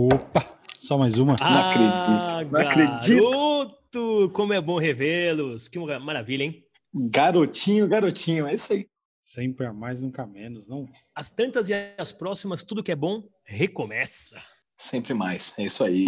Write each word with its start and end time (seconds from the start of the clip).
Opa, 0.00 0.48
só 0.76 0.96
mais 0.96 1.18
uma. 1.18 1.34
Não 1.40 1.60
acredito. 1.60 2.52
Não 2.52 2.60
acredito. 2.60 3.30
Garoto, 3.32 4.30
como 4.32 4.52
é 4.52 4.60
bom 4.60 4.78
revê-los. 4.78 5.66
Que 5.66 5.76
maravilha, 5.98 6.44
hein? 6.44 6.62
Garotinho, 6.94 7.88
garotinho, 7.88 8.46
é 8.46 8.54
isso 8.54 8.72
aí. 8.72 8.86
Sempre 9.20 9.66
a 9.66 9.72
mais, 9.72 10.00
nunca 10.00 10.24
menos, 10.24 10.68
não? 10.68 10.86
As 11.12 11.32
tantas 11.32 11.68
e 11.68 11.74
as 11.98 12.12
próximas, 12.12 12.62
tudo 12.62 12.80
que 12.80 12.92
é 12.92 12.94
bom 12.94 13.24
recomeça. 13.44 14.40
Sempre 14.76 15.14
mais, 15.14 15.52
é 15.58 15.64
isso 15.64 15.82
aí. 15.82 16.04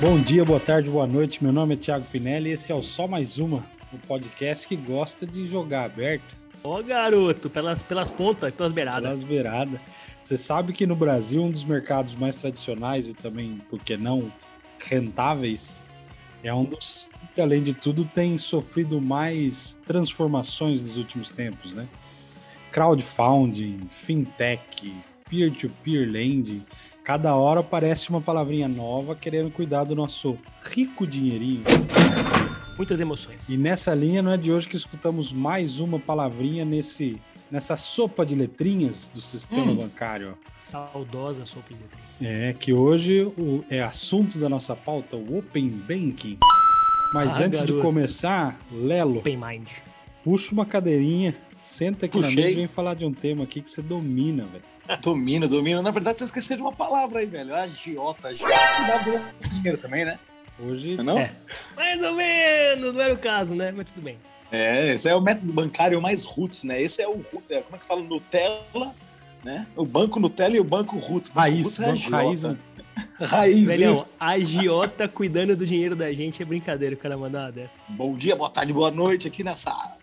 Bom 0.00 0.18
dia, 0.22 0.46
boa 0.46 0.60
tarde, 0.60 0.90
boa 0.90 1.06
noite. 1.06 1.44
Meu 1.44 1.52
nome 1.52 1.74
é 1.74 1.76
Thiago 1.76 2.06
Pinelli 2.06 2.48
e 2.48 2.52
esse 2.54 2.72
é 2.72 2.74
o 2.74 2.82
Só 2.82 3.06
Mais 3.06 3.36
Uma, 3.36 3.68
o 3.92 3.96
um 3.96 3.98
podcast 3.98 4.66
que 4.66 4.76
gosta 4.76 5.26
de 5.26 5.46
jogar 5.46 5.84
aberto. 5.84 6.39
Ó, 6.62 6.78
oh, 6.78 6.82
garoto, 6.82 7.48
pelas, 7.48 7.82
pelas 7.82 8.10
pontas, 8.10 8.52
pelas 8.52 8.72
beiradas. 8.72 9.02
Pelas 9.02 9.24
beiradas. 9.24 9.80
Você 10.22 10.36
sabe 10.36 10.72
que 10.72 10.86
no 10.86 10.94
Brasil, 10.94 11.42
um 11.42 11.50
dos 11.50 11.64
mercados 11.64 12.14
mais 12.14 12.36
tradicionais 12.36 13.08
e 13.08 13.14
também, 13.14 13.54
por 13.70 13.78
que 13.80 13.96
não, 13.96 14.30
rentáveis, 14.78 15.82
é 16.42 16.52
um 16.52 16.64
dos 16.64 17.08
que, 17.34 17.40
além 17.40 17.62
de 17.62 17.72
tudo, 17.72 18.04
tem 18.04 18.36
sofrido 18.36 19.00
mais 19.00 19.78
transformações 19.86 20.82
nos 20.82 20.98
últimos 20.98 21.30
tempos, 21.30 21.72
né? 21.72 21.88
Crowdfunding, 22.70 23.88
fintech, 23.90 24.94
peer-to-peer 25.28 26.06
-peer 26.06 26.10
lending, 26.10 26.64
cada 27.02 27.34
hora 27.34 27.60
aparece 27.60 28.10
uma 28.10 28.20
palavrinha 28.20 28.68
nova 28.68 29.14
querendo 29.14 29.50
cuidar 29.50 29.84
do 29.84 29.94
nosso 29.94 30.38
rico 30.62 31.06
dinheirinho. 31.06 31.64
Muitas 32.76 33.00
emoções. 33.00 33.48
E 33.48 33.56
nessa 33.56 33.94
linha 33.94 34.22
não 34.22 34.32
é 34.32 34.36
de 34.36 34.50
hoje 34.50 34.68
que 34.68 34.76
escutamos 34.76 35.32
mais 35.32 35.80
uma 35.80 35.98
palavrinha 35.98 36.64
nesse 36.64 37.20
nessa 37.50 37.76
sopa 37.76 38.24
de 38.24 38.34
letrinhas 38.34 39.10
do 39.12 39.20
sistema 39.20 39.72
hum. 39.72 39.76
bancário. 39.76 40.38
Saudosa 40.58 41.44
sopa 41.44 41.74
de 41.74 41.80
letrinhas. 41.80 42.10
É, 42.22 42.54
que 42.58 42.72
hoje 42.72 43.22
o, 43.22 43.64
é 43.70 43.82
assunto 43.82 44.38
da 44.38 44.48
nossa 44.48 44.76
pauta, 44.76 45.16
o 45.16 45.38
Open 45.38 45.68
Banking. 45.68 46.38
Mas 47.12 47.40
ah, 47.40 47.44
antes 47.44 47.60
garoto. 47.60 47.76
de 47.78 47.82
começar, 47.82 48.60
Lelo. 48.70 49.18
Open 49.18 49.36
Mind. 49.36 49.68
Puxa 50.22 50.52
uma 50.52 50.66
cadeirinha, 50.66 51.34
senta 51.56 52.06
aqui 52.06 52.18
Puxei. 52.18 52.36
na 52.36 52.40
mesa 52.42 52.52
e 52.52 52.56
vem 52.56 52.68
falar 52.68 52.94
de 52.94 53.04
um 53.04 53.12
tema 53.12 53.44
aqui 53.44 53.62
que 53.62 53.70
você 53.70 53.82
domina, 53.82 54.44
velho. 54.44 54.64
Domina, 55.00 55.48
domina. 55.48 55.80
Na 55.80 55.90
verdade, 55.90 56.18
você 56.18 56.24
esqueceu 56.24 56.56
de 56.56 56.62
uma 56.62 56.72
palavra 56.72 57.20
aí, 57.20 57.26
velho. 57.26 57.54
Agiota, 57.54 58.28
agiota. 58.28 58.54
Dá 58.54 59.32
esse 59.40 59.54
dinheiro 59.54 59.78
também, 59.78 60.04
né? 60.04 60.18
Hoje. 60.62 60.96
Não? 60.96 61.18
É. 61.18 61.32
Mais 61.76 62.02
ou 62.02 62.14
menos, 62.14 62.94
não 62.94 63.00
era 63.00 63.14
o 63.14 63.18
caso, 63.18 63.54
né? 63.54 63.72
Mas 63.74 63.86
tudo 63.86 64.02
bem. 64.02 64.18
É, 64.52 64.94
esse 64.94 65.08
é 65.08 65.14
o 65.14 65.20
método 65.20 65.52
bancário 65.52 66.00
mais 66.02 66.22
roots, 66.22 66.64
né? 66.64 66.80
Esse 66.80 67.02
é 67.02 67.08
o. 67.08 67.24
É, 67.48 67.60
como 67.60 67.76
é 67.76 67.78
que 67.78 67.86
fala? 67.86 68.02
Nutella, 68.02 68.94
né? 69.44 69.66
O 69.76 69.86
banco 69.86 70.18
Nutella 70.18 70.56
e 70.56 70.60
o 70.60 70.64
banco 70.64 70.96
roots. 70.98 71.30
Raiz, 71.30 71.78
roots 71.78 72.06
é 72.06 72.10
raiz. 72.10 72.42
Raiz, 73.18 73.66
Velhão, 73.66 74.06
a 74.18 74.30
agiota 74.32 75.08
cuidando 75.08 75.56
do 75.56 75.64
dinheiro 75.64 75.94
da 75.94 76.12
gente 76.12 76.42
é 76.42 76.44
brincadeira 76.44 76.94
o 76.94 76.98
cara 76.98 77.16
mandar 77.16 77.44
uma 77.44 77.52
dessa. 77.52 77.76
Bom 77.88 78.14
dia, 78.14 78.34
boa 78.36 78.50
tarde, 78.50 78.72
boa 78.72 78.90
noite 78.90 79.28
aqui 79.28 79.44
nessa 79.44 79.96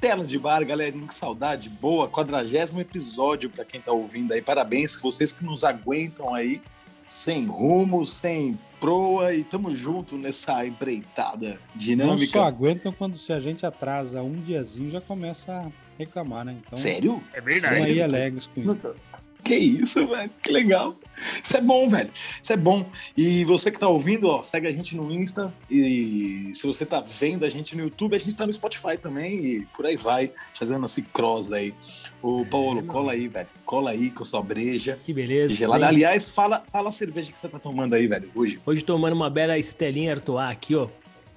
tela 0.00 0.24
de 0.24 0.36
bar, 0.36 0.64
galerinha, 0.66 1.06
que 1.06 1.14
saudade 1.14 1.68
boa, 1.68 2.08
quadragésimo 2.08 2.80
episódio 2.80 3.48
para 3.48 3.64
quem 3.64 3.80
tá 3.80 3.92
ouvindo 3.92 4.32
aí, 4.32 4.42
parabéns, 4.42 5.00
vocês 5.00 5.32
que 5.32 5.44
nos 5.44 5.62
aguentam 5.62 6.34
aí, 6.34 6.60
sem 7.06 7.46
rumo, 7.46 8.04
sem 8.04 8.58
proa 8.82 9.32
e 9.32 9.44
tamo 9.44 9.72
junto 9.72 10.18
nessa 10.18 10.66
empreitada 10.66 11.56
dinâmica. 11.72 12.16
Não 12.16 12.26
só 12.26 12.42
aguentam 12.42 12.92
quando 12.92 13.16
se 13.16 13.32
a 13.32 13.38
gente 13.38 13.64
atrasa 13.64 14.20
um 14.22 14.32
diazinho 14.32 14.90
já 14.90 15.00
começa 15.00 15.52
a 15.52 15.70
reclamar, 15.96 16.44
né? 16.44 16.56
Então, 16.58 16.76
Sério? 16.76 17.22
É 17.32 17.40
verdade. 17.40 17.76
aí 17.76 18.02
alegres 18.02 18.48
com 18.48 18.60
isso. 18.60 18.96
Que 19.44 19.54
isso, 19.54 20.08
velho. 20.08 20.30
Que 20.42 20.50
legal. 20.50 20.96
Isso 21.42 21.56
é 21.56 21.60
bom, 21.60 21.88
velho. 21.88 22.10
Isso 22.42 22.52
é 22.52 22.56
bom. 22.56 22.86
E 23.16 23.44
você 23.44 23.70
que 23.70 23.78
tá 23.78 23.88
ouvindo, 23.88 24.28
ó, 24.28 24.42
segue 24.42 24.66
a 24.66 24.72
gente 24.72 24.96
no 24.96 25.10
Insta. 25.12 25.52
E 25.70 26.50
se 26.54 26.66
você 26.66 26.84
tá 26.84 27.00
vendo 27.00 27.44
a 27.44 27.50
gente 27.50 27.76
no 27.76 27.82
YouTube, 27.84 28.14
a 28.14 28.18
gente 28.18 28.34
tá 28.34 28.46
no 28.46 28.52
Spotify 28.52 28.96
também. 29.00 29.44
E 29.44 29.66
por 29.74 29.86
aí 29.86 29.96
vai, 29.96 30.32
fazendo 30.52 30.84
esse 30.84 31.02
cross 31.02 31.52
aí. 31.52 31.74
O 32.22 32.44
Paulo, 32.46 32.80
é, 32.80 32.82
cola 32.82 33.12
aí, 33.12 33.28
velho. 33.28 33.48
Cola 33.64 33.90
aí 33.90 34.10
com 34.10 34.24
sua 34.24 34.42
breja. 34.42 34.98
Que 35.04 35.12
beleza. 35.12 35.54
Gelada. 35.54 35.86
Aliás, 35.86 36.28
fala, 36.28 36.62
fala 36.70 36.88
a 36.88 36.92
cerveja 36.92 37.30
que 37.30 37.38
você 37.38 37.48
tá 37.48 37.58
tomando 37.58 37.94
aí, 37.94 38.06
velho, 38.06 38.30
hoje. 38.34 38.60
Hoje 38.64 38.82
tomando 38.82 39.14
uma 39.14 39.30
bela 39.30 39.58
Estelinha 39.58 40.12
Artois 40.12 40.50
aqui, 40.50 40.74
ó. 40.74 40.88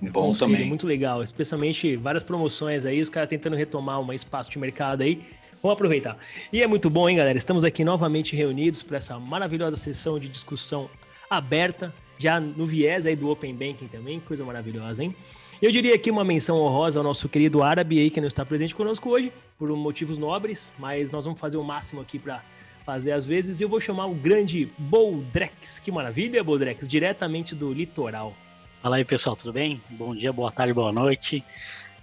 Bom 0.01 0.29
Conselho, 0.29 0.51
também. 0.51 0.67
Muito 0.67 0.85
legal. 0.85 1.23
Especialmente 1.23 1.95
várias 1.95 2.23
promoções 2.23 2.85
aí, 2.85 3.01
os 3.01 3.09
caras 3.09 3.29
tentando 3.29 3.55
retomar 3.55 3.99
um 3.99 4.11
espaço 4.13 4.49
de 4.49 4.59
mercado 4.59 5.01
aí. 5.01 5.21
Vamos 5.65 5.77
aproveitar. 5.77 6.15
E 6.53 6.61
é 6.61 6.67
muito 6.67 6.91
bom, 6.91 7.09
hein, 7.09 7.17
galera? 7.17 7.35
Estamos 7.35 7.63
aqui 7.63 7.83
novamente 7.83 8.35
reunidos 8.35 8.83
para 8.83 8.97
essa 8.97 9.17
maravilhosa 9.17 9.75
sessão 9.75 10.19
de 10.19 10.29
discussão 10.29 10.87
aberta, 11.27 11.91
já 12.19 12.39
no 12.39 12.67
viés 12.67 13.07
aí 13.07 13.15
do 13.15 13.27
Open 13.31 13.55
Banking 13.55 13.87
também, 13.87 14.19
coisa 14.19 14.45
maravilhosa, 14.45 15.03
hein? 15.03 15.15
Eu 15.59 15.71
diria 15.71 15.95
aqui 15.95 16.11
uma 16.11 16.23
menção 16.23 16.59
honrosa 16.59 16.99
ao 16.99 17.03
nosso 17.03 17.27
querido 17.27 17.63
árabe 17.63 17.97
aí, 17.97 18.11
que 18.11 18.21
não 18.21 18.27
está 18.27 18.45
presente 18.45 18.75
conosco 18.75 19.09
hoje, 19.09 19.33
por 19.57 19.67
motivos 19.69 20.19
nobres, 20.19 20.75
mas 20.77 21.09
nós 21.09 21.25
vamos 21.25 21.39
fazer 21.39 21.57
o 21.57 21.63
máximo 21.63 21.99
aqui 21.99 22.19
para 22.19 22.43
fazer 22.83 23.13
às 23.13 23.25
vezes. 23.25 23.59
E 23.59 23.63
eu 23.63 23.69
vou 23.69 23.79
chamar 23.79 24.05
o 24.05 24.13
grande 24.13 24.69
Boldrex. 24.77 25.79
Que 25.79 25.91
maravilha, 25.91 26.43
Boldrex, 26.43 26.87
diretamente 26.87 27.55
do 27.55 27.73
litoral. 27.73 28.35
Fala 28.83 28.97
aí, 28.97 29.03
pessoal, 29.03 29.35
tudo 29.35 29.51
bem? 29.51 29.81
Bom 29.89 30.13
dia, 30.13 30.31
boa 30.31 30.51
tarde, 30.51 30.73
boa 30.73 30.91
noite. 30.91 31.43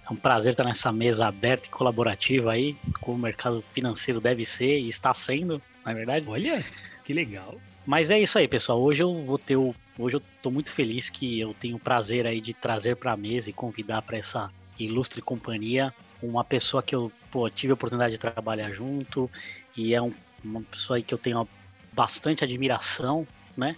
É 0.09 0.13
um 0.13 0.15
prazer 0.15 0.51
estar 0.51 0.63
nessa 0.63 0.91
mesa 0.91 1.27
aberta 1.27 1.67
e 1.67 1.71
colaborativa 1.71 2.51
aí, 2.51 2.75
como 2.99 3.17
o 3.17 3.21
mercado 3.21 3.61
financeiro 3.73 4.19
deve 4.19 4.45
ser 4.45 4.79
e 4.79 4.89
está 4.89 5.13
sendo, 5.13 5.61
na 5.85 5.91
é 5.91 5.95
verdade. 5.95 6.27
Olha, 6.27 6.63
que 7.03 7.13
legal. 7.13 7.55
Mas 7.85 8.09
é 8.09 8.19
isso 8.19 8.37
aí, 8.37 8.47
pessoal. 8.47 8.81
Hoje 8.81 9.03
eu 9.03 9.13
vou 9.23 9.37
ter 9.37 9.57
o, 9.57 9.73
hoje 9.97 10.17
eu 10.17 10.21
tô 10.41 10.49
muito 10.51 10.71
feliz 10.71 11.09
que 11.09 11.39
eu 11.39 11.53
tenho 11.53 11.77
o 11.77 11.79
prazer 11.79 12.25
aí 12.25 12.41
de 12.41 12.53
trazer 12.53 12.95
para 12.95 13.13
a 13.13 13.17
mesa 13.17 13.49
e 13.49 13.53
convidar 13.53 14.01
para 14.01 14.17
essa 14.17 14.49
ilustre 14.79 15.21
companhia 15.21 15.93
uma 16.21 16.43
pessoa 16.43 16.81
que 16.81 16.95
eu 16.95 17.11
pô, 17.31 17.49
tive 17.49 17.71
a 17.71 17.73
oportunidade 17.75 18.13
de 18.13 18.19
trabalhar 18.19 18.71
junto 18.71 19.29
e 19.75 19.93
é 19.93 20.01
um, 20.01 20.13
uma 20.43 20.61
pessoa 20.61 20.97
aí 20.97 21.03
que 21.03 21.13
eu 21.13 21.17
tenho 21.17 21.47
bastante 21.91 22.43
admiração, 22.43 23.27
né? 23.55 23.75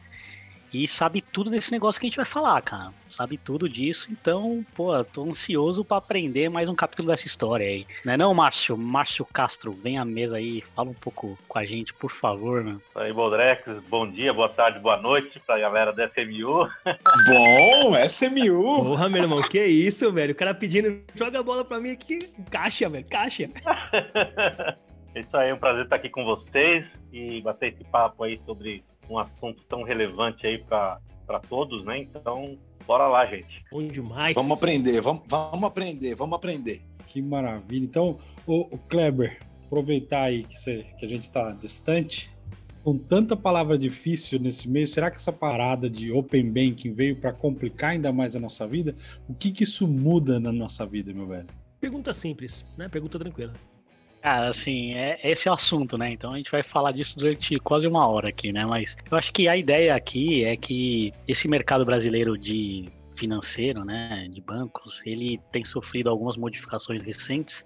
E 0.84 0.88
sabe 0.88 1.22
tudo 1.22 1.50
desse 1.50 1.72
negócio 1.72 2.02
que 2.02 2.06
a 2.06 2.10
gente 2.10 2.18
vai 2.18 2.26
falar, 2.26 2.62
cara. 2.62 2.92
Sabe 3.08 3.38
tudo 3.38 3.70
disso, 3.70 4.10
então, 4.12 4.66
pô, 4.76 5.02
tô 5.06 5.24
ansioso 5.24 5.86
para 5.86 5.98
aprender 5.98 6.50
mais 6.50 6.68
um 6.68 6.76
capítulo 6.76 7.08
dessa 7.08 7.26
história 7.26 7.66
aí. 7.66 7.88
Não 8.04 8.14
é 8.14 8.18
não, 8.18 8.34
Márcio? 8.34 8.78
Márcio 8.78 9.26
Castro, 9.26 9.72
vem 9.72 9.98
à 9.98 10.04
mesa 10.04 10.36
aí, 10.36 10.62
fala 10.62 10.90
um 10.90 10.94
pouco 10.94 11.40
com 11.48 11.58
a 11.58 11.66
gente, 11.66 11.94
por 11.94 12.12
favor, 12.12 12.62
né? 12.62 12.78
Aí, 12.94 13.14
Boldrex, 13.14 13.64
bom 13.88 14.10
dia, 14.10 14.34
boa 14.34 14.50
tarde, 14.50 14.80
boa 14.80 14.98
noite 14.98 15.40
pra 15.46 15.58
galera 15.58 15.94
da 15.94 16.08
SMU. 16.08 16.68
Bom, 17.30 17.96
SMU! 18.06 18.84
Porra, 18.84 19.08
meu 19.08 19.22
irmão, 19.22 19.42
que 19.42 19.64
isso, 19.66 20.12
velho? 20.12 20.34
O 20.34 20.36
cara 20.36 20.54
pedindo, 20.54 21.02
joga 21.16 21.40
a 21.40 21.44
bola 21.44 21.64
pra 21.64 21.80
mim 21.80 21.92
aqui, 21.92 22.20
caixa, 22.52 22.90
velho, 22.90 23.06
caixa. 23.08 23.50
É 25.16 25.22
isso 25.22 25.38
aí, 25.38 25.50
é 25.50 25.54
um 25.54 25.58
prazer 25.58 25.86
estar 25.86 25.96
aqui 25.96 26.10
com 26.10 26.26
vocês 26.26 26.86
e 27.14 27.42
bater 27.42 27.72
esse 27.72 27.86
papo 27.86 28.26
aí 28.26 28.38
sobre 28.46 28.84
um 29.10 29.20
assunto 29.20 29.64
tão 29.64 29.84
relevante 29.84 30.46
aí 30.46 30.64
para 30.64 31.00
todos, 31.48 31.84
né? 31.86 32.00
Então, 32.00 32.58
bora 32.86 33.08
lá, 33.08 33.26
gente. 33.26 33.64
Bom 33.72 33.86
demais. 33.86 34.36
Vamos 34.36 34.58
aprender, 34.58 35.02
vamos, 35.02 35.24
vamos 35.28 35.64
aprender, 35.64 36.16
vamos 36.16 36.36
aprender. 36.36 36.82
Que 37.08 37.22
maravilha. 37.22 37.86
Então, 37.86 38.20
o, 38.46 38.76
o 38.76 38.78
Kleber, 38.78 39.40
aproveitar 39.66 40.24
aí 40.24 40.44
que, 40.44 40.58
você, 40.58 40.84
que 40.98 41.06
a 41.06 41.10
gente 41.10 41.24
está 41.24 41.52
distante, 41.52 42.34
com 42.84 42.98
tanta 42.98 43.36
palavra 43.36 43.80
difícil 43.80 44.40
nesse 44.40 44.70
meio, 44.70 44.88
será 44.88 45.10
que 45.10 45.18
essa 45.18 45.34
parada 45.34 45.90
de 45.90 46.12
Open 46.12 46.52
Banking 46.52 46.94
veio 46.94 47.16
para 47.16 47.34
complicar 47.34 47.92
ainda 47.92 48.14
mais 48.14 48.36
a 48.36 48.40
nossa 48.40 48.68
vida? 48.68 48.96
O 49.28 49.34
que, 49.34 49.52
que 49.52 49.64
isso 49.64 49.88
muda 49.88 50.40
na 50.40 50.52
nossa 50.52 50.86
vida, 50.86 51.12
meu 51.12 51.26
velho? 51.26 51.48
Pergunta 51.80 52.14
simples, 52.14 52.64
né? 52.78 52.88
Pergunta 52.88 53.18
tranquila. 53.18 53.54
Cara, 54.26 54.50
assim, 54.50 54.96
é, 54.96 55.20
esse 55.24 55.48
é 55.48 55.52
o 55.52 55.54
assunto, 55.54 56.00
né? 56.00 56.12
Então 56.12 56.34
a 56.34 56.38
gente 56.38 56.50
vai 56.50 56.64
falar 56.64 56.92
disso 56.92 57.20
durante 57.20 57.60
quase 57.60 57.88
uma 57.88 58.08
hora 58.08 58.30
aqui, 58.30 58.52
né? 58.52 58.66
Mas 58.66 58.98
eu 59.12 59.16
acho 59.16 59.32
que 59.32 59.48
a 59.48 59.56
ideia 59.56 59.94
aqui 59.94 60.44
é 60.44 60.58
que 60.58 61.14
esse 61.28 61.48
mercado 61.48 61.86
brasileiro 61.86 62.36
de 62.36 62.90
financeiro, 63.16 63.86
né, 63.86 64.28
de 64.32 64.42
bancos, 64.42 65.04
ele 65.06 65.40
tem 65.52 65.64
sofrido 65.64 66.10
algumas 66.10 66.38
modificações 66.38 67.04
recentes 67.04 67.64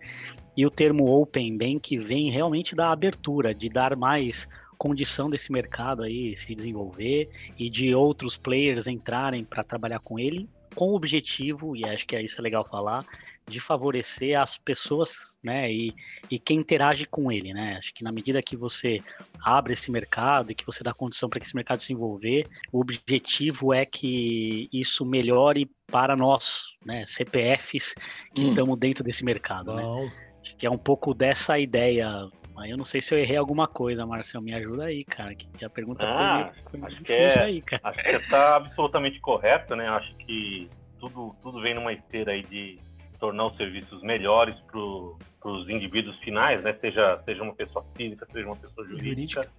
e 0.58 0.66
o 0.66 0.70
termo 0.70 1.10
Open 1.10 1.58
Bank 1.58 1.98
vem 1.98 2.30
realmente 2.30 2.76
da 2.76 2.92
abertura, 2.92 3.56
de 3.56 3.70
dar 3.70 3.96
mais 3.96 4.46
condição 4.78 5.30
desse 5.30 5.54
mercado 5.54 6.04
aí 6.04 6.36
se 6.36 6.54
desenvolver 6.54 7.30
e 7.58 7.70
de 7.70 7.96
outros 7.96 8.36
players 8.36 8.86
entrarem 8.86 9.46
para 9.46 9.64
trabalhar 9.64 10.00
com 10.00 10.20
ele 10.20 10.50
com 10.76 10.90
o 10.90 10.96
objetivo, 10.96 11.76
e 11.76 11.86
acho 11.86 12.06
que 12.06 12.16
é 12.16 12.22
isso 12.22 12.40
é 12.40 12.44
legal 12.44 12.64
falar, 12.64 13.06
de 13.50 13.60
favorecer 13.60 14.40
as 14.40 14.58
pessoas, 14.58 15.38
né, 15.44 15.72
e, 15.72 15.94
e 16.30 16.40
quem 16.40 16.60
interage 16.60 17.06
com 17.06 17.32
ele, 17.32 17.54
né? 17.54 17.78
Acho 17.78 17.94
que 17.94 18.04
na 18.04 18.12
medida 18.12 18.42
que 18.42 18.56
você 18.56 19.00
abre 19.44 19.74
esse 19.74 19.92
mercado 19.92 20.52
e 20.52 20.56
que 20.56 20.66
você 20.66 20.84
dá 20.84 20.94
condição 20.94 21.30
para 21.30 21.40
que 21.40 21.46
esse 21.46 21.56
mercado 21.56 21.80
se 21.80 21.88
desenvolver, 21.88 22.48
o 22.72 22.80
objetivo 22.80 23.74
é 23.74 23.86
que 23.86 24.70
isso 24.72 25.06
melhore 25.06 25.70
para 25.88 26.16
nós, 26.16 26.76
né, 26.86 27.04
CPFs 27.06 27.96
que 28.34 28.46
hum. 28.46 28.50
estamos 28.50 28.78
dentro 28.78 29.04
desse 29.04 29.24
mercado, 29.26 29.74
né? 29.74 29.84
Bom. 29.84 30.06
né? 30.06 30.12
Acho 30.46 30.56
que 30.56 30.66
é 30.66 30.72
um 30.72 30.78
pouco 30.78 31.14
dessa 31.14 31.60
ideia 31.60 32.28
Aí 32.60 32.72
eu 32.72 32.78
não 32.78 32.84
sei 32.84 33.02
se 33.02 33.14
eu 33.14 33.20
errei 33.20 33.38
alguma 33.38 33.68
coisa, 33.68 34.06
Marcel. 34.06 34.42
Me 34.42 34.54
ajuda 34.54 34.86
aí, 34.86 35.06
cara. 35.06 35.34
Que 35.34 35.64
a 35.64 35.70
pergunta 35.70 36.06
Ah, 36.06 36.52
foi, 36.70 36.80
foi 36.80 36.88
acho 36.90 36.98
que 36.98 37.14
difícil 37.14 37.42
é- 37.42 37.46
aí, 37.46 37.62
cara. 37.62 37.82
Acho 37.86 38.04
que 38.04 38.16
está 38.16 38.56
absolutamente 38.58 39.20
correto, 39.22 39.76
né? 39.78 39.88
Acho 39.88 40.14
que 40.18 40.70
tudo, 41.00 41.34
tudo 41.42 41.62
vem 41.62 41.74
numa 41.74 41.94
esteira 41.94 42.34
aí 42.34 42.42
de 42.42 42.78
tornar 43.20 43.46
os 43.46 43.58
serviços 43.58 44.02
melhores 44.02 44.56
para 44.62 45.52
os 45.52 45.70
indivíduos 45.70 46.18
finais, 46.20 46.64
né? 46.64 46.74
Seja, 46.80 47.22
seja 47.26 47.44
uma 47.44 47.54
pessoa 47.54 47.86
física, 47.96 48.28
seja 48.32 48.46
uma 48.46 48.56
pessoa 48.56 48.88
jurídica. 48.88 49.44
Jurídica. 49.44 49.50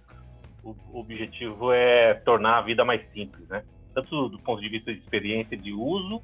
O, 0.63 0.75
o 0.91 0.99
objetivo 0.99 1.71
é 1.71 2.13
tornar 2.13 2.57
a 2.57 2.61
vida 2.61 2.83
mais 2.83 3.01
simples, 3.11 3.47
né? 3.47 3.63
Tanto 3.93 4.29
do 4.29 4.39
ponto 4.39 4.61
de 4.61 4.69
vista 4.69 4.93
de 4.93 4.99
experiência 4.99 5.57
de 5.57 5.73
uso, 5.73 6.21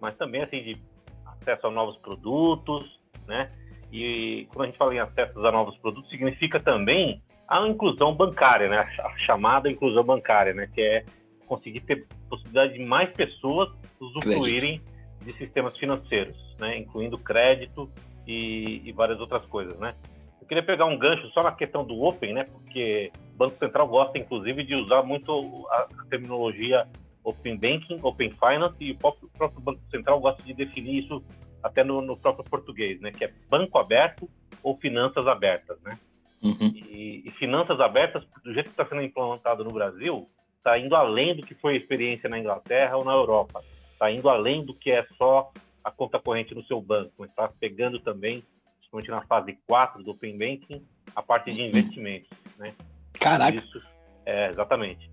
mas 0.00 0.16
também 0.16 0.42
assim 0.42 0.62
de 0.62 0.76
acesso 1.24 1.66
a 1.66 1.70
novos 1.70 1.96
produtos, 1.98 2.98
né? 3.26 3.50
E 3.92 4.46
quando 4.52 4.62
a 4.62 4.66
gente 4.66 4.78
fala 4.78 4.94
em 4.94 4.98
acesso 4.98 5.46
a 5.46 5.52
novos 5.52 5.76
produtos, 5.78 6.10
significa 6.10 6.60
também 6.60 7.22
a 7.48 7.66
inclusão 7.66 8.14
bancária, 8.14 8.68
né? 8.68 8.78
A 8.78 9.16
chamada 9.18 9.70
inclusão 9.70 10.04
bancária, 10.04 10.52
né? 10.52 10.68
Que 10.72 10.80
é 10.80 11.04
conseguir 11.46 11.80
ter 11.80 12.06
possibilidade 12.28 12.74
de 12.74 12.84
mais 12.84 13.10
pessoas 13.12 13.70
usufruírem 14.00 14.82
de 15.22 15.32
sistemas 15.34 15.76
financeiros, 15.78 16.36
né? 16.58 16.78
Incluindo 16.78 17.18
crédito 17.18 17.90
e, 18.26 18.82
e 18.84 18.92
várias 18.92 19.20
outras 19.20 19.44
coisas, 19.46 19.78
né? 19.78 19.94
Eu 20.40 20.46
queria 20.46 20.62
pegar 20.62 20.86
um 20.86 20.98
gancho 20.98 21.28
só 21.30 21.42
na 21.42 21.52
questão 21.52 21.84
do 21.84 22.02
Open, 22.02 22.32
né? 22.32 22.44
Porque 22.44 23.10
o 23.34 23.36
Banco 23.36 23.58
Central 23.58 23.88
gosta, 23.88 24.18
inclusive, 24.18 24.62
de 24.62 24.74
usar 24.74 25.02
muito 25.02 25.66
a 25.70 25.88
terminologia 26.08 26.86
Open 27.24 27.56
Banking, 27.56 27.98
Open 28.02 28.30
Finance, 28.30 28.76
e 28.78 28.92
o 28.92 28.96
próprio, 28.96 29.28
próprio 29.36 29.60
Banco 29.60 29.80
Central 29.90 30.20
gosta 30.20 30.42
de 30.42 30.54
definir 30.54 31.04
isso 31.04 31.22
até 31.62 31.82
no, 31.82 32.00
no 32.00 32.16
próprio 32.16 32.44
português, 32.48 33.00
né? 33.00 33.10
Que 33.10 33.24
é 33.24 33.32
banco 33.50 33.78
aberto 33.78 34.28
ou 34.62 34.76
finanças 34.76 35.26
abertas, 35.26 35.80
né? 35.82 35.98
Uhum. 36.42 36.72
E, 36.74 37.22
e 37.26 37.30
finanças 37.32 37.80
abertas, 37.80 38.22
do 38.44 38.54
jeito 38.54 38.66
que 38.66 38.72
está 38.72 38.86
sendo 38.86 39.02
implantado 39.02 39.64
no 39.64 39.72
Brasil, 39.72 40.28
está 40.58 40.78
indo 40.78 40.94
além 40.94 41.34
do 41.34 41.46
que 41.46 41.54
foi 41.54 41.74
a 41.74 41.76
experiência 41.76 42.28
na 42.28 42.38
Inglaterra 42.38 42.96
ou 42.96 43.04
na 43.04 43.12
Europa. 43.12 43.64
Está 43.92 44.10
indo 44.10 44.28
além 44.28 44.64
do 44.64 44.74
que 44.74 44.90
é 44.90 45.04
só 45.16 45.50
a 45.86 45.90
conta 45.92 46.18
corrente 46.18 46.52
no 46.52 46.64
seu 46.64 46.80
banco. 46.82 47.24
Está 47.24 47.46
pegando 47.60 48.00
também, 48.00 48.42
principalmente 48.78 49.08
na 49.08 49.22
fase 49.22 49.56
4 49.68 50.02
do 50.02 50.10
Open 50.10 50.36
Banking, 50.36 50.84
a 51.14 51.22
parte 51.22 51.52
de 51.52 51.62
investimentos. 51.62 52.28
Né? 52.58 52.72
Caraca. 53.12 53.56
Isso, 53.64 53.80
é, 54.26 54.50
exatamente. 54.50 55.08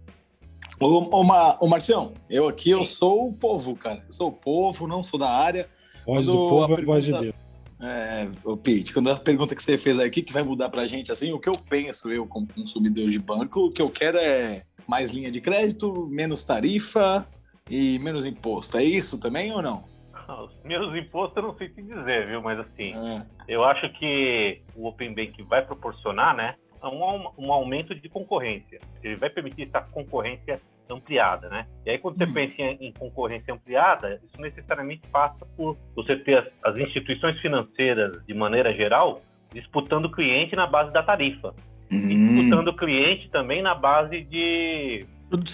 Ô, 0.80 0.88
ô, 1.16 1.24
Ma- 1.24 1.56
ô, 1.60 1.68
Marcião, 1.68 2.16
eu 2.28 2.48
aqui, 2.48 2.72
eu 2.72 2.84
sou 2.86 3.28
o 3.30 3.34
povo, 3.34 3.76
cara. 3.76 4.02
Eu 4.04 4.12
sou 4.12 4.30
o 4.30 4.34
povo, 4.34 4.88
não 4.88 5.04
sou 5.04 5.20
da 5.20 5.30
área. 5.30 5.70
Voz 6.08 6.26
do 6.26 6.34
povo 6.34 6.74
a 6.76 6.82
é 6.82 6.84
voz 6.84 7.04
de 7.06 7.12
pergunta- 7.12 7.32
Deus. 7.32 7.44
É, 7.80 8.30
ô 8.44 8.58
Pete, 8.58 8.94
quando 8.94 9.12
a 9.12 9.16
pergunta 9.18 9.54
que 9.54 9.62
você 9.62 9.78
fez 9.78 10.00
aí, 10.00 10.08
o 10.08 10.12
que, 10.12 10.24
que 10.24 10.34
vai 10.34 10.42
mudar 10.42 10.70
pra 10.70 10.88
gente, 10.88 11.12
assim, 11.12 11.34
o 11.34 11.40
que 11.40 11.50
eu 11.50 11.54
penso, 11.70 12.12
eu 12.12 12.26
como 12.26 12.48
consumidor 12.48 13.10
de 13.10 13.20
banco, 13.20 13.66
o 13.68 13.72
que 13.72 13.82
eu 13.82 13.90
quero 13.90 14.18
é 14.18 14.64
mais 14.88 15.12
linha 15.12 15.30
de 15.30 15.40
crédito, 15.40 16.08
menos 16.10 16.44
tarifa 16.44 17.28
e 17.70 18.00
menos 18.00 18.26
imposto. 18.26 18.78
É 18.78 18.84
isso 18.84 19.20
também 19.20 19.52
ou 19.52 19.62
não? 19.62 19.84
Os 20.28 20.56
meus 20.64 20.96
impostos 20.96 21.38
eu 21.38 21.44
não 21.44 21.58
sei 21.58 21.70
te 21.70 21.82
dizer, 21.82 22.28
viu? 22.28 22.42
Mas 22.42 22.60
assim, 22.60 22.94
É. 22.96 23.26
eu 23.48 23.64
acho 23.64 23.90
que 23.94 24.62
o 24.76 24.88
Open 24.88 25.14
Bank 25.14 25.42
vai 25.44 25.66
proporcionar, 25.66 26.36
né, 26.36 26.56
um, 26.84 27.46
um 27.48 27.54
aumento 27.54 27.96
de 27.96 28.10
concorrência. 28.10 28.80
Ele 29.02 29.16
vai 29.16 29.30
permitir 29.30 29.64
essa 29.64 29.82
concorrência 29.82 30.60
ampliada, 30.90 31.48
né? 31.50 31.66
E 31.86 31.92
aí 31.92 31.98
quando 31.98 32.18
você 32.18 32.26
Hum. 32.26 32.34
pensa 32.34 32.62
em, 32.62 32.88
em 32.88 32.92
concorrência 32.92 33.54
ampliada, 33.54 34.20
isso 34.24 34.40
necessariamente 34.42 35.08
passa 35.10 35.46
por 35.58 35.78
você 35.96 36.16
ter 36.18 36.40
as, 36.40 36.48
as 36.64 36.78
instituições 36.78 37.40
financeiras, 37.40 38.24
de 38.26 38.34
maneira 38.34 38.74
geral, 38.74 39.22
disputando 39.54 40.06
o 40.06 40.12
cliente 40.12 40.56
na 40.56 40.68
base 40.68 40.92
da 40.92 41.02
tarifa. 41.02 41.54
E 41.90 41.96
Hum, 41.96 42.08
disputando 42.36 42.68
o 42.70 42.76
cliente 42.76 43.30
também 43.30 43.62
na 43.62 43.76
base 43.76 44.22
de 44.24 45.06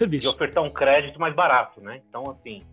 e 0.02 0.18
de 0.18 0.28
ofertar 0.28 0.64
um 0.64 0.70
crédito 0.70 1.20
mais 1.20 1.34
barato, 1.36 1.80
né? 1.82 2.02
Então, 2.10 2.30
assim, 2.32 2.64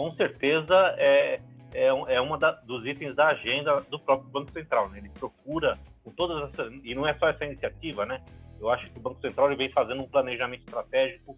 com 0.00 0.14
certeza 0.16 0.74
é, 0.96 1.40
é, 1.74 1.92
um- 1.92 2.08
é 2.08 2.18
uma 2.20 2.38
da- 2.38 2.52
dos 2.52 2.86
itens 2.86 3.14
da 3.14 3.28
agenda 3.28 3.82
do 3.90 3.98
próprio 3.98 4.30
Banco 4.30 4.50
Central, 4.50 4.88
né? 4.88 4.96
Ele 4.98 5.10
procura, 5.10 5.78
com 6.02 6.10
todas 6.10 6.48
essas, 6.50 6.72
e 6.82 6.94
não 6.94 7.06
é 7.06 7.12
só 7.18 7.28
essa 7.28 7.44
iniciativa, 7.44 8.06
né? 8.06 8.24
Eu 8.58 8.70
acho 8.70 8.90
que 8.90 8.98
o 8.98 9.02
Banco 9.02 9.20
Central 9.20 9.48
ele 9.48 9.56
vem 9.56 9.68
fazendo 9.68 10.02
um 10.02 10.08
planejamento 10.08 10.60
estratégico 10.60 11.36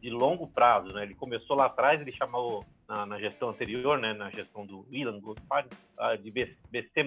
de 0.00 0.10
longo 0.10 0.46
prazo, 0.46 0.92
né? 0.94 1.02
Ele 1.02 1.14
começou 1.16 1.56
lá 1.56 1.66
atrás, 1.66 2.00
ele 2.00 2.12
chamou 2.12 2.64
na, 2.88 3.04
na 3.04 3.18
gestão 3.18 3.48
anterior, 3.48 3.98
né? 3.98 4.12
Na 4.12 4.30
gestão 4.30 4.64
do 4.64 4.86
Ilan 4.92 5.18
Goldfarb, 5.18 5.68
ah, 5.98 6.14
de 6.14 6.30
BC++, 6.30 7.02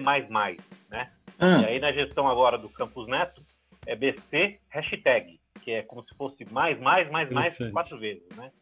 né? 0.90 1.10
ah, 1.38 1.60
E 1.62 1.64
aí 1.64 1.80
na 1.80 1.90
gestão 1.90 2.28
agora 2.28 2.58
do 2.58 2.68
Campus 2.68 3.08
Neto 3.08 3.42
é 3.86 3.96
BC 3.96 4.60
hashtag, 4.68 5.40
que 5.62 5.70
é 5.70 5.82
como 5.82 6.02
se 6.06 6.14
fosse 6.16 6.44
mais, 6.52 6.78
mais, 6.78 7.10
mais, 7.10 7.30
mais 7.30 7.56
quatro 7.72 7.98
vezes, 7.98 8.28
né? 8.36 8.52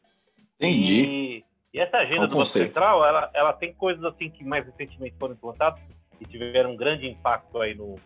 entendi. 0.54 1.04
E, 1.04 1.44
e 1.76 1.80
essa 1.80 1.98
agenda 1.98 2.24
É 2.24 2.26
do 2.26 2.32
Banco. 2.32 2.44
Central, 2.46 3.04
ela, 3.04 3.30
ela 3.34 3.52
tem 3.52 3.72
coisas 3.74 4.02
assim 4.04 4.30
que 4.30 4.42
mais 4.42 4.64
recentemente 4.64 5.14
foram 5.18 5.34
implantadas 5.34 5.78
e 6.18 6.24
tiveram 6.24 6.72
um 6.72 6.76
grande 6.76 7.06
impacto 7.06 7.60
aí 7.60 7.74
no, 7.74 7.96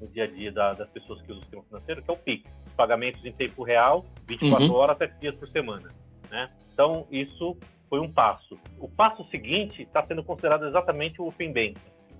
no 0.00 0.08
dia 0.08 0.24
a 0.24 0.26
dia 0.26 0.50
da- 0.50 0.72
das 0.72 0.88
pessoas 0.90 1.22
que 1.22 1.30
usam 1.30 1.38
o 1.38 1.42
sistema 1.42 1.62
financeiro, 1.62 2.02
que 2.02 2.10
é 2.10 2.14
o 2.14 2.16
PIX. 2.16 2.50
Pagamentos 2.76 3.24
em 3.24 3.30
tempo 3.32 3.62
real, 3.62 4.04
24 4.26 4.64
Uhum. 4.66 4.74
horas, 4.74 4.98
7 4.98 5.14
dias 5.20 5.34
por 5.36 5.48
semana. 5.48 5.90
Né? 6.28 6.50
Então, 6.72 7.06
isso 7.08 7.56
foi 7.88 8.00
um 8.00 8.10
passo. 8.12 8.58
O 8.80 8.88
passo 8.88 9.24
seguinte 9.30 9.82
está 9.82 10.04
sendo 10.04 10.24
considerado 10.24 10.66
exatamente 10.66 11.22
o 11.22 11.28
Open 11.28 11.52
Banking. 11.52 11.76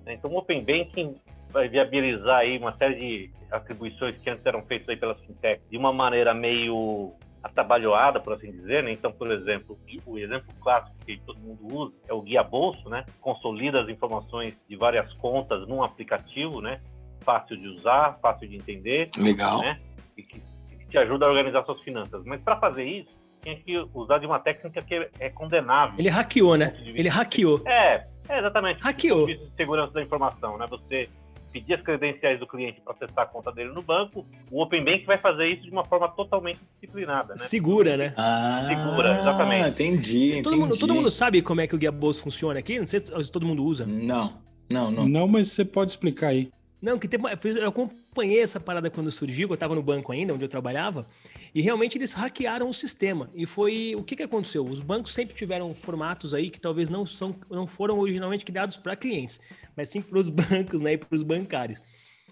né? 0.07 0.15
Então, 0.15 0.31
o 0.31 0.37
Open 0.39 0.63
Banking 0.63 1.17
vai 1.51 1.69
viabilizar 1.69 2.39
aí 2.41 2.57
uma 2.59 2.77
série 2.77 2.95
de 2.95 3.31
atribuições 3.51 4.17
que 4.19 4.31
antes 4.31 4.45
eram 4.47 4.63
feitas 4.63 4.89
aí 4.89 4.97
pelas 4.97 5.19
fintechs 5.23 5.69
de 5.69 5.77
uma 5.77 5.93
maneira 5.93 6.33
meio 6.35 7.13
atabalhoada, 7.45 8.19
por 8.19 8.33
assim 8.33 8.51
dizer, 8.51 8.83
né? 8.83 8.91
Então, 8.91 9.13
por 9.13 9.31
exemplo, 9.31 9.79
o 10.07 10.19
exemplo 10.19 10.49
clássico 10.63 10.97
que 11.05 11.19
todo 11.19 11.39
mundo 11.39 11.61
usa 11.71 11.95
é 12.09 12.15
o 12.15 12.23
guia 12.23 12.43
bolso, 12.43 12.89
né? 12.89 13.05
Consolida 13.21 13.83
as 13.83 13.89
informações 13.91 14.59
de 14.67 14.75
várias 14.75 15.13
contas 15.15 15.69
num 15.69 15.83
aplicativo, 15.83 16.63
né? 16.63 16.81
Fácil 17.21 17.57
de 17.59 17.69
usar, 17.69 18.19
fácil 18.23 18.49
de 18.49 18.57
entender, 18.57 19.11
Legal. 19.19 19.61
né? 19.61 19.79
E 20.17 20.23
que, 20.23 20.41
que 20.41 20.87
te 20.89 20.97
ajuda 20.97 21.27
a 21.27 21.29
organizar 21.29 21.65
suas 21.65 21.81
finanças. 21.83 22.25
Mas 22.25 22.41
para 22.41 22.57
fazer 22.57 22.85
isso, 22.85 23.11
tinha 23.43 23.57
que 23.57 23.87
usar 23.93 24.17
de 24.19 24.27
uma 24.27 24.39
técnica 24.39 24.81
que 24.81 25.11
é 25.21 25.29
condenável. 25.29 25.97
Ele 25.99 26.09
hackeou, 26.09 26.57
né? 26.57 26.75
Ele 26.83 27.11
hackeou. 27.11 27.61
É, 27.67 28.07
é 28.27 28.39
exatamente. 28.39 28.81
Hackeou. 28.81 29.27
De 29.27 29.39
segurança 29.55 29.93
da 29.93 30.03
informação, 30.03 30.57
né? 30.57 30.67
Você 30.71 31.11
pedir 31.55 31.75
as 31.75 31.83
credenciais 31.83 32.41
do 32.41 32.49
cliente 32.49 32.81
para 32.81 32.95
acessar 32.95 33.25
a 33.25 33.27
conta 33.27 33.53
dele 33.53 33.71
no 33.73 33.81
banco, 33.81 34.27
o 34.51 34.61
Open 34.61 34.85
Bank 34.85 35.07
vai 35.07 35.17
fazer 35.17 35.47
isso 35.47 35.63
de 35.63 35.71
uma 35.71 35.85
forma 35.85 36.09
totalmente 36.09 36.59
disciplinada, 36.75 37.29
né? 37.29 37.37
Segura, 37.37 37.97
né? 37.97 38.13
Ah, 38.17 38.67
Segura, 38.69 39.21
exatamente. 39.21 39.69
Entendi, 39.69 40.43
todo, 40.43 40.55
mundo, 40.55 40.65
entendi. 40.67 40.81
todo 40.81 40.95
mundo 40.95 41.11
sabe 41.13 41.41
como 41.43 41.61
é 41.61 41.69
que 41.69 41.75
o 41.77 41.79
guia 41.79 41.93
bolso 41.93 42.23
funciona 42.23 42.59
aqui? 42.59 42.81
Não 42.81 42.89
sei 42.89 42.99
se 42.99 43.31
todo 43.31 43.47
mundo 43.47 43.65
usa. 43.65 43.87
Não, 43.87 44.33
não, 44.69 44.91
não. 44.91 45.07
Não, 45.07 45.29
mas 45.29 45.53
você 45.53 45.65
pode 45.65 45.93
explicar 45.93 46.29
aí. 46.29 46.51
Não, 46.83 46.99
que 46.99 47.07
tem, 47.07 47.21
eu 47.63 47.73
acompanhei 48.15 48.41
essa 48.41 48.61
parada 48.61 48.89
quando 48.89 49.11
surgiu, 49.11 49.49
eu 49.49 49.55
estava 49.55 49.75
no 49.75 49.83
banco 49.83 50.13
ainda, 50.13 50.33
onde 50.33 50.45
eu 50.45 50.49
trabalhava, 50.49 51.05
e 51.53 51.61
realmente 51.61 51.99
eles 51.99 52.13
hackearam 52.13 52.69
o 52.69 52.73
sistema. 52.73 53.29
E 53.35 53.45
foi 53.45 53.95
o 53.97 54.05
que, 54.05 54.15
que 54.15 54.23
aconteceu? 54.23 54.65
Os 54.65 54.81
bancos 54.81 55.13
sempre 55.13 55.35
tiveram 55.35 55.75
formatos 55.75 56.33
aí 56.33 56.49
que 56.49 56.61
talvez 56.61 56.89
não, 56.89 57.05
são, 57.05 57.35
não 57.51 57.67
foram 57.67 57.99
originalmente 57.99 58.45
criados 58.45 58.77
para 58.77 58.95
clientes, 58.95 59.41
mas 59.77 59.89
sim 59.89 60.01
para 60.01 60.19
os 60.19 60.29
bancos 60.31 60.81
né, 60.81 60.93
e 60.93 60.99
para 60.99 61.13
os 61.13 61.25
bancários. 61.25 61.83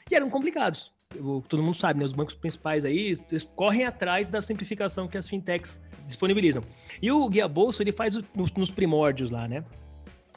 E 0.08 0.14
eram 0.14 0.30
complicados. 0.30 0.92
Todo 1.48 1.62
mundo 1.62 1.76
sabe, 1.76 2.00
né? 2.00 2.06
Os 2.06 2.12
bancos 2.12 2.34
principais 2.34 2.86
aí 2.86 3.12
correm 3.54 3.84
atrás 3.84 4.30
da 4.30 4.40
simplificação 4.40 5.06
que 5.06 5.18
as 5.18 5.28
fintechs 5.28 5.78
disponibilizam. 6.06 6.62
E 7.02 7.12
o 7.12 7.28
Guia 7.28 7.46
Bolso, 7.46 7.82
ele 7.82 7.92
faz 7.92 8.18
nos 8.56 8.70
primórdios 8.70 9.30
lá, 9.30 9.46
né? 9.46 9.62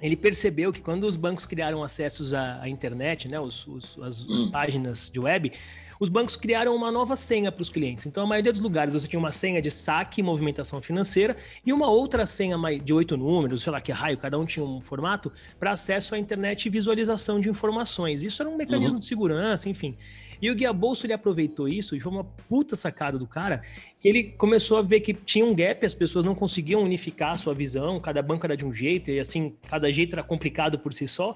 Ele 0.01 0.15
percebeu 0.15 0.73
que 0.73 0.81
quando 0.81 1.05
os 1.05 1.15
bancos 1.15 1.45
criaram 1.45 1.83
acessos 1.83 2.33
à, 2.33 2.61
à 2.61 2.69
internet, 2.69 3.27
né, 3.27 3.39
os, 3.39 3.65
os- 3.67 3.97
as, 3.99 4.29
as 4.29 4.43
Hum. 4.43 4.51
páginas 4.51 5.09
de 5.11 5.19
web, 5.19 5.51
os 5.97 6.09
bancos 6.09 6.35
criaram 6.35 6.75
uma 6.75 6.91
nova 6.91 7.15
senha 7.15 7.49
para 7.49 7.61
os 7.61 7.69
clientes. 7.69 8.05
Então, 8.05 8.21
a 8.23 8.27
maioria 8.27 8.51
dos 8.51 8.59
lugares 8.59 8.93
você 8.93 9.07
tinha 9.07 9.17
uma 9.17 9.31
senha 9.31 9.61
de 9.61 9.71
saque 9.71 10.19
e 10.19 10.23
movimentação 10.23 10.81
financeira 10.81 11.37
e 11.65 11.71
uma 11.71 11.89
outra 11.89 12.25
senha 12.25 12.57
de 12.83 12.93
oito 12.93 13.15
números, 13.15 13.61
sei 13.63 13.71
lá 13.71 13.79
que 13.79 13.93
raio, 13.93 14.17
cada 14.17 14.37
um 14.37 14.45
tinha 14.45 14.65
um 14.65 14.81
formato, 14.81 15.31
para 15.57 15.71
acesso 15.71 16.13
à 16.13 16.19
internet 16.19 16.65
e 16.65 16.69
visualização 16.69 17.39
de 17.39 17.49
informações. 17.49 18.23
Isso 18.23 18.41
era 18.41 18.49
um 18.49 18.57
mecanismo 18.57 18.99
de 18.99 19.05
segurança, 19.05 19.69
enfim. 19.69 19.97
E 20.45 20.51
o 20.51 20.53
Guia 20.53 20.71
Bolso 20.71 21.07
ele 21.07 21.13
aproveitou 21.13 21.67
isso 21.67 21.95
e 21.95 21.99
foi 21.99 22.11
uma 22.11 22.23
puta 22.23 22.75
sacada 22.75 23.17
do 23.17 23.25
cara, 23.25 23.63
que 23.99 24.07
ele 24.07 24.25
começou 24.37 24.77
a 24.77 24.83
ver 24.83 24.99
que 24.99 25.11
tinha 25.11 25.43
um 25.43 25.55
gap, 25.55 25.83
as 25.83 25.95
pessoas 25.95 26.23
não 26.23 26.35
conseguiam 26.35 26.83
unificar 26.83 27.31
a 27.31 27.37
sua 27.39 27.51
visão, 27.51 27.99
cada 27.99 28.21
banco 28.21 28.45
era 28.45 28.55
de 28.55 28.63
um 28.63 28.71
jeito, 28.71 29.09
e 29.09 29.19
assim, 29.19 29.55
cada 29.67 29.91
jeito 29.91 30.13
era 30.13 30.21
complicado 30.21 30.77
por 30.77 30.93
si 30.93 31.07
só. 31.07 31.33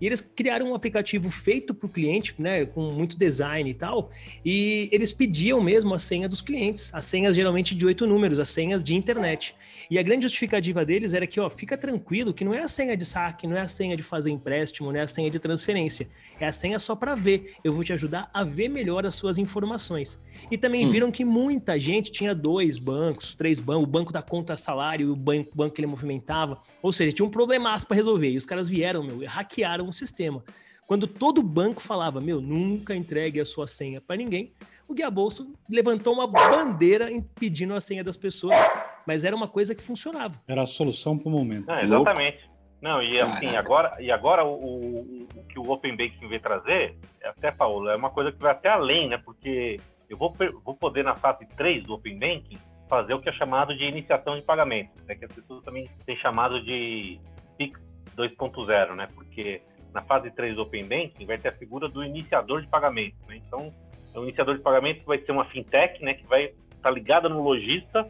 E 0.00 0.06
eles 0.06 0.20
criaram 0.20 0.70
um 0.70 0.74
aplicativo 0.76 1.32
feito 1.32 1.74
para 1.74 1.86
o 1.86 1.88
cliente, 1.88 2.32
né, 2.38 2.64
com 2.64 2.92
muito 2.92 3.18
design 3.18 3.68
e 3.68 3.74
tal, 3.74 4.12
e 4.44 4.88
eles 4.92 5.10
pediam 5.10 5.60
mesmo 5.60 5.92
a 5.92 5.98
senha 5.98 6.28
dos 6.28 6.40
clientes, 6.40 6.94
as 6.94 7.06
senhas 7.06 7.34
geralmente 7.34 7.74
de 7.74 7.84
oito 7.84 8.06
números, 8.06 8.38
as 8.38 8.50
senhas 8.50 8.84
de 8.84 8.94
internet. 8.94 9.52
E 9.90 9.98
a 9.98 10.02
grande 10.02 10.22
justificativa 10.22 10.84
deles 10.84 11.12
era 11.12 11.26
que, 11.26 11.40
ó, 11.40 11.48
fica 11.50 11.76
tranquilo 11.76 12.32
que 12.32 12.44
não 12.44 12.54
é 12.54 12.62
a 12.62 12.68
senha 12.68 12.96
de 12.96 13.04
saque, 13.04 13.46
não 13.46 13.56
é 13.56 13.60
a 13.60 13.68
senha 13.68 13.96
de 13.96 14.02
fazer 14.02 14.30
empréstimo, 14.30 14.92
não 14.92 14.98
é 14.98 15.02
a 15.02 15.06
senha 15.06 15.30
de 15.30 15.38
transferência, 15.38 16.08
é 16.40 16.46
a 16.46 16.52
senha 16.52 16.78
só 16.78 16.94
para 16.94 17.14
ver. 17.14 17.54
Eu 17.62 17.72
vou 17.72 17.84
te 17.84 17.92
ajudar 17.92 18.30
a 18.32 18.44
ver 18.44 18.68
melhor 18.68 19.06
as 19.06 19.14
suas 19.14 19.38
informações. 19.38 20.22
E 20.50 20.58
também 20.58 20.86
hum. 20.86 20.90
viram 20.90 21.10
que 21.10 21.24
muita 21.24 21.78
gente 21.78 22.10
tinha 22.10 22.34
dois 22.34 22.78
bancos, 22.78 23.34
três 23.34 23.60
bancos, 23.60 23.84
o 23.84 23.90
banco 23.90 24.12
da 24.12 24.22
conta 24.22 24.56
salário 24.56 25.08
e 25.08 25.10
o 25.10 25.16
banco, 25.16 25.50
banco 25.54 25.74
que 25.74 25.80
ele 25.80 25.88
movimentava. 25.88 26.60
Ou 26.82 26.92
seja, 26.92 27.12
tinha 27.12 27.26
um 27.26 27.30
problemaço 27.30 27.86
para 27.86 27.96
resolver. 27.96 28.30
E 28.30 28.36
os 28.36 28.46
caras 28.46 28.68
vieram, 28.68 29.02
meu, 29.02 29.22
e 29.22 29.26
hackearam 29.26 29.88
o 29.88 29.92
sistema. 29.92 30.42
Quando 30.86 31.06
todo 31.06 31.42
banco 31.42 31.80
falava, 31.80 32.20
meu, 32.20 32.40
nunca 32.40 32.94
entregue 32.94 33.40
a 33.40 33.46
sua 33.46 33.66
senha 33.66 34.00
para 34.00 34.16
ninguém, 34.16 34.52
o 34.86 34.92
Guia 34.92 35.10
Bolso 35.10 35.52
levantou 35.68 36.12
uma 36.12 36.26
bandeira 36.26 37.10
impedindo 37.10 37.74
a 37.74 37.80
senha 37.80 38.04
das 38.04 38.18
pessoas, 38.18 38.56
mas 39.06 39.24
era 39.24 39.34
uma 39.34 39.48
coisa 39.48 39.74
que 39.74 39.82
funcionava. 39.82 40.34
Era 40.46 40.62
a 40.62 40.66
solução 40.66 41.18
para 41.18 41.28
o 41.28 41.32
momento. 41.32 41.66
Não, 41.66 41.80
exatamente. 41.80 42.38
Louco. 42.38 42.54
Não, 42.84 43.02
e 43.02 43.16
assim, 43.18 43.56
agora, 43.56 43.96
e 43.98 44.10
agora 44.10 44.44
o, 44.44 44.52
o, 44.52 45.26
o, 45.36 45.44
que 45.48 45.58
o 45.58 45.70
Open 45.70 45.96
Banking 45.96 46.28
vem 46.28 46.38
trazer, 46.38 46.94
é 47.22 47.28
até, 47.28 47.50
Paulo, 47.50 47.88
é 47.88 47.96
uma 47.96 48.10
coisa 48.10 48.30
que 48.30 48.38
vai 48.38 48.52
até 48.52 48.68
além, 48.68 49.08
né? 49.08 49.16
Porque 49.16 49.80
eu 50.08 50.18
vou, 50.18 50.34
vou 50.62 50.74
poder, 50.74 51.02
na 51.02 51.14
fase 51.14 51.46
3 51.56 51.84
do 51.84 51.94
Open 51.94 52.18
Banking, 52.18 52.58
fazer 52.86 53.14
o 53.14 53.20
que 53.20 53.30
é 53.30 53.32
chamado 53.32 53.74
de 53.74 53.84
iniciação 53.84 54.36
de 54.36 54.42
pagamento, 54.42 54.90
né? 55.06 55.14
que 55.14 55.24
as 55.24 55.32
pessoas 55.32 55.64
também 55.64 55.88
têm 56.04 56.16
chamado 56.18 56.62
de 56.62 57.18
PIX 57.56 57.80
2.0, 58.14 58.94
né? 58.94 59.08
Porque 59.14 59.62
na 59.92 60.02
fase 60.02 60.30
3 60.30 60.54
do 60.54 60.62
Open 60.62 60.84
Banking 60.86 61.24
vai 61.24 61.38
ter 61.38 61.48
a 61.48 61.52
figura 61.52 61.88
do 61.88 62.04
iniciador 62.04 62.60
de 62.60 62.68
pagamento, 62.68 63.16
né? 63.26 63.40
Então, 63.46 63.72
o 64.14 64.22
iniciador 64.24 64.56
de 64.56 64.62
pagamento 64.62 65.04
vai 65.06 65.18
ser 65.18 65.32
uma 65.32 65.46
fintech, 65.46 66.04
né? 66.04 66.14
Que 66.14 66.26
vai 66.26 66.44
estar 66.44 66.58
tá 66.82 66.90
ligada 66.90 67.28
no 67.28 67.42
lojista 67.42 68.06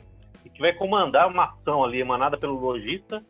que 0.51 0.61
vai 0.61 0.73
comandar 0.73 1.29
uma 1.29 1.45
ação 1.45 1.85
ali 1.85 2.01
emanada 2.01 2.37
pelo 2.37 2.59
lojista 2.59 3.25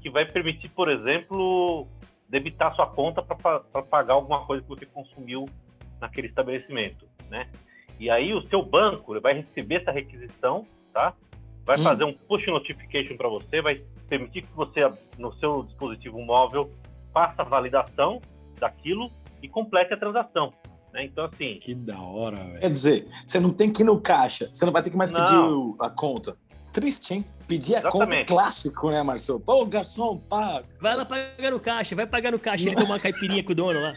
que 0.00 0.10
vai 0.10 0.24
permitir, 0.24 0.68
por 0.70 0.88
exemplo, 0.90 1.86
debitar 2.28 2.74
sua 2.74 2.86
conta 2.86 3.22
para 3.22 3.82
pagar 3.82 4.14
alguma 4.14 4.46
coisa 4.46 4.62
que 4.62 4.68
você 4.68 4.86
consumiu 4.86 5.46
naquele 6.00 6.28
estabelecimento, 6.28 7.06
né? 7.28 7.48
E 7.98 8.08
aí 8.08 8.32
o 8.32 8.40
seu 8.48 8.62
banco 8.62 9.20
vai 9.20 9.34
receber 9.34 9.82
essa 9.82 9.90
requisição, 9.90 10.66
tá? 10.92 11.14
Vai 11.66 11.78
hum. 11.78 11.82
fazer 11.82 12.04
um 12.04 12.14
push 12.14 12.46
notification 12.46 13.16
para 13.16 13.28
você, 13.28 13.60
vai 13.60 13.82
permitir 14.08 14.42
que 14.42 14.52
você 14.54 14.90
no 15.18 15.32
seu 15.34 15.64
dispositivo 15.64 16.20
móvel 16.22 16.70
faça 17.12 17.42
a 17.42 17.44
validação 17.44 18.20
daquilo 18.58 19.10
e 19.42 19.48
complete 19.48 19.92
a 19.92 19.96
transação. 19.96 20.52
Né? 20.92 21.04
Então, 21.04 21.24
assim. 21.24 21.58
Que 21.60 21.74
da 21.74 22.00
hora, 22.00 22.36
velho. 22.36 22.60
Quer 22.60 22.70
dizer, 22.70 23.08
você 23.26 23.38
não 23.38 23.52
tem 23.52 23.70
que 23.70 23.82
ir 23.82 23.84
no 23.84 24.00
caixa, 24.00 24.50
você 24.52 24.64
não 24.64 24.72
vai 24.72 24.82
ter 24.82 24.90
que 24.90 24.96
mais 24.96 25.12
não. 25.12 25.20
pedir 25.20 25.84
a 25.84 25.90
conta. 25.90 26.36
Triste, 26.72 27.14
hein? 27.14 27.24
Pedir 27.48 27.76
a 27.76 27.90
conta 27.90 28.14
é 28.14 28.24
clássico, 28.24 28.90
né, 28.90 29.02
Marcelo? 29.02 29.40
Pô, 29.40 29.66
garçom, 29.66 30.16
paga. 30.16 30.64
Vai 30.80 30.96
lá 30.96 31.04
pagar 31.04 31.50
no 31.50 31.58
caixa, 31.58 31.96
vai 31.96 32.06
pagar 32.06 32.30
no 32.30 32.38
caixa 32.38 32.68
e 32.68 32.74
tomar 32.76 32.90
uma 32.90 33.00
caipirinha 33.00 33.42
com 33.42 33.50
o 33.50 33.54
dono 33.54 33.80
lá. 33.80 33.92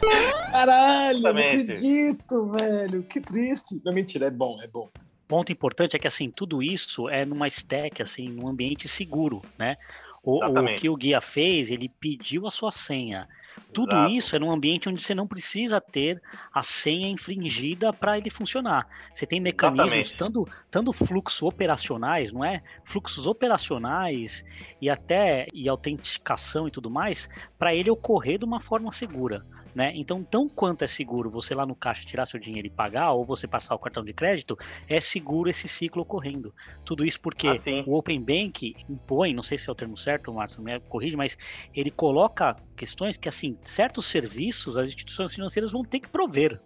Caralho, 0.50 1.18
Exatamente. 1.18 1.56
não 1.56 1.62
acredito, 1.62 2.48
velho. 2.48 3.02
Que 3.04 3.20
triste. 3.20 3.80
Não, 3.84 3.92
mentira, 3.92 4.26
é 4.26 4.30
bom, 4.30 4.60
é 4.60 4.66
bom. 4.66 4.88
Ponto 5.28 5.52
importante 5.52 5.94
é 5.94 5.98
que, 6.00 6.06
assim, 6.08 6.30
tudo 6.30 6.62
isso 6.62 7.08
é 7.08 7.24
numa 7.24 7.46
stack, 7.46 8.02
assim, 8.02 8.28
num 8.28 8.48
ambiente 8.48 8.88
seguro, 8.88 9.40
né? 9.56 9.76
O, 10.22 10.44
o 10.44 10.78
que 10.78 10.88
o 10.88 10.96
guia 10.96 11.20
fez, 11.20 11.70
ele 11.70 11.88
pediu 11.88 12.46
a 12.46 12.50
sua 12.50 12.72
senha. 12.72 13.28
Tudo 13.74 13.92
Exato. 13.92 14.12
isso 14.12 14.36
é 14.36 14.38
num 14.38 14.52
ambiente 14.52 14.88
onde 14.88 15.02
você 15.02 15.14
não 15.14 15.26
precisa 15.26 15.80
ter 15.80 16.22
a 16.52 16.62
senha 16.62 17.08
infringida 17.08 17.92
para 17.92 18.16
ele 18.16 18.30
funcionar. 18.30 18.86
Você 19.12 19.26
tem 19.26 19.40
mecanismos, 19.40 20.12
tanto, 20.12 20.46
tanto 20.70 20.92
fluxos 20.92 21.42
operacionais, 21.42 22.32
não 22.32 22.44
é? 22.44 22.62
Fluxos 22.84 23.26
operacionais 23.26 24.44
e 24.80 24.88
até 24.88 25.48
e 25.52 25.68
autenticação 25.68 26.68
e 26.68 26.70
tudo 26.70 26.88
mais, 26.88 27.28
para 27.58 27.74
ele 27.74 27.90
ocorrer 27.90 28.38
de 28.38 28.44
uma 28.44 28.60
forma 28.60 28.92
segura. 28.92 29.44
Né? 29.74 29.92
Então, 29.96 30.22
tão 30.22 30.48
quanto 30.48 30.84
é 30.84 30.86
seguro 30.86 31.28
você 31.28 31.54
lá 31.54 31.66
no 31.66 31.74
caixa 31.74 32.04
tirar 32.06 32.26
seu 32.26 32.38
dinheiro 32.38 32.68
e 32.68 32.70
pagar, 32.70 33.12
ou 33.12 33.24
você 33.24 33.48
passar 33.48 33.74
o 33.74 33.78
cartão 33.78 34.04
de 34.04 34.12
crédito, 34.12 34.56
é 34.88 35.00
seguro 35.00 35.50
esse 35.50 35.66
ciclo 35.66 36.02
ocorrendo. 36.02 36.54
Tudo 36.84 37.04
isso 37.04 37.20
porque 37.20 37.48
ah, 37.48 37.60
o 37.84 37.96
Open 37.96 38.20
Bank 38.20 38.76
impõe, 38.88 39.34
não 39.34 39.42
sei 39.42 39.58
se 39.58 39.68
é 39.68 39.72
o 39.72 39.74
termo 39.74 39.96
certo, 39.96 40.32
Márcio, 40.32 40.62
me 40.62 40.78
corrige, 40.80 41.16
mas 41.16 41.36
ele 41.74 41.90
coloca 41.90 42.56
questões 42.76 43.16
que, 43.16 43.28
assim, 43.28 43.58
certos 43.62 44.06
serviços 44.06 44.76
as 44.76 44.88
instituições 44.88 45.34
financeiras 45.34 45.72
vão 45.72 45.82
ter 45.82 45.98
que 45.98 46.08
prover. 46.08 46.60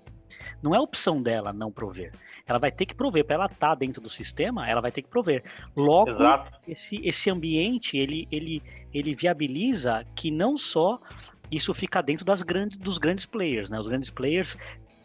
Não 0.62 0.74
é 0.74 0.80
opção 0.80 1.22
dela 1.22 1.52
não 1.52 1.70
prover. 1.70 2.12
Ela 2.46 2.58
vai 2.58 2.70
ter 2.70 2.86
que 2.86 2.94
prover. 2.94 3.24
Para 3.24 3.36
ela 3.36 3.46
estar 3.46 3.70
tá 3.70 3.74
dentro 3.74 4.00
do 4.00 4.10
sistema, 4.10 4.68
ela 4.68 4.80
vai 4.80 4.92
ter 4.92 5.02
que 5.02 5.08
prover. 5.08 5.42
Logo, 5.76 6.10
esse, 6.66 7.00
esse 7.02 7.30
ambiente 7.30 7.96
ele, 7.96 8.26
ele, 8.30 8.62
ele 8.92 9.14
viabiliza 9.14 10.04
que 10.14 10.30
não 10.30 10.56
só 10.56 11.00
isso 11.50 11.72
fica 11.74 12.02
dentro 12.02 12.24
das 12.24 12.42
grandes, 12.42 12.78
dos 12.78 12.98
grandes 12.98 13.26
players, 13.26 13.70
né? 13.70 13.78
Os 13.78 13.86
grandes 13.86 14.10
players 14.10 14.56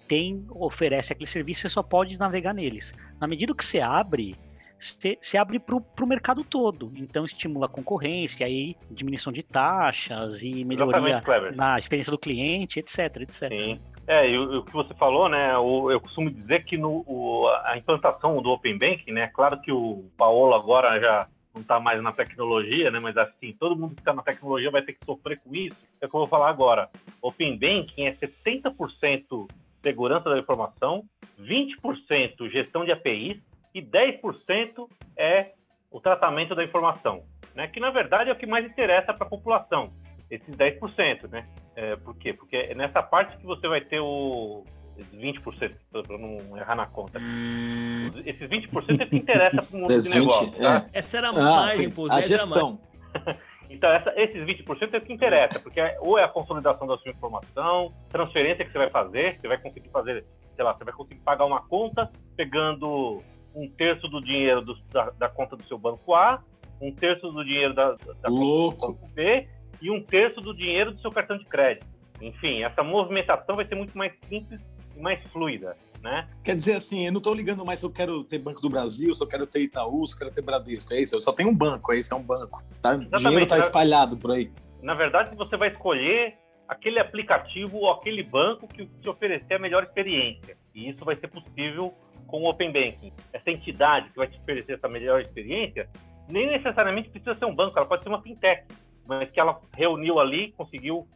têm, 0.07 0.45
oferecem 0.50 1.15
aquele 1.15 1.29
serviço, 1.29 1.62
você 1.62 1.69
só 1.69 1.83
pode 1.83 2.17
navegar 2.17 2.53
neles. 2.53 2.93
Na 3.19 3.27
medida 3.27 3.53
que 3.53 3.65
você 3.65 3.79
abre, 3.79 4.35
você, 4.77 5.17
você 5.19 5.38
abre 5.38 5.59
para 5.59 5.75
o 5.75 6.07
mercado 6.07 6.43
todo. 6.43 6.91
Então 6.95 7.23
estimula 7.23 7.67
a 7.67 7.69
concorrência, 7.69 8.45
aí 8.45 8.75
diminuição 8.91 9.31
de 9.31 9.43
taxas 9.43 10.41
e 10.43 10.65
melhoria 10.65 11.21
na 11.55 11.79
experiência 11.79 12.12
do 12.12 12.17
cliente, 12.17 12.79
etc, 12.79 13.21
etc. 13.21 13.50
Sim. 13.50 13.79
É, 14.05 14.29
e 14.29 14.38
o, 14.38 14.63
que 14.63 14.73
você 14.73 14.93
falou, 14.93 15.29
né? 15.29 15.57
O, 15.57 15.89
eu 15.89 16.00
costumo 16.01 16.29
dizer 16.29 16.65
que 16.65 16.77
no, 16.77 17.05
o, 17.07 17.47
a 17.63 17.77
implantação 17.77 18.41
do 18.41 18.50
Open 18.50 18.77
Banking, 18.77 19.12
né? 19.12 19.27
Claro 19.27 19.62
que 19.62 19.71
o 19.71 20.05
Paolo 20.17 20.53
agora 20.53 21.00
já 21.00 21.27
não 21.53 21.62
está 21.62 21.79
mais 21.79 22.01
na 22.01 22.12
tecnologia, 22.12 22.89
né? 22.89 23.00
Mas 23.00 23.15
assim, 23.15 23.55
todo 23.60 23.75
mundo 23.75 23.95
que 23.95 24.01
está 24.01 24.13
na 24.13 24.24
tecnologia 24.24 24.72
vai 24.72 24.81
ter 24.81 24.93
que 24.93 25.05
sofrer 25.05 25.39
com 25.39 25.55
isso. 25.55 25.77
É 26.01 26.05
o 26.05 26.10
que 26.10 26.15
eu 26.15 26.19
vou 26.19 26.27
falar 26.27 26.50
agora. 26.50 26.89
Open 27.22 27.57
Banking 27.57 28.05
é 28.05 28.13
70% 28.13 29.48
segurança 29.81 30.29
da 30.29 30.39
informação, 30.39 31.03
20% 31.39 32.50
gestão 32.50 32.86
de 32.86 32.91
APIs 32.91 33.38
e 33.75 33.81
10% 33.81 34.89
é 35.17 35.51
o 35.91 36.00
tratamento 36.00 36.55
da 36.55 36.63
informação, 36.63 37.24
né? 37.53 37.67
Que 37.67 37.79
na 37.79 37.91
verdade 37.91 38.29
é 38.29 38.33
o 38.33 38.36
que 38.36 38.45
mais 38.45 38.65
interessa 38.65 39.13
para 39.13 39.27
a 39.27 39.29
população, 39.29 39.93
esses 40.31 40.55
10%, 40.55 41.29
né? 41.29 41.48
É, 41.75 41.95
por 41.98 42.15
quê? 42.15 42.33
Porque 42.33 42.55
é 42.55 42.74
nessa 42.74 43.03
parte 43.03 43.38
que 43.38 43.45
você 43.45 43.67
vai 43.67 43.81
ter 43.81 44.00
o 44.00 44.63
20%, 45.01 45.75
para 45.91 46.17
não 46.17 46.57
errar 46.57 46.75
na 46.75 46.85
conta. 46.85 47.19
Hum. 47.19 48.12
Esses 48.25 48.50
20% 48.50 49.01
é 49.01 49.05
que 49.05 49.15
interessa 49.15 49.62
para 49.62 49.77
o 49.77 49.81
mundo 49.81 49.97
de 49.97 50.09
negócio. 50.09 50.51
Tá? 50.51 50.85
É. 50.93 51.00
Essa 51.00 51.17
era 51.17 51.27
a 51.27 51.31
ah, 51.31 51.33
margem, 51.33 51.89
pô. 51.89 52.12
A 52.12 52.21
gestão. 52.21 52.79
então, 53.69 53.91
essa, 53.91 54.13
esses 54.15 54.43
20% 54.43 54.93
é 54.93 54.97
o 54.97 55.01
que 55.01 55.13
interessa, 55.13 55.59
porque 55.59 55.79
é, 55.79 55.97
ou 56.00 56.17
é 56.17 56.23
a 56.23 56.27
consolidação 56.27 56.88
da 56.88 56.97
sua 56.97 57.12
informação, 57.12 57.93
transferência 58.09 58.65
que 58.65 58.71
você 58.71 58.77
vai 58.77 58.89
fazer, 58.89 59.39
você 59.39 59.47
vai 59.47 59.57
conseguir 59.57 59.89
fazer, 59.89 60.25
sei 60.55 60.63
lá, 60.63 60.73
você 60.73 60.83
vai 60.83 60.93
conseguir 60.93 61.21
pagar 61.21 61.45
uma 61.45 61.62
conta 61.62 62.12
pegando 62.35 63.21
um 63.55 63.69
terço 63.69 64.07
do 64.07 64.19
dinheiro 64.21 64.62
do, 64.62 64.75
da, 64.91 65.09
da, 65.12 65.29
conta 65.29 65.55
do 65.55 65.63
seu 65.63 65.77
banco 65.77 66.13
A, 66.13 66.41
um 66.81 66.91
terço 66.91 67.31
do 67.31 67.43
dinheiro 67.43 67.73
da, 67.73 67.91
da 67.91 68.29
conta 68.29 68.88
do 68.88 68.93
banco 68.93 69.07
B 69.13 69.47
e 69.81 69.91
um 69.91 70.01
terço 70.01 70.41
do 70.41 70.55
dinheiro 70.55 70.91
do 70.91 71.01
seu 71.01 71.12
cartão 71.12 71.38
de 71.38 71.45
crédito. 71.45 71.85
Enfim, 72.21 72.63
essa 72.63 72.83
movimentação 72.83 73.55
vai 73.55 73.65
ser 73.65 73.75
muito 73.75 73.97
mais 73.97 74.13
simples 74.27 74.62
e 74.95 75.01
mais 75.01 75.21
fluida. 75.31 75.75
Né? 76.01 76.27
Quer 76.43 76.57
dizer 76.57 76.73
assim, 76.73 77.05
eu 77.05 77.13
não 77.13 77.19
estou 77.19 77.33
ligando 77.33 77.65
mais 77.65 77.79
se 77.79 77.85
eu 77.85 77.89
quero 77.89 78.25
ter 78.25 78.38
Banco 78.38 78.62
do 78.62 78.69
Brasil, 78.69 79.15
se 79.15 79.23
eu 79.23 79.27
quero 79.27 79.47
ter 79.47 79.62
Itaú, 79.62 80.05
se 80.05 80.13
eu 80.15 80.19
quero 80.19 80.31
ter 80.31 80.41
Bradesco, 80.41 80.93
é 80.93 81.00
isso? 81.00 81.15
Eu 81.15 81.21
só 81.21 81.31
tenho 81.31 81.47
um 81.47 81.55
banco, 81.55 81.93
é 81.93 81.97
isso, 81.97 82.13
é 82.13 82.17
um 82.17 82.21
banco. 82.21 82.62
Tá? 82.81 82.95
O 82.95 83.17
dinheiro 83.17 83.43
está 83.43 83.57
espalhado 83.57 84.17
por 84.17 84.31
aí. 84.31 84.51
Na 84.81 84.93
verdade, 84.93 85.33
você 85.38 85.55
vai 85.55 85.69
escolher 85.69 86.35
aquele 86.67 87.00
aplicativo 87.00 87.77
ou 87.77 87.91
aquele 87.91 88.21
banco 88.21 88.67
que 88.67 88.85
te 88.85 89.07
oferecer 89.07 89.53
a 89.53 89.59
melhor 89.59 89.83
experiência. 89.83 90.57
E 90.75 90.89
isso 90.89 91.05
vai 91.05 91.15
ser 91.15 91.29
possível 91.29 91.93
com 92.27 92.41
o 92.41 92.50
Open 92.50 92.71
Banking. 92.71 93.13
Essa 93.31 93.51
entidade 93.51 94.09
que 94.09 94.17
vai 94.17 94.27
te 94.27 94.38
oferecer 94.39 94.73
essa 94.73 94.89
melhor 94.89 95.21
experiência, 95.21 95.89
nem 96.27 96.47
necessariamente 96.47 97.09
precisa 97.09 97.33
ser 97.33 97.45
um 97.45 97.55
banco, 97.55 97.77
ela 97.77 97.88
pode 97.88 98.03
ser 98.03 98.09
uma 98.09 98.21
fintech, 98.21 98.65
mas 99.05 99.29
que 99.29 99.39
ela 99.39 99.62
reuniu 99.73 100.19
ali, 100.19 100.51
conseguiu 100.53 101.07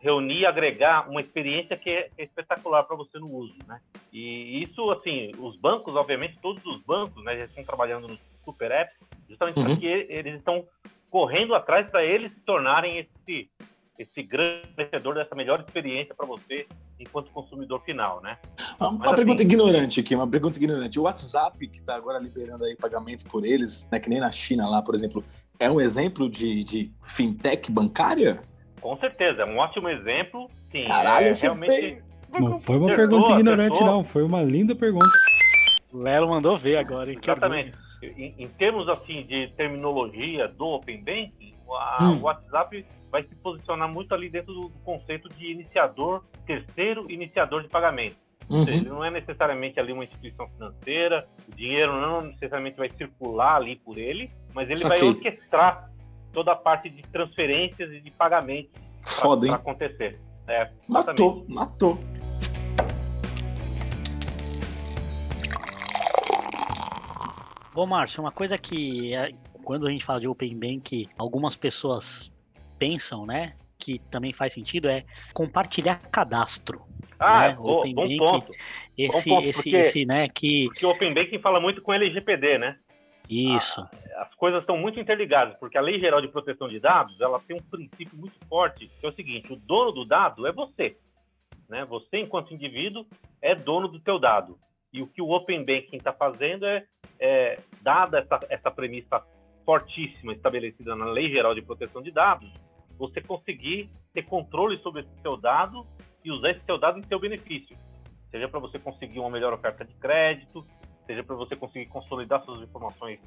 reunir, 0.00 0.46
agregar 0.46 1.08
uma 1.08 1.20
experiência 1.20 1.76
que 1.76 1.90
é, 1.90 2.10
espetacular 2.18 2.84
para 2.84 2.96
você 2.96 3.18
no 3.18 3.32
uso, 3.32 3.56
né? 3.66 3.80
E 4.12 4.62
isso, 4.62 4.90
assim, 4.90 5.30
os 5.38 5.56
bancos, 5.56 5.94
obviamente, 5.96 6.38
todos 6.40 6.64
os 6.64 6.80
bancos, 6.82 7.22
né, 7.24 7.36
já 7.36 7.44
estão 7.44 7.64
trabalhando 7.64 8.06
no 8.08 8.18
Super 8.44 8.70
App, 8.70 8.94
justamente 9.28 9.58
uhum. 9.58 9.66
porque 9.66 10.06
eles 10.08 10.36
estão 10.36 10.64
correndo 11.10 11.54
atrás 11.54 11.90
para 11.90 12.04
eles 12.04 12.32
se 12.32 12.40
tornarem 12.40 12.98
esse 12.98 13.50
esse 13.98 14.22
grande 14.22 14.68
vencedor 14.76 15.16
dessa 15.16 15.34
melhor 15.34 15.58
experiência 15.58 16.14
para 16.14 16.24
você 16.24 16.68
enquanto 17.00 17.32
consumidor 17.32 17.82
final, 17.82 18.20
né? 18.22 18.38
Uma, 18.78 18.90
uma 18.90 19.14
pergunta 19.14 19.42
assim, 19.42 19.52
ignorante 19.52 19.98
aqui, 19.98 20.14
uma 20.14 20.28
pergunta 20.28 20.56
ignorante. 20.56 21.00
O 21.00 21.02
WhatsApp 21.02 21.66
que 21.66 21.78
está 21.78 21.96
agora 21.96 22.20
liberando 22.20 22.64
aí 22.64 22.76
pagamento 22.76 23.26
por 23.26 23.44
eles, 23.44 23.88
né, 23.90 23.98
que 23.98 24.08
nem 24.08 24.20
na 24.20 24.30
China 24.30 24.68
lá, 24.68 24.80
por 24.82 24.94
exemplo, 24.94 25.24
é 25.58 25.68
um 25.68 25.80
exemplo 25.80 26.30
de, 26.30 26.62
de 26.62 26.92
fintech 27.02 27.72
bancária? 27.72 28.40
Com 28.80 28.96
certeza, 28.98 29.42
é 29.42 29.44
um 29.46 29.58
ótimo 29.58 29.88
exemplo 29.88 30.50
Sim, 30.70 30.84
Caralho, 30.84 31.26
é, 31.26 31.30
acertei. 31.30 31.98
Não 32.38 32.58
foi 32.58 32.76
uma 32.76 32.88
Acertou, 32.88 32.96
pergunta 32.96 33.30
ignorante, 33.32 33.72
acertou. 33.72 33.94
não. 33.94 34.04
Foi 34.04 34.22
uma 34.22 34.42
linda 34.42 34.74
pergunta. 34.74 35.08
O 35.92 35.98
Lelo 35.98 36.28
mandou 36.28 36.56
ver 36.58 36.76
agora, 36.76 37.10
hein? 37.10 37.18
Exatamente. 37.22 37.72
Em, 38.02 38.34
em 38.38 38.48
termos 38.48 38.86
assim 38.88 39.22
de 39.24 39.48
terminologia 39.56 40.46
do 40.46 40.66
Open 40.66 40.98
Banking, 41.02 41.54
a- 41.70 42.10
Hum. 42.10 42.18
o 42.18 42.22
WhatsApp 42.24 42.84
vai 43.10 43.22
se 43.22 43.34
posicionar 43.36 43.88
muito 43.88 44.14
ali 44.14 44.28
dentro 44.28 44.52
do, 44.52 44.68
do 44.68 44.78
conceito 44.80 45.28
de 45.30 45.50
iniciador, 45.50 46.22
terceiro 46.46 47.10
iniciador 47.10 47.62
de 47.62 47.68
pagamento. 47.68 48.16
Ou 48.48 48.60
seja, 48.64 48.72
Uhum. 48.72 48.80
ele 48.80 48.88
não 48.90 49.04
é 49.04 49.10
necessariamente 49.10 49.80
ali 49.80 49.92
uma 49.92 50.04
instituição 50.04 50.48
financeira, 50.50 51.26
o 51.50 51.54
dinheiro 51.56 51.92
não 51.98 52.20
necessariamente 52.22 52.76
vai 52.76 52.90
circular 52.90 53.56
ali 53.56 53.76
por 53.76 53.98
ele, 53.98 54.30
mas 54.54 54.68
ele 54.70 54.82
vai 54.82 54.98
Saquei. 54.98 55.08
orquestrar 55.08 55.90
toda 56.32 56.52
a 56.52 56.56
parte 56.56 56.88
de 56.90 57.02
transferências 57.02 57.90
e 57.92 58.00
de 58.00 58.10
pagamentos 58.10 58.70
Foda, 59.02 59.46
para 59.46 59.56
acontecer. 59.56 60.20
É, 60.46 60.70
Matou, 60.88 61.44
matou. 61.48 61.98
Ô, 67.74 67.86
Márcio, 67.86 68.22
uma 68.22 68.32
coisa 68.32 68.58
que 68.58 69.14
é, 69.14 69.30
quando 69.62 69.86
a 69.86 69.90
gente 69.90 70.04
fala 70.04 70.20
de 70.20 70.26
Open 70.26 70.56
Bank, 70.58 71.08
algumas 71.16 71.54
pessoas 71.54 72.32
pensam, 72.78 73.24
né? 73.24 73.54
Que 73.78 74.00
também 74.10 74.32
faz 74.32 74.52
sentido 74.52 74.88
é 74.88 75.04
compartilhar 75.32 75.96
cadastro. 76.10 76.82
Ah, 77.20 77.48
né? 77.48 77.54
bo- 77.54 77.78
Open 77.78 77.94
bom 77.94 78.02
Bank, 78.08 78.18
ponto. 78.18 78.52
Esse, 78.96 79.30
ponto, 79.30 79.46
esse, 79.46 79.62
porque- 79.62 79.76
esse, 79.76 80.04
né? 80.04 80.28
Que 80.28 80.64
Porque 80.66 80.86
o 80.86 80.90
Open 80.90 81.14
Banking 81.14 81.38
fala 81.38 81.60
muito 81.60 81.80
com 81.80 81.92
LGPD, 81.92 82.58
né? 82.58 82.76
Isso. 83.28 83.86
as 84.16 84.34
coisas 84.34 84.60
estão 84.60 84.76
muito 84.76 84.98
interligadas, 84.98 85.56
porque 85.58 85.76
a 85.76 85.80
Lei 85.80 86.00
Geral 86.00 86.20
de 86.20 86.28
Proteção 86.28 86.66
de 86.66 86.80
Dados, 86.80 87.20
ela 87.20 87.40
tem 87.40 87.56
um 87.56 87.62
princípio 87.62 88.18
muito 88.18 88.38
forte, 88.46 88.90
que 89.00 89.06
é 89.06 89.08
o 89.08 89.14
seguinte, 89.14 89.52
o 89.52 89.56
dono 89.56 89.92
do 89.92 90.04
dado 90.04 90.46
é 90.46 90.52
você. 90.52 90.96
Né? 91.68 91.84
Você, 91.84 92.18
enquanto 92.18 92.54
indivíduo, 92.54 93.06
é 93.42 93.54
dono 93.54 93.88
do 93.88 94.00
teu 94.00 94.18
dado. 94.18 94.58
E 94.92 95.02
o 95.02 95.06
que 95.06 95.20
o 95.20 95.30
Open 95.30 95.60
Banking 95.64 95.98
está 95.98 96.12
fazendo 96.12 96.66
é, 96.66 96.86
é, 97.18 97.58
dada 97.82 98.20
essa, 98.20 98.40
essa 98.48 98.70
premissa 98.70 99.22
fortíssima 99.64 100.32
estabelecida 100.32 100.96
na 100.96 101.04
Lei 101.04 101.30
Geral 101.30 101.54
de 101.54 101.60
Proteção 101.60 102.00
de 102.00 102.10
Dados, 102.10 102.50
você 102.96 103.20
conseguir 103.20 103.90
ter 104.14 104.22
controle 104.22 104.78
sobre 104.78 105.02
esse 105.02 105.20
seu 105.20 105.36
dado 105.36 105.86
e 106.24 106.32
usar 106.32 106.50
esse 106.50 106.64
seu 106.64 106.78
dado 106.78 106.98
em 106.98 107.02
seu 107.04 107.20
benefício. 107.20 107.76
Seja 108.30 108.48
para 108.48 108.60
você 108.60 108.78
conseguir 108.78 109.20
uma 109.20 109.30
melhor 109.30 109.52
oferta 109.52 109.84
de 109.84 109.94
crédito, 109.94 110.66
seja 111.08 111.24
para 111.24 111.34
você 111.34 111.56
conseguir 111.56 111.86
consolidar 111.86 112.44
suas 112.44 112.60
informações, 112.60 113.18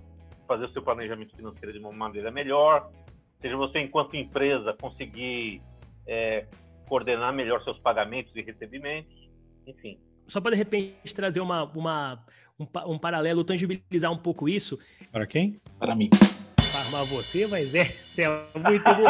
fazer 0.47 0.65
o 0.65 0.71
seu 0.71 0.83
planejamento 0.83 1.35
financeiro 1.35 1.73
de 1.73 1.79
uma 1.79 1.91
maneira 1.91 2.29
melhor, 2.29 2.91
seja 3.41 3.57
você, 3.57 3.79
enquanto 3.79 4.15
empresa, 4.15 4.75
conseguir 4.79 5.63
é, 6.05 6.45
coordenar 6.87 7.33
melhor 7.33 7.63
seus 7.63 7.79
pagamentos 7.79 8.31
e 8.35 8.41
recebimentos, 8.43 9.11
enfim. 9.65 9.99
Só 10.27 10.39
para 10.39 10.51
de 10.51 10.57
repente 10.57 11.15
trazer 11.15 11.39
uma, 11.41 11.63
uma, 11.63 12.23
um, 12.59 12.67
um 12.93 12.99
paralelo, 12.99 13.43
tangibilizar 13.43 14.11
um 14.11 14.17
pouco 14.17 14.47
isso, 14.47 14.77
Para 15.11 15.25
quem? 15.25 15.59
Para 15.79 15.95
mim. 15.95 16.09
para 16.55 17.03
você, 17.05 17.47
mas 17.47 17.73
é, 17.73 17.85
você 18.03 18.25
é 18.25 18.29
muito 18.29 18.83
bom. 18.93 19.03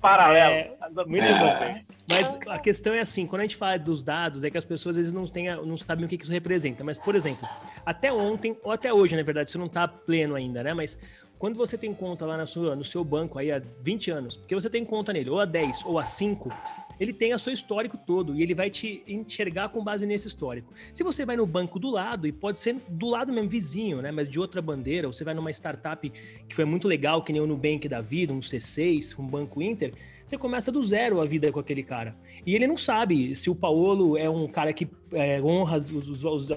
Paralelo. 0.00 0.76
muito 1.06 1.24
É. 1.24 1.38
bom. 1.38 1.80
Mas 2.10 2.38
a 2.48 2.58
questão 2.58 2.94
é 2.94 3.00
assim, 3.00 3.26
quando 3.26 3.40
a 3.40 3.44
gente 3.44 3.56
fala 3.56 3.78
dos 3.78 4.02
dados, 4.02 4.42
é 4.44 4.50
que 4.50 4.56
as 4.56 4.64
pessoas 4.64 4.94
às 4.94 4.98
vezes 4.98 5.12
não, 5.12 5.26
têm, 5.26 5.48
a- 5.48 5.56
não 5.56 5.76
sabem 5.76 6.04
o 6.04 6.08
que 6.08 6.14
isso 6.16 6.30
representa. 6.32 6.82
Mas, 6.84 6.98
por 6.98 7.14
exemplo, 7.14 7.46
até 7.84 8.12
ontem, 8.12 8.56
ou 8.62 8.72
até 8.72 8.92
hoje, 8.92 9.14
na 9.16 9.22
verdade, 9.22 9.48
isso 9.48 9.58
não 9.58 9.66
está 9.66 9.86
pleno 9.88 10.34
ainda, 10.34 10.62
né? 10.62 10.72
Mas 10.72 10.98
quando 11.38 11.56
você 11.56 11.76
tem 11.76 11.92
conta 11.92 12.24
lá 12.24 12.36
na 12.36 12.46
sua, 12.46 12.74
no 12.74 12.84
seu 12.84 13.04
banco 13.04 13.38
aí 13.38 13.52
há 13.52 13.60
20 13.82 14.10
anos, 14.10 14.36
porque 14.36 14.54
você 14.54 14.70
tem 14.70 14.84
conta 14.84 15.12
nele, 15.12 15.30
ou 15.30 15.40
há 15.40 15.44
10, 15.44 15.84
ou 15.84 15.98
há 15.98 16.04
5, 16.04 16.52
ele 16.98 17.12
tem 17.12 17.32
a 17.32 17.38
seu 17.38 17.52
histórico 17.52 17.96
todo 17.96 18.34
e 18.34 18.42
ele 18.42 18.54
vai 18.54 18.70
te 18.70 19.02
enxergar 19.06 19.68
com 19.68 19.82
base 19.82 20.06
nesse 20.06 20.26
histórico. 20.26 20.72
Se 20.92 21.02
você 21.02 21.24
vai 21.24 21.36
no 21.36 21.46
banco 21.46 21.78
do 21.78 21.90
lado, 21.90 22.26
e 22.26 22.32
pode 22.32 22.60
ser 22.60 22.76
do 22.88 23.06
lado 23.06 23.32
mesmo, 23.32 23.48
vizinho, 23.48 24.02
né? 24.02 24.10
Mas 24.10 24.28
de 24.28 24.38
outra 24.38 24.60
bandeira, 24.60 25.06
ou 25.06 25.12
você 25.12 25.24
vai 25.24 25.34
numa 25.34 25.50
startup 25.50 26.10
que 26.48 26.54
foi 26.54 26.64
muito 26.64 26.88
legal, 26.88 27.22
que 27.22 27.32
nem 27.32 27.40
o 27.40 27.46
Nubank 27.46 27.88
da 27.88 28.00
vida, 28.00 28.32
um 28.32 28.40
C6, 28.40 29.18
um 29.18 29.26
Banco 29.26 29.62
Inter, 29.62 29.92
você 30.26 30.36
começa 30.36 30.70
do 30.70 30.82
zero 30.82 31.20
a 31.20 31.24
vida 31.24 31.50
com 31.50 31.58
aquele 31.58 31.82
cara. 31.82 32.14
E 32.44 32.54
ele 32.54 32.66
não 32.66 32.76
sabe 32.76 33.34
se 33.34 33.48
o 33.48 33.54
Paolo 33.54 34.16
é 34.16 34.28
um 34.28 34.46
cara 34.46 34.72
que 34.72 34.86
é, 35.12 35.40
honra 35.40 35.76
as, 35.76 35.90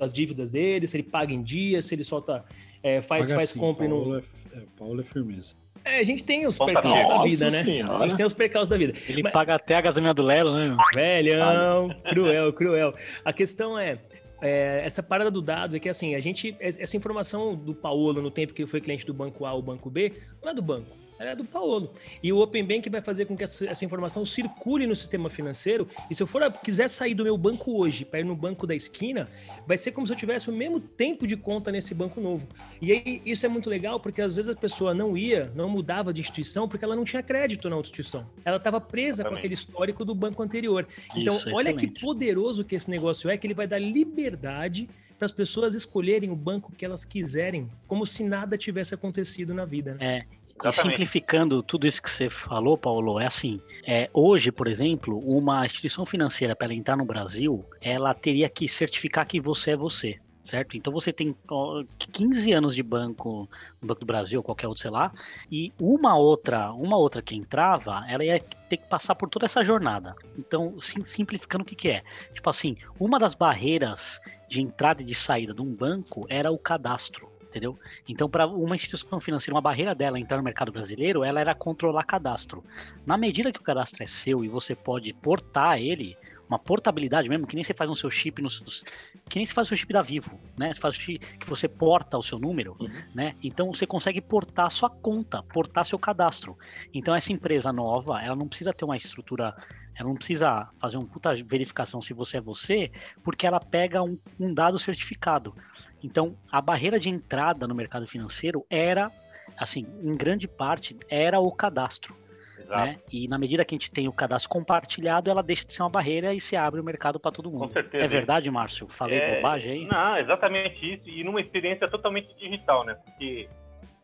as 0.01 0.11
dívidas 0.11 0.49
dele, 0.49 0.85
se 0.87 0.97
ele 0.97 1.03
paga 1.03 1.33
em 1.33 1.41
dia, 1.41 1.81
se 1.81 1.95
ele 1.95 2.03
solta, 2.03 2.43
é, 2.83 3.01
faz, 3.01 3.27
Paga 3.27 3.39
faz 3.39 3.51
assim, 3.51 3.59
compra 3.59 3.85
e 3.85 3.89
não. 3.89 3.99
Paulo 3.99 4.17
é, 4.17 4.57
é, 4.57 4.61
Paulo 4.77 5.01
é 5.01 5.03
firmeza. 5.03 5.55
É, 5.83 5.99
a 5.99 6.03
gente 6.03 6.23
tem 6.23 6.45
os 6.45 6.57
percalços 6.59 7.07
da 7.07 7.23
vida, 7.23 7.45
né? 7.45 7.49
Senhora. 7.49 8.03
A 8.03 8.07
gente 8.07 8.17
tem 8.17 8.25
os 8.25 8.33
percalços 8.33 8.67
da 8.67 8.77
vida. 8.77 8.93
Ele 9.09 9.23
Mas- 9.23 9.33
paga 9.33 9.55
até 9.55 9.75
a 9.75 9.81
gasolina 9.81 10.13
do 10.13 10.21
Lelo, 10.21 10.55
né? 10.55 10.75
Velhão, 10.93 11.89
cruel, 12.09 12.53
cruel. 12.53 12.93
A 13.25 13.33
questão 13.33 13.77
é, 13.77 13.97
é, 14.41 14.81
essa 14.83 15.01
parada 15.01 15.31
do 15.31 15.41
dado 15.41 15.75
é 15.75 15.79
que 15.79 15.89
assim, 15.89 16.15
a 16.15 16.19
gente. 16.19 16.55
Essa 16.59 16.95
informação 16.97 17.55
do 17.55 17.73
Paolo 17.73 18.21
no 18.21 18.29
tempo 18.29 18.53
que 18.53 18.61
ele 18.61 18.69
foi 18.69 18.81
cliente 18.81 19.05
do 19.05 19.13
banco 19.13 19.45
A 19.45 19.53
ou 19.53 19.61
banco 19.61 19.89
B, 19.89 20.13
não 20.41 20.51
é 20.51 20.53
do 20.53 20.61
banco. 20.61 21.00
Ela 21.21 21.31
é 21.31 21.35
do 21.35 21.45
Paolo. 21.45 21.93
E 22.23 22.33
o 22.33 22.39
Open 22.39 22.65
Bank 22.65 22.89
vai 22.89 22.99
fazer 22.99 23.25
com 23.25 23.37
que 23.37 23.43
essa, 23.43 23.69
essa 23.69 23.85
informação 23.85 24.25
circule 24.25 24.87
no 24.87 24.95
sistema 24.95 25.29
financeiro. 25.29 25.87
E 26.09 26.15
se 26.15 26.23
eu 26.23 26.25
for 26.25 26.41
quiser 26.63 26.87
sair 26.87 27.13
do 27.13 27.23
meu 27.23 27.37
banco 27.37 27.77
hoje 27.77 28.03
para 28.03 28.19
ir 28.19 28.23
no 28.23 28.35
banco 28.35 28.65
da 28.65 28.73
esquina, 28.73 29.29
vai 29.67 29.77
ser 29.77 29.91
como 29.91 30.07
se 30.07 30.13
eu 30.13 30.17
tivesse 30.17 30.49
o 30.49 30.53
mesmo 30.53 30.79
tempo 30.79 31.27
de 31.27 31.37
conta 31.37 31.71
nesse 31.71 31.93
banco 31.93 32.19
novo. 32.19 32.47
E 32.81 32.91
aí 32.91 33.21
isso 33.23 33.45
é 33.45 33.49
muito 33.49 33.69
legal 33.69 33.99
porque 33.99 34.19
às 34.19 34.35
vezes 34.35 34.49
a 34.49 34.55
pessoa 34.55 34.95
não 34.95 35.15
ia, 35.15 35.51
não 35.53 35.69
mudava 35.69 36.11
de 36.11 36.21
instituição 36.21 36.67
porque 36.67 36.83
ela 36.83 36.95
não 36.95 37.03
tinha 37.03 37.21
crédito 37.21 37.69
na 37.69 37.75
outra 37.75 37.91
instituição. 37.91 38.25
Ela 38.43 38.57
estava 38.57 38.81
presa 38.81 39.21
com 39.21 39.29
Exatamente. 39.29 39.37
aquele 39.37 39.53
histórico 39.53 40.03
do 40.03 40.15
banco 40.15 40.41
anterior. 40.41 40.87
Então, 41.15 41.35
Isso, 41.35 41.49
olha 41.53 41.71
que 41.71 41.85
excelente. 41.85 42.01
poderoso 42.01 42.65
que 42.65 42.73
esse 42.73 42.89
negócio 42.89 43.29
é, 43.29 43.37
que 43.37 43.45
ele 43.45 43.53
vai 43.53 43.67
dar 43.67 43.77
liberdade 43.77 44.89
para 45.19 45.27
as 45.27 45.31
pessoas 45.31 45.75
escolherem 45.75 46.31
o 46.31 46.35
banco 46.35 46.71
que 46.75 46.83
elas 46.83 47.05
quiserem, 47.05 47.69
como 47.87 48.07
se 48.07 48.23
nada 48.23 48.57
tivesse 48.57 48.95
acontecido 48.95 49.53
na 49.53 49.65
vida. 49.65 49.93
Né? 49.93 50.17
É. 50.17 50.40
E 50.63 50.71
simplificando 50.71 51.63
tudo 51.63 51.87
isso 51.87 52.01
que 52.01 52.09
você 52.09 52.29
falou, 52.29 52.77
Paulo, 52.77 53.19
é 53.19 53.25
assim: 53.25 53.59
é, 53.85 54.09
hoje, 54.13 54.51
por 54.51 54.67
exemplo, 54.67 55.17
uma 55.19 55.65
instituição 55.65 56.05
financeira, 56.05 56.55
para 56.55 56.65
ela 56.65 56.73
entrar 56.73 56.95
no 56.95 57.05
Brasil, 57.05 57.65
ela 57.81 58.13
teria 58.13 58.47
que 58.49 58.67
certificar 58.67 59.25
que 59.25 59.39
você 59.39 59.71
é 59.71 59.75
você. 59.75 60.19
Certo? 60.43 60.75
Então 60.75 60.91
você 60.91 61.13
tem 61.13 61.35
ó, 61.47 61.83
15 61.99 62.51
anos 62.51 62.73
de 62.73 62.81
banco 62.81 63.47
no 63.79 63.87
Banco 63.87 63.99
do 63.99 64.07
Brasil, 64.07 64.39
ou 64.39 64.43
qualquer 64.43 64.67
outro, 64.67 64.81
sei 64.81 64.89
lá, 64.89 65.11
e 65.51 65.71
uma 65.79 66.17
outra, 66.17 66.73
uma 66.73 66.97
outra 66.97 67.21
que 67.21 67.35
entrava, 67.35 68.03
ela 68.07 68.25
ia 68.25 68.39
ter 68.39 68.77
que 68.77 68.87
passar 68.89 69.13
por 69.13 69.29
toda 69.29 69.45
essa 69.45 69.63
jornada. 69.63 70.15
Então, 70.35 70.79
sim- 70.79 71.05
simplificando 71.05 71.63
o 71.63 71.65
que, 71.65 71.75
que 71.75 71.89
é? 71.89 72.03
Tipo 72.33 72.49
assim, 72.49 72.75
uma 72.99 73.19
das 73.19 73.35
barreiras 73.35 74.19
de 74.49 74.61
entrada 74.61 75.03
e 75.03 75.05
de 75.05 75.13
saída 75.13 75.53
de 75.53 75.61
um 75.61 75.75
banco 75.75 76.25
era 76.27 76.51
o 76.51 76.57
cadastro 76.57 77.30
entendeu? 77.51 77.77
Então, 78.07 78.29
para 78.29 78.47
uma 78.47 78.75
instituição 78.75 79.19
financeira, 79.19 79.53
uma 79.53 79.61
barreira 79.61 79.93
dela 79.93 80.17
entrar 80.19 80.37
no 80.37 80.43
mercado 80.43 80.71
brasileiro, 80.71 81.23
ela 81.23 81.39
era 81.41 81.53
controlar 81.53 82.03
cadastro. 82.05 82.63
Na 83.05 83.17
medida 83.17 83.51
que 83.51 83.59
o 83.59 83.63
cadastro 83.63 84.01
é 84.03 84.07
seu 84.07 84.43
e 84.43 84.47
você 84.47 84.73
pode 84.73 85.11
portar 85.13 85.77
ele, 85.77 86.17
uma 86.47 86.59
portabilidade 86.59 87.29
mesmo, 87.29 87.47
que 87.47 87.55
nem 87.55 87.63
você 87.63 87.73
faz 87.73 87.89
no 87.89 87.95
seu 87.95 88.09
chip, 88.09 88.41
nos, 88.41 88.83
que 89.29 89.39
nem 89.39 89.45
você 89.45 89.53
faz 89.53 89.67
o 89.67 89.69
seu 89.69 89.77
chip 89.77 89.93
da 89.93 90.01
Vivo, 90.01 90.37
né? 90.57 90.73
Você 90.73 90.81
faz 90.81 90.97
o 90.97 90.99
chip 90.99 91.37
que 91.37 91.47
você 91.49 91.67
porta 91.67 92.17
o 92.17 92.23
seu 92.23 92.37
número, 92.37 92.75
Uhum. 92.79 92.89
né? 93.15 93.35
Então 93.41 93.73
você 93.73 93.87
consegue 93.87 94.19
portar 94.19 94.65
a 94.65 94.69
sua 94.69 94.89
conta, 94.89 95.41
portar 95.43 95.85
seu 95.85 95.97
cadastro. 95.97 96.57
Então 96.93 97.15
essa 97.15 97.31
empresa 97.31 97.71
nova, 97.71 98.21
ela 98.21 98.35
não 98.35 98.49
precisa 98.49 98.73
ter 98.73 98.83
uma 98.83 98.97
estrutura, 98.97 99.55
ela 99.95 100.09
não 100.09 100.15
precisa 100.15 100.67
fazer 100.77 100.97
uma 100.97 101.07
puta 101.07 101.33
verificação 101.35 102.01
se 102.01 102.13
você 102.13 102.37
é 102.37 102.41
você, 102.41 102.91
porque 103.23 103.47
ela 103.47 103.59
pega 103.59 104.03
um, 104.03 104.17
um 104.37 104.53
dado 104.53 104.77
certificado. 104.77 105.55
Então, 106.03 106.35
a 106.51 106.61
barreira 106.61 106.99
de 106.99 107.09
entrada 107.09 107.67
no 107.67 107.75
mercado 107.75 108.07
financeiro 108.07 108.65
era, 108.69 109.11
assim, 109.57 109.85
em 110.03 110.15
grande 110.15 110.47
parte, 110.47 110.97
era 111.09 111.39
o 111.39 111.51
cadastro. 111.51 112.15
Exato. 112.59 112.85
Né? 112.85 112.99
E 113.11 113.27
na 113.27 113.37
medida 113.37 113.65
que 113.65 113.75
a 113.75 113.77
gente 113.77 113.91
tem 113.91 114.07
o 114.07 114.13
cadastro 114.13 114.49
compartilhado, 114.49 115.29
ela 115.29 115.43
deixa 115.43 115.65
de 115.65 115.73
ser 115.73 115.83
uma 115.83 115.89
barreira 115.89 116.33
e 116.33 116.39
se 116.41 116.55
abre 116.55 116.79
o 116.79 116.83
mercado 116.83 117.19
para 117.19 117.31
todo 117.31 117.51
Com 117.51 117.59
mundo. 117.59 117.73
certeza. 117.73 118.03
É 118.03 118.07
verdade, 118.07 118.49
Márcio? 118.49 118.87
Falei 118.87 119.19
É, 119.19 119.35
bobagem 119.35 119.71
aí? 119.73 119.85
Não, 119.85 120.17
exatamente 120.17 120.93
isso. 120.93 121.09
E 121.09 121.23
numa 121.23 121.41
experiência 121.41 121.87
totalmente 121.87 122.33
digital, 122.37 122.83
né? 122.85 122.95
Porque 122.95 123.49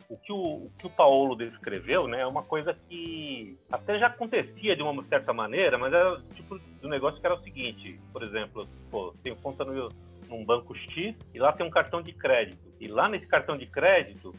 o 0.10 0.18
que 0.18 0.32
o, 0.32 0.38
o 0.38 0.72
que 0.78 0.88
o 0.88 0.90
Paulo 0.90 1.36
descreveu, 1.36 2.08
né, 2.08 2.22
é 2.22 2.26
uma 2.26 2.44
coisa 2.44 2.74
que 2.88 3.58
até 3.72 4.00
já 4.00 4.08
acontecia 4.08 4.76
de 4.76 4.82
uma 4.82 5.04
certa 5.04 5.34
maneira, 5.34 5.78
mas 5.78 5.92
era 5.92 6.14
o 6.14 6.22
tipo 6.34 6.58
do 6.82 6.88
negócio 6.88 7.20
que 7.20 7.26
era 7.26 7.36
o 7.36 7.44
seguinte, 7.44 8.00
por 8.14 8.24
exemplo, 8.24 8.68
pô, 8.90 9.14
tenho 9.22 9.36
conta 9.36 9.66
no, 9.66 9.90
num 10.30 10.46
banco 10.46 10.76
X 10.76 11.16
e 11.34 11.40
lá 11.40 11.52
tem 11.52 11.66
um 11.66 11.70
cartão 11.70 12.02
de 12.02 12.14
crédito. 12.14 12.68
E 12.80 12.88
lá 12.88 13.10
nesse 13.10 13.28
cartão 13.28 13.58
de 13.58 13.66
crédito, 13.66 14.34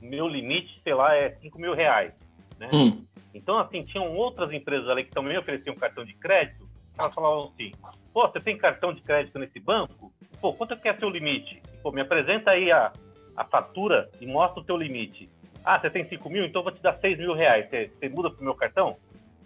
meu 0.00 0.28
limite, 0.28 0.80
sei 0.82 0.94
lá, 0.94 1.14
é 1.14 1.30
5 1.30 1.58
mil 1.58 1.74
reais. 1.74 2.12
Né? 2.58 2.70
Hum. 2.72 3.04
Então, 3.34 3.58
assim, 3.58 3.84
tinham 3.84 4.14
outras 4.14 4.52
empresas 4.52 4.88
ali 4.88 5.04
que 5.04 5.10
também 5.10 5.36
ofereciam 5.38 5.74
cartão 5.76 6.04
de 6.04 6.14
crédito. 6.14 6.68
Elas 6.98 7.14
falavam 7.14 7.52
assim: 7.54 7.72
pô, 8.12 8.26
você 8.26 8.40
tem 8.40 8.56
cartão 8.56 8.92
de 8.92 9.00
crédito 9.00 9.38
nesse 9.38 9.60
banco? 9.60 10.12
Pô, 10.40 10.52
quanto 10.52 10.76
que 10.76 10.88
é 10.88 10.94
seu 10.94 11.08
limite? 11.08 11.62
Pô, 11.82 11.92
me 11.92 12.00
apresenta 12.00 12.50
aí 12.52 12.70
a, 12.70 12.92
a 13.36 13.44
fatura 13.44 14.10
e 14.20 14.26
mostra 14.26 14.60
o 14.60 14.64
teu 14.64 14.76
limite. 14.76 15.28
Ah, 15.64 15.78
você 15.78 15.90
tem 15.90 16.08
5 16.08 16.30
mil? 16.30 16.44
Então 16.44 16.60
eu 16.60 16.64
vou 16.64 16.72
te 16.72 16.82
dar 16.82 16.98
6 16.98 17.18
mil 17.18 17.34
reais. 17.34 17.68
Você, 17.68 17.88
você 17.88 18.08
muda 18.08 18.30
pro 18.30 18.44
meu 18.44 18.54
cartão? 18.54 18.96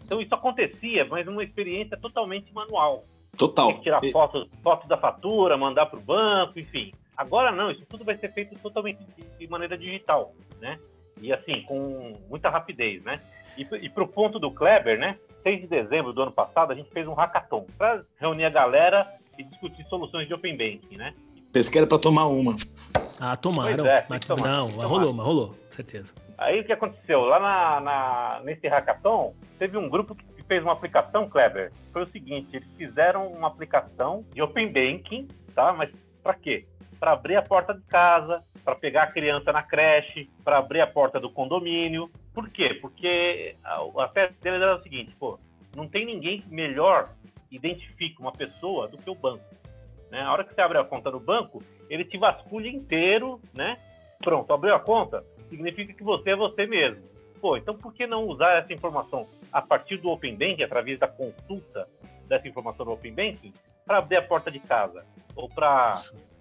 Então 0.05 0.21
isso 0.21 0.35
acontecia, 0.35 1.05
mas 1.05 1.27
uma 1.27 1.43
experiência 1.43 1.97
totalmente 1.97 2.53
manual. 2.53 3.05
Total. 3.37 3.67
Tinha 3.69 3.77
que 3.79 3.83
tirar 3.85 4.05
E- 4.05 4.13
foto, 4.13 4.49
foto 4.63 4.87
da 4.87 4.97
fatura, 4.97 5.57
mandar 5.57 5.87
para 5.87 5.99
o 5.99 6.03
banco, 6.03 6.59
enfim. 6.59 6.93
Agora 7.17 7.51
não, 7.51 7.71
isso 7.71 7.85
tudo 7.89 8.05
vai 8.05 8.17
ser 8.17 8.33
feito 8.33 8.59
totalmente 8.59 8.99
de, 9.39 9.47
maneira 9.49 9.77
digital, 9.77 10.33
né? 10.61 10.79
E 11.21 11.33
assim, 11.33 11.63
com 11.63 12.17
muita 12.29 12.49
rapidez, 12.49 13.03
né? 13.03 13.21
E, 13.57 13.63
e 13.83 13.89
para 13.89 14.03
o 14.03 14.09
ponto 14.09 14.39
do 14.39 14.51
Kleber, 14.51 14.99
né? 14.99 15.17
6 15.43 15.61
de 15.63 15.67
dezembro 15.67 16.13
do 16.13 16.23
ano 16.23 16.33
passado, 16.33 16.73
a 16.73 16.75
gente 16.75 16.91
fez 16.91 17.07
um 17.07 17.13
hackathon 17.15 17.67
para 17.77 18.03
reunir 18.19 18.45
a 18.45 18.51
galera 18.51 19.07
e 19.39 19.43
discutir 19.45 19.85
soluções 19.89 20.27
de 20.27 20.35
Open 20.35 20.57
Banking, 20.57 20.97
né? 20.97 21.15
Pensei 21.53 21.71
que 21.71 21.79
era 21.79 21.87
pra 21.87 21.99
tomar 21.99 22.27
uma. 22.27 22.55
Ah, 23.21 23.37
tomaram. 23.37 23.85
É, 23.87 23.97
tem 23.97 24.07
mas, 24.09 24.21
tomar, 24.25 24.49
não, 24.57 24.69
tem 24.69 24.77
mas 24.79 24.87
rolou, 24.87 25.13
mas 25.13 25.27
rolou, 25.27 25.55
certeza. 25.71 26.15
Aí 26.39 26.61
o 26.61 26.65
que 26.65 26.73
aconteceu? 26.73 27.21
Lá 27.21 27.39
na, 27.39 27.81
na- 27.81 28.41
nesse 28.45 28.67
hackathon, 28.69 29.35
teve 29.59 29.77
um 29.77 29.89
grupo 29.89 30.15
que 30.15 30.25
fez 30.53 30.63
uma 30.63 30.75
aplicação, 30.75 31.31
Kleber. 31.31 31.73
Foi 31.93 32.03
o 32.03 32.07
seguinte: 32.07 32.55
eles 32.55 32.69
fizeram 32.77 33.29
uma 33.29 33.49
aplicação 33.49 34.23
de 34.35 34.43
Open 34.43 34.71
Banking, 34.71 35.27
tá? 35.55 35.73
Mas 35.73 35.91
para 36.23 36.35
quê? 36.35 36.67
Para 37.01 37.13
abrir 37.13 37.37
a 37.37 37.43
porta 37.43 37.73
de 37.73 37.83
casa, 37.85 38.45
para 38.63 38.75
pegar 38.75 39.05
a 39.05 39.07
criança 39.11 39.51
na 39.51 39.63
creche, 39.63 40.29
para 40.45 40.59
abrir 40.59 40.83
a 40.83 40.87
porta 40.87 41.19
do 41.19 41.31
condomínio. 41.31 42.11
Por 42.35 42.51
quê? 42.51 42.75
Porque 42.75 43.57
a, 43.65 44.09
fé 44.09 44.31
deles 44.43 44.61
era 44.61 44.77
o 44.77 44.83
seguinte: 44.83 45.17
pô, 45.19 45.39
não 45.75 45.89
tem 45.89 46.05
ninguém 46.05 46.39
que 46.39 46.55
melhor 46.55 47.09
identifique 47.51 48.21
uma 48.21 48.33
pessoa 48.33 48.89
do 48.89 48.99
que 48.99 49.09
o 49.09 49.15
banco. 49.15 49.45
Né? 50.11 50.21
A 50.21 50.33
hora 50.33 50.45
que 50.45 50.55
você 50.55 50.61
abre 50.61 50.77
a 50.77 50.85
conta 50.85 51.11
no 51.11 51.19
banco, 51.19 51.63
ele 51.89 52.05
te 52.05 52.19
vasculha 52.19 52.69
inteiro, 52.69 53.41
né? 53.55 53.79
Pronto, 54.19 54.53
abriu 54.53 54.75
a 54.75 54.81
conta, 54.81 55.25
significa 55.49 55.95
que 55.95 56.05
você 56.05 56.31
é 56.31 56.37
você 56.37 56.67
mesmo. 56.67 57.03
Pô, 57.41 57.57
então 57.57 57.75
por 57.75 57.93
que 57.93 58.07
não 58.07 58.27
usar 58.27 58.59
essa 58.59 58.73
informação 58.73 59.27
a 59.53 59.61
partir 59.63 59.99
do 59.99 60.09
Open 60.09 60.35
Banking, 60.37 60.63
através 60.63 60.99
da 60.99 61.07
consulta 61.07 61.87
dessa 62.29 62.49
informação 62.49 62.87
no 62.87 62.93
Open 62.93 63.13
Banking, 63.13 63.53
para 63.87 63.99
abrir 63.99 64.17
a 64.17 64.23
porta 64.23 64.51
de 64.51 64.59
casa? 64.61 65.05
Ou 65.37 65.49
para. 65.49 65.95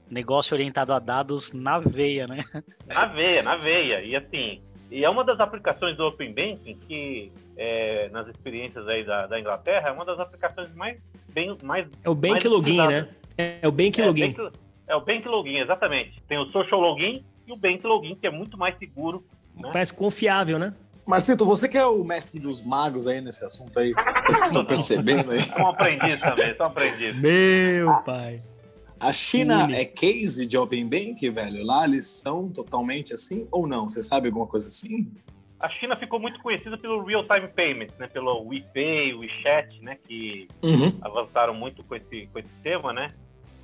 Negócio 0.09 0.53
orientado 0.55 0.93
a 0.93 0.99
dados 0.99 1.53
na 1.53 1.79
veia, 1.79 2.27
né? 2.27 2.39
Na 2.87 3.05
veia, 3.05 3.41
na 3.41 3.55
veia. 3.55 4.01
E 4.01 4.13
assim, 4.15 4.61
e 4.91 5.05
é 5.05 5.09
uma 5.09 5.23
das 5.23 5.39
aplicações 5.39 5.95
do 5.95 6.05
Open 6.05 6.33
Banking 6.33 6.75
que, 6.85 7.31
é, 7.55 8.09
nas 8.09 8.27
experiências 8.27 8.85
aí 8.89 9.05
da, 9.05 9.25
da 9.27 9.39
Inglaterra, 9.39 9.87
é 9.87 9.91
uma 9.93 10.03
das 10.03 10.19
aplicações 10.19 10.73
mais 10.75 10.99
bem. 11.31 11.57
Mais, 11.63 11.87
É 12.03 12.09
o 12.09 12.15
Bank 12.15 12.31
mais 12.31 12.43
Login, 12.43 12.87
né? 12.87 13.09
É 13.37 13.65
o 13.65 13.71
Bank 13.71 14.01
é, 14.01 14.05
Login. 14.05 14.31
Bank- 14.33 14.57
é 14.87 14.95
o 14.97 14.99
Bank 15.01 15.25
Login, 15.29 15.57
exatamente. 15.59 16.21
Tem 16.27 16.37
o 16.37 16.45
Social 16.47 16.81
Login 16.81 17.23
e 17.47 17.53
o 17.53 17.55
Bank 17.55 17.87
Login, 17.87 18.15
que 18.15 18.27
é 18.27 18.29
muito 18.29 18.57
mais 18.57 18.77
seguro. 18.77 19.23
né? 19.55 19.71
Mais 19.73 19.93
confiável, 19.93 20.59
né? 20.59 20.73
Marcito, 21.11 21.43
você 21.45 21.67
que 21.67 21.77
é 21.77 21.85
o 21.85 22.05
mestre 22.05 22.39
dos 22.39 22.63
magos 22.63 23.05
aí 23.05 23.19
nesse 23.19 23.43
assunto 23.43 23.77
aí, 23.77 23.91
vocês 24.25 24.43
estão 24.47 24.63
percebendo 24.63 25.29
aí? 25.29 25.41
Sou 25.41 25.61
um 25.61 25.67
aprendiz 25.67 26.21
também, 26.21 26.55
sou 26.55 26.65
um 26.65 26.69
aprendiz. 26.69 27.15
Meu 27.17 27.93
pai. 28.05 28.37
A 28.97 29.11
China 29.11 29.67
é 29.73 29.83
case 29.83 30.45
de 30.45 30.57
Open 30.57 30.87
Bank, 30.87 31.29
velho? 31.29 31.65
Lá 31.65 31.83
eles 31.83 32.07
são 32.07 32.47
totalmente 32.47 33.13
assim 33.13 33.45
ou 33.51 33.67
não? 33.67 33.89
Você 33.89 34.01
sabe 34.01 34.27
alguma 34.29 34.47
coisa 34.47 34.69
assim? 34.69 35.11
A 35.59 35.67
China 35.67 35.97
ficou 35.97 36.17
muito 36.17 36.39
conhecida 36.41 36.77
pelo 36.77 37.03
real-time 37.03 37.49
payments, 37.49 37.97
né? 37.97 38.07
Pelo 38.07 38.47
WePay, 38.47 39.13
WeChat, 39.13 39.81
né? 39.81 39.97
Que 40.07 40.47
Uhum. 40.63 40.97
avançaram 41.01 41.53
muito 41.53 41.83
com 41.83 41.93
esse, 41.93 42.29
com 42.31 42.39
esse 42.39 42.53
tema, 42.63 42.93
né? 42.93 43.13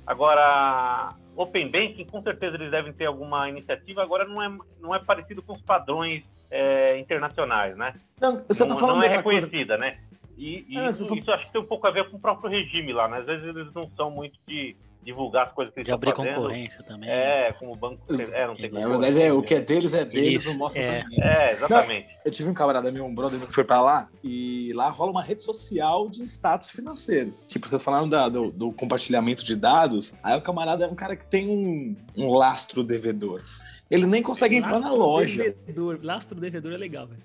Agora, 0.08 1.12
Open 1.36 1.70
Banking, 1.70 2.06
com 2.06 2.22
certeza 2.22 2.56
eles 2.56 2.70
devem 2.70 2.94
ter 2.94 3.04
alguma 3.04 3.46
iniciativa. 3.48 4.02
Agora, 4.02 4.24
não 4.26 4.42
é, 4.42 4.48
não 4.80 4.94
é 4.94 4.98
parecido 4.98 5.42
com 5.42 5.52
os 5.52 5.60
padrões 5.60 6.24
é, 6.50 6.98
internacionais, 6.98 7.76
né? 7.76 7.92
Não, 8.18 8.42
você 8.42 8.64
não, 8.64 8.74
tá 8.74 8.80
falando 8.80 8.96
não 8.96 9.02
é 9.02 9.06
dessa 9.08 9.22
coisa. 9.22 9.44
reconhecida, 9.44 9.76
né? 9.76 9.98
E, 10.38 10.64
e 10.66 10.88
isso, 10.88 11.06
tão- 11.06 11.16
isso 11.18 11.30
acho 11.30 11.46
que 11.46 11.52
tem 11.52 11.60
um 11.60 11.66
pouco 11.66 11.86
a 11.86 11.90
ver 11.90 12.08
com 12.08 12.16
o 12.16 12.20
próprio 12.20 12.48
regime 12.48 12.90
lá, 12.92 13.06
né? 13.06 13.18
Às 13.18 13.26
vezes 13.26 13.44
eles 13.46 13.70
não 13.74 13.86
são 13.90 14.10
muito 14.10 14.38
de 14.46 14.74
divulgar 15.02 15.46
as 15.46 15.52
coisas 15.52 15.72
que 15.72 15.80
eles 15.80 15.86
De 15.86 15.94
estão 15.94 16.10
abrir 16.10 16.16
fazendo. 16.16 16.42
concorrência 16.42 16.82
também. 16.82 17.08
É, 17.08 17.52
como 17.58 17.72
o 17.72 17.76
banco... 17.76 18.00
É, 18.32 18.46
não 18.46 18.54
tem 18.54 18.70
Na 18.70 18.88
verdade, 18.88 19.22
é, 19.22 19.32
o 19.32 19.42
que 19.42 19.54
é 19.54 19.60
deles 19.60 19.94
é 19.94 20.04
deles, 20.04 20.42
Isso, 20.42 20.50
não 20.50 20.58
mostra 20.58 20.82
é. 20.82 20.98
pra 21.00 21.08
ninguém. 21.08 21.24
É, 21.24 21.52
exatamente. 21.52 22.08
Eu 22.24 22.30
tive 22.30 22.50
um 22.50 22.54
camarada 22.54 22.92
meu, 22.92 23.04
um 23.06 23.14
brother 23.14 23.38
meu 23.38 23.48
que 23.48 23.54
foi 23.54 23.64
pra 23.64 23.80
lá, 23.80 24.08
e 24.22 24.72
lá 24.74 24.90
rola 24.90 25.10
uma 25.10 25.22
rede 25.22 25.42
social 25.42 26.08
de 26.10 26.22
status 26.24 26.70
financeiro. 26.70 27.32
Tipo, 27.46 27.68
vocês 27.68 27.82
falaram 27.82 28.08
da- 28.08 28.28
do, 28.28 28.50
do 28.50 28.70
compartilhamento 28.72 29.44
de 29.44 29.56
dados, 29.56 30.12
aí 30.22 30.36
o 30.36 30.42
camarada 30.42 30.84
é 30.84 30.88
um 30.88 30.94
cara 30.94 31.16
que 31.16 31.24
tem 31.26 31.48
um, 31.48 31.96
um 32.16 32.32
lastro 32.34 32.84
devedor. 32.84 33.42
Ele 33.90 34.06
nem 34.06 34.22
consegue 34.22 34.56
entrar 34.56 34.72
na 34.72 34.76
Lastro 34.76 34.96
loja. 34.96 35.42
Devedor. 35.42 35.98
Lastro 36.02 36.38
devedor 36.38 36.72
é 36.72 36.76
legal, 36.76 37.06
velho. 37.06 37.22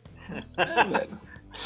É, 0.57 0.83
velho. 0.86 1.19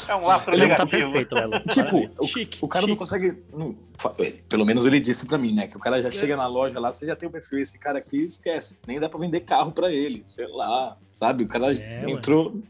É 0.08 0.14
um 0.14 0.22
lastro 0.24 0.52
Ele 0.54 0.62
Tá 0.62 0.68
negativo. 0.84 1.12
perfeito, 1.12 1.34
Lelo. 1.34 1.60
Tipo, 1.68 2.10
o, 2.22 2.26
Chique. 2.26 2.58
o 2.60 2.68
cara 2.68 2.82
não 2.82 2.88
chique. 2.90 2.98
consegue. 2.98 3.34
não, 3.52 3.74
ele- 4.18 4.42
pelo 4.48 4.64
menos 4.64 4.84
ele 4.86 5.00
disse 5.00 5.26
pra 5.26 5.38
mim, 5.38 5.52
né? 5.52 5.66
Que 5.66 5.76
o 5.76 5.80
cara 5.80 6.00
já 6.02 6.10
chega 6.10 6.36
na 6.36 6.46
loja 6.46 6.78
lá, 6.78 6.90
você 6.92 7.06
já 7.06 7.16
tem 7.16 7.28
o 7.28 7.32
perfil. 7.32 7.58
Esse 7.58 7.78
cara 7.78 7.98
aqui 7.98 8.18
esquece. 8.22 8.78
Nem 8.86 9.00
dá 9.00 9.08
pra 9.08 9.18
vender 9.18 9.40
carro 9.40 9.72
pra 9.72 9.92
ele. 9.92 10.22
Sei 10.26 10.46
lá. 10.48 10.96
Sabe? 11.12 11.44
O 11.44 11.48
cara 11.48 11.72
É, 11.72 12.08
entrou. 12.08 12.60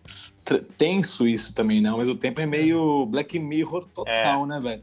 tr- 0.44 0.62
Tenso 0.78 1.28
isso 1.28 1.54
também, 1.54 1.82
né? 1.82 1.90
Ao 1.90 1.98
mesmo 1.98 2.14
tempo 2.14 2.40
é 2.40 2.46
meio 2.46 3.04
Black 3.04 3.38
Mirror 3.38 3.84
total, 3.88 4.46
né, 4.46 4.58
velho? 4.58 4.82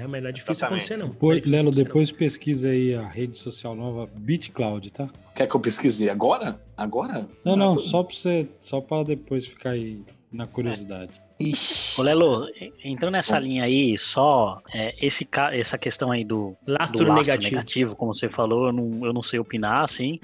É, 0.00 0.06
mas 0.08 0.20
não 0.22 0.28
é 0.28 0.32
difícil 0.32 0.52
Exatamente. 0.52 0.84
acontecer, 0.84 0.96
não. 0.96 1.08
Depois, 1.10 1.40
Não 1.42 1.48
é 1.48 1.56
Lelo, 1.56 1.70
depois 1.70 2.10
pesquisa 2.10 2.70
aí 2.70 2.92
a 2.94 3.06
rede 3.06 3.36
social 3.36 3.76
nova 3.76 4.08
BitCloud, 4.16 4.92
tá? 4.92 5.08
Quer 5.36 5.46
que 5.46 5.54
eu 5.54 5.60
pesquise 5.60 6.10
agora? 6.10 6.60
Agora? 6.76 7.28
Não, 7.44 7.54
não, 7.54 7.72
tô- 7.72 7.78
só 7.80 8.02
pra 8.02 8.16
você, 8.16 8.48
só 8.60 8.80
para 8.80 9.04
depois 9.04 9.46
ficar 9.46 9.70
aí 9.70 10.00
na 10.34 10.46
curiosidade. 10.46 11.20
Ixi. 11.38 12.00
Ô, 12.00 12.02
Lelo, 12.02 12.48
entrando 12.84 13.12
nessa 13.12 13.38
linha 13.38 13.64
aí, 13.64 13.96
só 13.96 14.60
é, 14.72 14.94
esse, 15.00 15.24
ca- 15.24 15.54
essa 15.54 15.78
questão 15.78 16.10
aí 16.10 16.24
do. 16.24 16.56
Lastro, 16.66 16.98
do 16.98 17.04
lastro 17.04 17.26
negativo. 17.32 17.56
negativo. 17.56 17.96
como 17.96 18.14
você 18.14 18.28
falou, 18.28 18.66
eu 18.66 18.72
não, 18.72 19.06
eu 19.06 19.12
não 19.12 19.22
sei 19.22 19.38
opinar, 19.38 19.84
assim, 19.84 20.18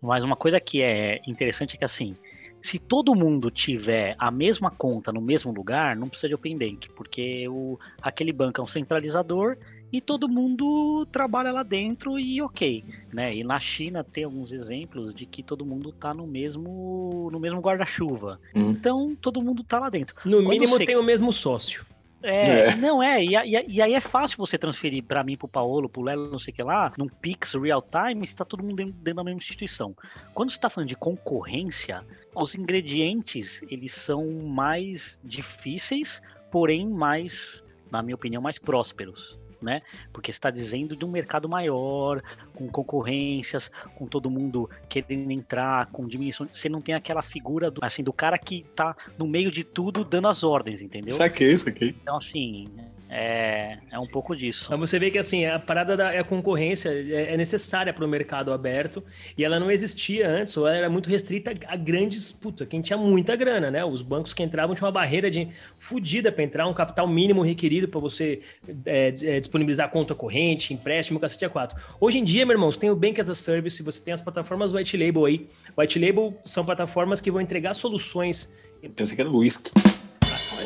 mas 0.00 0.24
uma 0.24 0.36
coisa 0.36 0.58
que 0.60 0.82
é 0.82 1.20
interessante 1.26 1.76
é 1.76 1.78
que, 1.78 1.84
assim, 1.84 2.16
se 2.60 2.78
todo 2.78 3.14
mundo 3.14 3.50
tiver 3.50 4.14
a 4.18 4.30
mesma 4.30 4.70
conta 4.70 5.12
no 5.12 5.20
mesmo 5.20 5.52
lugar, 5.52 5.96
não 5.96 6.08
precisa 6.08 6.28
de 6.28 6.34
Open 6.34 6.56
Bank, 6.56 6.88
porque 6.96 7.48
o, 7.48 7.78
aquele 8.00 8.32
banco 8.32 8.60
é 8.60 8.64
um 8.64 8.68
centralizador 8.68 9.56
e 9.92 10.00
todo 10.00 10.28
mundo 10.28 11.06
trabalha 11.12 11.52
lá 11.52 11.62
dentro 11.62 12.18
e 12.18 12.40
ok, 12.40 12.82
né? 13.12 13.34
E 13.34 13.44
na 13.44 13.60
China 13.60 14.02
tem 14.02 14.24
alguns 14.24 14.50
exemplos 14.52 15.14
de 15.14 15.26
que 15.26 15.42
todo 15.42 15.64
mundo 15.66 15.92
tá 15.92 16.14
no 16.14 16.26
mesmo 16.26 17.28
no 17.30 17.38
mesmo 17.38 17.60
guarda-chuva. 17.60 18.40
Hum. 18.54 18.70
Então, 18.70 19.14
todo 19.20 19.42
mundo 19.42 19.62
tá 19.62 19.78
lá 19.78 19.90
dentro. 19.90 20.16
No 20.24 20.38
Quando 20.38 20.48
mínimo 20.50 20.76
você- 20.76 20.86
tem 20.86 20.96
o 20.96 21.02
mesmo 21.02 21.32
sócio. 21.32 21.84
É, 22.24 22.68
É. 22.68 22.76
não 22.76 23.02
é, 23.02 23.20
e, 23.24 23.34
e 23.34 23.64
e 23.68 23.82
aí 23.82 23.94
é 23.94 24.00
fácil 24.00 24.36
você 24.38 24.56
transferir 24.56 25.02
pra 25.02 25.24
mim, 25.24 25.36
pro 25.36 25.48
Paolo, 25.48 25.88
pro 25.88 26.02
Lelo, 26.02 26.30
não 26.30 26.38
sei 26.38 26.52
o 26.52 26.54
que 26.54 26.62
lá, 26.62 26.92
num 26.96 27.08
Pix 27.08 27.54
real 27.54 27.82
time, 27.82 28.24
se 28.24 28.36
tá 28.36 28.44
todo 28.44 28.62
mundo 28.62 28.76
dentro, 28.76 28.92
dentro 28.92 29.16
da 29.16 29.24
mesma 29.24 29.38
instituição. 29.38 29.92
Quando 30.32 30.52
você 30.52 30.60
tá 30.60 30.70
falando 30.70 30.88
de 30.88 30.94
concorrência, 30.94 32.04
os 32.32 32.54
ingredientes, 32.54 33.62
eles 33.68 33.92
são 33.92 34.24
mais 34.44 35.20
difíceis, 35.24 36.22
porém 36.48 36.88
mais, 36.88 37.64
na 37.90 38.00
minha 38.02 38.14
opinião, 38.14 38.40
mais 38.40 38.56
prósperos. 38.56 39.36
Né? 39.62 39.82
Porque 40.12 40.32
você 40.32 40.36
está 40.38 40.50
dizendo 40.50 40.96
de 40.96 41.04
um 41.04 41.08
mercado 41.08 41.48
maior, 41.48 42.22
com 42.54 42.68
concorrências, 42.68 43.70
com 43.94 44.06
todo 44.06 44.28
mundo 44.28 44.68
querendo 44.88 45.30
entrar, 45.30 45.86
com 45.86 46.06
diminuição. 46.06 46.48
Você 46.48 46.68
não 46.68 46.80
tem 46.80 46.94
aquela 46.94 47.22
figura 47.22 47.70
do, 47.70 47.84
assim, 47.84 48.02
do 48.02 48.12
cara 48.12 48.36
que 48.36 48.64
tá 48.74 48.96
no 49.16 49.26
meio 49.26 49.50
de 49.52 49.62
tudo 49.62 50.04
dando 50.04 50.28
as 50.28 50.42
ordens, 50.42 50.82
entendeu? 50.82 51.14
Saquei, 51.14 51.56
saquei. 51.56 51.90
Então, 52.02 52.18
assim, 52.18 52.68
é, 53.14 53.76
é 53.90 53.98
um 53.98 54.06
pouco 54.06 54.34
disso. 54.34 54.68
Mas 54.70 54.80
você 54.80 54.98
vê 54.98 55.10
que 55.10 55.18
assim, 55.18 55.44
a 55.44 55.58
parada 55.58 55.94
da 55.94 56.18
a 56.18 56.24
concorrência 56.24 56.88
é, 56.88 57.34
é 57.34 57.36
necessária 57.36 57.92
para 57.92 58.02
o 58.02 58.08
mercado 58.08 58.50
aberto 58.50 59.04
e 59.36 59.44
ela 59.44 59.60
não 59.60 59.70
existia 59.70 60.26
antes, 60.26 60.56
ou 60.56 60.66
ela 60.66 60.76
era 60.76 60.88
muito 60.88 61.10
restrita 61.10 61.52
a 61.66 61.76
grandes, 61.76 62.32
puta, 62.32 62.64
quem 62.64 62.80
tinha 62.80 62.96
muita 62.96 63.36
grana, 63.36 63.70
né? 63.70 63.84
Os 63.84 64.00
bancos 64.00 64.32
que 64.32 64.42
entravam 64.42 64.74
tinham 64.74 64.86
uma 64.86 64.92
barreira 64.92 65.30
de 65.30 65.46
fodida 65.78 66.32
para 66.32 66.42
entrar, 66.42 66.66
um 66.66 66.72
capital 66.72 67.06
mínimo 67.06 67.42
requerido 67.42 67.86
para 67.86 68.00
você 68.00 68.40
é, 68.86 69.08
é, 69.22 69.38
disponibilizar 69.38 69.90
conta 69.90 70.14
corrente, 70.14 70.72
empréstimo, 70.72 71.20
cacete 71.20 71.44
a 71.44 71.50
quatro. 71.50 71.78
Hoje 72.00 72.18
em 72.18 72.24
dia, 72.24 72.46
meu 72.46 72.54
irmão, 72.54 72.72
você 72.72 72.78
tem 72.78 72.90
o 72.90 72.96
Bank 72.96 73.20
as 73.20 73.28
a 73.28 73.34
Service, 73.34 73.82
você 73.82 74.02
tem 74.02 74.14
as 74.14 74.22
plataformas 74.22 74.72
White 74.72 74.96
Label 74.96 75.26
aí. 75.26 75.46
White 75.76 75.98
Label 75.98 76.34
são 76.46 76.64
plataformas 76.64 77.20
que 77.20 77.30
vão 77.30 77.42
entregar 77.42 77.74
soluções 77.74 78.56
Pensei 78.96 79.14
que 79.14 79.20
era 79.20 79.30
whisky. 79.30 79.70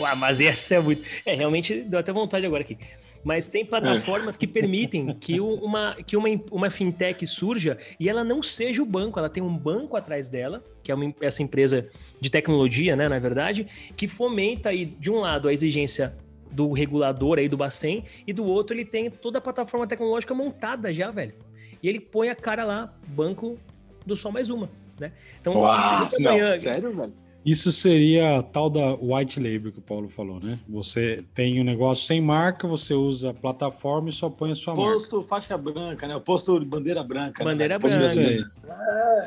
Ué, 0.00 0.14
mas 0.14 0.40
essa 0.40 0.76
é 0.76 0.80
muito. 0.80 1.02
É, 1.24 1.34
realmente 1.34 1.80
deu 1.82 1.98
até 1.98 2.12
vontade 2.12 2.44
agora 2.46 2.62
aqui. 2.62 2.78
Mas 3.26 3.48
tem 3.48 3.64
plataformas 3.64 4.36
que 4.36 4.46
permitem 4.46 5.12
que, 5.14 5.40
uma, 5.40 5.96
que 6.06 6.16
uma, 6.16 6.28
uma 6.50 6.70
fintech 6.70 7.26
surja 7.26 7.76
e 7.98 8.08
ela 8.08 8.22
não 8.22 8.40
seja 8.40 8.80
o 8.80 8.86
banco, 8.86 9.18
ela 9.18 9.28
tem 9.28 9.42
um 9.42 9.56
banco 9.56 9.96
atrás 9.96 10.28
dela, 10.28 10.62
que 10.80 10.92
é 10.92 10.94
uma, 10.94 11.12
essa 11.20 11.42
empresa 11.42 11.88
de 12.20 12.30
tecnologia, 12.30 12.94
né, 12.94 13.08
na 13.08 13.18
verdade, 13.18 13.66
que 13.96 14.06
fomenta 14.06 14.68
aí, 14.68 14.84
de 14.84 15.10
um 15.10 15.18
lado, 15.18 15.48
a 15.48 15.52
exigência 15.52 16.14
do 16.52 16.70
regulador 16.70 17.38
aí 17.38 17.48
do 17.48 17.56
Bacen, 17.56 18.04
e 18.24 18.32
do 18.32 18.44
outro 18.44 18.76
ele 18.76 18.84
tem 18.84 19.10
toda 19.10 19.38
a 19.38 19.40
plataforma 19.40 19.88
tecnológica 19.88 20.32
montada 20.32 20.94
já, 20.94 21.10
velho. 21.10 21.34
E 21.82 21.88
ele 21.88 21.98
põe 21.98 22.30
a 22.30 22.34
cara 22.36 22.64
lá, 22.64 22.94
banco 23.08 23.58
do 24.06 24.14
Só 24.14 24.30
Mais 24.30 24.50
Uma, 24.50 24.70
né? 25.00 25.10
Então, 25.40 25.54
Uau, 25.54 26.08
não, 26.20 26.54
sério, 26.54 26.94
velho? 26.94 27.25
Isso 27.46 27.70
seria 27.70 28.38
a 28.38 28.42
tal 28.42 28.68
da 28.68 28.96
white 29.00 29.38
label 29.38 29.70
que 29.70 29.78
o 29.78 29.82
Paulo 29.82 30.08
falou, 30.08 30.40
né? 30.40 30.58
Você 30.68 31.24
tem 31.32 31.60
um 31.60 31.64
negócio 31.64 32.04
sem 32.04 32.20
marca, 32.20 32.66
você 32.66 32.92
usa 32.92 33.30
a 33.30 33.34
plataforma 33.34 34.10
e 34.10 34.12
só 34.12 34.28
põe 34.28 34.50
a 34.50 34.56
sua 34.56 34.74
Posto 34.74 35.22
faixa 35.22 35.56
branca, 35.56 36.08
né? 36.08 36.16
O 36.16 36.20
posto 36.20 36.58
bandeira 36.64 37.04
branca. 37.04 37.44
né? 37.44 37.50
Bandeira 37.52 37.78
Posto 37.78 38.00
branca. 38.00 38.50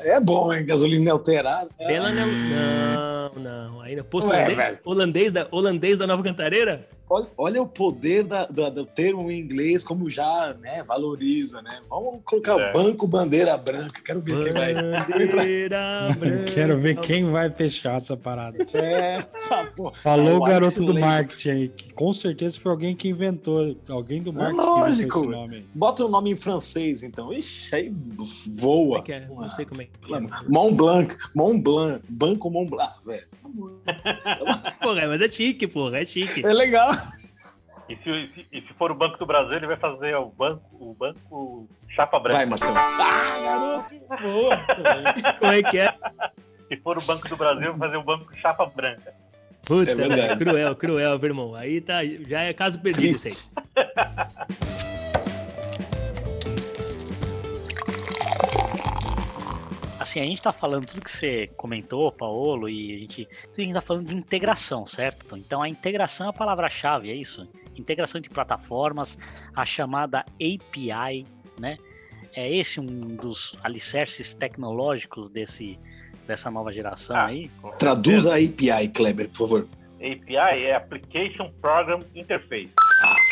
É, 0.04 0.16
é 0.16 0.20
bom, 0.20 0.54
hein? 0.54 0.66
Gasolina 0.66 1.14
alterada. 1.14 1.70
Pela 1.78 2.12
não, 2.12 2.28
não, 2.28 3.42
não. 3.42 3.82
Ainda 3.82 4.04
posto 4.04 4.30
Ué, 4.30 4.44
holandês, 4.44 4.80
holandês 4.84 5.32
da 5.32 5.48
holandês 5.50 5.98
da 6.00 6.06
Nova 6.06 6.22
Cantareira? 6.22 6.90
Olha, 7.10 7.28
olha 7.38 7.62
o 7.62 7.68
poder 7.68 8.24
da- 8.24 8.46
da- 8.46 8.70
do 8.70 8.86
termo 8.86 9.32
em 9.32 9.40
inglês, 9.40 9.84
como 9.84 10.10
já 10.10 10.56
né, 10.62 10.84
valoriza, 10.84 11.60
né? 11.62 11.80
Vamos 11.90 12.22
colocar 12.24 12.60
É. 12.60 12.72
banco 12.72 13.08
bandeira 13.08 13.58
branca. 13.58 14.00
Quero 14.06 14.22
ver 14.22 14.44
quem 14.44 14.52
vai. 14.54 14.74
Bandeira 14.76 16.16
branca. 16.18 16.52
Quero 16.54 16.80
ver 16.80 17.00
quem 17.00 17.32
vai 17.32 17.50
fechar 17.50 17.98
essa 17.98 18.16
parada. 18.16 18.66
É, 18.74 19.16
essa 19.34 19.66
porra. 19.76 19.98
Falou 20.04 20.38
o 20.38 20.44
garoto 20.44 20.84
do 20.84 20.94
marketing 21.00 21.50
aí, 21.50 21.70
que 21.70 21.94
com 21.94 22.14
certeza 22.14 22.60
foi 22.60 22.72
alguém 22.72 22.96
que 22.96 23.10
inventou, 23.10 23.76
alguém 23.90 24.22
do 24.22 24.32
marketing 24.32 24.58
lógico. 24.58 25.20
inventou 25.20 25.24
esse 25.24 25.32
nome. 25.42 25.70
Bota 25.74 26.06
o 26.06 26.10
nome 26.10 26.32
em 26.32 26.36
francês, 26.36 27.02
então. 27.02 27.34
Ixi, 27.34 27.74
aí 27.76 27.94
voa. 28.54 29.04
é 29.08 29.12
é? 29.12 29.28
Não 29.28 29.50
sei 29.52 29.66
como 29.66 29.82
é 29.82 29.86
que 29.86 30.14
é. 30.14 30.20
Mont 30.48 30.76
Blanc, 30.76 31.16
Mont 31.34 31.60
Blanc, 31.62 32.02
Banco 32.08 32.50
Mont 32.52 32.70
Blanc, 32.70 32.92
Ah, 32.94 33.00
velho. 33.04 33.28
Porra, 34.80 35.08
mas 35.08 35.22
é 35.22 35.28
chique, 35.28 35.68
porra, 35.68 35.98
é 36.00 36.06
chique. 36.06 36.46
É 36.46 36.54
legal. 36.54 36.92
E 37.90 37.96
se, 37.98 38.10
e 38.10 38.28
se- 38.34 38.48
e 38.52 38.62
se 38.62 38.74
for 38.76 38.92
o 38.92 38.96
Banco 38.96 39.18
do 39.18 39.26
Brasil, 39.26 39.54
ele 39.56 39.66
vai 39.68 39.78
fazer 39.78 40.16
o 40.16 40.28
banco, 40.30 40.64
o 40.80 40.94
banco 40.94 41.68
chapa 41.90 42.20
branca. 42.20 42.38
Vai, 42.38 42.46
Marcelo. 42.46 42.78
Ah, 42.78 43.40
garoto. 43.44 43.96
Boa. 44.22 44.58
Como 45.40 45.52
é 45.52 45.64
que 45.64 45.78
é? 45.80 45.94
Se 46.68 46.78
for 46.78 46.98
o 46.98 47.02
Banco 47.02 47.28
do 47.28 47.36
Brasil, 47.36 47.72
vai 47.74 47.90
fazer 47.90 47.98
o 47.98 48.04
banco 48.04 48.32
chapa 48.38 48.66
branca. 48.68 49.12
Puta, 49.66 49.92
É 49.92 49.96
verdade. 49.96 50.44
cruel, 50.44 50.76
cruel, 50.76 51.18
meu 51.20 51.26
irmão. 51.30 51.56
Aí 51.56 51.82
tá, 51.82 51.96
já 52.06 52.42
é 52.42 52.54
caso 52.54 52.80
perdido 52.80 53.08
isso 53.08 53.52
Assim, 60.10 60.22
a 60.22 60.26
gente 60.26 60.42
tá 60.42 60.52
falando 60.52 60.88
tudo 60.88 61.02
que 61.02 61.12
você 61.12 61.46
comentou, 61.56 62.12
Paulo, 62.12 62.68
e 62.68 62.96
a 62.96 62.98
gente, 62.98 63.28
a 63.56 63.62
gente 63.62 63.74
tá 63.76 63.82
falando 63.82 64.08
de 64.08 64.16
integração, 64.16 64.88
certo? 64.88 65.38
Então 65.38 65.62
a 65.62 65.70
integração 65.70 66.26
é 66.26 66.30
a 66.32 66.34
palavra-chave, 66.34 67.12
é 67.12 67.16
isso? 67.16 67.48
Integração 67.78 68.20
de 68.20 68.28
plataformas, 68.28 69.20
a 69.56 69.64
chamada 69.64 70.26
API, 70.42 71.28
né? 71.60 71.78
É 72.36 72.52
esse 72.52 72.80
um 72.80 72.86
dos 73.16 73.56
alicerces 73.64 74.34
tecnológicos 74.34 75.30
desse, 75.30 75.78
dessa 76.26 76.50
nova 76.50 76.74
geração 76.74 77.16
Ah. 77.16 77.28
aí? 77.28 77.48
Traduz 77.78 78.26
a 78.26 78.34
API, 78.38 78.88
Kleber, 78.92 79.30
por 79.30 79.38
favor. 79.48 79.68
API 79.98 80.36
é 80.66 80.74
Application 80.74 81.52
Program 81.62 82.00
Interface. 82.16 82.74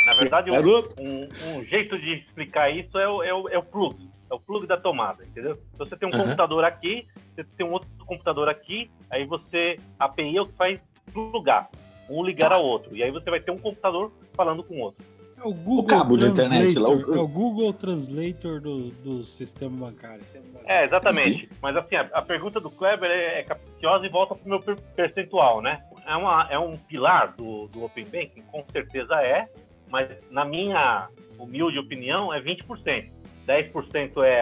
Na 0.06 0.13
verdade, 0.13 0.52
um, 0.52 0.56
um- 1.00 1.58
um 1.58 1.63
jeito 1.63 1.98
de 1.98 2.20
explicar 2.20 2.70
isso 2.70 3.00
é 3.00 3.10
o, 3.10 3.24
é 3.24 3.34
o- 3.34 3.50
é 3.50 3.58
o 3.58 3.63
plug. 3.63 3.98
É 4.30 4.34
o 4.34 4.40
plug 4.40 4.68
da 4.68 4.76
tomada, 4.78 5.24
entendeu? 5.24 5.58
Então, 5.74 5.86
você 5.88 5.96
tem 5.96 6.08
um 6.08 6.12
Aham. 6.12 6.24
computador 6.24 6.63
aqui, 6.66 7.08
você 7.34 7.44
tem 7.44 7.66
um 7.66 7.72
outro 7.72 7.88
computador 8.06 8.50
aqui, 8.50 8.90
aí 9.10 9.26
você, 9.26 9.76
a 10.00 10.06
API 10.06 10.36
é 10.38 10.42
o 10.42 10.46
que 10.46 10.54
faz 10.54 10.80
plugar, 11.13 11.70
um 12.10 12.24
ligar 12.24 12.52
ao 12.52 12.63
outro. 12.63 12.96
E 12.96 13.04
aí 13.04 13.12
você 13.12 13.30
vai 13.30 13.40
ter 13.40 13.52
um 13.52 13.58
computador 13.58 14.12
falando 14.36 14.63
com 14.63 14.76
o 14.76 14.80
outro. 14.80 15.06
É 15.38 15.48
o 15.48 15.54
Google 15.54 15.86
cabo 15.86 16.18
de 16.18 16.26
Translator, 16.32 16.60
internet 16.66 16.80
lá, 16.80 16.90
o- 16.90 17.16
É 17.16 17.20
o 17.20 17.28
Google 17.28 17.72
Translator 17.72 18.60
do, 18.60 18.90
do 18.90 19.24
sistema 19.24 19.86
bancário. 19.88 20.24
É, 20.66 20.84
exatamente. 20.84 21.48
Mas 21.62 21.78
assim, 21.78 21.96
a, 21.96 22.02
a 22.12 22.22
pergunta 22.22 22.60
do 22.60 22.70
Kleber 22.72 23.10
é, 23.10 23.40
é 23.40 23.44
capciosa 23.44 24.06
e 24.06 24.10
volta 24.10 24.34
pro 24.36 24.50
meu 24.50 24.60
per- 24.60 24.82
percentual, 24.96 25.62
né? 25.62 25.84
É, 26.06 26.16
uma, 26.16 26.48
é 26.50 26.58
um 26.58 26.76
pilar 26.76 27.34
do, 27.36 27.68
do 27.68 27.86
Open 27.86 28.06
Banking? 28.06 28.42
Com 28.52 28.66
certeza 28.72 29.16
é, 29.22 29.48
mas 29.90 30.10
na 30.32 30.44
minha 30.44 31.08
humilde 31.38 31.78
opinião 31.78 32.34
é 32.34 32.42
20%. 32.42 33.12
10% 33.48 34.24
é 34.24 34.42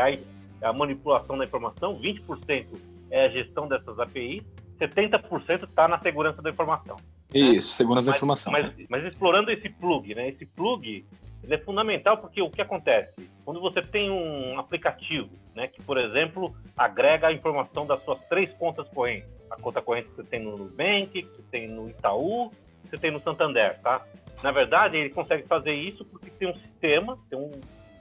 a, 0.62 0.70
a 0.70 0.74
manipulação 0.74 1.38
da 1.38 1.46
informação, 1.46 2.00
20% 2.00 2.66
é 3.12 3.26
a 3.26 3.30
gestão 3.30 3.68
dessas 3.68 4.00
APIs, 4.00 4.44
70% 4.80 5.64
está 5.64 5.88
na 5.88 6.00
segurança 6.00 6.42
da 6.42 6.50
informação. 6.50 6.98
Isso, 7.34 7.74
segurança 7.74 8.12
da 8.12 8.16
informação. 8.16 8.52
Mas, 8.52 8.74
mas 8.90 9.06
explorando 9.06 9.52
esse 9.52 9.70
plug, 9.70 10.16
né? 10.16 10.30
Esse 10.30 10.46
plug 10.46 11.06
é 11.50 11.58
fundamental 11.58 12.18
porque 12.18 12.42
o 12.42 12.50
que 12.50 12.62
acontece? 12.62 13.14
Quando 13.44 13.62
você 13.62 13.82
tem 13.82 14.10
um 14.10 14.60
aplicativo, 14.60 15.30
né, 15.54 15.68
que, 15.68 15.82
por 15.82 15.98
exemplo, 15.98 16.56
agrega 16.76 17.28
a 17.28 17.34
informação 17.34 17.86
das 17.86 18.04
suas 18.04 18.20
três 18.28 18.52
contas 18.54 18.88
correntes. 18.90 19.30
A 19.50 19.56
conta 19.56 19.82
corrente 19.82 20.10
que 20.10 20.16
você 20.16 20.24
tem 20.24 20.40
no 20.40 20.58
Nubank, 20.58 21.10
que 21.10 21.22
você 21.22 21.44
tem 21.52 21.68
no 21.68 21.90
Itaú, 21.90 22.50
que 22.84 22.90
você 22.90 22.98
tem 22.98 23.12
no 23.12 23.22
Santander, 23.22 23.80
tá? 23.80 24.04
Na 24.42 24.52
verdade, 24.52 24.98
ele 24.98 25.10
consegue 25.10 25.44
fazer 25.44 25.74
isso 25.74 26.04
porque 26.06 26.30
tem 26.30 26.50
um 26.50 26.56
sistema, 26.56 27.18
tem 27.30 27.38
um, 27.38 27.52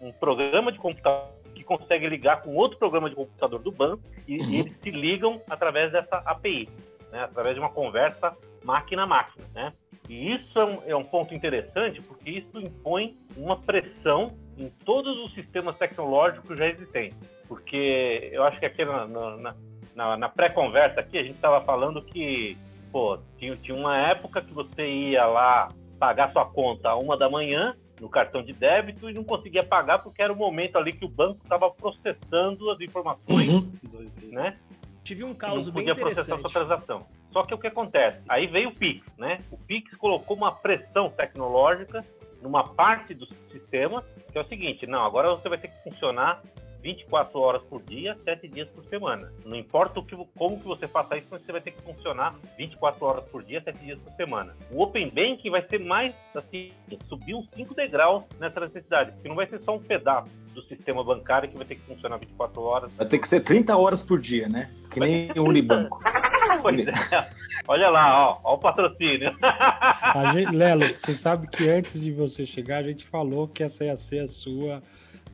um 0.04 0.12
programa 0.12 0.70
de 0.70 0.78
computador 0.78 1.30
que 1.54 1.62
consegue 1.64 2.08
ligar 2.08 2.42
com 2.42 2.54
outro 2.54 2.78
programa 2.78 3.08
de 3.08 3.16
computador 3.16 3.60
do 3.60 3.70
banco 3.72 4.02
e, 4.28 4.38
Uhum. 4.38 4.50
e 4.50 4.60
eles 4.60 4.72
se 4.82 4.90
ligam 4.90 5.40
através 5.48 5.92
dessa 5.92 6.16
API, 6.18 6.68
né, 7.12 7.24
através 7.24 7.54
de 7.54 7.60
uma 7.60 7.70
conversa 7.70 8.36
máquina 8.64 9.04
a 9.04 9.06
máquina, 9.06 9.44
né? 9.54 9.72
E 10.08 10.32
isso 10.34 10.58
é 10.58 10.64
um, 10.64 10.82
é 10.88 10.96
um 10.96 11.04
ponto 11.04 11.32
interessante 11.34 12.02
porque 12.02 12.30
isso 12.30 12.58
impõe 12.60 13.16
uma 13.36 13.56
pressão 13.56 14.34
em 14.58 14.68
todos 14.84 15.16
os 15.24 15.32
sistemas 15.32 15.76
tecnológicos 15.78 16.58
já 16.58 16.66
existentes. 16.66 17.16
Porque 17.48 18.28
eu 18.32 18.42
acho 18.44 18.58
que 18.60 18.66
aqui 18.66 18.84
na, 18.84 19.06
na- 19.06 19.36
na- 19.36 19.54
na- 19.96 20.16
na 20.16 20.28
pré-conversa 20.28 21.00
aqui 21.00 21.16
a 21.18 21.22
gente 21.22 21.36
estava 21.36 21.60
falando 21.64 22.02
que 22.02 22.56
pô, 22.92 23.18
tinha, 23.38 23.56
tinha 23.56 23.76
uma 23.76 23.96
época 23.96 24.42
que 24.42 24.52
você 24.52 24.86
ia 24.86 25.24
lá 25.24 25.68
pagar 25.98 26.30
sua 26.32 26.44
conta 26.44 26.90
a 26.90 26.96
uma 26.96 27.16
da 27.16 27.30
manhã 27.30 27.74
no 28.00 28.08
cartão 28.08 28.42
de 28.42 28.52
débito 28.52 29.08
e 29.08 29.14
não 29.14 29.24
conseguia 29.24 29.62
pagar 29.62 29.98
porque 30.00 30.22
era 30.22 30.32
o 30.32 30.36
momento 30.36 30.76
ali 30.76 30.92
que 30.92 31.04
o 31.04 31.08
banco 31.08 31.40
estava 31.42 31.70
processando 31.70 32.70
as 32.70 32.80
informações, 32.80 33.48
Uhum. 33.48 33.72
né? 34.32 34.56
Tive 35.02 35.22
um 35.24 35.28
não 35.28 35.34
caos 35.34 35.64
bem 35.66 35.72
podia 35.84 35.94
processar 35.94 36.38
sua 36.38 36.50
transação. 36.50 37.06
Só 37.32 37.42
que 37.42 37.52
o 37.54 37.58
que 37.58 37.66
acontece? 37.66 38.24
Aí 38.28 38.46
veio 38.46 38.70
o 38.70 38.74
Pix, 38.74 39.06
né? 39.18 39.38
O 39.50 39.58
Pix 39.58 39.94
colocou 39.96 40.36
uma 40.36 40.52
pressão 40.52 41.10
tecnológica 41.10 42.04
numa 42.40 42.62
parte 42.64 43.12
do 43.14 43.26
sistema, 43.50 44.04
que 44.30 44.38
é 44.38 44.40
o 44.40 44.46
seguinte, 44.46 44.86
não, 44.86 45.04
agora 45.04 45.30
você 45.30 45.48
vai 45.48 45.58
ter 45.58 45.68
que 45.68 45.82
funcionar 45.82 46.42
24 46.84 47.40
horas 47.40 47.62
por 47.62 47.82
dia, 47.82 48.14
7 48.24 48.46
dias 48.46 48.68
por 48.68 48.84
semana. 48.84 49.32
Não 49.42 49.56
importa 49.56 49.98
o 49.98 50.04
que, 50.04 50.14
como 50.36 50.60
que 50.60 50.66
você 50.66 50.86
faça 50.86 51.16
isso, 51.16 51.28
mas 51.30 51.42
você 51.42 51.50
vai 51.50 51.62
ter 51.62 51.70
que 51.70 51.82
funcionar 51.82 52.34
24 52.58 53.06
horas 53.06 53.24
por 53.24 53.42
dia, 53.42 53.62
7 53.62 53.78
dias 53.78 53.98
por 53.98 54.12
semana. 54.12 54.54
O 54.70 54.82
Open 54.82 55.08
Banking 55.08 55.48
vai 55.48 55.66
ser 55.66 55.80
mais, 55.80 56.14
assim, 56.34 56.72
subir 57.08 57.34
uns 57.34 57.48
5 57.56 57.74
degraus 57.74 58.24
nessa 58.38 58.60
necessidade, 58.60 59.12
porque 59.12 59.28
não 59.28 59.36
vai 59.36 59.46
ser 59.46 59.62
só 59.62 59.74
um 59.74 59.78
pedaço 59.78 60.28
do 60.52 60.62
sistema 60.64 61.02
bancário 61.02 61.48
que 61.48 61.56
vai 61.56 61.66
ter 61.66 61.76
que 61.76 61.86
funcionar 61.86 62.18
24 62.18 62.60
horas. 62.60 62.92
Vai 62.92 63.06
ter 63.06 63.18
que 63.18 63.26
ser 63.26 63.40
30 63.40 63.74
horas 63.74 64.02
por 64.02 64.20
dia, 64.20 64.46
né? 64.46 64.70
Que 64.90 65.00
nem 65.00 65.32
o 65.32 65.44
Unibanco. 65.44 66.02
Pois 66.62 66.86
é. 66.86 66.92
Olha 67.68 67.90
lá, 67.90 68.30
ó, 68.30 68.40
ó 68.42 68.54
o 68.54 68.58
patrocínio. 68.58 69.36
A 69.42 70.32
gente, 70.32 70.54
Lelo, 70.54 70.86
você 70.96 71.12
sabe 71.12 71.46
que 71.46 71.68
antes 71.68 72.00
de 72.00 72.10
você 72.10 72.46
chegar, 72.46 72.78
a 72.78 72.82
gente 72.82 73.04
falou 73.04 73.46
que 73.46 73.62
essa 73.62 73.84
ia 73.84 73.96
ser 73.96 74.20
a 74.20 74.28
sua, 74.28 74.82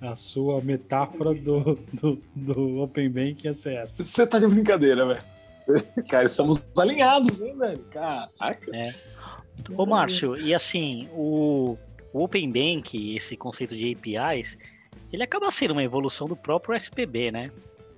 a 0.01 0.17
sua 0.17 0.61
metáfora 0.61 1.35
do, 1.35 1.79
do, 1.93 2.23
do 2.35 2.81
Open 2.81 3.11
Bank 3.11 3.45
ia 3.45 3.53
ser 3.53 3.75
essa. 3.75 4.03
Você 4.03 4.27
tá 4.27 4.39
de 4.39 4.47
brincadeira, 4.47 5.07
velho. 5.07 5.25
Cara, 6.09 6.25
estamos 6.25 6.67
alinhados, 6.77 7.41
hein, 7.41 7.57
velho? 7.57 7.85
Caraca. 7.91 8.73
Ô, 9.77 9.87
Márcio, 9.87 10.37
e 10.37 10.55
assim, 10.55 11.09
o, 11.13 11.77
o 12.13 12.25
Open 12.25 12.51
Bank, 12.51 13.15
esse 13.15 13.37
conceito 13.37 13.77
de 13.77 13.93
APIs, 13.93 14.57
ele 15.13 15.23
acaba 15.23 15.51
sendo 15.51 15.73
uma 15.73 15.85
evolução 15.85 16.27
do 16.27 16.37
próprio 16.37 16.75
SPB, 16.75 17.31
né? 17.31 17.51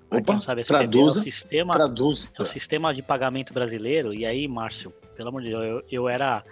Pra 0.08 0.18
Opa, 0.18 0.34
não 0.34 0.42
sabe, 0.42 0.62
SPB 0.62 0.78
traduza, 0.78 1.18
é 1.18 1.20
o 1.20 1.22
sistema, 1.22 1.72
Traduz. 1.72 2.32
é 2.38 2.42
o 2.42 2.46
sistema 2.46 2.92
de 2.92 3.00
pagamento 3.00 3.54
brasileiro. 3.54 4.12
E 4.12 4.26
aí, 4.26 4.46
Márcio, 4.46 4.92
pelo 5.16 5.28
amor 5.28 5.42
de 5.42 5.48
Deus, 5.48 5.64
eu, 5.64 5.82
eu 5.90 6.08
era 6.08 6.44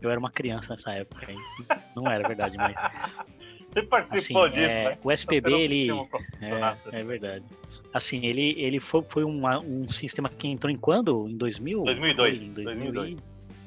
eu 0.00 0.10
era 0.10 0.18
uma 0.18 0.30
criança 0.30 0.74
nessa 0.74 0.92
época, 0.92 1.30
hein? 1.30 1.38
Não 1.94 2.06
era 2.06 2.26
verdade, 2.26 2.56
mas 2.56 2.76
Você 3.76 3.80
assim, 3.80 3.88
participou 3.88 4.48
disso, 4.48 4.60
é, 4.60 4.84
né? 4.90 4.98
o 5.04 5.12
SPB 5.12 5.52
ele 5.52 5.90
é, 6.40 6.98
é 6.98 7.04
verdade. 7.04 7.44
Assim, 7.92 8.24
ele, 8.24 8.54
ele 8.56 8.80
foi, 8.80 9.04
foi 9.06 9.22
uma- 9.22 9.58
um 9.58 9.86
sistema 9.88 10.30
que 10.30 10.48
entrou 10.48 10.72
em 10.72 10.78
quando? 10.78 11.28
Em 11.28 11.36
2000? 11.36 11.84
2002, 11.84 12.38
Foi 12.38 12.46
Em 12.46 12.52
2000 12.52 13.04
e- 13.04 13.16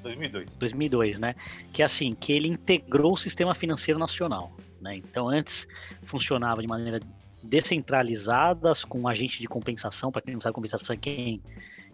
2002. 0.02 0.50
2002, 0.58 1.20
né? 1.20 1.36
Que 1.72 1.84
assim, 1.84 2.16
que 2.16 2.34
ele 2.34 2.48
integrou 2.48 3.14
o 3.14 3.18
sistema 3.18 3.54
financeiro 3.54 4.00
nacional, 4.00 4.52
né? 4.82 4.96
Então 4.96 5.30
antes 5.30 5.68
funcionava 6.04 6.62
de 6.62 6.68
maneira 6.68 7.00
descentralizadas 7.44 8.84
com 8.84 9.02
um 9.02 9.08
agente 9.08 9.40
de 9.40 9.48
compensação, 9.48 10.12
para 10.12 10.22
quem 10.24 10.34
não 10.34 10.42
sabe, 10.42 10.56
compensação 10.56 10.94
é 10.94 10.98
quem 10.98 11.42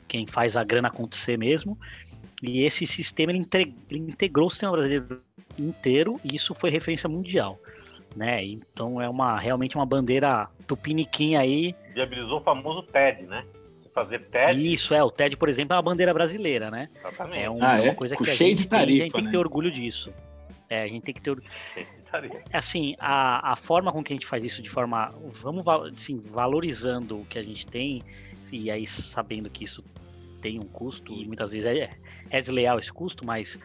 quem 0.08 0.28
faz 0.28 0.56
a 0.56 0.64
grana 0.64 0.88
acontecer 0.88 1.36
mesmo. 1.36 1.78
E 2.42 2.62
esse 2.64 2.86
sistema 2.86 3.32
ele 3.32 3.46
integrou 3.92 4.48
o 4.48 4.50
sistema 4.52 4.74
brasileiro 4.74 5.20
inteiro 5.58 6.20
e 6.24 6.36
isso 6.36 6.54
foi 6.54 6.70
referência 6.70 7.10
mundial, 7.10 7.58
né? 8.16 8.44
Então 8.44 9.02
é 9.02 9.10
uma 9.10 9.40
realmente 9.40 9.76
uma 9.76 9.86
bandeira 9.86 10.48
tupiniquim 10.68 11.36
aí 11.36 11.76
Viabilizou 11.94 12.40
o 12.40 12.44
famoso 12.44 12.82
TED, 12.84 13.24
né? 13.24 13.46
Fazer 13.94 14.20
TED. 14.26 14.74
Isso, 14.74 14.94
é. 14.94 15.02
O 15.02 15.10
TED, 15.10 15.38
por 15.38 15.48
exemplo, 15.48 15.74
é 15.74 15.78
uma 15.78 15.82
bandeira 15.82 16.14
brasileira, 16.14 16.70
né? 16.70 16.90
Exatamente. 17.00 17.44
É 17.44 17.50
um- 17.50 17.64
Ah, 17.64 17.78
é? 17.80 17.84
uma 17.84 17.96
coisa 17.96 18.16
Com 18.16 18.24
que 18.26 18.30
a 18.30 18.34
cheio 18.34 18.50
gente 18.50 18.64
de 18.64 18.68
tem, 18.68 18.78
a 18.78 18.82
gente 18.82 18.90
tarifa, 19.00 19.14
tem 19.16 19.24
né? 19.24 19.30
que 19.30 19.32
ter 19.32 19.38
orgulho 19.40 19.72
disso. 19.72 20.12
É, 20.70 20.82
a 20.84 20.88
gente 20.88 21.04
tem 21.04 21.14
que 21.14 21.22
ter 21.22 21.30
orgulho. 21.32 21.50
Estaria. 22.04 22.44
Assim, 22.52 22.96
a, 23.00 23.54
a 23.54 23.56
forma 23.56 23.92
com 23.94 24.04
que 24.04 24.12
a 24.12 24.16
gente 24.16 24.26
faz 24.28 24.44
isso 24.44 24.62
de 24.62 24.70
forma. 24.70 25.14
Vamos 25.36 25.66
assim, 25.68 26.22
valorizando 26.22 27.22
o 27.22 27.26
que 27.26 27.40
a 27.40 27.44
gente 27.44 27.66
tem, 27.66 28.04
e 28.52 28.70
aí 28.70 28.86
sabendo 28.86 29.50
que 29.50 29.64
isso 29.64 29.82
tem 30.42 30.60
um 30.60 30.64
custo, 30.66 31.14
e 31.14 31.26
muitas 31.26 31.52
vezes 31.54 31.66
é, 31.66 31.90
é 32.30 32.40
desleal 32.40 32.78
esse 32.78 32.92
custo, 32.92 33.26
mas 33.26 33.58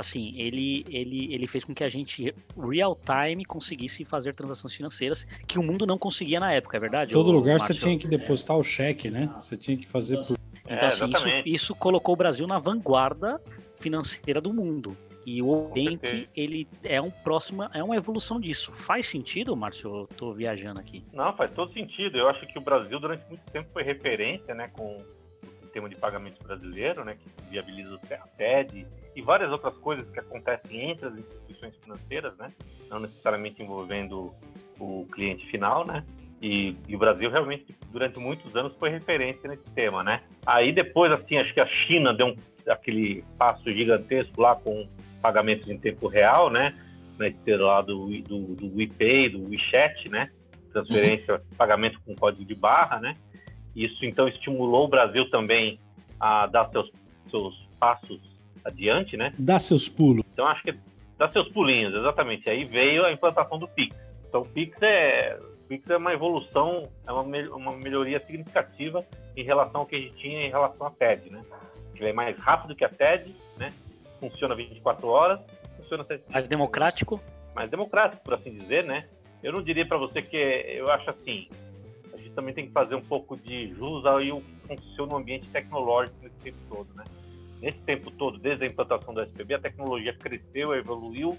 assim, 0.00 0.34
ele, 0.36 0.84
ele, 0.88 1.34
ele 1.34 1.46
fez 1.46 1.64
com 1.64 1.74
que 1.74 1.84
a 1.84 1.88
gente, 1.88 2.34
real 2.56 2.98
time, 3.04 3.44
conseguisse 3.44 4.04
fazer 4.04 4.34
transações 4.34 4.74
financeiras 4.74 5.26
que 5.46 5.58
o 5.58 5.62
mundo 5.62 5.86
não 5.86 5.98
conseguia 5.98 6.40
na 6.40 6.52
época, 6.52 6.76
é 6.76 6.80
verdade? 6.80 7.12
Todo 7.12 7.30
lugar 7.30 7.60
você 7.60 7.74
tinha 7.74 7.98
que 7.98 8.06
depositar 8.06 8.56
o 8.56 8.64
cheque, 8.64 9.10
né? 9.10 9.32
Você 9.40 9.56
tinha 9.56 9.76
que 9.76 9.86
fazer 9.86 10.16
por. 10.18 10.36
Então, 10.64 10.78
É, 10.78 10.86
assim, 10.86 11.10
isso, 11.10 11.28
isso 11.44 11.74
colocou 11.74 12.14
o 12.14 12.16
Brasil 12.16 12.46
na 12.46 12.58
vanguarda 12.58 13.40
financeira 13.78 14.40
do 14.40 14.52
mundo. 14.52 14.96
E 15.26 15.40
o 15.40 15.68
Bank, 15.68 16.06
certeza. 16.06 16.28
ele 16.36 16.68
é 16.82 17.00
um 17.00 17.10
próximo, 17.10 17.64
é 17.72 17.82
uma 17.82 17.96
evolução 17.96 18.38
disso. 18.38 18.72
Faz 18.72 19.06
sentido, 19.06 19.56
Márcio? 19.56 20.00
Eu 20.00 20.06
tô 20.06 20.32
viajando 20.34 20.78
aqui. 20.78 21.02
Não, 21.12 21.34
faz 21.34 21.54
todo 21.54 21.72
sentido. 21.72 22.18
Eu 22.18 22.28
acho 22.28 22.46
que 22.46 22.58
o 22.58 22.60
Brasil, 22.60 23.00
durante 23.00 23.26
muito 23.28 23.42
tempo, 23.50 23.68
foi 23.72 23.82
referência 23.82 24.54
né, 24.54 24.68
com 24.72 25.02
sistema 25.74 25.88
de 25.88 25.96
pagamento 25.96 26.42
brasileiro, 26.42 27.04
né, 27.04 27.16
que 27.16 27.50
viabiliza 27.50 27.94
o 27.94 27.98
TED 28.36 28.86
e 29.16 29.22
várias 29.22 29.50
outras 29.50 29.76
coisas 29.78 30.08
que 30.08 30.20
acontecem 30.20 30.90
entre 30.90 31.08
as 31.08 31.18
instituições 31.18 31.74
financeiras, 31.82 32.36
né, 32.36 32.52
não 32.88 33.00
necessariamente 33.00 33.60
envolvendo 33.60 34.32
o 34.78 35.06
cliente 35.12 35.44
final, 35.50 35.84
né, 35.84 36.04
e, 36.40 36.76
e 36.86 36.94
o 36.94 36.98
Brasil 36.98 37.28
realmente, 37.28 37.74
durante 37.90 38.18
muitos 38.20 38.54
anos, 38.54 38.72
foi 38.76 38.90
referência 38.90 39.48
nesse 39.48 39.68
tema, 39.70 40.04
né. 40.04 40.22
Aí 40.46 40.72
depois, 40.72 41.10
assim, 41.10 41.38
acho 41.38 41.52
que 41.52 41.60
a 41.60 41.66
China 41.66 42.14
deu 42.14 42.28
um, 42.28 42.36
aquele 42.68 43.24
passo 43.36 43.68
gigantesco 43.70 44.40
lá 44.40 44.54
com 44.54 44.88
pagamentos 45.20 45.68
em 45.68 45.78
tempo 45.78 46.06
real, 46.06 46.50
né, 46.50 46.78
na 47.18 47.26
esteira 47.26 47.64
lá 47.64 47.82
do, 47.82 48.06
do, 48.22 48.54
do 48.54 48.76
WePay, 48.76 49.28
do 49.28 49.48
WeChat, 49.48 50.08
né, 50.08 50.30
transferência, 50.72 51.42
pagamento 51.56 52.00
com 52.04 52.14
código 52.14 52.44
de 52.44 52.54
barra, 52.54 53.00
né? 53.00 53.16
Isso 53.74 54.04
então 54.04 54.28
estimulou 54.28 54.84
o 54.84 54.88
Brasil 54.88 55.28
também 55.30 55.78
a 56.18 56.46
dar 56.46 56.68
seus, 56.70 56.90
seus 57.30 57.54
passos 57.78 58.20
adiante, 58.64 59.16
né? 59.16 59.32
Dá 59.38 59.58
seus 59.58 59.88
pulos. 59.88 60.24
Então 60.32 60.46
acho 60.46 60.62
que 60.62 60.74
dá 61.18 61.28
seus 61.28 61.48
pulinhos, 61.48 61.94
exatamente. 61.94 62.48
Aí 62.48 62.64
veio 62.64 63.04
a 63.04 63.12
implantação 63.12 63.58
do 63.58 63.68
Pix. 63.68 63.94
Então 64.28 64.42
o 64.42 64.46
Pix 64.46 64.80
é, 64.82 65.38
o 65.64 65.68
Pix 65.68 65.88
é 65.90 65.96
uma 65.96 66.12
evolução, 66.12 66.88
é 67.06 67.12
uma, 67.12 67.22
uma 67.56 67.72
melhoria 67.76 68.20
significativa 68.20 69.04
em 69.36 69.42
relação 69.42 69.82
ao 69.82 69.86
que 69.86 69.96
a 69.96 70.00
gente 70.00 70.14
tinha 70.16 70.46
em 70.46 70.50
relação 70.50 70.86
à 70.86 70.90
TED, 70.90 71.30
né? 71.30 71.42
Ele 71.94 72.08
é 72.08 72.12
mais 72.12 72.36
rápido 72.38 72.74
que 72.74 72.84
a 72.84 72.88
TED, 72.88 73.34
né? 73.56 73.72
Funciona 74.20 74.54
24 74.54 75.06
horas, 75.08 75.40
funciona 75.76 76.06
Mais 76.30 76.46
democrático? 76.48 77.20
mais 77.54 77.70
democrático, 77.70 78.22
por 78.24 78.34
assim 78.34 78.52
dizer, 78.52 78.82
né? 78.84 79.04
Eu 79.42 79.52
não 79.52 79.62
diria 79.62 79.86
para 79.86 79.96
você 79.96 80.20
que 80.20 80.36
é- 80.36 80.80
eu 80.80 80.90
acho 80.90 81.08
assim, 81.10 81.48
também 82.34 82.54
tem 82.54 82.66
que 82.66 82.72
fazer 82.72 82.94
um 82.94 83.02
pouco 83.02 83.36
de 83.36 83.68
jus 83.74 84.04
ao 84.04 84.18
que 84.18 84.76
funciona 84.76 85.12
no 85.12 85.18
ambiente 85.18 85.48
tecnológico 85.48 86.16
nesse 86.22 86.36
tempo 86.36 86.58
todo, 86.68 86.94
né? 86.94 87.04
Nesse 87.60 87.78
tempo 87.78 88.10
todo, 88.10 88.38
desde 88.38 88.64
a 88.64 88.68
implantação 88.68 89.14
do 89.14 89.22
SPB, 89.22 89.54
a 89.54 89.58
tecnologia 89.58 90.12
cresceu, 90.14 90.74
evoluiu 90.74 91.38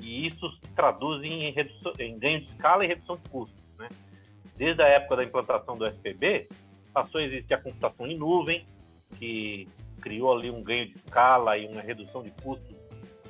e 0.00 0.26
isso 0.26 0.50
se 0.52 0.72
traduz 0.74 1.22
em, 1.22 1.50
redução, 1.50 1.92
em 1.98 2.18
ganho 2.18 2.40
de 2.40 2.50
escala 2.52 2.84
e 2.84 2.88
redução 2.88 3.16
de 3.16 3.28
custos, 3.28 3.62
né? 3.78 3.88
Desde 4.56 4.82
a 4.82 4.86
época 4.86 5.16
da 5.16 5.24
implantação 5.24 5.76
do 5.76 5.86
SPB, 5.86 6.48
passou 6.92 7.20
a 7.20 7.24
existir 7.24 7.54
a 7.54 7.58
computação 7.58 8.06
em 8.06 8.16
nuvem, 8.16 8.66
que 9.18 9.68
criou 10.00 10.36
ali 10.36 10.50
um 10.50 10.62
ganho 10.62 10.86
de 10.86 10.96
escala 10.96 11.58
e 11.58 11.66
uma 11.66 11.80
redução 11.80 12.22
de 12.22 12.30
custos 12.42 12.76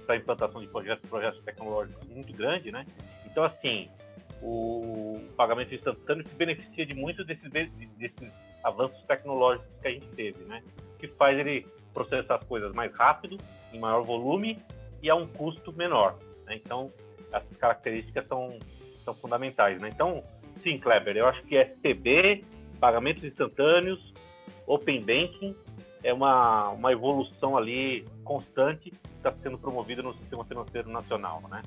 para 0.07 0.15
a 0.15 0.19
implantação 0.19 0.61
de 0.61 0.67
projetos, 0.69 1.09
projetos 1.09 1.43
tecnológicos 1.45 2.09
muito 2.09 2.33
grande, 2.33 2.73
né? 2.73 2.87
Então, 3.27 3.45
assim, 3.45 3.89
o 4.43 5.21
pagamento 5.37 5.75
instantâneo 5.75 6.27
se 6.27 6.35
beneficia 6.35 6.87
de 6.87 6.95
muitos 6.95 7.27
desses, 7.27 7.51
desses 7.51 8.33
avanços 8.63 9.01
tecnológicos 9.05 9.69
que 9.81 9.89
a 9.89 9.91
gente 9.91 10.07
teve, 10.09 10.45
né? 10.45 10.63
Que 10.99 11.09
faz 11.09 11.39
ele 11.39 11.67
processar 11.93 12.37
as 12.37 12.45
coisas 12.45 12.73
mais 12.75 12.95
rápido, 12.95 13.37
em 13.73 13.79
maior 13.79 14.03
volume 14.03 14.59
e 15.03 15.11
a 15.11 15.15
um 15.15 15.27
custo 15.27 15.73
menor, 15.73 16.19
né? 16.47 16.57
Então, 16.57 16.93
essas 17.33 17.57
características 17.57 18.27
são, 18.27 18.59
são 19.05 19.15
fundamentais, 19.15 19.81
né? 19.81 19.89
Então, 19.93 20.23
sim, 20.57 20.79
Kleber, 20.79 21.17
eu 21.17 21.27
acho 21.27 21.43
que 21.43 21.57
STB, 21.57 22.45
pagamentos 22.81 23.25
instantâneos, 23.25 24.13
Open 24.67 25.01
Banking, 25.01 25.57
é 26.03 26.13
uma, 26.13 26.71
uma 26.71 26.93
evolução 26.93 27.57
ali 27.57 28.05
constante 28.25 28.91
que 28.91 28.97
está 29.17 29.33
sendo 29.43 29.59
promovida 29.59 30.03
no 30.03 30.15
sistema 30.15 30.45
financeiro 30.45 30.89
nacional, 30.91 31.43
né? 31.51 31.63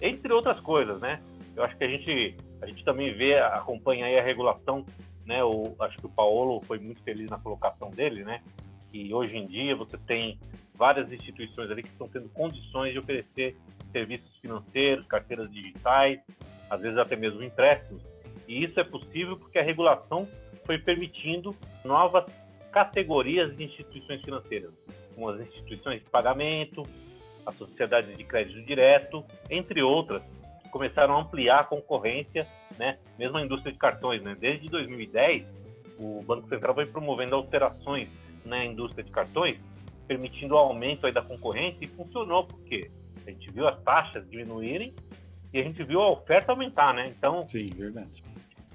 Entre 0.00 0.32
outras 0.32 0.60
coisas, 0.60 1.00
né? 1.00 1.20
Eu 1.58 1.64
acho 1.64 1.76
que 1.76 1.82
a 1.82 1.88
gente, 1.88 2.36
a 2.62 2.66
gente 2.66 2.84
também 2.84 3.12
vê, 3.12 3.36
acompanha 3.36 4.06
aí 4.06 4.16
a 4.16 4.22
regulação, 4.22 4.86
né? 5.26 5.42
O, 5.42 5.74
acho 5.80 5.98
que 5.98 6.06
o 6.06 6.08
Paulo 6.08 6.60
foi 6.60 6.78
muito 6.78 7.02
feliz 7.02 7.28
na 7.28 7.36
colocação 7.36 7.90
dele, 7.90 8.22
né? 8.22 8.40
Que 8.92 9.12
hoje 9.12 9.36
em 9.36 9.44
dia 9.44 9.74
você 9.74 9.98
tem 9.98 10.38
várias 10.76 11.10
instituições 11.10 11.68
ali 11.68 11.82
que 11.82 11.88
estão 11.88 12.06
tendo 12.06 12.28
condições 12.28 12.92
de 12.92 13.00
oferecer 13.00 13.56
serviços 13.90 14.30
financeiros, 14.40 15.04
carteiras 15.08 15.50
digitais, 15.50 16.20
às 16.70 16.80
vezes 16.80 16.96
até 16.96 17.16
mesmo 17.16 17.42
empréstimos. 17.42 18.04
E 18.46 18.62
isso 18.62 18.78
é 18.78 18.84
possível 18.84 19.36
porque 19.36 19.58
a 19.58 19.62
regulação 19.64 20.28
foi 20.64 20.78
permitindo 20.78 21.56
novas 21.84 22.24
categorias 22.70 23.56
de 23.56 23.64
instituições 23.64 24.22
financeiras, 24.22 24.70
como 25.12 25.28
as 25.28 25.40
instituições 25.40 26.04
de 26.04 26.08
pagamento, 26.08 26.84
as 27.44 27.56
sociedades 27.56 28.16
de 28.16 28.22
crédito 28.22 28.62
direto, 28.62 29.24
entre 29.50 29.82
outras, 29.82 30.22
começaram 30.70 31.16
a 31.16 31.20
ampliar 31.20 31.60
a 31.60 31.64
concorrência, 31.64 32.46
né? 32.78 32.98
mesmo 33.18 33.36
a 33.38 33.42
indústria 33.42 33.72
de 33.72 33.78
cartões. 33.78 34.22
Né? 34.22 34.36
Desde 34.38 34.68
2010, 34.68 35.46
o 35.98 36.22
Banco 36.22 36.48
Central 36.48 36.74
vai 36.74 36.86
promovendo 36.86 37.34
alterações 37.34 38.08
na 38.44 38.64
indústria 38.64 39.02
de 39.04 39.10
cartões, 39.10 39.58
permitindo 40.06 40.54
o 40.54 40.58
aumento 40.58 41.06
aí 41.06 41.12
da 41.12 41.22
concorrência, 41.22 41.78
e 41.84 41.86
funcionou 41.86 42.44
porque 42.44 42.90
a 43.26 43.30
gente 43.30 43.50
viu 43.50 43.66
as 43.68 43.78
taxas 43.82 44.28
diminuírem 44.30 44.94
e 45.52 45.58
a 45.58 45.62
gente 45.62 45.82
viu 45.82 46.00
a 46.00 46.10
oferta 46.10 46.52
aumentar, 46.52 46.94
né? 46.94 47.06
Então, 47.08 47.46
Sim, 47.48 47.66
verdade. 47.68 48.22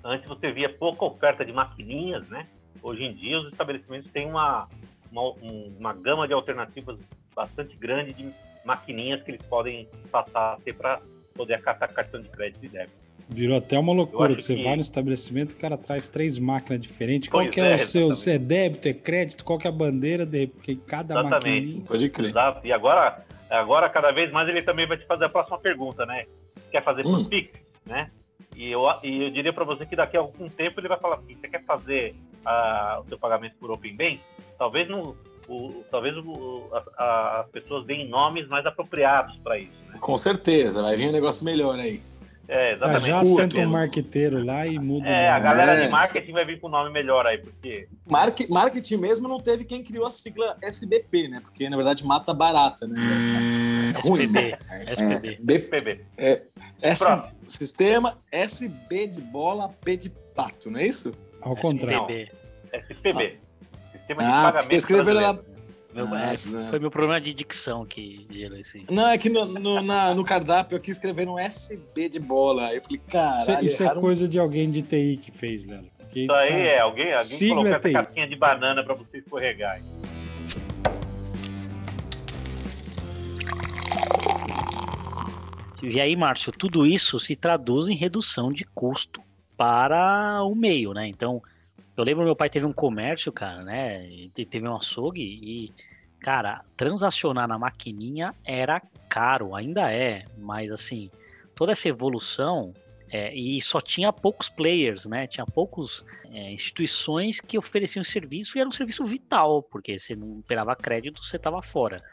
antes 0.03 0.27
você 0.27 0.51
via 0.51 0.69
pouca 0.69 1.05
oferta 1.05 1.43
de 1.45 1.51
maquininhas, 1.53 2.29
né? 2.29 2.47
Hoje 2.81 3.03
em 3.03 3.13
dia 3.13 3.39
os 3.39 3.47
estabelecimentos 3.47 4.11
têm 4.11 4.27
uma, 4.27 4.67
uma, 5.11 5.21
um- 5.41 5.75
uma 5.79 5.93
gama 5.93 6.27
de 6.27 6.33
alternativas 6.33 6.99
bastante 7.35 7.75
grande 7.77 8.13
de 8.13 8.31
maquininhas 8.65 9.21
que 9.23 9.31
eles 9.31 9.41
podem 9.43 9.87
passar 10.11 10.53
a 10.53 10.57
ter 10.57 10.73
para 10.73 11.01
poder 11.33 11.55
acatar 11.55 11.91
cartão 11.93 12.21
de 12.21 12.29
crédito 12.29 12.63
e 12.65 12.69
débito. 12.69 13.03
Virou 13.29 13.57
até 13.57 13.79
uma 13.79 13.93
loucura 13.93 14.35
que 14.35 14.43
você 14.43 14.55
que- 14.55 14.63
vai 14.63 14.75
no 14.75 14.81
estabelecimento, 14.81 15.53
o 15.53 15.55
cara 15.55 15.77
traz 15.77 16.07
três 16.07 16.37
máquinas 16.37 16.81
diferentes. 16.81 17.29
Qual 17.29 17.43
Pois 17.43 17.53
que 17.55 17.61
é, 17.61 17.71
é, 17.71 17.75
o 17.75 17.79
seu? 17.79 18.13
Se 18.13 18.31
é 18.31 18.37
débito, 18.37 18.87
é 18.87 18.93
crédito? 18.93 19.43
Qual 19.45 19.57
que 19.57 19.65
é 19.65 19.69
a 19.69 19.73
bandeira? 19.73 20.25
De... 20.25 20.47
Porque 20.47 20.75
cada 20.75 21.13
Exatamente. 21.13 21.45
maquininha... 21.67 21.85
Pode 21.87 22.09
crer. 22.09 22.29
Exato. 22.29 22.67
E 22.67 22.71
agora, 22.73 23.25
agora, 23.49 23.89
cada 23.89 24.11
vez 24.11 24.31
mais, 24.31 24.47
ele 24.49 24.61
também 24.61 24.85
vai 24.87 24.97
te 24.97 25.05
fazer 25.05 25.25
a 25.25 25.29
próxima 25.29 25.57
pergunta, 25.57 26.05
né? 26.05 26.25
Quer 26.71 26.83
fazer 26.83 27.03
por 27.03 27.19
Hum. 27.19 27.25
Pix, 27.25 27.51
né? 27.85 28.11
E 28.55 28.69
eu, 28.69 28.83
e 29.03 29.23
eu 29.23 29.29
diria 29.31 29.53
para 29.53 29.63
você 29.63 29.85
que 29.85 29.95
daqui 29.95 30.15
a 30.17 30.19
algum 30.19 30.47
tempo 30.47 30.79
ele 30.79 30.87
vai 30.87 30.99
falar 30.99 31.15
assim, 31.15 31.35
você 31.35 31.47
quer 31.47 31.63
fazer 31.63 32.13
ah, 32.45 33.01
o 33.03 33.07
seu 33.07 33.17
pagamento 33.17 33.55
por 33.59 33.71
Open 33.71 33.95
Bank? 33.95 34.19
Talvez, 34.59 34.87
no, 34.89 35.15
o, 35.47 35.83
talvez 35.91 36.15
o, 36.17 36.69
a- 36.73 36.83
a- 37.03 37.39
as 37.41 37.49
pessoas 37.51 37.85
deem 37.85 38.07
nomes 38.09 38.47
mais 38.47 38.65
apropriados 38.65 39.35
para 39.37 39.57
isso, 39.59 39.71
né? 39.89 39.97
Com 39.99 40.17
certeza, 40.17 40.81
vai 40.81 40.95
vir 40.95 41.09
um 41.09 41.11
negócio 41.11 41.43
melhor 41.45 41.79
aí. 41.79 42.01
É, 42.45 42.73
exatamente. 42.73 43.05
já 43.07 43.19
Curto, 43.21 43.35
senta 43.41 43.57
um 43.57 43.59
né? 43.61 43.65
marqueteiro 43.67 44.43
lá 44.45 44.67
e 44.67 44.77
muda 44.77 45.07
É, 45.07 45.31
o 45.31 45.33
a 45.33 45.39
galera 45.39 45.73
É, 45.75 45.85
de 45.85 45.89
marketing 45.91 46.31
vai 46.33 46.43
vir 46.43 46.59
com 46.59 46.67
um 46.67 46.71
nome 46.71 46.89
melhor 46.91 47.25
aí, 47.25 47.37
porque 47.37 47.87
Marque- 48.05 48.47
marketing 48.49 48.97
mesmo 48.97 49.29
não 49.29 49.39
teve 49.39 49.63
quem 49.63 49.81
criou 49.81 50.05
a 50.05 50.11
sigla 50.11 50.57
SBP, 50.61 51.29
né? 51.29 51.39
Porque 51.41 51.69
na 51.69 51.77
verdade 51.77 52.05
mata 52.05 52.33
barata, 52.33 52.85
né? 52.85 53.93
É 53.95 53.99
ruim. 54.07 54.23
SPB. 54.23 54.57
É, 54.69 54.93
SPB. 54.93 55.37
B- 55.41 55.59
PB. 55.59 56.01
S, 56.81 57.05
sistema 57.47 58.17
SB 58.29 59.07
de 59.07 59.21
bola, 59.21 59.69
P 59.83 59.95
de 59.95 60.09
pato, 60.09 60.69
não 60.69 60.79
é 60.81 60.85
isso? 60.87 61.13
Ao 61.41 61.55
contrário. 61.55 62.01
SPB. 62.01 62.31
SPB. 62.93 63.39
Sistema 64.03 64.23
de 64.23 64.29
Ah, 64.29 64.43
pagamento 64.43 64.73
escreveram 64.73 65.21
lá- 65.21 65.33
brasileiro. 65.33 65.53
Meu- 65.93 66.07
Ah, 66.11 66.29
é, 66.29 66.33
isso, 66.33 66.49
né? 66.51 66.67
Foi 66.71 66.79
meu 66.79 66.89
problema 66.89 67.21
de 67.21 67.33
dicção 67.35 67.85
que 67.85 68.25
gerou 68.31 68.57
esse. 68.57 68.83
Não, 68.89 69.07
é 69.09 69.17
que 69.17 69.29
no, 69.29 69.45
no, 69.45 69.81
na- 69.81 70.13
no 70.15 70.23
cardápio 70.23 70.75
aqui 70.75 70.89
escreveram 70.89 71.37
SB 71.37 72.09
de 72.09 72.19
bola. 72.19 72.69
Aí 72.69 72.77
eu 72.77 72.81
falei, 72.83 72.97
Isso, 72.97 73.07
é- 73.07 73.11
caralho, 73.11 73.65
isso 73.67 73.83
é 73.83 73.85
erraram- 73.85 74.01
coisa 74.01 74.27
de 74.27 74.39
alguém 74.39 74.71
de 74.71 74.81
TI 74.81 75.17
que 75.21 75.31
fez, 75.31 75.65
Lelo. 75.65 75.87
Porque 75.99 76.21
Isso 76.21 76.33
aí 76.33 76.49
tá- 76.49 76.55
é 76.55 76.79
alguém, 76.79 77.09
alguém 77.11 77.23
Sigla 77.23 77.55
colocou 77.57 77.73
é 77.73 77.77
essa 77.77 77.87
TI. 77.89 77.93
casquinha 77.93 78.27
de 78.27 78.35
banana 78.35 78.83
para 78.83 78.95
você 78.95 79.17
escorregar. 79.19 79.77
hein? 79.77 79.83
E 85.81 85.99
aí, 85.99 86.15
Márcio, 86.15 86.51
tudo 86.51 86.85
isso 86.85 87.19
se 87.19 87.35
traduz 87.35 87.87
em 87.87 87.95
redução 87.95 88.51
de 88.53 88.63
custo 88.73 89.21
para 89.57 90.41
o 90.43 90.55
meio, 90.55 90.93
né? 90.93 91.07
Então, 91.07 91.41
Eu 91.95 92.03
lembro 92.03 92.23
meu 92.23 92.35
pai 92.35 92.49
teve 92.49 92.65
um 92.65 92.73
comércio, 92.73 93.31
cara, 93.31 93.63
né? 93.63 94.29
Teve 94.33 94.67
um 94.67 94.75
açougue 94.75 95.21
e, 95.21 95.71
cara, 96.19 96.63
transacionar 96.75 97.47
na 97.47 97.57
maquininha 97.57 98.33
era 98.43 98.81
caro, 99.07 99.55
ainda 99.55 99.91
é, 99.91 100.25
mas 100.37 100.71
assim, 100.71 101.11
toda 101.55 101.71
essa 101.71 101.87
evolução 101.87 102.73
é, 103.13 103.31
e 103.35 103.61
só 103.61 103.79
tinha 103.79 104.11
poucos 104.11 104.49
players, 104.49 105.05
né? 105.05 105.27
Tinha 105.27 105.45
poucos 105.45 106.03
é, 106.31 106.51
instituições 106.51 107.39
que 107.39 107.59
ofereciam 107.59 108.03
serviço 108.03 108.57
e 108.57 108.59
era 108.59 108.67
um 108.67 108.71
serviço 108.71 109.05
vital, 109.05 109.61
porque 109.61 109.99
você 109.99 110.15
não 110.15 110.39
esperava 110.39 110.75
crédito, 110.75 111.23
você 111.23 111.35
estava 111.35 111.61
fora. 111.61 112.03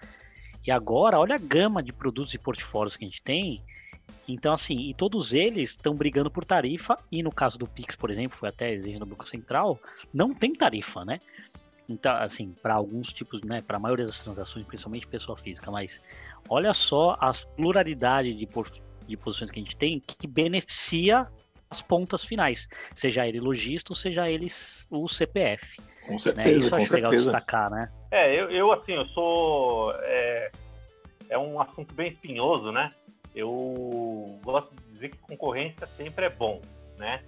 E 0.66 0.70
agora, 0.70 1.18
olha 1.18 1.36
a 1.36 1.38
gama 1.38 1.82
de 1.82 1.90
produtos 1.90 2.34
e 2.34 2.38
portfólios 2.38 2.98
que 2.98 3.04
a 3.06 3.08
gente 3.08 3.22
tem. 3.22 3.62
Então, 4.28 4.52
assim, 4.52 4.78
e 4.88 4.94
todos 4.94 5.32
eles 5.32 5.70
estão 5.70 5.94
brigando 5.94 6.30
por 6.30 6.44
tarifa, 6.44 6.98
e 7.10 7.22
no 7.22 7.32
caso 7.32 7.58
do 7.58 7.66
Pix, 7.66 7.96
por 7.96 8.10
exemplo, 8.10 8.36
foi 8.36 8.48
até 8.48 8.72
exemplo 8.72 9.00
do 9.00 9.06
Banco 9.06 9.28
Central, 9.28 9.78
não 10.12 10.32
tem 10.32 10.54
tarifa, 10.54 11.04
né? 11.04 11.18
Então, 11.88 12.14
assim, 12.14 12.54
para 12.62 12.74
alguns 12.74 13.12
tipos, 13.12 13.42
né, 13.42 13.60
para 13.60 13.76
a 13.76 13.80
maioria 13.80 14.06
das 14.06 14.22
transações, 14.22 14.64
principalmente 14.64 15.06
pessoa 15.08 15.36
física, 15.36 15.70
mas 15.72 16.00
olha 16.48 16.72
só 16.72 17.16
a 17.20 17.32
pluralidade 17.56 18.32
de, 18.32 18.48
de 19.06 19.16
posições 19.16 19.50
que 19.50 19.58
a 19.58 19.62
gente 19.62 19.76
tem 19.76 19.98
que 19.98 20.28
beneficia 20.28 21.26
as 21.68 21.82
pontas 21.82 22.24
finais, 22.24 22.68
seja 22.94 23.26
ele 23.26 23.40
lojista 23.40 23.92
ou 23.92 23.96
seja 23.96 24.30
ele 24.30 24.46
o 24.90 25.08
CPF. 25.08 25.80
Com 26.06 26.18
certeza, 26.18 26.50
né? 26.50 26.56
Isso 26.56 26.70
com 26.70 26.76
acho 26.76 26.86
certeza. 26.86 26.96
legal 26.96 27.10
destacar, 27.12 27.70
né? 27.70 27.90
É, 28.10 28.40
eu, 28.40 28.48
eu 28.48 28.72
assim, 28.72 28.92
eu 28.92 29.06
sou. 29.06 29.92
É, 30.02 30.50
é 31.28 31.38
um 31.38 31.60
assunto 31.60 31.94
bem 31.94 32.10
espinhoso, 32.10 32.72
né? 32.72 32.92
Eu 33.34 34.38
gosto 34.42 34.74
de 34.74 34.92
dizer 34.92 35.10
que 35.10 35.18
concorrência 35.18 35.86
sempre 35.86 36.26
é 36.26 36.30
bom, 36.30 36.60
né? 36.98 37.22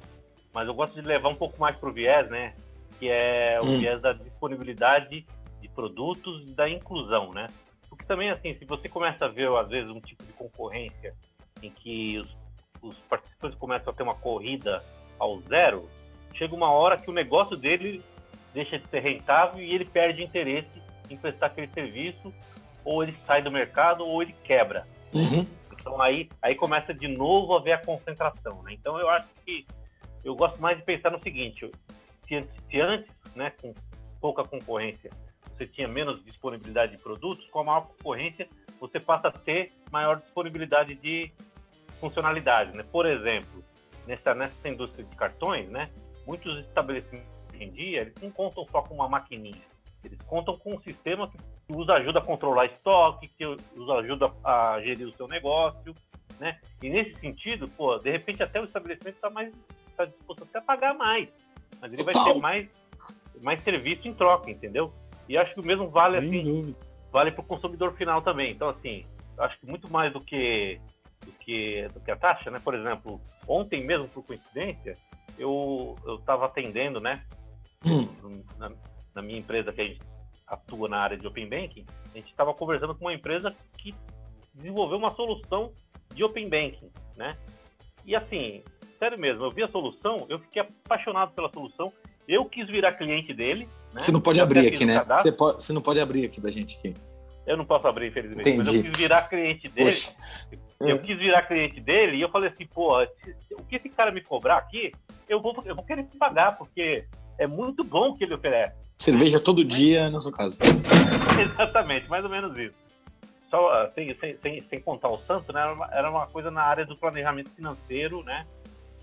Mas 0.52 0.66
eu 0.68 0.74
gosto 0.74 0.94
de 0.94 1.06
levar 1.06 1.28
um 1.28 1.34
pouco 1.34 1.60
mais 1.60 1.76
para 1.76 1.88
o 1.88 1.92
viés, 1.92 2.28
né? 2.28 2.54
Que 2.98 3.08
é 3.08 3.58
o 3.60 3.64
hum. 3.64 3.78
viés 3.78 4.00
da 4.00 4.12
disponibilidade 4.12 5.26
de 5.60 5.68
produtos 5.68 6.42
e 6.48 6.52
da 6.52 6.68
inclusão, 6.68 7.32
né? 7.32 7.46
Porque 7.88 8.04
também, 8.04 8.30
assim, 8.30 8.54
se 8.54 8.64
você 8.64 8.88
começa 8.88 9.26
a 9.26 9.28
ver, 9.28 9.48
às 9.56 9.68
vezes, 9.68 9.90
um 9.90 10.00
tipo 10.00 10.24
de 10.24 10.32
concorrência 10.32 11.14
em 11.62 11.70
que 11.70 12.18
os, 12.18 12.36
os 12.82 12.98
participantes 13.00 13.58
começam 13.58 13.92
a 13.92 13.96
ter 13.96 14.02
uma 14.02 14.14
corrida 14.14 14.82
ao 15.18 15.40
zero, 15.42 15.88
chega 16.34 16.54
uma 16.54 16.70
hora 16.70 16.96
que 16.96 17.08
o 17.08 17.12
negócio 17.12 17.56
dele 17.56 18.02
deixa 18.52 18.78
de 18.78 18.86
ser 18.88 19.00
rentável 19.00 19.62
e 19.62 19.72
ele 19.72 19.84
perde 19.84 20.22
interesse 20.22 20.82
em 21.08 21.16
prestar 21.16 21.46
aquele 21.46 21.68
serviço, 21.68 22.32
ou 22.84 23.02
ele 23.02 23.12
sai 23.26 23.42
do 23.42 23.50
mercado, 23.50 24.04
ou 24.04 24.22
ele 24.22 24.34
quebra. 24.44 24.86
Uhum. 25.12 25.46
Então 25.82 26.00
aí, 26.00 26.30
aí 26.40 26.54
começa 26.54 26.94
de 26.94 27.08
novo 27.08 27.54
a 27.56 27.60
ver 27.60 27.72
a 27.72 27.84
concentração. 27.84 28.62
Né? 28.62 28.72
Então 28.72 28.98
eu 28.98 29.08
acho 29.10 29.28
que 29.44 29.66
eu 30.24 30.34
gosto 30.36 30.62
mais 30.62 30.78
de 30.78 30.84
pensar 30.84 31.10
no 31.10 31.20
seguinte: 31.20 31.68
se, 32.26 32.48
se 32.70 32.80
antes, 32.80 33.12
né, 33.34 33.52
com 33.60 33.74
pouca 34.20 34.44
concorrência, 34.44 35.10
você 35.52 35.66
tinha 35.66 35.88
menos 35.88 36.24
disponibilidade 36.24 36.96
de 36.96 37.02
produtos, 37.02 37.44
com 37.50 37.58
a 37.60 37.64
maior 37.64 37.86
concorrência 37.88 38.48
você 38.80 38.98
passa 38.98 39.28
a 39.28 39.30
ter 39.30 39.70
maior 39.92 40.16
disponibilidade 40.16 40.96
de 40.96 41.30
funcionalidade, 42.00 42.76
né? 42.76 42.84
Por 42.90 43.06
exemplo, 43.06 43.62
nessa, 44.08 44.34
nessa 44.34 44.68
indústria 44.68 45.04
de 45.04 45.14
cartões, 45.14 45.68
né? 45.68 45.88
Muitos 46.26 46.58
estabelecimentos 46.66 47.30
hoje 47.52 47.62
em 47.62 47.70
dia, 47.70 48.00
eles 48.00 48.14
não 48.20 48.30
contam 48.32 48.66
só 48.66 48.82
com 48.82 48.94
uma 48.94 49.08
maquininha. 49.08 49.62
Eles 50.02 50.20
contam 50.22 50.58
com 50.58 50.74
um 50.74 50.80
sistema 50.80 51.30
que 51.30 51.38
os 51.74 51.88
ajuda 51.88 52.18
a 52.18 52.22
controlar 52.22 52.66
estoque, 52.66 53.28
que 53.28 53.44
os 53.46 53.90
ajuda 53.98 54.32
a 54.44 54.80
gerir 54.82 55.06
o 55.06 55.16
seu 55.16 55.26
negócio, 55.26 55.94
né? 56.38 56.58
E 56.82 56.88
nesse 56.88 57.18
sentido, 57.20 57.68
pô, 57.68 57.96
de 57.98 58.10
repente 58.10 58.42
até 58.42 58.60
o 58.60 58.64
estabelecimento 58.64 59.16
está 59.16 59.30
mais 59.30 59.52
tá 59.96 60.04
disposto 60.04 60.44
até 60.44 60.58
a 60.58 60.62
pagar 60.62 60.94
mais, 60.94 61.28
mas 61.80 61.92
ele 61.92 62.04
Total. 62.04 62.24
vai 62.24 62.32
ter 62.32 62.40
mais 62.40 62.68
mais 63.42 63.64
serviço 63.64 64.06
em 64.06 64.14
troca, 64.14 64.50
entendeu? 64.50 64.92
E 65.28 65.36
acho 65.36 65.54
que 65.54 65.60
o 65.60 65.64
mesmo 65.64 65.88
vale 65.88 66.20
Sem 66.20 66.28
assim, 66.28 66.44
dúvida. 66.44 66.78
vale 67.10 67.32
para 67.32 67.40
o 67.40 67.46
consumidor 67.46 67.94
final 67.94 68.22
também. 68.22 68.52
Então 68.52 68.68
assim, 68.68 69.04
acho 69.38 69.58
que 69.58 69.66
muito 69.66 69.90
mais 69.90 70.12
do 70.12 70.20
que 70.20 70.80
do 71.24 71.32
que, 71.32 71.88
do 71.94 72.00
que 72.00 72.10
a 72.10 72.16
taxa, 72.16 72.50
né? 72.50 72.58
Por 72.62 72.74
exemplo, 72.74 73.20
ontem 73.46 73.84
mesmo, 73.84 74.08
por 74.08 74.24
coincidência, 74.24 74.96
eu 75.38 75.96
estava 76.18 76.46
atendendo, 76.46 77.00
né? 77.00 77.24
Hum. 77.84 78.08
Na, 78.58 78.70
na, 79.14 79.22
minha 79.22 79.38
empresa 79.38 79.72
que 79.72 79.80
a 79.80 79.84
gente 79.84 80.00
atua 80.52 80.88
na 80.88 80.98
área 80.98 81.16
de 81.16 81.26
Open 81.26 81.48
Banking, 81.48 81.86
a 82.12 82.18
gente 82.18 82.30
estava 82.30 82.52
conversando 82.52 82.94
com 82.94 83.06
uma 83.06 83.14
empresa 83.14 83.54
que 83.78 83.94
desenvolveu 84.54 84.98
uma 84.98 85.14
solução 85.14 85.72
de 86.14 86.22
Open 86.22 86.48
Banking, 86.48 86.90
né? 87.16 87.36
E 88.04 88.14
assim, 88.14 88.62
sério 88.98 89.18
mesmo, 89.18 89.44
eu 89.44 89.50
vi 89.50 89.62
a 89.62 89.68
solução, 89.68 90.26
eu 90.28 90.38
fiquei 90.38 90.60
apaixonado 90.62 91.32
pela 91.32 91.50
solução, 91.52 91.90
eu 92.28 92.44
quis 92.44 92.66
virar 92.66 92.92
cliente 92.92 93.32
dele. 93.32 93.66
Né? 93.94 94.00
Você 94.00 94.12
não 94.12 94.20
pode 94.20 94.38
eu 94.38 94.44
abrir 94.44 94.68
aqui, 94.68 94.84
né? 94.84 95.02
Você, 95.16 95.32
pode, 95.32 95.62
você 95.62 95.72
não 95.72 95.82
pode 95.82 96.00
abrir 96.00 96.26
aqui 96.26 96.40
da 96.40 96.50
gente 96.50 96.78
aqui. 96.78 96.94
Eu 97.46 97.56
não 97.56 97.64
posso 97.64 97.88
abrir, 97.88 98.08
infelizmente. 98.08 98.48
Entendi. 98.48 98.58
Mas 98.58 98.74
eu 98.74 98.82
quis 98.82 98.92
virar 98.96 99.28
cliente 99.28 99.68
dele. 99.68 99.90
Poxa. 99.90 100.14
Eu 100.80 100.98
quis 100.98 101.18
virar 101.18 101.42
cliente 101.42 101.80
dele 101.80 102.16
e 102.16 102.20
eu 102.20 102.28
falei 102.28 102.50
assim, 102.50 102.66
pô, 102.66 103.02
o 103.02 103.64
que 103.64 103.76
esse 103.76 103.88
cara 103.88 104.12
me 104.12 104.20
cobrar 104.20 104.58
aqui, 104.58 104.92
eu 105.28 105.40
vou, 105.40 105.60
eu 105.64 105.74
vou 105.74 105.84
querer 105.84 106.06
pagar, 106.18 106.56
porque 106.56 107.04
é 107.38 107.46
muito 107.46 107.82
bom 107.82 108.10
o 108.10 108.16
que 108.16 108.24
ele 108.24 108.34
oferece. 108.34 108.76
Cerveja 109.02 109.40
todo 109.40 109.64
dia, 109.64 110.08
na 110.10 110.20
sua 110.20 110.30
casa. 110.30 110.60
Exatamente, 111.42 112.08
mais 112.08 112.22
ou 112.22 112.30
menos 112.30 112.56
isso. 112.56 112.74
Só, 113.50 113.68
ah, 113.72 113.90
sem, 113.96 114.14
sem, 114.14 114.36
sem, 114.36 114.62
sem 114.62 114.80
contar 114.80 115.08
o 115.08 115.18
santo, 115.18 115.52
né, 115.52 115.60
era 115.60 115.72
uma, 115.72 115.88
era 115.90 116.10
uma 116.10 116.26
coisa 116.28 116.52
na 116.52 116.62
área 116.62 116.86
do 116.86 116.96
planejamento 116.96 117.50
financeiro, 117.50 118.22
né, 118.22 118.46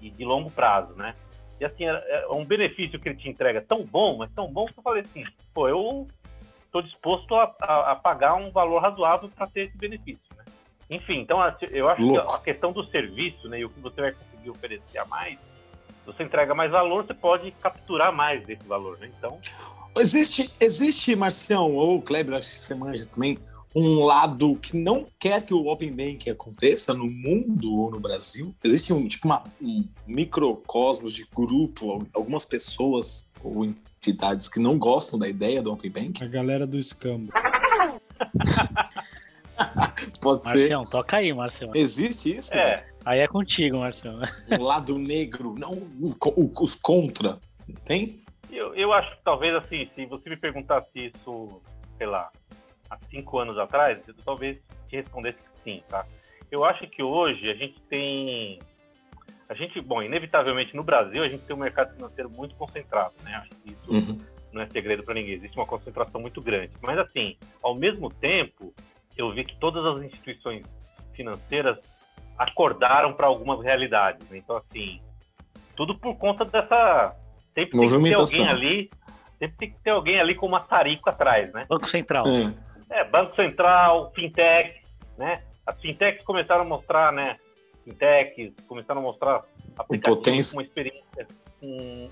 e 0.01 0.09
de 0.09 0.23
longo 0.23 0.49
prazo, 0.49 0.93
né. 0.95 1.15
E 1.59 1.65
assim, 1.65 1.83
é 1.83 2.25
um 2.31 2.45
benefício 2.45 2.97
que 2.97 3.09
ele 3.09 3.17
te 3.17 3.27
entrega 3.27 3.61
tão 3.61 3.83
bom, 3.83 4.15
mas 4.15 4.31
tão 4.31 4.47
bom 4.49 4.67
que 4.67 4.79
eu 4.79 4.83
falei 4.83 5.01
assim, 5.01 5.25
pô, 5.53 5.67
eu 5.67 6.07
estou 6.63 6.81
disposto 6.81 7.35
a, 7.35 7.53
a, 7.59 7.91
a, 7.91 7.95
pagar 7.97 8.35
um 8.35 8.51
valor 8.51 8.81
razoável 8.81 9.27
para 9.27 9.47
ter 9.47 9.67
esse 9.67 9.77
benefício. 9.77 10.23
Né? 10.37 10.45
Enfim, 10.91 11.19
então 11.19 11.39
eu 11.71 11.89
acho 11.89 12.05
Louco. 12.05 12.25
que 12.25 12.35
a 12.35 12.53
questão 12.53 12.71
do 12.71 12.85
serviço 12.85 13.49
né, 13.49 13.59
e 13.59 13.65
o 13.65 13.69
que 13.69 13.81
você 13.81 13.99
vai 13.99 14.13
conseguir 14.13 14.49
oferecer 14.49 14.97
a 14.97 15.03
mais, 15.03 15.37
você 16.05 16.23
entrega 16.23 16.55
mais 16.55 16.71
valor, 16.71 17.05
você 17.05 17.13
pode 17.13 17.51
capturar 17.51 18.13
mais 18.13 18.45
desse 18.45 18.65
valor. 18.65 18.97
Né? 18.97 19.11
Então. 19.17 19.37
Existe, 19.99 20.53
existe, 20.59 21.15
Marcião, 21.15 21.75
ou 21.75 22.01
Kleber, 22.01 22.35
acho 22.35 22.49
que 22.49 22.59
você 22.59 22.73
manja 22.73 23.05
também, 23.05 23.37
um 23.75 24.03
lado 24.03 24.55
que 24.55 24.75
não 24.75 25.07
quer 25.19 25.43
que 25.45 25.53
o 25.53 25.67
Open 25.67 25.91
Banking 25.91 26.31
aconteça 26.31 26.93
no 26.93 27.05
mundo 27.05 27.73
ou 27.75 27.91
no 27.91 27.99
Brasil? 27.99 28.55
Existe 28.63 28.93
um 28.93 29.07
tipo 29.07 29.27
uma, 29.27 29.43
um 29.61 29.83
microcosmos 30.07 31.13
de 31.13 31.27
grupo, 31.33 32.07
algumas 32.13 32.45
pessoas 32.45 33.29
ou 33.43 33.65
entidades 33.65 34.49
que 34.49 34.59
não 34.59 34.77
gostam 34.77 35.19
da 35.19 35.27
ideia 35.27 35.61
do 35.61 35.71
Open 35.71 35.91
Bank? 35.91 36.23
A 36.23 36.27
galera 36.27 36.65
do 36.65 36.79
escambo. 36.79 37.31
Pode 40.21 40.45
Marcião, 40.45 40.83
ser. 40.83 40.91
toca 40.91 41.17
aí, 41.17 41.33
Marcião. 41.33 41.71
Existe 41.75 42.37
isso? 42.37 42.55
É. 42.55 42.85
Aí 43.05 43.19
é 43.19 43.27
contigo, 43.27 43.77
Marcião. 43.77 44.19
Um 44.51 44.63
lado 44.63 44.97
negro, 44.97 45.53
não 45.57 45.71
os 46.33 46.75
contra. 46.75 47.37
Tem? 47.85 48.19
Eu, 48.60 48.76
eu 48.76 48.91
acho 48.91 49.10
que 49.16 49.24
talvez 49.24 49.55
assim, 49.55 49.89
se 49.95 50.05
você 50.05 50.30
me 50.30 50.36
perguntasse 50.36 50.89
isso, 50.93 51.62
sei 51.97 52.05
lá, 52.05 52.30
há 52.89 52.97
cinco 53.10 53.39
anos 53.39 53.57
atrás, 53.57 54.05
eu 54.05 54.14
talvez 54.26 54.57
te 54.89 54.97
respondesse 54.97 55.38
que 55.38 55.62
sim, 55.64 55.84
tá? 55.88 56.05
Eu 56.51 56.66
acho 56.66 56.86
que 56.88 57.01
hoje 57.01 57.49
a 57.49 57.53
gente 57.53 57.80
tem 57.84 58.60
a 59.47 59.53
gente, 59.53 59.80
bom, 59.80 60.03
inevitavelmente 60.03 60.76
no 60.76 60.84
Brasil 60.84 61.24
a 61.24 61.30
gente 61.30 61.45
tem 61.45 61.55
um 61.55 61.60
mercado 61.60 61.95
financeiro 61.95 62.30
muito 62.30 62.53
concentrado, 62.55 63.14
né? 63.24 63.34
Acho 63.36 63.49
que 63.49 63.72
isso 63.72 63.91
uhum. 64.12 64.18
não 64.51 64.62
é 64.62 64.68
segredo 64.68 65.03
para 65.03 65.14
ninguém. 65.14 65.36
Existe 65.36 65.57
uma 65.57 65.66
concentração 65.66 66.20
muito 66.20 66.41
grande. 66.41 66.74
Mas 66.82 66.97
assim, 66.99 67.38
ao 67.64 67.74
mesmo 67.74 68.10
tempo, 68.10 68.74
eu 69.16 69.32
vi 69.32 69.45
que 69.45 69.57
todas 69.57 69.86
as 69.86 70.03
instituições 70.03 70.66
financeiras 71.14 71.78
acordaram 72.38 73.14
para 73.14 73.28
algumas 73.28 73.64
realidades. 73.64 74.28
Né? 74.30 74.39
Então 74.39 74.57
assim, 74.57 74.99
tudo 75.78 75.97
por 75.97 76.18
conta 76.18 76.43
dessa 76.43 77.16
sempre 77.66 77.80
tem 77.80 78.03
que 78.03 78.10
ter 78.10 78.20
alguém 78.20 78.47
ali, 78.47 78.89
sempre 79.38 79.57
tem 79.57 79.72
que 79.72 79.80
ter 79.80 79.89
alguém 79.89 80.20
ali 80.20 80.36
com 80.36 80.45
uma 80.45 80.60
tarico 80.62 81.10
atrás, 81.10 81.51
né? 81.53 81.66
Banco 81.70 81.88
Central. 81.88 82.26
É, 82.28 82.99
é 82.99 83.03
Banco 83.03 83.36
Central, 83.36 84.12
fintech, 84.16 84.82
né? 85.18 85.43
As 85.66 85.80
fintechs 85.82 86.24
começaram 86.24 86.62
a 86.62 86.66
mostrar, 86.66 87.12
né? 87.12 87.38
fintechs 87.89 88.53
começaram 88.68 89.01
a 89.01 89.03
mostrar 89.03 89.43
aplicativos 89.78 90.51
com 90.51 90.57
uma 90.57 90.64
experiência, 90.64 91.28
com 91.60 92.10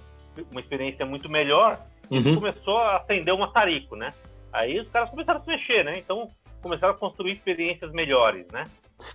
uma 0.52 0.62
experiência 0.62 1.06
muito 1.06 1.30
melhor, 1.30 1.86
uhum. 2.10 2.36
começou 2.36 2.78
a 2.78 2.98
acender 2.98 3.34
um 3.34 3.40
matarico, 3.40 3.96
né? 3.96 4.14
Aí 4.52 4.80
os 4.80 4.90
caras 4.90 5.10
começaram 5.10 5.40
a 5.40 5.44
se 5.44 5.50
mexer, 5.50 5.84
né? 5.84 5.94
Então 5.98 6.28
começaram 6.62 6.94
a 6.94 6.98
construir 6.98 7.34
experiências 7.34 7.92
melhores, 7.92 8.46
né? 8.52 8.64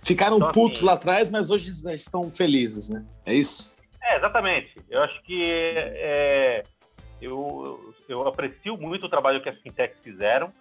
Ficaram 0.01 0.37
então, 0.37 0.51
putos 0.51 0.79
assim, 0.79 0.85
lá 0.85 0.93
atrás, 0.93 1.29
mas 1.29 1.49
hoje 1.49 1.69
estão 1.69 2.31
felizes, 2.31 2.89
né? 2.89 3.05
É 3.25 3.33
isso? 3.33 3.72
É, 4.03 4.17
exatamente. 4.17 4.75
Eu 4.89 5.01
acho 5.01 5.21
que 5.23 5.49
é, 5.95 6.63
eu, 7.21 7.93
eu 8.09 8.27
aprecio 8.27 8.77
muito 8.77 9.05
o 9.05 9.09
trabalho 9.09 9.41
que 9.41 9.49
as 9.49 9.57
fintechs 9.61 9.97
fizeram. 10.03 10.51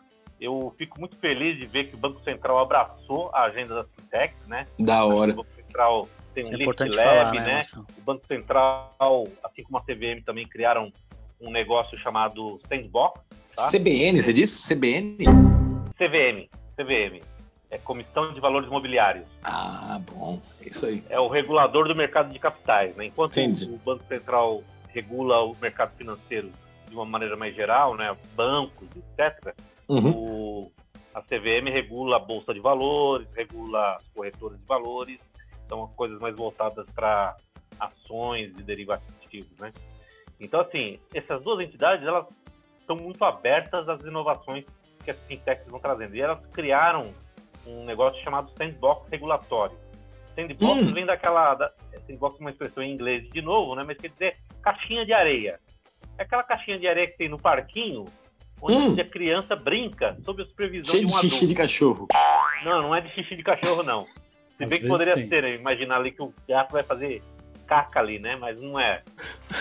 Eu 0.40 0.74
fico 0.76 0.98
muito 0.98 1.16
feliz 1.18 1.58
de 1.58 1.66
ver 1.66 1.84
que 1.84 1.94
o 1.94 1.98
Banco 1.98 2.20
Central 2.22 2.58
abraçou 2.58 3.30
a 3.32 3.44
agenda 3.44 3.74
das 3.74 3.86
fintechs, 3.94 4.48
né? 4.48 4.64
Da 4.78 5.04
hora. 5.04 5.34
Central 5.44 6.08
tem 6.34 6.44
um 6.44 6.54
é 6.54 6.56
Lift 6.56 6.80
Lab, 6.80 6.94
falar, 6.96 7.32
né? 7.32 7.40
né? 7.40 7.62
O 7.98 8.00
Banco 8.00 8.26
Central, 8.26 8.90
assim 9.44 9.62
como 9.62 9.78
a 9.78 9.82
CVM, 9.82 10.22
também 10.24 10.46
criaram 10.46 10.90
um 11.40 11.50
negócio 11.50 11.98
chamado 11.98 12.60
Sandbox. 12.68 13.20
Tá? 13.54 13.68
CBN, 13.70 14.20
você 14.22 14.32
disse? 14.32 14.74
CBN? 14.74 15.18
CVM, 15.96 16.48
CVM. 16.76 17.31
É 17.72 17.78
Comissão 17.78 18.34
de 18.34 18.38
Valores 18.38 18.68
Mobiliários. 18.68 19.24
Ah, 19.42 19.98
bom. 20.12 20.38
É 20.60 20.68
isso 20.68 20.84
aí. 20.84 21.02
É 21.08 21.18
o 21.18 21.26
regulador 21.26 21.88
do 21.88 21.94
mercado 21.96 22.30
de 22.30 22.38
capitais. 22.38 22.94
Né? 22.96 23.06
Enquanto 23.06 23.32
Entendi. 23.40 23.64
o 23.64 23.78
Banco 23.78 24.04
Central 24.04 24.62
regula 24.88 25.40
o 25.42 25.56
mercado 25.58 25.96
financeiro 25.96 26.50
de 26.86 26.94
uma 26.94 27.06
maneira 27.06 27.34
mais 27.34 27.54
geral, 27.54 27.96
né? 27.96 28.14
bancos, 28.36 28.88
etc., 29.18 29.54
Uhum. 29.88 30.10
o, 30.14 30.72
a 31.14 31.20
CVM 31.22 31.68
regula 31.70 32.16
a 32.16 32.18
Bolsa 32.18 32.52
de 32.54 32.60
Valores, 32.60 33.26
regula 33.34 33.96
as 33.96 34.06
corretoras 34.14 34.58
de 34.58 34.64
valores, 34.66 35.18
são 35.68 35.86
coisas 35.96 36.18
mais 36.20 36.36
voltadas 36.36 36.86
para 36.94 37.34
ações 37.80 38.50
e 38.58 38.62
derivativos, 38.62 39.50
né? 39.58 39.72
Então, 40.38 40.60
assim, 40.60 40.98
essas 41.14 41.42
duas 41.42 41.60
entidades, 41.60 42.06
elas 42.06 42.26
estão 42.78 42.96
muito 42.96 43.22
abertas 43.24 43.88
às 43.88 44.00
inovações 44.02 44.64
que 45.04 45.10
as 45.10 45.18
fintechs 45.26 45.66
vão 45.68 45.80
trazendo. 45.80 46.14
E 46.14 46.20
elas 46.20 46.44
criaram 46.52 47.12
um 47.66 47.84
negócio 47.84 48.22
chamado 48.22 48.50
sandbox 48.56 49.08
regulatório. 49.10 49.76
Sandbox 50.34 50.80
Hum. 50.82 50.92
vem 50.92 51.06
daquela... 51.06 51.54
Da, 51.54 51.72
sandbox 52.06 52.36
é 52.38 52.40
uma 52.40 52.50
expressão 52.50 52.82
em 52.82 52.92
inglês 52.92 53.28
de 53.30 53.42
novo, 53.42 53.74
né? 53.74 53.84
Mas 53.86 53.96
quer 53.98 54.08
dizer 54.08 54.36
caixinha 54.62 55.04
de 55.04 55.12
areia. 55.12 55.60
É 56.18 56.22
aquela 56.22 56.42
caixinha 56.42 56.78
de 56.78 56.86
areia 56.88 57.06
que 57.08 57.16
tem 57.18 57.28
no 57.28 57.38
parquinho, 57.38 58.04
onde 58.60 58.76
Hum. 58.76 58.96
a 59.00 59.04
criança 59.04 59.54
brinca 59.56 60.16
sob 60.24 60.42
a 60.42 60.46
supervisão 60.46 60.90
Cheio 60.90 61.04
de 61.04 61.10
de 61.10 61.16
um 61.16 61.20
xixi 61.20 61.36
adulto. 61.36 61.46
de 61.48 61.54
cachorro. 61.54 62.08
Não, 62.64 62.82
não 62.82 62.94
é 62.94 63.00
de 63.00 63.10
xixi 63.14 63.36
de 63.36 63.42
cachorro, 63.42 63.82
não. 63.82 64.06
Se 64.56 64.64
Às 64.64 64.70
bem 64.70 64.80
que 64.80 64.86
poderia 64.88 65.14
tem. 65.14 65.28
ser, 65.28 65.42
né? 65.42 65.54
imaginar 65.54 65.96
ali 65.96 66.12
que 66.12 66.22
o 66.22 66.32
gato 66.48 66.72
vai 66.72 66.82
fazer 66.82 67.22
caca 67.66 68.00
ali, 68.00 68.18
né? 68.18 68.36
Mas 68.36 68.60
não 68.60 68.78
é. 68.78 69.02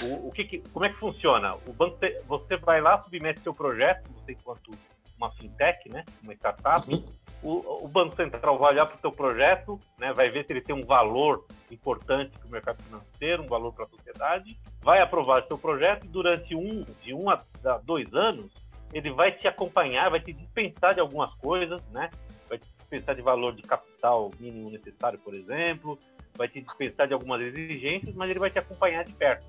O, 0.04 0.28
o 0.28 0.32
que 0.32 0.44
que- 0.44 0.64
como 0.72 0.86
é 0.86 0.90
que 0.90 0.98
funciona? 1.00 1.56
O 1.66 1.74
banco, 1.74 1.98
te- 1.98 2.22
você 2.28 2.58
vai 2.58 2.82
lá, 2.82 3.02
submete 3.02 3.40
seu 3.42 3.54
projeto, 3.54 4.10
você 4.14 4.34
enquanto 4.34 4.72
uma 5.18 5.32
fintech, 5.34 5.88
né? 5.90 6.04
Uma 6.22 6.34
startup, 6.34 6.92
Uhum. 6.94 7.04
O, 7.44 7.86
o 7.86 7.88
Banco 7.88 8.16
Central 8.16 8.58
vai 8.58 8.74
olhar 8.74 8.86
para 8.86 8.98
o 8.98 9.00
seu 9.00 9.12
projeto, 9.12 9.80
né, 9.98 10.14
vai 10.14 10.30
ver 10.30 10.46
se 10.46 10.54
ele 10.54 10.62
tem 10.62 10.76
um 10.76 10.86
valor 10.86 11.46
importante 11.70 12.38
para 12.38 12.48
o 12.48 12.52
mercado 12.52 12.84
financeiro, 12.84 13.44
um 13.44 13.48
valor 13.48 13.74
para 13.74 13.86
a 13.86 13.90
sociedade, 13.90 14.58
vai 14.82 15.02
aprovar 15.02 15.46
seu 15.48 15.58
projeto 15.58 16.06
e 16.06 16.10
durante 16.10 16.56
um, 16.56 16.86
de 17.02 17.14
um 17.14 17.30
a 17.30 17.44
dois 17.84 18.14
anos, 18.14 18.52
ele 18.94 19.12
vai 19.12 19.32
te 19.32 19.48
acompanhar, 19.48 20.10
vai 20.10 20.20
te 20.20 20.34
dispensar 20.34 20.94
de 20.94 21.00
algumas 21.00 21.34
coisas, 21.36 21.82
né? 21.92 22.10
vai 22.48 22.58
te 22.58 22.68
dispensar 22.78 23.16
de 23.16 23.22
valor 23.22 23.56
de 23.56 23.62
capital 23.62 24.30
mínimo 24.38 24.70
necessário, 24.70 25.18
por 25.20 25.34
exemplo, 25.34 25.98
vai 26.38 26.50
te 26.50 26.62
dispensar 26.62 27.08
de 27.08 27.14
algumas 27.14 27.42
exigências, 27.42 28.14
mas 28.14 28.30
ele 28.30 28.40
vai 28.40 28.50
te 28.50 28.60
acompanhar 28.60 29.04
de 29.06 29.14
perto. 29.14 29.46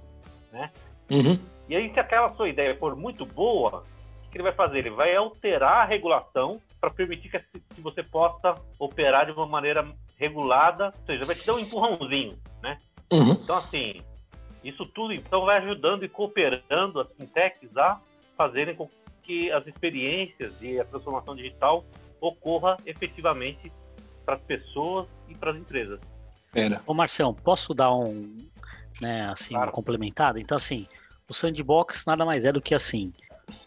Uhum. 1.11 1.39
E 1.69 1.75
aí, 1.75 1.93
se 1.93 1.99
aquela 1.99 2.29
sua 2.31 2.49
ideia 2.49 2.77
for 2.77 2.95
muito 2.95 3.27
boa, 3.27 3.85
o 4.27 4.31
que 4.31 4.37
ele 4.37 4.45
vai 4.45 4.53
fazer? 4.53 4.79
Ele 4.79 4.91
vai 4.91 5.15
alterar 5.15 5.83
a 5.83 5.85
regulação 5.85 6.61
para 6.83 6.91
permitir 6.91 7.31
que, 7.31 7.61
que 7.77 7.81
você 7.81 8.03
possa 8.03 8.57
operar 8.77 9.25
de 9.27 9.31
uma 9.31 9.47
maneira 9.47 9.89
regulada, 10.19 10.87
ou 10.87 11.07
seja, 11.07 11.25
vai 11.25 11.37
te 11.37 11.47
dar 11.47 11.55
um 11.55 11.61
empurrãozinho, 11.61 12.37
né? 12.61 12.77
Uhum. 13.13 13.35
Então, 13.35 13.57
assim, 13.57 14.03
isso 14.65 14.85
tudo 14.87 15.13
então 15.13 15.45
vai 15.45 15.59
ajudando 15.59 16.05
e 16.05 16.09
cooperando 16.09 16.99
as 16.99 17.07
fintechs 17.13 17.77
a 17.77 18.01
fazerem 18.37 18.75
com 18.75 18.89
que 19.23 19.53
as 19.53 19.65
experiências 19.65 20.61
e 20.61 20.81
a 20.81 20.85
transformação 20.85 21.37
digital 21.37 21.85
ocorra 22.21 22.77
efetivamente 22.85 23.73
para 24.25 24.35
as 24.35 24.43
pessoas 24.43 25.07
e 25.29 25.37
para 25.37 25.53
as 25.53 25.59
empresas. 25.59 26.01
Pera. 26.51 26.83
Ô, 26.85 26.93
Marcião, 26.93 27.33
posso 27.33 27.73
dar 27.73 27.95
um, 27.95 28.37
né, 29.01 29.29
assim, 29.31 29.55
Claro. 29.55 29.71
um 29.71 29.73
complementado? 29.73 30.41
Então, 30.41 30.57
assim, 30.57 30.89
o 31.29 31.33
sandbox 31.33 32.05
nada 32.07 32.25
mais 32.25 32.45
é 32.45 32.51
do 32.51 32.61
que 32.61 32.75
assim. 32.75 33.13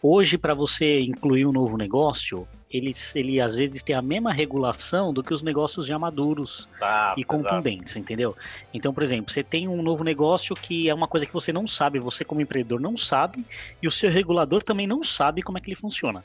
Hoje, 0.02 0.36
para 0.36 0.52
você 0.52 1.00
incluir 1.00 1.46
um 1.46 1.52
novo 1.52 1.78
negócio, 1.78 2.46
ele, 2.70 2.92
ele 3.14 3.40
às 3.40 3.54
vezes 3.54 3.82
tem 3.82 3.94
a 3.94 4.02
mesma 4.02 4.32
regulação 4.32 5.12
do 5.12 5.22
que 5.22 5.32
os 5.32 5.42
negócios 5.42 5.86
já 5.86 5.98
maduros 5.98 6.68
Tá, 6.78 7.14
e 7.16 7.24
contundentes, 7.24 7.96
entendeu? 7.96 8.36
Então, 8.74 8.92
por 8.92 9.02
exemplo, 9.02 9.32
você 9.32 9.42
tem 9.42 9.68
um 9.68 9.82
novo 9.82 10.02
negócio 10.02 10.54
que 10.54 10.88
é 10.88 10.94
uma 10.94 11.06
coisa 11.06 11.26
que 11.26 11.32
você 11.32 11.52
não 11.52 11.66
sabe, 11.66 11.98
você 11.98 12.24
como 12.24 12.40
empreendedor 12.40 12.80
não 12.80 12.96
sabe, 12.96 13.44
e 13.80 13.86
o 13.86 13.90
seu 13.90 14.10
regulador 14.10 14.62
também 14.62 14.86
não 14.86 15.02
sabe 15.02 15.42
como 15.42 15.58
é 15.58 15.60
que 15.60 15.68
ele 15.70 15.76
funciona. 15.76 16.24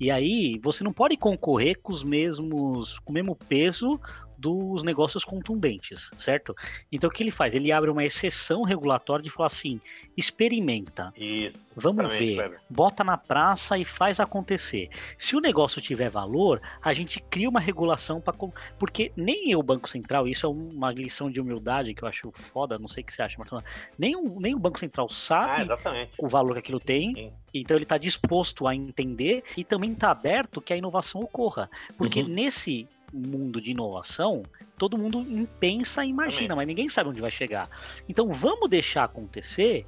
E 0.00 0.10
aí, 0.10 0.58
você 0.62 0.82
não 0.82 0.92
pode 0.92 1.16
concorrer 1.16 1.78
com 1.80 1.92
os 1.92 2.02
mesmos, 2.02 2.98
com 3.00 3.10
o 3.10 3.14
mesmo 3.14 3.36
peso 3.36 4.00
dos 4.42 4.82
negócios 4.82 5.24
contundentes, 5.24 6.10
certo? 6.16 6.54
Então, 6.90 7.08
o 7.08 7.12
que 7.12 7.22
ele 7.22 7.30
faz? 7.30 7.54
Ele 7.54 7.70
abre 7.70 7.90
uma 7.90 8.04
exceção 8.04 8.62
regulatória 8.64 9.22
de 9.22 9.30
falar 9.30 9.46
assim: 9.46 9.80
experimenta, 10.16 11.12
Isso, 11.16 11.58
vamos 11.76 12.12
ver, 12.16 12.34
Kleber. 12.34 12.60
bota 12.68 13.04
na 13.04 13.16
praça 13.16 13.78
e 13.78 13.84
faz 13.84 14.18
acontecer. 14.18 14.88
Se 15.18 15.36
o 15.36 15.40
negócio 15.40 15.80
tiver 15.80 16.08
valor, 16.08 16.60
a 16.82 16.92
gente 16.92 17.20
cria 17.20 17.48
uma 17.48 17.60
regulação 17.60 18.20
para. 18.20 18.32
Porque 18.78 19.12
nem 19.16 19.50
eu, 19.50 19.62
Banco 19.62 19.88
Central, 19.88 20.26
isso 20.26 20.46
é 20.46 20.48
uma 20.48 20.90
lição 20.90 21.30
de 21.30 21.40
humildade 21.40 21.94
que 21.94 22.02
eu 22.02 22.08
acho 22.08 22.30
foda, 22.32 22.78
não 22.78 22.88
sei 22.88 23.02
o 23.02 23.06
que 23.06 23.12
você 23.12 23.22
acha, 23.22 23.36
Marcelo. 23.38 23.62
Nem 23.98 24.16
o, 24.16 24.40
nem 24.40 24.54
o 24.54 24.58
Banco 24.58 24.78
Central 24.78 25.06
Ah, 25.10 25.14
sabe 25.14 25.62
exatamente. 25.62 26.12
o 26.18 26.26
valor 26.28 26.54
que 26.54 26.58
aquilo 26.60 26.80
tem, 26.80 27.14
Sim. 27.14 27.32
então 27.54 27.76
ele 27.76 27.84
está 27.84 27.98
disposto 27.98 28.66
a 28.66 28.74
entender 28.74 29.44
e 29.56 29.62
também 29.62 29.92
está 29.92 30.10
aberto 30.10 30.60
que 30.60 30.72
a 30.72 30.76
inovação 30.76 31.20
ocorra. 31.20 31.70
Porque 31.96 32.22
Uhum. 32.22 32.28
nesse 32.28 32.88
mundo 33.12 33.60
de 33.60 33.70
inovação, 33.72 34.42
todo 34.78 34.98
mundo 34.98 35.24
pensa 35.60 36.04
e 36.04 36.08
imagina, 36.08 36.48
Também. 36.48 36.56
mas 36.56 36.66
ninguém 36.66 36.88
sabe 36.88 37.10
onde 37.10 37.20
vai 37.20 37.30
chegar. 37.30 37.68
Então 38.08 38.30
vamos 38.30 38.68
deixar 38.70 39.04
acontecer 39.04 39.86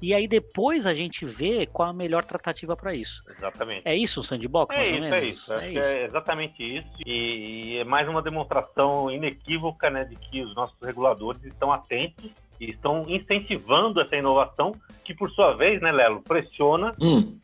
e 0.00 0.14
aí 0.14 0.28
depois 0.28 0.86
a 0.86 0.94
gente 0.94 1.24
vê 1.26 1.66
qual 1.66 1.88
a 1.88 1.92
melhor 1.92 2.24
tratativa 2.24 2.76
para 2.76 2.94
isso. 2.94 3.22
Exatamente. 3.36 3.82
É 3.84 3.96
isso 3.96 4.20
o 4.20 4.22
sandbox, 4.22 4.72
É 4.74 4.78
mais 4.78 4.90
ou 4.90 4.94
isso, 4.96 5.02
menos? 5.02 5.18
é 5.22 5.26
isso. 5.28 5.54
Acho 5.54 5.70
que 5.72 5.78
é 5.78 6.04
exatamente 6.04 6.78
isso. 6.78 6.88
E, 7.04 7.72
e 7.74 7.78
é 7.78 7.84
mais 7.84 8.08
uma 8.08 8.22
demonstração 8.22 9.10
inequívoca 9.10 9.90
né, 9.90 10.04
de 10.04 10.14
que 10.14 10.40
os 10.42 10.54
nossos 10.54 10.76
reguladores 10.80 11.42
estão 11.44 11.72
atentos 11.72 12.30
e 12.60 12.70
estão 12.70 13.06
incentivando 13.08 14.00
essa 14.00 14.14
inovação, 14.16 14.72
que 15.04 15.14
por 15.14 15.30
sua 15.30 15.54
vez, 15.56 15.80
né, 15.80 15.90
Lelo, 15.90 16.22
pressiona 16.22 16.94
Hum. 17.00 17.38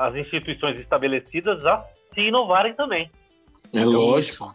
as 0.00 0.14
instituições 0.16 0.78
estabelecidas 0.80 1.64
a 1.64 1.84
se 2.12 2.20
inovarem 2.22 2.74
também. 2.74 3.08
É 3.74 3.84
lógico. 3.84 4.54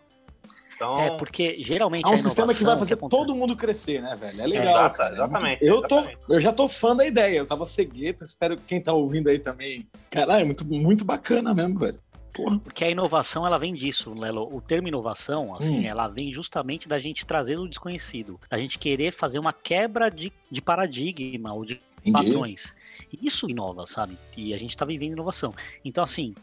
Então, 0.76 0.98
É, 0.98 1.18
porque 1.18 1.58
geralmente 1.62 2.06
É 2.06 2.10
um 2.10 2.16
sistema 2.16 2.54
que 2.54 2.64
vai 2.64 2.78
fazer 2.78 2.94
acontece- 2.94 3.20
todo 3.22 3.36
mundo 3.36 3.54
crescer, 3.54 4.02
né, 4.02 4.16
velho? 4.16 4.42
É 4.42 4.48
legal, 4.48 4.90
cara. 4.92 5.16
É 5.16 5.20
muito- 5.20 5.34
exatamente, 5.36 5.66
Eu, 5.66 5.82
tô, 5.82 5.98
exatamente. 6.00 6.24
eu 6.30 6.40
já 6.40 6.54
tô 6.54 6.68
fã 6.70 6.96
da 6.96 7.06
ideia. 7.06 7.40
Eu 7.40 7.46
tava 7.46 7.66
cegueta, 7.66 8.24
espero 8.24 8.56
que 8.56 8.64
quem 8.64 8.82
tá 8.82 8.94
ouvindo 8.94 9.28
aí 9.28 9.40
também. 9.40 9.86
Caralho, 10.10 10.42
é 10.42 10.46
muito, 10.46 10.66
muito 10.66 11.04
bacana 11.04 11.54
mesmo, 11.54 11.80
velho. 11.80 12.00
Porra. 12.32 12.60
Porque 12.60 12.86
a 12.86 12.90
inovação, 12.90 13.46
ela 13.46 13.58
vem 13.58 13.74
disso, 13.74 14.14
Lelo. 14.14 14.48
O 14.56 14.62
termo 14.62 14.88
inovação, 14.88 15.54
assim, 15.54 15.80
Hum. 15.80 15.84
ela 15.86 16.08
vem 16.08 16.32
justamente 16.32 16.88
da 16.88 16.98
gente 16.98 17.26
trazer 17.26 17.58
o 17.58 17.68
desconhecido. 17.68 18.40
Da 18.50 18.58
gente 18.58 18.80
querer 18.80 19.12
fazer 19.12 19.38
uma 19.40 19.52
quebra 19.52 20.10
de, 20.10 20.32
de 20.50 20.62
paradigma 20.62 21.52
ou 21.54 21.66
de 21.66 21.82
Entendi. 22.06 22.12
padrões. 22.14 22.74
Isso 23.22 23.50
inova, 23.50 23.86
sabe? 23.86 24.18
E 24.38 24.54
a 24.54 24.58
gente 24.58 24.78
tá 24.78 24.86
vivendo 24.86 25.12
inovação. 25.12 25.54
Então, 25.84 26.04
assim, 26.06 26.34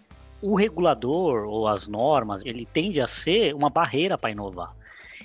o 0.43 0.55
regulador 0.57 1.47
ou 1.47 1.67
as 1.67 1.87
normas, 1.89 2.45
ele 2.45 2.67
tende 2.67 3.01
a 3.01 3.07
ser 3.07 3.55
uma 3.55 3.71
barreira 3.71 4.17
para 4.19 4.31
inovar. 4.31 4.73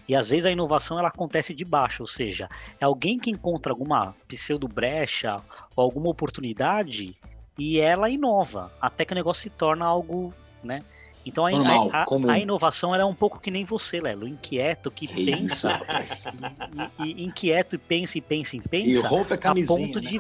E 0.08 0.16
às 0.16 0.30
vezes 0.30 0.46
a 0.46 0.52
inovação 0.52 0.98
ela 0.98 1.10
acontece 1.10 1.54
de 1.54 1.64
baixo, 1.66 2.04
ou 2.04 2.08
seja, 2.08 2.50
é 2.80 2.86
alguém 2.86 3.20
que 3.20 3.30
encontra 3.30 3.72
alguma 3.72 4.16
pseudo 4.28 4.68
brecha 4.68 5.38
ou 5.76 5.84
alguma 5.84 6.10
oportunidade 6.10 7.16
e 7.58 7.80
ela 7.80 8.10
inova, 8.10 8.72
até 8.82 9.06
que 9.06 9.14
o 9.14 9.16
negócio 9.16 9.44
se 9.44 9.50
torna 9.50 9.86
algo, 9.86 10.34
né? 10.64 10.80
Então 11.24 11.46
a, 11.46 11.52
Normal, 11.52 11.90
a- 11.94 12.04
a- 12.04 12.32
a 12.34 12.40
inovação 12.40 12.96
é 12.96 13.06
um 13.06 13.14
pouco 13.14 13.40
que 13.40 13.52
nem 13.52 13.64
você, 13.64 14.02
Lelo, 14.02 14.28
inquieto, 14.28 14.90
que, 14.90 15.06
Que 15.08 15.26
pensa, 15.26 15.80
isso, 16.04 16.30
e, 17.00 17.12
e- 17.22 17.24
inquieto 17.24 17.76
e 17.76 17.78
pensa 17.78 18.18
e 18.18 18.22
pensa 18.22 18.56
e 18.56 18.62
pensa, 18.62 18.88
E 18.90 18.98
rompe 18.98 19.34
a 19.34 19.36
a 19.36 19.38
camisinha, 19.38 19.88
ponto 19.88 20.02
né? 20.02 20.10
de 20.10 20.18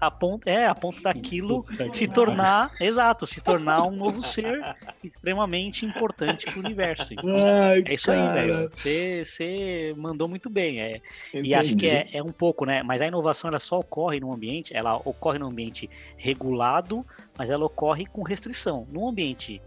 a 0.00 0.10
ponto, 0.10 0.46
é, 0.48 0.66
a 0.66 0.74
ponto 0.74 1.02
daquilo 1.02 1.62
que 1.62 1.94
se 1.94 2.08
tornar, 2.08 2.70
exato, 2.80 3.26
se 3.26 3.40
tornar 3.42 3.82
um 3.82 3.90
novo 3.90 4.22
ser 4.22 4.60
extremamente 5.02 5.84
importante 5.86 6.46
para 6.46 6.56
o 6.56 6.60
universo. 6.60 7.14
Ai, 7.18 7.82
É 7.86 7.94
isso 7.94 8.10
aí, 8.10 8.18
cara. 8.18 8.34
velho. 8.34 8.70
Você, 8.74 9.26
você 9.28 9.94
mandou 9.96 10.28
muito 10.28 10.48
bem. 10.48 10.80
É, 10.80 11.00
e 11.34 11.54
acho 11.54 11.76
que 11.76 11.88
é, 11.88 12.08
é 12.12 12.22
um 12.22 12.32
pouco, 12.32 12.64
né? 12.64 12.82
Mas 12.82 13.00
a 13.00 13.06
inovação 13.06 13.48
ela 13.48 13.58
só 13.58 13.78
ocorre 13.78 14.20
num 14.20 14.32
ambiente, 14.32 14.74
ela 14.76 14.96
ocorre 14.96 15.38
num 15.38 15.48
ambiente 15.48 15.88
regulado, 16.16 17.04
mas 17.36 17.50
ela 17.50 17.64
ocorre 17.64 18.06
com 18.06 18.22
restrição. 18.22 18.86
Num 18.90 19.08
ambiente 19.08 19.60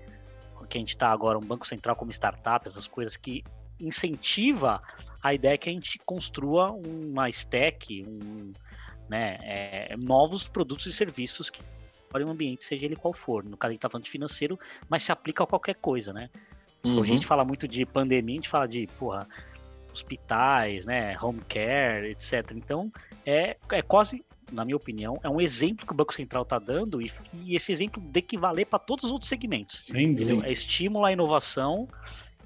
que 0.69 0.77
a 0.77 0.81
gente 0.81 0.89
está 0.89 1.11
agora, 1.11 1.37
um 1.37 1.41
banco 1.41 1.67
central 1.67 1.95
como 1.95 2.11
startup, 2.11 2.67
essas 2.67 2.87
coisas 2.87 3.15
que 3.15 3.43
incentiva 3.79 4.81
a 5.21 5.33
ideia 5.33 5.57
que 5.57 5.69
a 5.69 5.73
gente 5.73 5.99
construa 6.05 6.71
uma 6.71 7.29
stack, 7.29 8.05
um, 8.07 8.51
né, 9.09 9.37
é, 9.41 9.95
novos 9.97 10.47
produtos 10.47 10.85
e 10.85 10.93
serviços 10.93 11.49
que 11.49 11.61
podem 12.09 12.27
um 12.27 12.31
ambiente, 12.31 12.63
seja 12.63 12.85
ele 12.85 12.95
qual 12.95 13.13
for. 13.13 13.43
No 13.43 13.57
caso, 13.57 13.69
a 13.69 13.73
gente 13.73 13.79
está 13.79 13.89
falando 13.89 14.05
de 14.05 14.11
financeiro, 14.11 14.59
mas 14.89 15.03
se 15.03 15.11
aplica 15.11 15.43
a 15.43 15.47
qualquer 15.47 15.75
coisa, 15.75 16.13
né? 16.13 16.29
Uhum. 16.83 16.99
Hoje 16.99 17.11
a 17.11 17.13
gente 17.15 17.25
fala 17.25 17.43
muito 17.43 17.67
de 17.67 17.85
pandemia, 17.85 18.35
a 18.35 18.37
gente 18.37 18.49
fala 18.49 18.67
de, 18.67 18.87
porra, 18.99 19.27
hospitais, 19.91 20.85
né, 20.85 21.17
home 21.21 21.41
care, 21.47 22.09
etc. 22.11 22.51
Então, 22.55 22.91
é, 23.25 23.57
é 23.71 23.81
quase 23.81 24.23
na 24.51 24.63
minha 24.63 24.75
opinião, 24.75 25.19
é 25.23 25.29
um 25.29 25.41
exemplo 25.41 25.85
que 25.85 25.91
o 25.91 25.95
Banco 25.95 26.13
Central 26.13 26.43
está 26.43 26.59
dando 26.59 27.01
e, 27.01 27.11
e, 27.33 27.55
esse 27.55 27.71
exemplo 27.71 28.01
tem 28.13 28.21
que 28.21 28.37
valer 28.37 28.65
para 28.65 28.79
todos 28.79 29.05
os 29.05 29.11
outros 29.11 29.27
segmentos. 29.27 29.85
Sem 29.85 30.13
dúvida. 30.13 30.47
É 30.47 30.53
estímulo 30.53 31.05
à 31.05 31.11
inovação 31.11 31.87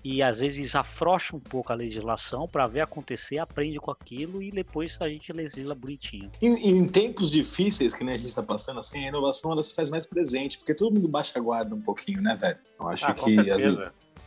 e 0.03 0.21
às 0.23 0.39
vezes 0.39 0.75
afrouxa 0.75 1.35
um 1.35 1.39
pouco 1.39 1.71
a 1.71 1.75
legislação 1.75 2.47
para 2.47 2.67
ver 2.67 2.81
acontecer, 2.81 3.37
aprende 3.37 3.79
com 3.79 3.91
aquilo 3.91 4.41
e 4.41 4.51
depois 4.51 4.97
a 4.99 5.09
gente 5.09 5.31
legisla 5.33 5.75
bonitinho. 5.75 6.31
Em, 6.41 6.69
em 6.69 6.87
tempos 6.87 7.31
difíceis 7.31 7.93
que 7.93 8.03
nem 8.03 8.15
a 8.15 8.17
gente 8.17 8.29
está 8.29 8.43
passando, 8.43 8.79
assim, 8.79 9.05
a 9.05 9.09
inovação 9.09 9.51
ela 9.51 9.63
se 9.63 9.73
faz 9.73 9.89
mais 9.89 10.05
presente, 10.05 10.57
porque 10.57 10.73
todo 10.73 10.93
mundo 10.93 11.07
baixa 11.07 11.37
a 11.37 11.41
guarda 11.41 11.73
um 11.75 11.81
pouquinho, 11.81 12.21
né, 12.21 12.35
velho? 12.35 12.57
Eu 12.79 12.87
acho 12.87 13.05
Ah, 13.05 13.13
que 13.13 13.51
as. 13.51 13.65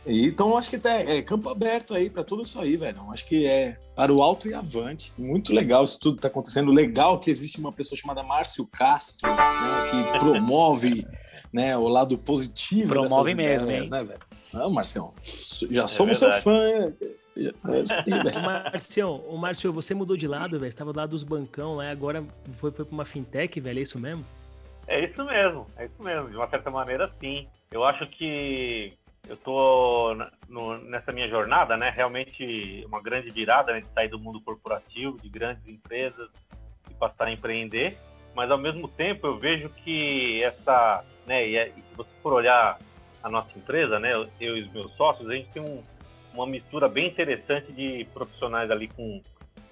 E, 0.05 0.25
Então, 0.27 0.57
acho 0.57 0.69
que 0.69 0.77
tá, 0.77 0.91
é 0.95 1.21
campo 1.21 1.47
aberto 1.49 1.93
aí 1.93 2.09
para 2.09 2.23
tudo 2.25 2.43
isso 2.43 2.59
aí, 2.59 2.75
velho. 2.75 2.97
Eu 2.97 3.11
acho 3.11 3.25
que 3.25 3.45
é 3.45 3.77
para 3.95 4.11
o 4.13 4.21
alto 4.21 4.49
e 4.49 4.53
avante. 4.53 5.13
Muito 5.17 5.53
legal 5.53 5.83
isso 5.85 5.97
tudo 5.99 6.19
tá 6.19 6.27
acontecendo. 6.27 6.71
Legal 6.71 7.19
que 7.19 7.31
existe 7.31 7.57
uma 7.57 7.71
pessoa 7.71 7.97
chamada 7.97 8.21
Márcio 8.21 8.67
Castro, 8.67 9.29
né, 9.29 9.89
que 9.89 10.19
promove 10.19 11.07
né, 11.53 11.77
o 11.77 11.87
lado 11.87 12.17
positivo 12.17 12.89
Promove 12.89 13.33
dessas 13.33 13.35
mesmo, 13.35 13.63
ideias, 13.63 13.83
hein? 13.85 13.89
né, 13.91 14.03
velho? 14.03 14.19
Não, 14.53 14.69
Marcião, 14.69 15.13
já 15.71 15.87
somos 15.87 16.19
seu 16.19 16.31
fã. 16.33 16.59
É 16.61 16.89
velho. 16.89 17.53
Marcião, 18.43 19.23
ô, 19.27 19.35
Márcio, 19.37 19.73
você 19.73 19.95
mudou 19.95 20.15
de 20.15 20.27
lado, 20.27 20.59
velho. 20.59 20.71
Você 20.71 20.77
tava 20.77 20.93
do 20.93 20.97
lado 20.97 21.09
dos 21.09 21.23
bancão 21.23 21.75
lá, 21.75 21.89
agora 21.89 22.23
foi, 22.57 22.71
foi 22.71 22.85
pra 22.85 22.93
uma 22.93 23.05
fintech, 23.05 23.59
velho. 23.59 23.79
É 23.79 23.81
isso 23.81 23.99
mesmo? 23.99 24.23
É 24.87 25.03
isso 25.05 25.23
mesmo, 25.25 25.67
é 25.77 25.85
isso 25.85 26.03
mesmo. 26.03 26.29
De 26.29 26.35
uma 26.35 26.47
certa 26.47 26.69
maneira, 26.69 27.11
sim. 27.19 27.47
Eu 27.71 27.83
acho 27.83 28.05
que 28.07 28.93
eu 29.27 29.37
tô 29.37 30.13
na- 30.15 30.31
no- 30.47 30.77
nessa 30.83 31.11
minha 31.11 31.27
jornada, 31.27 31.75
né? 31.75 31.89
Realmente 31.95 32.83
uma 32.85 33.01
grande 33.01 33.29
virada, 33.31 33.73
né? 33.73 33.79
De 33.81 33.87
sair 33.93 34.09
do 34.09 34.19
mundo 34.19 34.39
corporativo, 34.41 35.17
de 35.19 35.29
grandes 35.29 35.65
empresas 35.67 36.29
e 36.91 36.93
passar 36.93 37.25
a 37.27 37.31
empreender. 37.31 37.97
Mas 38.35 38.51
ao 38.51 38.57
mesmo 38.57 38.87
tempo 38.87 39.25
eu 39.25 39.39
vejo 39.39 39.69
que 39.69 40.43
essa, 40.43 41.03
né? 41.25 41.41
E, 41.47 41.55
é- 41.55 41.69
e 41.69 41.73
se 41.81 41.95
você 41.95 42.09
for 42.21 42.33
olhar 42.33 42.77
a 43.23 43.29
nossa 43.29 43.49
empresa, 43.57 43.97
né? 43.99 44.13
Eu, 44.13 44.27
e 44.39 44.61
os 44.61 44.71
meus 44.73 44.91
sócios, 44.95 45.27
a 45.29 45.33
gente 45.33 45.49
tem 45.49 45.61
um- 45.63 45.81
uma 46.33 46.45
mistura 46.45 46.87
bem 46.89 47.07
interessante 47.07 47.71
de 47.71 48.05
profissionais 48.13 48.69
ali 48.69 48.87
com 48.89 49.21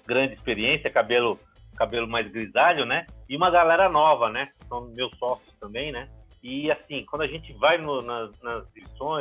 grande 0.06 0.34
experiência, 0.34 0.90
cabelo 0.90 1.38
cabelo 1.76 2.06
mais 2.06 2.30
grisalho, 2.30 2.84
né? 2.84 3.06
E 3.28 3.34
uma 3.36 3.50
galera 3.50 3.88
nova, 3.88 4.28
né? 4.28 4.50
São 4.68 4.82
meus 4.94 5.10
sócios 5.18 5.52
também, 5.58 5.90
né? 5.90 6.06
E 6.42 6.70
assim, 6.70 7.04
quando 7.04 7.22
a 7.22 7.26
gente 7.26 7.52
vai 7.54 7.78
no- 7.78 8.02
nas, 8.02 8.30
nas 8.42 8.64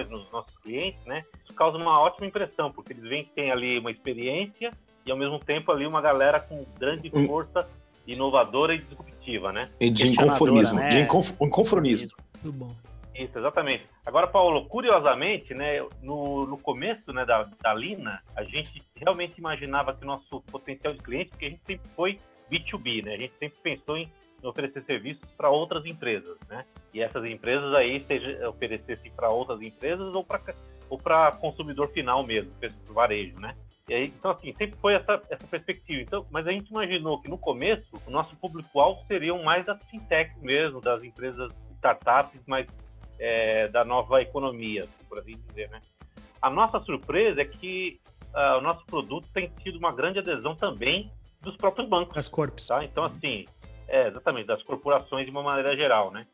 nos 0.09 0.29
nossos 0.31 0.55
clientes, 0.59 1.03
né? 1.05 1.23
Isso 1.45 1.53
causa 1.55 1.77
uma 1.77 1.99
ótima 1.99 2.27
impressão, 2.27 2.71
porque 2.71 2.91
eles 2.93 3.03
veem 3.03 3.23
que 3.23 3.31
tem 3.31 3.51
ali 3.51 3.79
uma 3.79 3.89
experiência 3.89 4.71
e 5.05 5.11
ao 5.11 5.17
mesmo 5.17 5.39
tempo 5.39 5.71
ali 5.71 5.87
uma 5.87 6.01
galera 6.01 6.39
com 6.41 6.63
grande 6.77 7.09
Hum. 7.13 7.25
força 7.25 7.67
inovadora 8.05 8.75
e 8.75 8.79
disruptiva, 8.79 9.51
né? 9.53 9.69
E 9.79 9.89
de 9.89 10.09
inconformismo. 10.09 10.77
né? 10.77 10.89
De 10.89 10.99
inconf- 10.99 11.33
inconformismo. 11.41 12.09
Tudo 12.41 12.51
bom. 12.51 12.75
Isso, 13.21 13.37
exatamente. 13.37 13.87
Agora, 14.05 14.27
Paulo, 14.27 14.65
curiosamente, 14.65 15.53
né, 15.53 15.79
no, 16.01 16.47
no 16.47 16.57
começo 16.57 17.13
né, 17.13 17.23
da, 17.23 17.43
da 17.61 17.73
Lina, 17.73 18.21
a 18.35 18.43
gente 18.43 18.81
realmente 18.95 19.37
imaginava 19.37 19.93
que 19.93 20.03
o 20.03 20.07
nosso 20.07 20.41
potencial 20.41 20.93
de 20.93 20.99
cliente, 21.01 21.29
porque 21.29 21.45
a 21.45 21.49
gente 21.49 21.63
sempre 21.63 21.89
foi 21.95 22.17
B2B, 22.51 23.05
né? 23.05 23.13
A 23.13 23.17
gente 23.17 23.33
sempre 23.37 23.59
pensou 23.61 23.97
em 23.97 24.11
oferecer 24.43 24.83
serviços 24.85 25.29
para 25.37 25.51
outras 25.51 25.85
empresas, 25.85 26.35
né? 26.49 26.65
E 26.93 27.01
essas 27.01 27.23
empresas 27.25 27.71
aí 27.75 28.03
seja 28.05 28.49
oferecessem 28.49 29.11
para 29.11 29.29
outras 29.29 29.61
empresas 29.61 30.15
ou 30.15 30.23
para 30.23 30.41
ou 30.89 30.97
para 30.97 31.31
consumidor 31.33 31.89
final 31.91 32.25
mesmo, 32.25 32.51
para 32.59 32.69
varejo, 32.89 33.39
né? 33.39 33.55
E 33.87 33.93
aí, 33.93 34.07
então 34.07 34.31
assim, 34.31 34.53
sempre 34.57 34.77
foi 34.79 34.95
essa, 34.95 35.21
essa 35.29 35.47
perspectiva. 35.47 36.01
Então, 36.01 36.25
mas 36.31 36.47
a 36.47 36.51
gente 36.51 36.69
imaginou 36.69 37.21
que 37.21 37.29
no 37.29 37.37
começo 37.37 38.01
o 38.05 38.09
nosso 38.09 38.35
público-alvo 38.37 39.05
seriam 39.07 39.43
mais 39.43 39.67
as 39.69 39.81
fintechs 39.89 40.41
mesmo, 40.41 40.81
das 40.81 41.03
empresas 41.03 41.51
startups, 41.77 42.41
mas 42.45 42.67
é, 43.21 43.67
da 43.67 43.85
nova 43.85 44.19
economia, 44.19 44.81
assim, 44.81 45.05
por 45.07 45.19
assim 45.19 45.37
dizer, 45.47 45.69
né? 45.69 45.79
A 46.41 46.49
nossa 46.49 46.79
surpresa 46.79 47.41
é 47.41 47.45
que 47.45 48.01
ah, 48.33 48.57
o 48.57 48.61
nosso 48.61 48.83
produto 48.85 49.27
tem 49.31 49.51
tido 49.61 49.77
uma 49.77 49.91
grande 49.93 50.17
adesão 50.17 50.55
também 50.55 51.11
dos 51.39 51.55
próprios 51.55 51.87
bancos, 51.87 52.17
As 52.17 52.27
corpos. 52.27 52.67
tá? 52.67 52.83
Então, 52.83 53.03
assim, 53.03 53.45
é, 53.87 54.07
exatamente, 54.07 54.47
das 54.47 54.63
corporações 54.63 55.25
de 55.25 55.31
uma 55.31 55.43
maneira 55.43 55.75
geral, 55.75 56.09
né? 56.11 56.25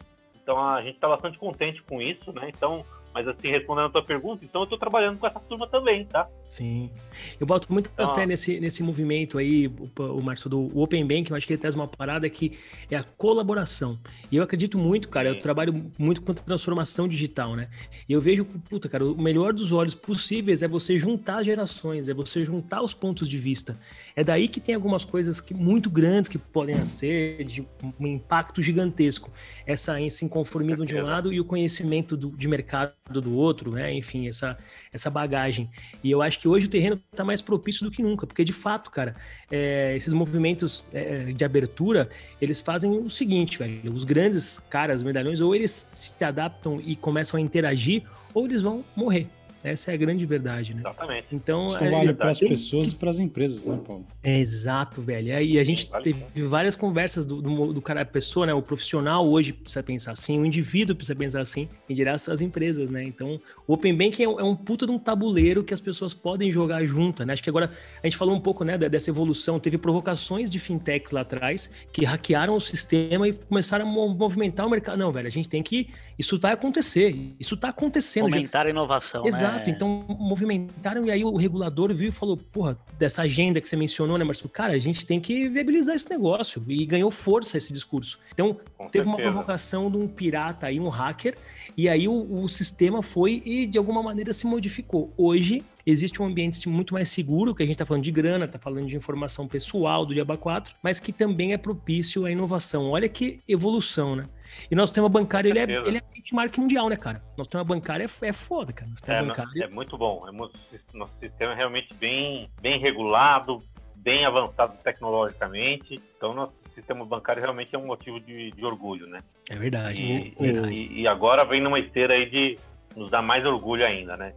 Então, 0.42 0.66
a 0.66 0.82
gente 0.82 0.96
está 0.96 1.10
bastante 1.10 1.38
contente 1.38 1.82
com 1.84 2.02
isso, 2.02 2.32
né? 2.32 2.50
Então, 2.56 2.86
mas 3.18 3.28
assim, 3.28 3.49
respondendo 3.49 3.86
a 3.86 3.89
tua 3.89 4.03
pergunta, 4.03 4.45
então 4.45 4.61
eu 4.61 4.65
estou 4.65 4.78
trabalhando 4.78 5.18
com 5.18 5.26
essa 5.26 5.39
turma 5.39 5.68
também, 5.68 6.05
tá? 6.05 6.28
Sim. 6.45 6.91
Eu 7.39 7.47
boto 7.47 7.72
muita 7.74 7.89
Então, 7.91 8.13
fé 8.13 8.28
nesse, 8.28 8.59
nesse 8.59 8.84
movimento 8.84 9.39
aí, 9.39 9.65
o, 9.68 9.89
o 10.03 10.22
Márcio, 10.24 10.47
do 10.47 10.70
Open 10.80 11.03
Bank, 11.05 11.32
eu 11.32 11.36
acho 11.36 11.47
que 11.47 11.53
ele 11.53 11.59
traz 11.59 11.74
uma 11.74 11.88
parada 11.88 12.30
que 12.30 12.59
é 12.91 12.95
a 12.95 13.03
colaboração. 13.03 13.99
E 14.32 14.36
eu 14.38 14.43
acredito 14.43 14.78
muito, 14.78 15.09
cara, 15.09 15.30
eu 15.30 15.34
Sim. 15.34 15.39
trabalho 15.41 15.91
muito 15.97 16.22
com 16.22 16.32
transformação 16.32 17.07
digital, 17.07 17.55
né? 17.55 17.70
E 18.07 18.13
eu 18.13 18.22
vejo, 18.22 18.45
puta, 18.45 18.88
cara, 18.88 19.03
o 19.03 19.20
melhor 19.20 19.51
dos 19.51 19.72
olhos 19.72 19.95
possíveis 19.95 20.61
é 20.61 20.68
você 20.68 20.95
juntar 20.99 21.41
gerações, 21.41 22.07
é 22.07 22.13
você 22.13 22.45
juntar 22.45 22.84
os 22.84 22.93
pontos 22.93 23.28
de 23.28 23.39
vista. 23.39 23.80
É 24.15 24.24
daí 24.24 24.47
que 24.47 24.59
tem 24.59 24.76
algumas 24.76 25.03
coisas 25.03 25.41
que, 25.41 25.55
muito 25.55 25.89
grandes 25.89 26.30
que 26.30 26.38
podem 26.38 26.84
ser 26.86 27.43
de 27.45 27.65
um 27.99 28.05
impacto 28.07 28.61
gigantesco. 28.61 29.32
Essa, 29.65 29.99
esse 30.01 30.24
inconformismo 30.24 30.86
de 30.86 30.95
um 30.95 31.01
lado 31.03 31.34
e 31.34 31.39
o 31.39 31.45
conhecimento 31.45 32.15
do- 32.15 32.30
de 32.38 32.47
mercado 32.47 32.93
do 33.10 33.34
outro, 33.36 33.72
né? 33.72 33.93
Enfim, 33.93 34.28
essa, 34.28 34.58
essa 34.91 35.10
bagagem. 35.10 35.70
E 36.03 36.12
eu 36.12 36.22
acho 36.22 36.39
que 36.39 36.47
hoje 36.47 36.66
o 36.66 36.70
terreno 36.70 37.01
está 37.12 37.24
mais 37.24 37.41
propício 37.41 37.86
do 37.86 37.91
que 37.91 38.01
nunca, 38.01 38.28
porque 38.28 38.43
de 38.43 38.53
fato, 38.53 38.89
cara, 38.91 39.16
é, 39.51 39.95
esses 39.95 40.14
movimentos 40.14 40.86
é, 40.93 41.32
de 41.32 41.45
abertura, 41.45 42.10
eles 42.41 42.62
fazem 42.62 42.91
o 42.91 43.10
seguinte, 43.10 43.58
velho, 43.58 43.93
os 43.93 44.03
grandes 44.03 44.60
caras, 44.70 45.03
medalhões, 45.03 45.41
ou 45.41 45.55
eles 45.55 45.89
se 45.93 46.24
adaptam 46.24 46.78
e 46.84 46.95
começam 46.95 47.38
a 47.38 47.41
interagir, 47.41 48.03
ou 48.34 48.45
eles 48.45 48.62
vão 48.62 48.84
morrer. 48.95 49.28
Essa 49.64 49.91
é 49.91 49.93
a 49.93 49.97
grande 49.97 50.26
verdade, 50.26 50.74
né? 50.74 50.82
Exatamente. 50.82 51.28
Então, 51.32 51.66
Isso 51.66 51.78
é, 51.78 51.89
vale 51.91 52.14
para 52.14 52.32
as 52.32 52.39
pessoas 52.39 52.91
e 52.91 52.95
para 52.95 53.10
as 53.10 53.20
empresas, 53.20 53.66
né, 53.66 53.80
Paulo? 53.86 54.05
é 54.24 54.38
exato, 54.39 55.01
velho. 55.01 55.28
E 55.41 55.60
a 55.60 55.64
gente 55.64 55.88
vale 55.89 56.03
teve 56.03 56.43
várias 56.47 56.76
conversas 56.76 57.26
do, 57.26 57.41
do, 57.41 57.74
do 57.74 57.82
cara, 57.82 58.01
a 58.01 58.05
pessoa, 58.05 58.45
né? 58.45 58.53
O 58.53 58.62
profissional 58.62 59.28
hoje 59.28 59.53
precisa 59.53 59.82
pensar 59.84 60.12
assim, 60.12 60.39
o 60.39 60.45
indivíduo 60.45 60.95
precisa 60.95 61.16
pensar 61.16 61.41
assim, 61.41 61.68
e 61.89 61.93
dirá 61.93 62.14
as 62.14 62.41
empresas, 62.41 62.89
né? 62.89 63.03
Então, 63.03 63.39
o 63.68 63.74
Open 63.74 63.95
Banking 63.95 64.24
é, 64.24 64.30
um- 64.30 64.39
é 64.39 64.43
um 64.43 64.55
puta 64.55 64.86
de 64.86 64.91
um 64.91 64.99
tabuleiro 64.99 65.64
que 65.64 65.74
as 65.74 65.82
pessoas 65.82 66.14
podem 66.14 66.51
jogar 66.51 66.86
junto, 66.86 67.26
né? 67.26 67.34
Acho 67.34 67.43
que 67.43 67.49
agora 67.49 67.72
a 68.03 68.08
gente 68.08 68.18
falou 68.18 68.36
um 68.36 68.39
pouco, 68.41 68.64
né, 68.64 68.78
dessa 68.78 69.10
evolução. 69.10 69.60
Teve 69.60 69.78
provocações 69.78 70.49
de 70.49 70.60
fintechs 70.60 71.12
lá 71.12 71.22
atrás 71.22 71.72
que 71.91 72.05
hackearam 72.05 72.55
o 72.55 72.62
sistema 72.62 73.28
e 73.28 73.34
começaram 73.34 73.88
a 73.88 73.91
mo- 73.91 74.10
movimentar 74.14 74.66
o 74.66 74.70
mercado. 74.70 74.97
Não, 74.97 75.12
velho, 75.12 75.28
a 75.28 75.32
gente 75.32 75.49
tem 75.49 75.64
que. 75.64 75.88
Isso 76.18 76.39
vai 76.39 76.51
acontecer. 76.53 77.16
Isso 77.39 77.55
tá 77.58 77.70
acontecendo. 77.70 78.30
já. 78.30 78.36
Aumentar 78.38 78.66
a 78.66 78.70
inovação. 78.70 79.26
Exato, 79.26 79.43
né? 79.43 79.47
Então 79.70 80.06
movimentaram 80.08 81.06
e 81.06 81.12
aí 81.12 81.24
o 81.24 81.36
regulador 81.36 81.93
viu 81.93 82.10
e 82.10 82.12
falou, 82.12 82.38
porra, 82.38 82.78
dessa 82.98 83.24
agenda 83.24 83.60
que 83.62 83.68
você 83.68 83.76
mencionou, 83.76 84.18
né, 84.18 84.24
Marcelo? 84.24 84.50
Cara, 84.50 84.74
a 84.74 84.80
gente 84.80 85.06
tem 85.06 85.20
que 85.20 85.48
viabilizar 85.50 85.95
esse 85.95 86.10
negócio 86.10 86.64
e 86.68 86.86
ganhou 86.86 87.12
força 87.12 87.58
esse 87.58 87.74
discurso. 87.74 88.20
Então, 88.34 88.58
Com 88.78 88.89
teve 88.89 89.06
uma 89.06 89.16
certeza. 89.16 89.34
provocação 89.34 89.91
de 89.91 89.98
um 89.98 90.08
pirata 90.08 90.68
aí, 90.68 90.80
um 90.80 90.89
hacker, 90.89 91.38
e 91.76 91.88
aí 91.88 92.08
o, 92.08 92.43
o 92.43 92.48
sistema 92.48 93.02
foi 93.02 93.41
e 93.45 93.66
de 93.66 93.78
alguma 93.78 94.02
maneira 94.02 94.34
se 94.34 94.48
modificou. 94.48 95.14
Hoje 95.18 95.64
existe 95.86 96.22
um 96.22 96.26
ambiente 96.26 96.68
muito 96.68 96.93
mais 96.93 97.10
seguro, 97.10 97.56
que 97.56 97.64
a 97.64 97.66
gente 97.66 97.76
está 97.76 97.86
falando 97.86 98.04
de 98.04 98.12
grana, 98.12 98.45
está 98.45 98.60
falando 98.60 98.88
de 98.88 98.95
informação 98.95 99.48
pessoal 99.48 100.06
do 100.06 100.14
Diaba 100.14 100.38
4, 100.38 100.76
mas 100.84 101.00
que 101.00 101.14
também 101.14 101.54
é 101.54 101.58
propício 101.58 102.26
à 102.26 102.32
inovação. 102.32 102.89
Olha 102.89 103.08
que 103.08 103.39
evolução, 103.48 104.16
né? 104.16 104.28
E 104.70 104.76
nosso 104.76 104.88
sistema 104.89 105.10
bancário, 105.10 105.50
ele 105.50 105.60
é, 105.60 105.64
ele 105.64 105.98
é 105.98 106.02
benchmark 106.14 106.58
mundial, 106.58 106.89
né, 106.89 106.95
cara? 106.95 107.20
Nosso 107.38 107.45
sistema 107.45 107.64
bancário 107.64 108.04
é, 108.22 108.28
é 108.28 108.34
foda, 108.34 108.74
cara. 108.74 108.89
Nosso 108.89 109.00
sistema 109.00 109.20
É, 109.20 109.24
bancário 109.24 109.64
é 109.64 109.68
muito 109.68 109.98
bom. 109.98 110.28
É 110.28 110.32
muito- 110.32 110.60
nosso 110.93 111.14
sistema 111.20 111.54
é 111.54 111.56
realmente 111.56 111.93
bem, 111.95 112.50
bem 112.62 112.80
regulado, 112.80 113.60
bem 113.95 114.26
avançado 114.26 114.78
tecnologicamente. 114.84 115.95
Então, 116.18 116.34
nosso 116.34 116.54
sistema 116.74 117.06
bancário 117.06 117.41
realmente 117.41 117.74
é 117.76 117.78
um 117.80 117.86
motivo 117.88 118.20
de, 118.20 118.52
de 118.52 118.66
orgulho, 118.66 119.08
né? 119.08 119.22
é 119.50 119.56
verdade. 119.56 120.02
E, 120.02 120.34
é 120.39 120.52
verdade. 120.52 120.74
e- 120.74 121.02
e 121.02 121.08
agora 121.08 121.45
vem 121.45 121.62
numa 121.62 121.80
esteira 121.80 122.14
aí 122.14 122.30
de 122.30 122.60
nos 122.95 123.10
dar 123.10 123.22
mais 123.22 123.45
orgulho 123.45 123.86
ainda, 123.86 124.16
né? 124.18 124.34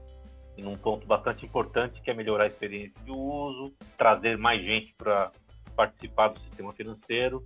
Num 0.57 0.77
ponto 0.77 1.07
bastante 1.07 1.45
importante 1.47 2.01
que 2.03 2.11
é 2.11 2.15
melhorar 2.15 2.45
a 2.45 2.47
experiência 2.49 2.93
de 3.05 3.11
uso, 3.11 3.73
trazer 3.97 4.37
mais 4.37 4.63
gente 4.63 4.95
para 4.99 5.31
participar 5.75 6.29
do 6.29 6.41
sistema 6.41 6.73
financeiro. 6.75 7.43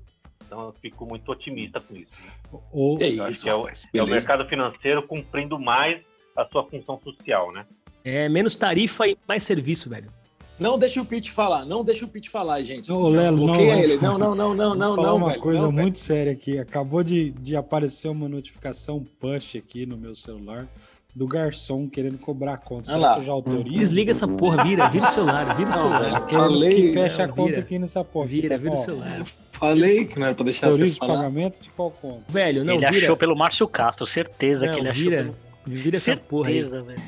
Então 0.55 0.67
eu 0.67 0.75
fico 0.81 1.05
muito 1.05 1.31
otimista 1.33 1.81
com 1.81 1.97
isso. 1.97 2.13
né? 2.25 2.61
O, 2.71 2.97
É 3.01 3.09
isso, 3.09 3.43
que 3.43 3.51
é 3.51 3.55
o, 3.55 3.67
é 3.69 4.03
o 4.03 4.07
mercado 4.07 4.47
financeiro 4.47 5.03
cumprindo 5.03 5.59
mais 5.59 6.01
a 6.37 6.47
sua 6.47 6.65
função 6.65 7.01
social, 7.03 7.53
né? 7.53 7.67
É 8.05 8.29
menos 8.29 8.55
tarifa 8.55 9.09
e 9.09 9.19
mais 9.27 9.43
serviço, 9.43 9.91
velho. 9.91 10.13
Não 10.57 10.79
deixa 10.79 11.03
o 11.03 11.05
Pete 11.05 11.33
falar, 11.33 11.65
não 11.65 11.83
deixa 11.83 12.05
o 12.05 12.09
Pete 12.09 12.31
falar, 12.31 12.63
gente. 12.63 12.93
Ô, 12.93 13.09
Lelo, 13.09 13.45
não, 13.45 13.55
não. 13.55 13.61
ele. 13.61 13.97
Não, 13.97 14.17
não, 14.17 14.35
não, 14.37 14.55
não, 14.55 14.75
não, 14.77 14.87
Vou 14.95 14.97
falar 14.97 15.09
não, 15.09 15.17
uma 15.17 15.29
velho. 15.31 15.41
coisa 15.41 15.63
não, 15.63 15.71
velho. 15.71 15.83
muito 15.83 15.99
séria 15.99 16.31
aqui. 16.33 16.57
Acabou 16.59 17.03
de, 17.03 17.33
de 17.33 17.57
aparecer 17.57 18.07
uma 18.09 18.29
notificação 18.29 19.05
push 19.19 19.57
aqui 19.57 19.85
no 19.85 19.97
meu 19.97 20.15
celular 20.15 20.69
do 21.15 21.29
garçom 21.29 21.89
querendo 21.89 22.19
cobrar 22.19 22.55
a 22.55 22.57
conta. 22.59 22.87
Será 22.89 22.99
lá. 22.99 23.15
que 23.15 23.21
eu 23.21 23.25
já 23.25 23.33
autorizo? 23.33 23.77
Desliga 23.79 24.11
essa 24.11 24.27
porra, 24.27 24.65
vira, 24.65 24.89
vira 24.89 25.05
o 25.05 25.09
celular, 25.09 25.55
vira 25.57 25.69
o 25.69 25.73
Não, 25.73 25.79
celular. 25.79 26.03
velho, 26.03 26.27
Querendo 26.27 26.49
Falei, 26.49 26.75
que 26.89 26.93
fecha 26.93 27.23
a 27.23 27.27
não, 27.29 27.35
conta 27.35 27.49
vira. 27.51 27.61
aqui 27.61 27.79
nessa 27.79 28.05
porra. 28.05 28.27
Vira, 28.27 28.49
Tá 28.49 28.57
vira 28.57 28.73
o 28.73 28.77
celular. 28.77 29.23
Falei 29.53 30.05
que 30.07 30.19
não 30.19 30.27
era 30.27 30.35
pra 30.35 30.45
deixar 30.45 30.67
você 30.67 30.73
Autorizo 30.73 30.97
o 30.97 30.99
falar. 31.07 31.15
pagamento 31.19 31.63
de 31.63 31.69
qual 31.71 31.91
conta? 31.93 32.23
Velho, 32.29 32.65
não, 32.65 32.75
ele 32.75 32.87
vira. 32.87 32.99
achou 33.05 33.17
pelo 33.17 33.37
Márcio 33.37 33.69
Castro, 33.69 34.05
certeza 34.07 34.67
Não, 34.67 34.75
que 34.75 34.81
ele 34.81 34.89
achou 34.89 35.03
vira, 35.05 35.17
pelo... 35.65 35.79
vira 35.79 35.97
essa 35.97 36.17
porra 36.17 36.49
aí. 36.49 36.55
Certeza, 36.55 36.83
velho. 36.83 37.01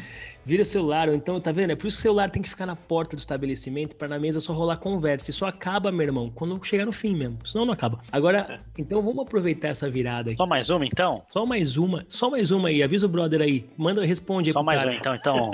Vira 0.47 0.63
o 0.63 0.65
celular, 0.65 1.09
ou 1.09 1.15
então, 1.17 1.41
tá 1.41 1.51
vendo? 1.51 1.73
É 1.73 1.75
por 1.75 1.89
isso 1.89 1.97
que 1.97 2.03
o 2.03 2.03
celular 2.03 2.31
tem 2.31 2.41
que 2.41 2.49
ficar 2.49 2.67
na 2.67 2.77
porta 2.77 3.17
do 3.17 3.19
estabelecimento 3.19 3.97
para 3.97 4.07
na 4.07 4.17
mesa 4.17 4.41
só 4.41 4.53
rolar 4.53 4.77
conversa. 4.77 5.33
Só 5.33 5.47
acaba, 5.47 5.91
meu 5.91 6.07
irmão, 6.07 6.31
quando 6.33 6.65
chegar 6.65 6.87
no 6.87 6.93
fim 6.93 7.17
mesmo. 7.17 7.45
Senão 7.45 7.67
não 7.67 7.73
acaba. 7.73 7.99
Agora, 8.13 8.61
então 8.79 9.03
vamos 9.03 9.25
aproveitar 9.25 9.71
essa 9.71 9.91
virada 9.91 10.31
aqui. 10.31 10.37
Só 10.37 10.47
mais 10.47 10.71
uma, 10.71 10.87
então? 10.87 11.25
Só 11.33 11.45
mais 11.45 11.77
uma, 11.77 12.05
só 12.07 12.31
mais 12.31 12.53
uma 12.53 12.69
aí. 12.69 12.81
Avisa 12.81 13.07
o 13.07 13.09
brother 13.09 13.41
aí. 13.41 13.69
Manda, 13.77 14.07
responde 14.07 14.51
aí 14.51 14.53
Só 14.53 14.63
mais 14.63 14.79
cara. 14.79 14.91
uma, 14.93 14.97
então. 14.97 15.17
Então, 15.17 15.51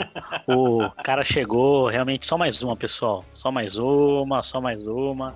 o 0.86 0.90
cara 1.02 1.24
chegou, 1.24 1.86
realmente, 1.86 2.26
só 2.26 2.36
mais 2.36 2.62
uma, 2.62 2.76
pessoal. 2.76 3.24
Só 3.32 3.50
mais 3.50 3.78
uma, 3.78 4.42
só 4.42 4.60
mais 4.60 4.86
uma. 4.86 5.34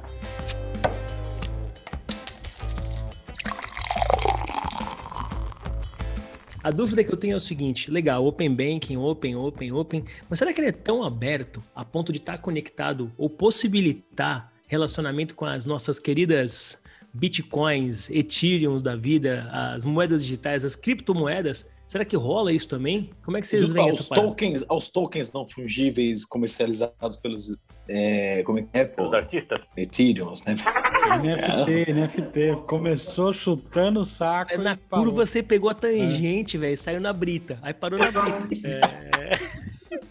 A 6.67 6.73
dúvida 6.73 7.05
que 7.05 7.12
eu 7.12 7.17
tenho 7.17 7.35
é 7.35 7.37
o 7.37 7.41
seguinte: 7.41 7.93
legal, 7.93 8.27
Open 8.27 8.53
Banking, 8.53 8.97
Open, 8.97 9.37
Open, 9.37 9.71
Open, 9.71 10.05
mas 10.29 10.41
será 10.41 10.53
que 10.53 10.61
ele 10.61 10.71
é 10.71 10.73
tão 10.73 11.05
aberto 11.05 11.62
a 11.73 11.85
ponto 11.85 12.11
de 12.11 12.19
estar 12.19 12.39
conectado 12.39 13.12
ou 13.17 13.31
possibilitar 13.31 14.53
relacionamento 14.67 15.37
com 15.37 15.45
as 15.45 15.64
nossas 15.64 16.01
queridas 16.01 16.83
Bitcoins, 17.14 18.11
Ethereums 18.11 18.83
da 18.83 18.97
vida, 18.97 19.49
as 19.53 19.85
moedas 19.85 20.25
digitais, 20.25 20.64
as 20.64 20.75
criptomoedas? 20.75 21.71
Será 21.87 22.05
que 22.05 22.17
rola 22.17 22.53
isso 22.53 22.67
também? 22.67 23.11
Como 23.25 23.37
é 23.37 23.41
que 23.41 23.47
vocês 23.47 23.62
Os, 23.62 23.73
veem 23.73 23.89
parada? 23.89 24.29
tokens, 24.29 24.64
aos 24.69 24.89
tokens 24.89 25.33
não 25.33 25.47
fungíveis 25.47 26.25
comercializados 26.25 27.17
pelos 27.17 27.57
é, 27.89 28.43
como 28.43 28.59
é 28.59 28.62
que 28.62 28.69
é, 28.73 28.85
pô? 28.85 29.07
Os 29.07 29.14
artistas? 29.14 29.61
Ethereums, 29.77 30.43
né? 30.45 30.57
NFT, 31.15 31.93
NFT. 31.93 32.57
Começou 32.67 33.33
chutando 33.33 34.01
o 34.01 34.05
saco. 34.05 34.51
Mas 34.55 34.65
na 34.65 34.73
e 34.73 34.77
parou. 34.77 35.05
curva 35.07 35.27
você 35.27 35.43
pegou 35.43 35.71
a 35.71 35.75
tangente, 35.75 36.59
velho, 36.59 36.77
saiu 36.77 37.01
na 37.01 37.13
brita. 37.13 37.59
Aí 37.63 37.73
parou 37.73 37.99
na 37.99 38.11
brita. 38.11 38.81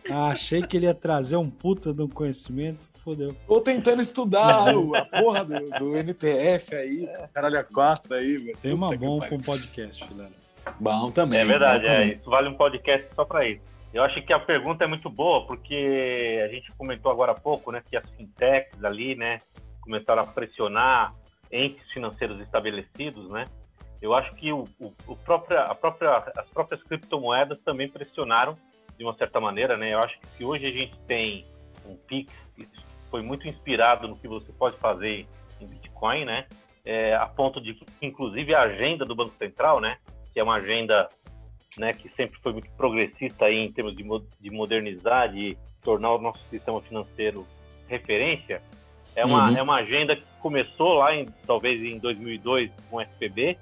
Ah, 0.10 0.28
achei 0.30 0.62
que 0.62 0.78
ele 0.78 0.86
ia 0.86 0.93
trazer 0.93 1.36
um 1.36 1.50
puta 1.50 1.93
de 1.93 2.02
um 2.02 2.08
conhecimento. 2.08 2.88
Fodeu. 3.04 3.36
Tô 3.48 3.62
tentando 3.62 4.02
estudar 4.02 4.76
o- 4.76 4.96
a 4.96 5.06
porra 5.06 5.46
do, 5.46 5.60
do 5.78 5.96
NTF 5.96 6.74
aí, 6.74 7.08
caralho 7.32 7.60
a 7.60 7.64
quatro 7.64 8.16
aí, 8.16 8.38
velho. 8.38 8.58
Tem 8.60 8.74
uma 8.74 8.88
bom 8.98 9.20
com 9.20 9.38
podcast, 9.38 10.08
Filano. 10.08 10.32
Bom 10.80 11.12
também. 11.12 11.41
É 11.41 11.46
verdade, 11.46 11.88
é, 11.88 11.91
também. 12.00 12.14
isso 12.20 12.28
vale 12.28 12.50
um 12.50 12.56
podcast 12.56 13.08
só 13.16 13.24
para 13.24 13.48
isso. 13.48 13.62
Eu 13.93 14.02
acho 14.04 14.20
que 14.26 14.34
a 14.34 14.39
pergunta 14.39 14.84
é 14.84 14.88
muito 14.88 15.08
boa, 15.08 15.46
porque 15.46 16.41
a 16.43 16.48
gente 16.48 16.72
comentou 16.76 17.12
agora 17.12 17.34
há 17.34 17.36
pouco, 17.36 17.72
né, 17.72 17.82
que 17.88 17.96
as 17.96 18.04
fintechs 18.18 18.84
ali, 18.84 19.14
né, 19.16 19.39
começaram 19.86 20.23
a 20.23 20.25
pressionar 20.25 21.13
entes 21.51 21.89
financeiros 21.91 22.41
estabelecidos, 22.41 23.29
né? 23.29 23.47
Eu 24.01 24.13
acho 24.13 24.36
que 24.36 24.51
o, 24.51 24.65
o, 24.79 24.93
o 25.07 25.15
própria, 25.15 25.63
própria, 25.75 26.17
as 26.36 26.49
próprias 26.49 26.83
criptomoedas 26.83 27.59
também 27.61 27.89
pressionaram 27.89 28.57
de 28.97 29.03
uma 29.03 29.15
certa 29.15 29.39
maneira, 29.39 29.77
né? 29.77 29.93
Eu 29.93 29.99
acho 29.99 30.19
que 30.19 30.27
se 30.27 30.43
hoje 30.43 30.65
a 30.65 30.71
gente 30.71 30.97
tem 31.07 31.45
um 31.86 31.95
Pix, 31.95 32.33
isso 32.57 32.86
foi 33.09 33.21
muito 33.21 33.47
inspirado 33.47 34.07
no 34.07 34.17
que 34.17 34.27
você 34.27 34.51
pode 34.51 34.77
fazer 34.77 35.25
em 35.61 35.67
Bitcoin, 35.67 36.25
né? 36.25 36.45
É, 36.83 37.15
a 37.15 37.25
ponto 37.25 37.61
de 37.61 37.73
que, 37.73 37.86
inclusive, 38.01 38.53
a 38.53 38.63
agenda 38.63 39.05
do 39.05 39.15
Banco 39.15 39.33
Central, 39.38 39.79
né? 39.79 39.97
Que 40.33 40.39
é 40.39 40.43
uma 40.43 40.55
agenda 40.55 41.09
né, 41.77 41.93
que 41.93 42.09
sempre 42.15 42.39
foi 42.41 42.53
muito 42.53 42.69
progressista 42.71 43.45
aí 43.45 43.57
em 43.57 43.71
termos 43.71 43.95
de, 43.95 44.03
de 44.39 44.49
modernizar, 44.49 45.31
de 45.31 45.57
tornar 45.81 46.13
o 46.13 46.21
nosso 46.21 46.39
sistema 46.49 46.81
financeiro 46.81 47.45
referência, 47.88 48.61
é 49.16 49.26
uma, 49.26 49.49
Uhum. 49.49 49.57
é 49.57 49.61
uma 49.61 49.76
agenda 49.78 50.16
que 50.16 50.24
começou 50.41 50.93
lá, 50.95 51.16
em, 51.16 51.26
talvez 51.45 51.82
em 51.82 51.97
2002, 51.99 52.72
com 52.89 52.97
o 52.97 53.01
SPB, 53.01 53.57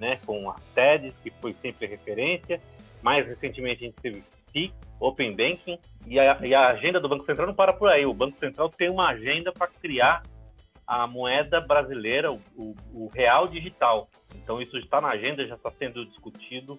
né, 0.00 0.18
com 0.26 0.50
a 0.50 0.56
TED, 0.74 1.12
que 1.22 1.30
foi 1.40 1.54
sempre 1.60 1.86
referência. 1.86 2.60
Mais 3.02 3.26
recentemente, 3.26 3.84
a 3.84 3.86
gente 3.88 4.00
teve 4.00 4.22
PIC, 4.52 4.72
Open 5.00 5.34
Banking, 5.34 5.78
e 6.06 6.18
a, 6.18 6.38
e 6.42 6.54
a 6.54 6.68
agenda 6.68 6.98
do 7.00 7.08
Banco 7.08 7.24
Central 7.24 7.46
não 7.48 7.54
para 7.54 7.72
por 7.72 7.88
aí. 7.88 8.04
O 8.06 8.14
Banco 8.14 8.38
Central 8.38 8.68
tem 8.68 8.88
uma 8.90 9.08
agenda 9.08 9.52
para 9.52 9.66
criar 9.68 10.22
a 10.86 11.06
moeda 11.06 11.60
brasileira, 11.60 12.32
o, 12.32 12.40
o- 12.56 12.74
o 12.94 13.10
real 13.14 13.46
digital. 13.48 14.08
Então, 14.34 14.60
isso 14.60 14.76
está 14.78 15.00
na 15.00 15.08
agenda, 15.08 15.46
já 15.46 15.54
está 15.54 15.70
sendo 15.78 16.04
discutido 16.06 16.78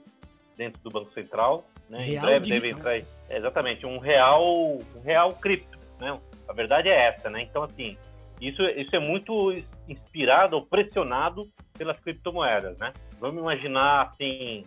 dentro 0.57 0.81
do 0.81 0.89
Banco 0.89 1.11
Central. 1.13 1.63
Né? 1.89 2.01
Em 2.07 2.11
Real 2.11 2.25
breve 2.25 2.45
digital. 2.45 2.61
deve 2.61 2.79
entrar. 2.79 2.91
aí- 2.91 3.05
é, 3.29 3.37
exatamente, 3.37 3.85
um 3.85 3.97
real, 3.99 4.43
um 4.45 5.01
real 5.03 5.33
cripto. 5.33 5.77
Né? 5.99 6.17
A 6.47 6.53
verdade 6.53 6.89
é 6.89 7.07
essa, 7.07 7.29
né? 7.29 7.41
Então, 7.43 7.63
assim, 7.63 7.97
isso, 8.39 8.61
isso 8.63 8.95
é 8.95 8.99
muito 8.99 9.51
inspirado 9.87 10.55
ou 10.55 10.65
pressionado 10.65 11.49
pelas 11.77 11.99
criptomoedas, 11.99 12.77
né? 12.77 12.93
Vamos 13.19 13.41
imaginar, 13.41 14.03
assim, 14.03 14.65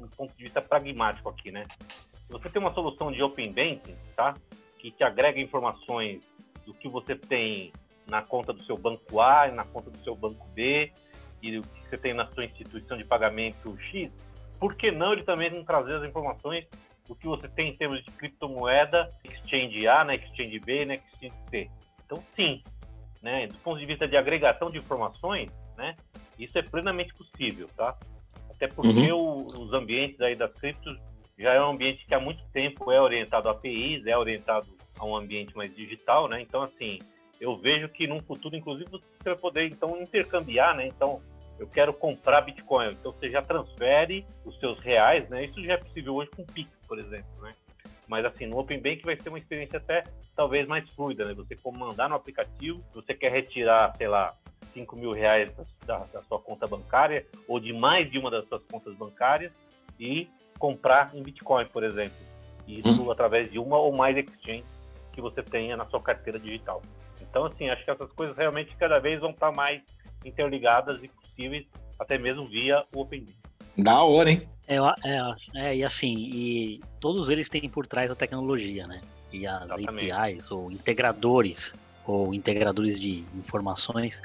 um 0.00 0.06
ponto 0.08 0.36
de 0.36 0.44
vista 0.44 0.60
pragmático 0.60 1.28
aqui, 1.28 1.50
né? 1.50 1.66
Você 2.28 2.48
tem 2.48 2.60
uma 2.60 2.72
solução 2.72 3.10
de 3.10 3.22
Open 3.22 3.52
Banking, 3.52 3.96
tá? 4.16 4.34
Que 4.78 4.90
te 4.90 5.02
agrega 5.04 5.40
informações 5.40 6.22
do 6.64 6.72
que 6.74 6.88
você 6.88 7.16
tem 7.16 7.72
na 8.06 8.22
conta 8.22 8.52
do 8.52 8.62
seu 8.64 8.76
banco 8.76 9.20
A 9.20 9.48
e 9.48 9.52
na 9.52 9.64
conta 9.64 9.90
do 9.90 10.02
seu 10.02 10.14
banco 10.14 10.46
B 10.48 10.92
e 11.42 11.58
o 11.58 11.62
que 11.62 11.88
você 11.88 11.98
tem 11.98 12.14
na 12.14 12.26
sua 12.32 12.44
instituição 12.44 12.96
de 12.96 13.04
pagamento 13.04 13.76
X, 13.90 14.10
por 14.60 14.76
que 14.76 14.92
não 14.92 15.12
ele 15.12 15.24
também 15.24 15.50
não 15.50 15.64
trazer 15.64 15.96
as 15.96 16.04
informações 16.04 16.66
do 17.08 17.16
que 17.16 17.26
você 17.26 17.48
tem 17.48 17.70
em 17.70 17.76
termos 17.76 18.02
de 18.04 18.12
criptomoeda, 18.12 19.12
exchange 19.24 19.88
A, 19.88 20.04
né, 20.04 20.14
exchange 20.16 20.58
B, 20.60 20.84
né, 20.84 21.00
exchange 21.12 21.34
C? 21.50 21.70
Então, 22.06 22.22
sim, 22.36 22.62
né, 23.22 23.46
do 23.46 23.58
ponto 23.58 23.78
de 23.78 23.86
vista 23.86 24.06
de 24.08 24.16
agregação 24.16 24.70
de 24.70 24.78
informações, 24.78 25.50
né, 25.76 25.96
isso 26.38 26.58
é 26.58 26.62
plenamente 26.62 27.14
possível, 27.14 27.68
tá? 27.76 27.96
Até 28.50 28.66
porque 28.68 29.10
o- 29.12 29.46
os 29.46 29.72
ambientes 29.72 30.20
aí 30.20 30.34
das 30.34 30.52
criptos 30.54 30.98
já 31.38 31.52
é 31.54 31.60
um 31.60 31.70
ambiente 31.70 32.04
que 32.06 32.14
há 32.14 32.20
muito 32.20 32.42
tempo 32.52 32.90
é 32.90 33.00
orientado 33.00 33.48
a 33.48 33.52
APIs, 33.52 34.06
é 34.06 34.16
orientado 34.16 34.68
a 34.98 35.04
um 35.04 35.16
ambiente 35.16 35.56
mais 35.56 35.74
digital, 35.74 36.28
né? 36.28 36.40
Então, 36.40 36.62
assim, 36.62 36.98
eu 37.40 37.56
vejo 37.56 37.88
que 37.88 38.06
num 38.06 38.20
futuro, 38.22 38.54
inclusive, 38.56 38.88
você 38.90 39.00
vai 39.24 39.36
poder, 39.36 39.66
então, 39.66 40.00
intercambiar, 40.00 40.76
né? 40.76 40.86
Então, 40.86 41.20
eu 41.58 41.66
quero 41.66 41.92
comprar 41.92 42.40
Bitcoin, 42.42 42.92
então 42.92 43.12
você 43.12 43.30
já 43.30 43.42
transfere 43.42 44.24
os 44.44 44.58
seus 44.58 44.78
reais, 44.80 45.28
né? 45.28 45.44
Isso 45.44 45.62
já 45.64 45.74
é 45.74 45.76
possível 45.76 46.14
hoje 46.14 46.30
com 46.30 46.44
Pix, 46.44 46.70
por 46.86 46.98
exemplo, 46.98 47.30
né? 47.40 47.54
Mas, 48.12 48.26
assim, 48.26 48.44
no 48.44 48.58
Open 48.58 48.78
Bank 48.78 49.02
vai 49.06 49.18
ser 49.18 49.30
uma 49.30 49.38
experiência 49.38 49.78
até, 49.78 50.04
talvez, 50.36 50.68
mais 50.68 50.86
fluida, 50.90 51.24
né? 51.24 51.32
Você 51.32 51.56
comandar 51.56 52.10
no 52.10 52.14
aplicativo, 52.14 52.84
você 52.92 53.14
quer 53.14 53.30
retirar, 53.30 53.96
sei 53.96 54.06
lá, 54.06 54.34
5 54.74 54.94
mil 54.96 55.12
reais 55.12 55.50
da, 55.86 56.00
da 56.12 56.22
sua 56.24 56.38
conta 56.38 56.66
bancária 56.66 57.26
ou 57.48 57.58
de 57.58 57.72
mais 57.72 58.10
de 58.10 58.18
uma 58.18 58.30
das 58.30 58.46
suas 58.48 58.62
contas 58.70 58.94
bancárias 58.96 59.50
e 59.98 60.28
comprar 60.58 61.10
em 61.14 61.22
Bitcoin, 61.22 61.64
por 61.68 61.82
exemplo. 61.84 62.18
Isso 62.68 63.10
através 63.10 63.50
de 63.50 63.58
uma 63.58 63.78
ou 63.78 63.90
mais 63.92 64.14
exchanges 64.14 64.66
que 65.14 65.22
você 65.22 65.42
tenha 65.42 65.74
na 65.74 65.86
sua 65.86 66.02
carteira 66.02 66.38
digital. 66.38 66.82
Então, 67.18 67.46
assim, 67.46 67.70
acho 67.70 67.82
que 67.82 67.90
essas 67.90 68.12
coisas 68.12 68.36
realmente 68.36 68.76
cada 68.76 68.98
vez 68.98 69.20
vão 69.20 69.30
estar 69.30 69.52
mais 69.56 69.80
interligadas 70.22 71.02
e 71.02 71.08
possíveis, 71.08 71.64
até 71.98 72.18
mesmo 72.18 72.46
via 72.46 72.84
o 72.94 73.00
Open 73.00 73.24
Bank. 73.24 73.36
Da 73.78 74.02
hora, 74.02 74.30
hein? 74.30 74.42
É, 74.74 75.08
é, 75.08 75.34
é, 75.54 75.76
e 75.76 75.84
assim, 75.84 76.14
e 76.32 76.80
todos 77.00 77.28
eles 77.28 77.48
têm 77.48 77.68
por 77.68 77.86
trás 77.86 78.10
a 78.10 78.14
tecnologia, 78.14 78.86
né? 78.86 79.00
E 79.32 79.46
as 79.46 79.64
Exatamente. 79.64 80.10
APIs, 80.10 80.50
ou 80.50 80.70
integradores, 80.70 81.74
ou 82.06 82.34
integradores 82.34 82.98
de 82.98 83.24
informações, 83.34 84.22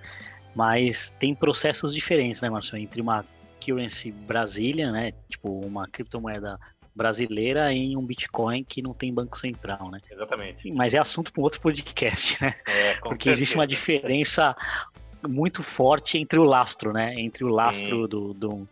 mas 0.55 1.11
tem 1.19 1.33
processos 1.33 1.93
diferentes, 1.93 2.41
né, 2.41 2.49
Marcelo? 2.49 2.81
Entre 2.81 3.01
uma 3.01 3.23
currency 3.63 4.11
Brasília, 4.11 4.91
né? 4.91 5.13
Tipo, 5.29 5.65
uma 5.65 5.87
criptomoeda 5.87 6.59
brasileira 6.95 7.71
e 7.71 7.95
um 7.95 8.03
Bitcoin 8.03 8.63
que 8.63 8.81
não 8.81 8.93
tem 8.93 9.13
banco 9.13 9.37
central, 9.37 9.91
né? 9.91 9.99
Exatamente. 10.09 10.71
Mas 10.71 10.95
é 10.95 10.99
assunto 10.99 11.31
para 11.31 11.41
um 11.41 11.43
outro 11.43 11.61
podcast, 11.61 12.43
né? 12.43 12.53
É, 12.67 12.95
Porque 12.95 13.29
existe 13.29 13.55
uma 13.55 13.63
certeza. 13.63 13.79
diferença 13.79 14.55
muito 15.27 15.61
forte 15.61 16.17
entre 16.17 16.39
o 16.39 16.43
lastro, 16.43 16.91
né? 16.91 17.13
Entre 17.19 17.43
o 17.43 17.47
lastro 17.47 18.07
do, 18.07 18.33
do 18.33 18.67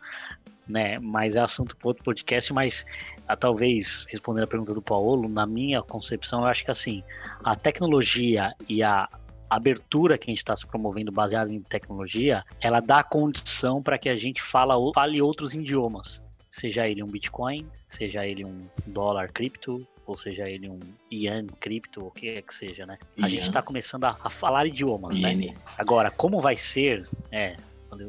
né? 0.68 1.00
Mas 1.00 1.36
é 1.36 1.40
assunto 1.40 1.76
para 1.76 1.88
outro 1.88 2.04
podcast, 2.04 2.52
mas 2.54 2.86
ah, 3.28 3.36
talvez 3.36 4.06
respondendo 4.10 4.44
a 4.44 4.48
pergunta 4.48 4.74
do 4.74 4.82
Paulo, 4.82 5.28
na 5.30 5.46
minha 5.46 5.82
concepção, 5.82 6.42
eu 6.42 6.48
acho 6.48 6.66
que 6.66 6.72
assim, 6.72 7.04
a 7.44 7.56
tecnologia 7.56 8.54
e 8.68 8.84
a 8.84 9.08
abertura 9.50 10.18
que 10.18 10.30
a 10.30 10.32
gente 10.32 10.40
está 10.40 10.56
se 10.56 10.66
promovendo 10.66 11.12
baseada 11.12 11.52
em 11.52 11.62
tecnologia, 11.62 12.44
ela 12.60 12.80
dá 12.80 13.04
condição 13.04 13.82
para 13.82 13.98
que 13.98 14.10
a 14.10 14.16
gente 14.16 14.42
fala, 14.42 14.76
fale 14.94 15.22
outros 15.22 15.54
idiomas. 15.54 16.22
Seja 16.50 16.88
ele 16.88 17.04
um 17.04 17.08
Bitcoin, 17.08 17.68
seja 17.88 18.26
ele 18.26 18.46
um 18.46 18.68
dólar 18.88 19.32
cripto, 19.32 19.86
ou 20.06 20.16
seja 20.16 20.50
ele 20.50 20.70
um 20.70 20.80
Ian 21.12 21.48
cripto, 21.60 22.06
o 22.06 22.12
que 22.12 22.30
é 22.30 22.42
que 22.42 22.54
seja, 22.54 22.86
né? 22.86 22.98
A 23.22 23.28
gente 23.28 23.42
Ian. 23.42 23.48
está 23.48 23.62
começando 23.62 24.06
a, 24.06 24.18
a 24.24 24.30
falar 24.30 24.66
idiomas, 24.66 25.20
né? 25.20 25.30
Iene. 25.30 25.58
Agora, 25.78 26.12
como 26.12 26.40
vai 26.40 26.56
ser, 26.56 27.08
é, 27.32 27.56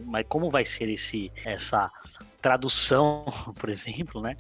mas 0.05 0.27
como 0.29 0.51
vai 0.51 0.65
ser 0.65 0.89
esse, 0.89 1.33
essa 1.45 1.91
tradução, 2.51 3.25
por 3.59 3.69
exemplo, 3.69 4.21
né? 4.23 4.37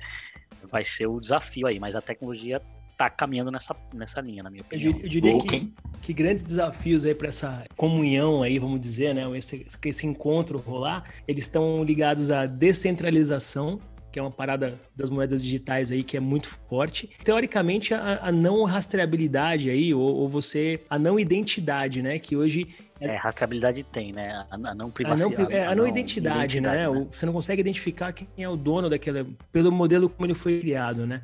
vai 0.71 0.83
ser 0.85 1.07
o 1.07 1.21
desafio 1.21 1.67
aí, 1.67 1.79
mas 1.79 1.95
a 1.95 2.01
tecnologia 2.01 2.61
tá 2.97 3.09
caminhando 3.11 3.51
nessa, 3.53 3.77
nessa 3.95 4.21
linha, 4.21 4.43
na 4.43 4.51
minha 4.51 4.63
Eu, 4.63 4.67
opinião. 4.67 4.93
dir- 4.93 5.05
eu 5.05 5.09
diria 5.09 5.39
que, 5.39 5.73
que 6.03 6.13
grandes 6.13 6.43
desafios 6.43 7.05
aí 7.05 7.15
para 7.15 7.29
essa 7.29 7.65
comunhão 7.77 8.43
aí, 8.43 8.59
vamos 8.59 8.81
dizer, 8.81 9.15
né? 9.15 9.23
Esse, 9.37 9.67
esse 9.85 10.07
encontro 10.07 10.59
rolar, 10.59 11.05
eles 11.29 11.45
estão 11.45 11.85
ligados 11.85 12.33
à 12.33 12.47
descentralização, 12.47 13.79
que 14.11 14.19
é 14.19 14.23
uma 14.23 14.31
parada 14.31 14.81
das 14.97 15.11
moedas 15.11 15.45
digitais 15.45 15.93
aí 15.93 16.03
que 16.03 16.17
é 16.17 16.21
muito 16.21 16.49
forte. 16.69 17.11
Teoricamente, 17.23 17.93
a, 17.93 18.21
a 18.23 18.33
não 18.33 18.65
rastreabilidade 18.65 19.69
aí, 19.69 19.93
ou, 19.93 20.01
ou 20.17 20.29
você, 20.29 20.81
a 20.89 20.99
não 20.99 21.21
identidade, 21.21 22.01
né? 22.03 22.19
Que 22.19 22.35
hoje 22.35 22.67
É, 23.01 23.15
rastreabilidade 23.17 23.85
tem, 23.85 24.13
né? 24.13 24.45
A, 24.51 24.55
a 24.55 24.59
não 24.59 24.71
a 24.71 24.75
não, 24.75 24.91
privacidade. 24.91 25.53
é, 25.53 25.67
a 25.67 25.75
não 25.75 25.87
identidade, 25.87 26.61
né? 26.61 26.89
O- 26.89 27.07
Você 27.13 27.27
não 27.27 27.33
consegue 27.33 27.61
identificar 27.61 28.13
quem 28.13 28.27
é 28.39 28.49
o 28.49 28.57
dono 28.57 28.89
daquela, 28.89 29.27
pelo 29.53 29.71
modelo 29.71 30.09
como 30.09 30.27
ele 30.27 30.35
foi 30.35 30.61
criado, 30.61 31.07
né? 31.07 31.21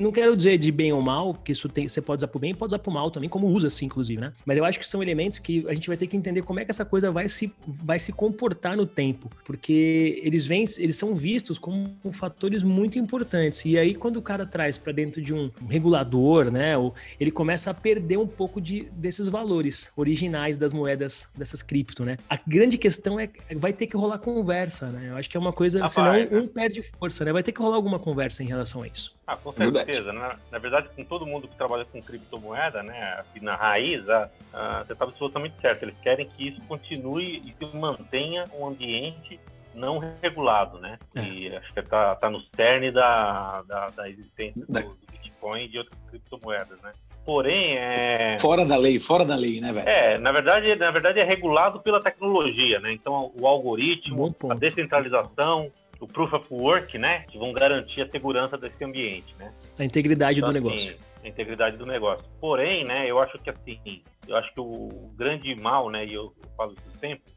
Não 0.00 0.12
quero 0.12 0.36
dizer 0.36 0.58
de 0.58 0.70
bem 0.70 0.92
ou 0.92 1.02
mal, 1.02 1.34
porque 1.34 1.52
isso 1.52 1.68
tem, 1.68 1.88
você 1.88 2.00
pode 2.00 2.20
usar 2.20 2.28
pro 2.28 2.38
bem 2.38 2.50
e 2.52 2.54
pode 2.54 2.70
usar 2.70 2.78
pro 2.78 2.92
mal 2.92 3.10
também, 3.10 3.28
como 3.28 3.46
usa 3.48 3.66
assim, 3.66 3.86
inclusive, 3.86 4.20
né? 4.20 4.32
Mas 4.46 4.56
eu 4.58 4.64
acho 4.64 4.78
que 4.78 4.88
são 4.88 5.02
elementos 5.02 5.38
que 5.38 5.64
a 5.68 5.74
gente 5.74 5.88
vai 5.88 5.96
ter 5.96 6.06
que 6.06 6.16
entender 6.16 6.42
como 6.42 6.60
é 6.60 6.64
que 6.64 6.70
essa 6.70 6.84
coisa 6.84 7.10
vai 7.10 7.28
se, 7.28 7.52
vai 7.66 7.98
se 7.98 8.12
comportar 8.12 8.76
no 8.76 8.86
tempo, 8.86 9.30
porque 9.44 10.20
eles 10.22 10.46
vêm, 10.46 10.64
eles 10.78 10.96
são 10.96 11.14
vistos 11.14 11.58
como 11.58 11.96
fatores 12.12 12.62
muito 12.62 12.98
importantes. 12.98 13.64
E 13.64 13.76
aí, 13.78 13.94
quando 13.94 14.18
o 14.18 14.22
cara 14.22 14.46
traz 14.46 14.78
para 14.78 14.92
dentro 14.92 15.20
de 15.20 15.34
um 15.34 15.50
regulador, 15.68 16.50
né? 16.50 16.74
Ele 17.18 17.30
começa 17.30 17.70
a 17.70 17.74
perder 17.74 18.18
um 18.18 18.26
pouco 18.26 18.60
de, 18.60 18.84
desses 18.92 19.28
valores 19.28 19.90
originais 19.96 20.56
das 20.58 20.72
moedas 20.72 21.07
dessas 21.36 21.62
cripto, 21.62 22.04
né? 22.04 22.16
A 22.28 22.38
grande 22.46 22.76
questão 22.78 23.18
é 23.18 23.28
vai 23.56 23.72
ter 23.72 23.86
que 23.86 23.96
rolar 23.96 24.18
conversa, 24.18 24.88
né? 24.88 25.10
Eu 25.10 25.16
acho 25.16 25.28
que 25.28 25.36
é 25.36 25.40
uma 25.40 25.52
coisa, 25.52 25.84
Ah, 25.84 25.88
senão 25.88 26.08
vai, 26.12 26.24
né? 26.26 26.38
um 26.38 26.48
perde 26.48 26.82
força, 26.82 27.24
né? 27.24 27.32
Vai 27.32 27.42
ter 27.42 27.52
que 27.52 27.60
rolar 27.60 27.76
alguma 27.76 27.98
conversa 27.98 28.42
em 28.42 28.46
relação 28.46 28.82
a 28.82 28.86
isso. 28.86 29.16
Ah, 29.26 29.36
com 29.36 29.50
Verdade. 29.52 29.86
certeza. 29.92 30.12
Na, 30.12 30.36
na 30.50 30.58
verdade, 30.58 30.88
com 30.94 31.04
todo 31.04 31.26
mundo 31.26 31.46
que 31.48 31.56
trabalha 31.56 31.84
com 31.84 32.00
criptomoeda, 32.02 32.82
né, 32.82 33.22
na 33.42 33.56
raiz, 33.56 34.08
a, 34.08 34.30
a, 34.52 34.84
você 34.84 34.92
está 34.92 35.04
absolutamente 35.04 35.54
certo. 35.60 35.82
Eles 35.82 35.96
querem 36.02 36.28
que 36.28 36.48
isso 36.48 36.60
continue 36.62 37.36
e 37.44 37.52
que 37.52 37.76
mantenha 37.76 38.44
um 38.58 38.66
ambiente 38.66 39.38
não 39.74 39.98
regulado, 40.22 40.78
né? 40.78 40.98
É. 41.14 41.22
E 41.22 41.56
acho 41.56 41.72
que 41.72 41.80
está 41.80 42.16
tá 42.16 42.28
no 42.30 42.40
cerne 42.56 42.90
da, 42.90 43.62
da, 43.62 43.86
da 43.88 44.08
existência 44.10 44.64
do, 44.66 44.72
Da- 44.72 44.80
do 44.80 44.96
Bitcoin 45.12 45.64
e 45.64 45.68
de 45.68 45.78
outras 45.78 45.98
criptomoedas, 46.10 46.80
né? 46.82 46.92
Porém, 47.28 47.76
é, 47.76 48.30
Fora 48.40 48.64
da 48.64 48.74
lei, 48.78 48.98
fora 48.98 49.22
da 49.22 49.36
lei, 49.36 49.60
né, 49.60 49.70
velho? 49.70 49.86
é, 49.86 50.16
na 50.16 50.32
verdade, 50.32 50.74
na 50.76 50.90
verdade 50.90 51.20
é 51.20 51.24
regulado 51.24 51.78
pela 51.78 52.00
tecnologia, 52.00 52.80
né? 52.80 52.90
Então, 52.90 53.30
o 53.38 53.46
algoritmo, 53.46 54.34
a 54.48 54.54
descentralização, 54.54 55.70
o 56.00 56.06
proof 56.06 56.32
of 56.32 56.46
work, 56.50 56.96
né, 56.96 57.26
que 57.28 57.36
vão 57.36 57.52
garantir 57.52 58.00
a 58.00 58.08
segurança 58.08 58.56
desse 58.56 58.82
ambiente, 58.82 59.36
né? 59.38 59.52
A 59.78 59.84
integridade 59.84 60.38
Então, 60.38 60.50
do 60.50 60.56
assim, 60.58 60.66
negócio. 60.68 60.96
a 61.22 61.28
integridade 61.28 61.76
do 61.76 61.84
negócio. 61.84 62.24
Porém, 62.40 62.84
né, 62.84 63.04
eu 63.06 63.18
acho 63.18 63.38
que 63.40 63.50
assim, 63.50 63.78
eu 64.26 64.34
acho 64.34 64.50
que 64.54 64.60
o 64.62 65.10
grande 65.14 65.54
mal, 65.60 65.90
né, 65.90 66.06
e 66.06 66.14
eu 66.14 66.32
falo 66.56 66.72
isso 66.72 66.98
sempre, 66.98 67.30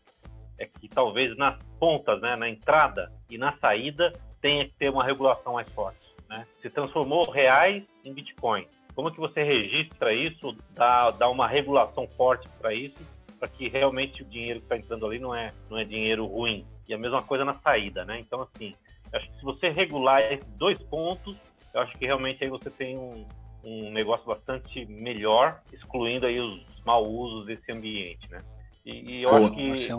é 0.57 0.65
que 0.67 0.87
talvez 0.87 1.35
nas 1.35 1.59
pontas, 1.77 2.21
né, 2.21 2.37
na 2.37 2.47
entrada 2.47 3.11
e 3.29 3.37
na 3.37 3.57
saída, 3.57 4.13
tenha 4.41 4.63
que 4.63 4.73
ter 4.79 4.89
uma 4.89 5.03
regulação 5.03 5.51
mais 5.55 5.67
forte, 5.73 5.99
né? 6.29 6.47
Se 6.61 6.69
transformou 6.69 7.29
reais 7.29 7.83
em 8.05 8.13
Bitcoin. 8.13 8.65
Como 9.01 9.11
que 9.11 9.19
você 9.19 9.41
registra 9.41 10.13
isso, 10.13 10.55
dá, 10.75 11.09
dá 11.09 11.27
uma 11.27 11.47
regulação 11.47 12.07
forte 12.15 12.47
para 12.59 12.71
isso, 12.71 12.99
para 13.39 13.47
que 13.47 13.67
realmente 13.67 14.21
o 14.21 14.25
dinheiro 14.25 14.59
que 14.59 14.65
está 14.65 14.77
entrando 14.77 15.07
ali 15.07 15.17
não 15.17 15.33
é, 15.33 15.51
não 15.67 15.79
é 15.79 15.83
dinheiro 15.83 16.27
ruim. 16.27 16.63
E 16.87 16.93
a 16.93 16.99
mesma 16.99 17.19
coisa 17.19 17.43
na 17.43 17.55
saída, 17.61 18.05
né? 18.05 18.19
Então, 18.19 18.43
assim, 18.43 18.75
acho 19.11 19.27
que 19.27 19.39
se 19.39 19.43
você 19.43 19.69
regular 19.69 20.21
esses 20.31 20.45
dois 20.53 20.77
pontos, 20.83 21.35
eu 21.73 21.81
acho 21.81 21.97
que 21.97 22.05
realmente 22.05 22.43
aí 22.43 22.49
você 22.51 22.69
tem 22.69 22.95
um, 22.95 23.25
um 23.63 23.91
negócio 23.91 24.23
bastante 24.23 24.85
melhor, 24.85 25.61
excluindo 25.73 26.27
aí 26.27 26.39
os 26.39 26.63
mau 26.85 27.03
usos 27.03 27.47
desse 27.47 27.71
ambiente, 27.71 28.29
né? 28.29 28.43
E, 28.85 29.13
e 29.13 29.23
eu 29.23 29.31
Boa, 29.31 29.45
acho 29.45 29.55
que 29.55 29.89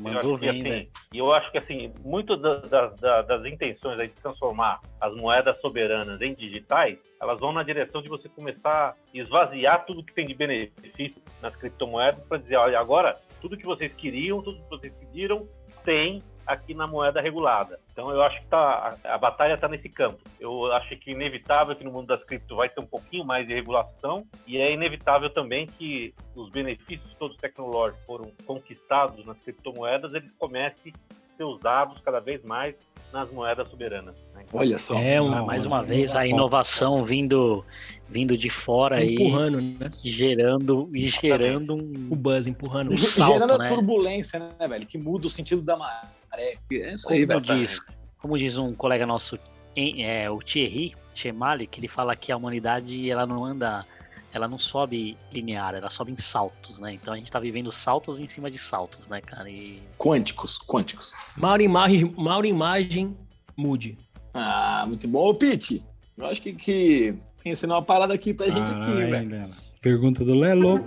mandou 0.00 0.38
que, 0.38 0.46
bem, 0.46 0.50
assim, 0.50 0.62
velho. 0.62 0.88
E 1.12 1.18
eu 1.18 1.32
acho 1.32 1.50
que 1.52 1.58
assim, 1.58 1.92
muito 2.04 2.36
da- 2.36 2.86
da- 2.88 3.22
das 3.22 3.44
intenções 3.44 4.00
aí 4.00 4.08
de 4.08 4.14
transformar 4.14 4.80
as 5.00 5.14
moedas 5.14 5.60
soberanas 5.60 6.20
em 6.20 6.34
digitais, 6.34 6.98
elas 7.20 7.38
vão 7.38 7.52
na 7.52 7.62
direção 7.62 8.02
de 8.02 8.08
você 8.08 8.28
começar 8.28 8.90
a 8.90 8.94
esvaziar 9.14 9.84
tudo 9.84 10.02
que 10.02 10.14
tem 10.14 10.26
de 10.26 10.34
benefício 10.34 11.22
nas 11.42 11.54
criptomoedas 11.56 12.22
para 12.26 12.38
dizer, 12.38 12.56
olha, 12.56 12.78
agora 12.78 13.18
tudo 13.40 13.56
que 13.56 13.64
vocês 13.64 13.92
queriam, 13.94 14.42
tudo 14.42 14.62
que 14.62 14.68
vocês 14.70 14.92
pediram, 14.94 15.46
tem 15.84 16.22
aqui 16.52 16.74
na 16.74 16.86
moeda 16.86 17.20
regulada. 17.20 17.78
Então 17.92 18.10
eu 18.10 18.22
acho 18.22 18.40
que 18.40 18.46
tá, 18.48 18.96
a, 19.04 19.14
a 19.14 19.18
batalha 19.18 19.54
está 19.54 19.68
nesse 19.68 19.88
campo. 19.88 20.18
Eu 20.38 20.72
acho 20.72 20.96
que 20.98 21.10
é 21.10 21.14
inevitável 21.14 21.76
que 21.76 21.84
no 21.84 21.92
mundo 21.92 22.06
das 22.08 22.22
cripto 22.24 22.56
vai 22.56 22.68
ter 22.68 22.80
um 22.80 22.86
pouquinho 22.86 23.24
mais 23.24 23.46
de 23.46 23.54
regulação 23.54 24.24
e 24.46 24.56
é 24.58 24.72
inevitável 24.72 25.30
também 25.30 25.66
que 25.66 26.14
os 26.34 26.50
benefícios 26.50 27.14
todos 27.18 27.36
tecnológicos 27.36 28.04
foram 28.06 28.32
conquistados 28.46 29.24
nas 29.24 29.38
criptomoedas, 29.38 30.12
eles 30.14 30.30
comecem 30.38 30.92
a 30.92 31.36
ser 31.36 31.44
usados 31.44 32.00
cada 32.02 32.20
vez 32.20 32.42
mais 32.44 32.74
nas 33.12 33.30
moedas 33.32 33.68
soberanas. 33.68 34.14
né? 34.34 34.44
Então, 34.46 34.60
Olha 34.60 34.78
só. 34.78 34.96
É 34.98 35.20
um, 35.20 35.44
Mais 35.44 35.66
uma 35.66 35.82
vez, 35.82 36.12
a 36.12 36.26
inovação 36.26 37.04
vindo, 37.04 37.64
vindo 38.08 38.36
de 38.38 38.48
fora 38.48 38.96
aí, 38.98 39.14
empurrando, 39.14 39.60
né? 39.60 39.90
e 40.04 40.10
gerando, 40.10 40.88
e 40.94 41.08
gerando 41.08 41.74
O 41.74 41.76
um. 41.76 42.16
buzz 42.16 42.46
empurrando. 42.46 42.92
Um 42.92 42.96
salto, 42.96 43.32
Gerando 43.32 43.54
a 43.54 43.58
né? 43.58 43.66
turbulência, 43.66 44.38
né, 44.38 44.66
velho? 44.66 44.86
Que 44.86 44.96
muda 44.96 45.26
o 45.26 45.30
sentido 45.30 45.60
da 45.62 45.76
maré. 45.76 46.06
É 46.36 46.56
isso 46.94 47.10
aí, 47.12 47.26
Como 47.26 47.40
velho. 47.40 47.60
diz, 47.60 47.80
como 48.18 48.38
diz 48.38 48.58
um 48.58 48.74
colega 48.74 49.06
nosso, 49.06 49.38
em- 49.76 50.04
é, 50.04 50.30
o 50.30 50.38
Thierry 50.38 50.94
Chemali, 51.14 51.66
que 51.66 51.80
ele 51.80 51.88
fala 51.88 52.14
que 52.16 52.30
a 52.30 52.36
humanidade 52.36 53.10
ela 53.10 53.26
não 53.26 53.44
anda, 53.44 53.84
ela 54.32 54.46
não 54.46 54.58
sobe 54.58 55.16
linear, 55.32 55.74
ela 55.74 55.90
sobe 55.90 56.12
em 56.12 56.16
saltos, 56.18 56.78
né? 56.78 56.94
Então 56.94 57.12
a 57.12 57.16
gente 57.16 57.30
tá 57.30 57.40
vivendo 57.40 57.72
saltos 57.72 58.18
em 58.20 58.28
cima 58.28 58.50
de 58.50 58.58
saltos, 58.58 59.08
né, 59.08 59.20
cara? 59.20 59.50
E 59.50 59.82
Quânticos, 59.98 60.58
quânticos. 60.58 61.12
Mauro 61.36 61.62
imagem, 61.62 62.14
Mauro 62.16 62.46
imagem, 62.46 63.16
mude. 63.56 63.98
Ah, 64.32 64.84
muito 64.86 65.08
bom. 65.08 65.18
Ô, 65.28 65.34
Pete, 65.34 65.84
eu 66.16 66.26
acho 66.26 66.40
que, 66.40 66.52
que 66.52 67.16
ensinou 67.44 67.76
uma 67.76 67.82
parada 67.84 68.14
aqui 68.14 68.32
pra 68.32 68.46
gente 68.48 68.70
aqui, 68.70 68.72
Caralho, 68.72 69.10
velho. 69.28 69.54
Pergunta 69.80 70.24
do 70.24 70.34
Lelo. 70.34 70.78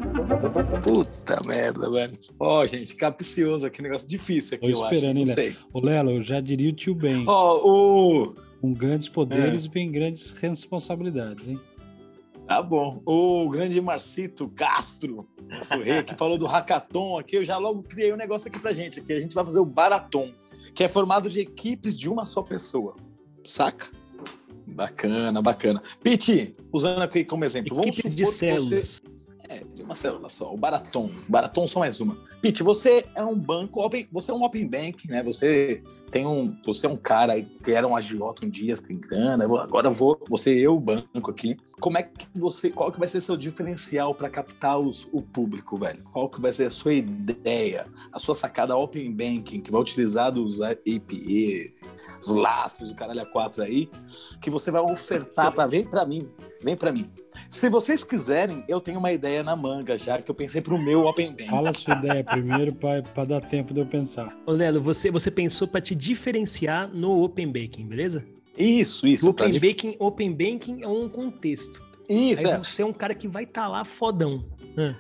Puta 0.83 1.39
merda, 1.47 1.89
velho. 1.89 2.13
Ó, 2.39 2.63
gente, 2.65 2.95
capcioso 2.95 3.65
aqui, 3.65 3.81
negócio 3.81 4.07
difícil 4.07 4.57
aqui, 4.57 4.71
Tô 4.71 4.71
eu 4.79 4.85
acho. 4.85 4.93
esperando, 4.93 5.15
Não 5.15 5.21
hein, 5.21 5.25
sei. 5.25 5.55
Ô, 5.73 5.79
Lelo, 5.79 6.11
eu 6.11 6.21
já 6.21 6.39
diria 6.39 6.69
o 6.69 6.73
tio 6.73 6.93
Ben. 6.93 7.23
Ó, 7.27 7.57
o... 7.63 8.33
Com 8.61 8.71
grandes 8.73 9.09
poderes 9.09 9.65
É. 9.65 9.69
vem 9.69 9.91
grandes 9.91 10.29
responsabilidades, 10.31 11.47
hein? 11.47 11.59
Tá 12.47 12.61
bom. 12.61 13.01
O 13.05 13.49
grande 13.49 13.81
Marcito 13.81 14.47
Castro, 14.49 15.27
nosso 15.49 15.75
rei, 15.81 16.03
que 16.03 16.13
falou 16.13 16.37
do 16.37 16.45
hackathon 16.45 17.17
aqui, 17.17 17.37
eu 17.37 17.43
já 17.43 17.57
logo 17.57 17.81
criei 17.83 18.13
um 18.13 18.17
negócio 18.17 18.47
aqui 18.47 18.59
pra 18.59 18.73
gente. 18.73 18.99
Aqui 18.99 19.11
a 19.13 19.19
gente 19.19 19.33
vai 19.33 19.43
fazer 19.43 19.59
o 19.59 19.65
Baratom, 19.65 20.31
que 20.75 20.83
é 20.83 20.87
formado 20.89 21.29
de 21.29 21.39
equipes 21.39 21.97
de 21.97 22.07
uma 22.09 22.25
só 22.25 22.43
pessoa. 22.43 22.95
Saca? 23.43 23.87
Bacana, 24.73 25.41
bacana. 25.41 25.83
Pete, 26.01 26.53
usando 26.71 27.01
aqui 27.01 27.23
como 27.23 27.45
exemplo, 27.45 27.75
vamos 27.75 27.99
Equipe 27.99 28.01
supor 28.01 28.15
de 28.15 28.23
que 28.23 28.29
você... 28.29 28.59
células. 28.59 29.01
É, 29.47 29.63
de 29.75 29.83
uma 29.83 29.93
célula 29.95 30.29
só, 30.29 30.53
o 30.53 30.57
Baratom. 30.57 31.09
Baratom 31.27 31.67
só 31.67 31.79
mais 31.79 31.99
uma. 32.01 32.17
Pete, 32.43 32.61
você 32.61 33.05
é 33.15 33.23
um 33.23 33.39
banco, 33.39 33.79
open, 33.79 34.05
você 34.11 34.29
é 34.29 34.33
um 34.33 34.43
open 34.43 34.67
bank, 34.67 35.07
né? 35.07 35.23
Você 35.23 35.81
tem 36.11 36.27
um, 36.27 36.53
você 36.65 36.85
é 36.85 36.89
um 36.89 36.97
cara 36.97 37.41
que 37.41 37.71
era 37.71 37.87
um 37.87 37.95
agiota 37.95 38.45
um 38.45 38.49
dia, 38.49 38.75
você 38.75 38.83
tem 38.83 38.99
grana, 38.99 39.45
agora 39.45 39.89
vou, 39.89 40.21
você 40.29 40.53
eu, 40.53 40.77
banco 40.77 41.31
aqui. 41.31 41.55
Como 41.79 41.97
é 41.97 42.03
que 42.03 42.27
você, 42.35 42.69
qual 42.69 42.91
que 42.91 42.99
vai 42.99 43.07
ser 43.07 43.21
seu 43.21 43.37
diferencial 43.37 44.13
para 44.13 44.29
captar 44.29 44.77
os, 44.77 45.07
o 45.13 45.21
público, 45.21 45.77
velho? 45.77 46.03
Qual 46.11 46.29
que 46.29 46.41
vai 46.41 46.51
ser 46.51 46.65
a 46.65 46.69
sua 46.69 46.93
ideia, 46.93 47.87
a 48.11 48.19
sua 48.19 48.35
sacada 48.35 48.75
open 48.75 49.09
banking, 49.13 49.61
que 49.61 49.71
vai 49.71 49.79
utilizar 49.79 50.29
dos 50.29 50.61
API, 50.61 51.73
os 52.19 52.35
lastros, 52.35 52.91
o 52.91 52.95
caralho 52.95 53.21
a 53.21 53.25
quatro 53.25 53.63
aí, 53.63 53.89
que 54.41 54.49
você 54.49 54.69
vai 54.69 54.81
ofertar 54.81 55.53
para 55.53 55.65
vem 55.65 55.85
para 55.85 56.05
mim, 56.05 56.29
vem 56.61 56.75
para 56.75 56.91
mim. 56.91 57.09
Se 57.49 57.69
vocês 57.69 58.03
quiserem, 58.03 58.63
eu 58.67 58.79
tenho 58.79 58.99
uma 58.99 59.11
ideia 59.11 59.43
na 59.43 59.55
manga 59.55 59.97
já, 59.97 60.21
que 60.21 60.29
eu 60.29 60.35
pensei 60.35 60.61
pro 60.61 60.77
meu 60.77 61.05
Open 61.05 61.31
Bank. 61.31 61.49
Fala 61.49 61.69
a 61.69 61.73
sua 61.73 61.95
ideia 61.95 62.23
primeiro 62.33 62.73
para 62.73 63.25
dar 63.25 63.41
tempo 63.41 63.73
de 63.73 63.79
eu 63.79 63.85
pensar. 63.85 64.35
Ô, 64.45 64.51
Lelo, 64.51 64.81
você, 64.81 65.09
você 65.11 65.29
pensou 65.31 65.67
para 65.67 65.81
te 65.81 65.95
diferenciar 65.95 66.89
no 66.93 67.23
Open 67.23 67.47
Banking, 67.51 67.85
beleza? 67.85 68.23
Isso, 68.57 69.07
isso. 69.07 69.29
Open, 69.29 69.49
dif- 69.49 69.67
banking, 69.67 69.95
open 69.99 70.31
Banking 70.31 70.83
é 70.83 70.87
um 70.87 71.09
contexto. 71.09 71.81
Isso, 72.07 72.45
Aí 72.47 72.53
é. 72.53 72.57
você 72.57 72.81
é 72.81 72.85
um 72.85 72.93
cara 72.93 73.15
que 73.15 73.27
vai 73.27 73.43
estar 73.43 73.67
lá 73.67 73.83
fodão. 73.83 74.45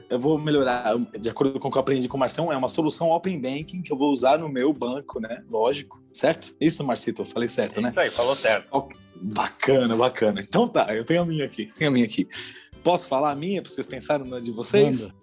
Eu 0.09 0.19
vou 0.19 0.37
melhorar, 0.37 0.95
de 1.19 1.29
acordo 1.29 1.59
com 1.59 1.67
o 1.67 1.71
que 1.71 1.77
eu 1.77 1.81
aprendi 1.81 2.07
com 2.07 2.15
o 2.15 2.19
Marção, 2.19 2.51
é 2.51 2.57
uma 2.57 2.69
solução 2.69 3.09
Open 3.09 3.39
Banking 3.41 3.81
que 3.81 3.91
eu 3.91 3.97
vou 3.97 4.11
usar 4.11 4.37
no 4.37 4.47
meu 4.47 4.71
banco, 4.71 5.19
né? 5.19 5.43
Lógico. 5.49 6.01
Certo? 6.11 6.55
Isso, 6.61 6.83
Marcito, 6.83 7.23
eu 7.23 7.25
falei 7.25 7.49
certo, 7.49 7.81
né? 7.81 7.89
Isso 7.89 7.99
aí, 7.99 8.09
falou 8.09 8.35
certo. 8.35 8.67
Bacana, 9.19 9.95
bacana. 9.95 10.41
Então 10.41 10.67
tá, 10.67 10.93
eu 10.95 11.03
tenho 11.03 11.21
a 11.21 11.25
minha 11.25 11.45
aqui. 11.45 11.69
Tenho 11.77 11.89
a 11.89 11.93
minha 11.93 12.05
aqui. 12.05 12.27
Posso 12.83 13.07
falar 13.07 13.31
a 13.31 13.35
minha 13.35 13.61
pra 13.61 13.71
vocês 13.71 13.87
pensarem 13.87 14.29
na 14.29 14.39
de 14.39 14.51
vocês? 14.51 15.03
Manda. 15.07 15.15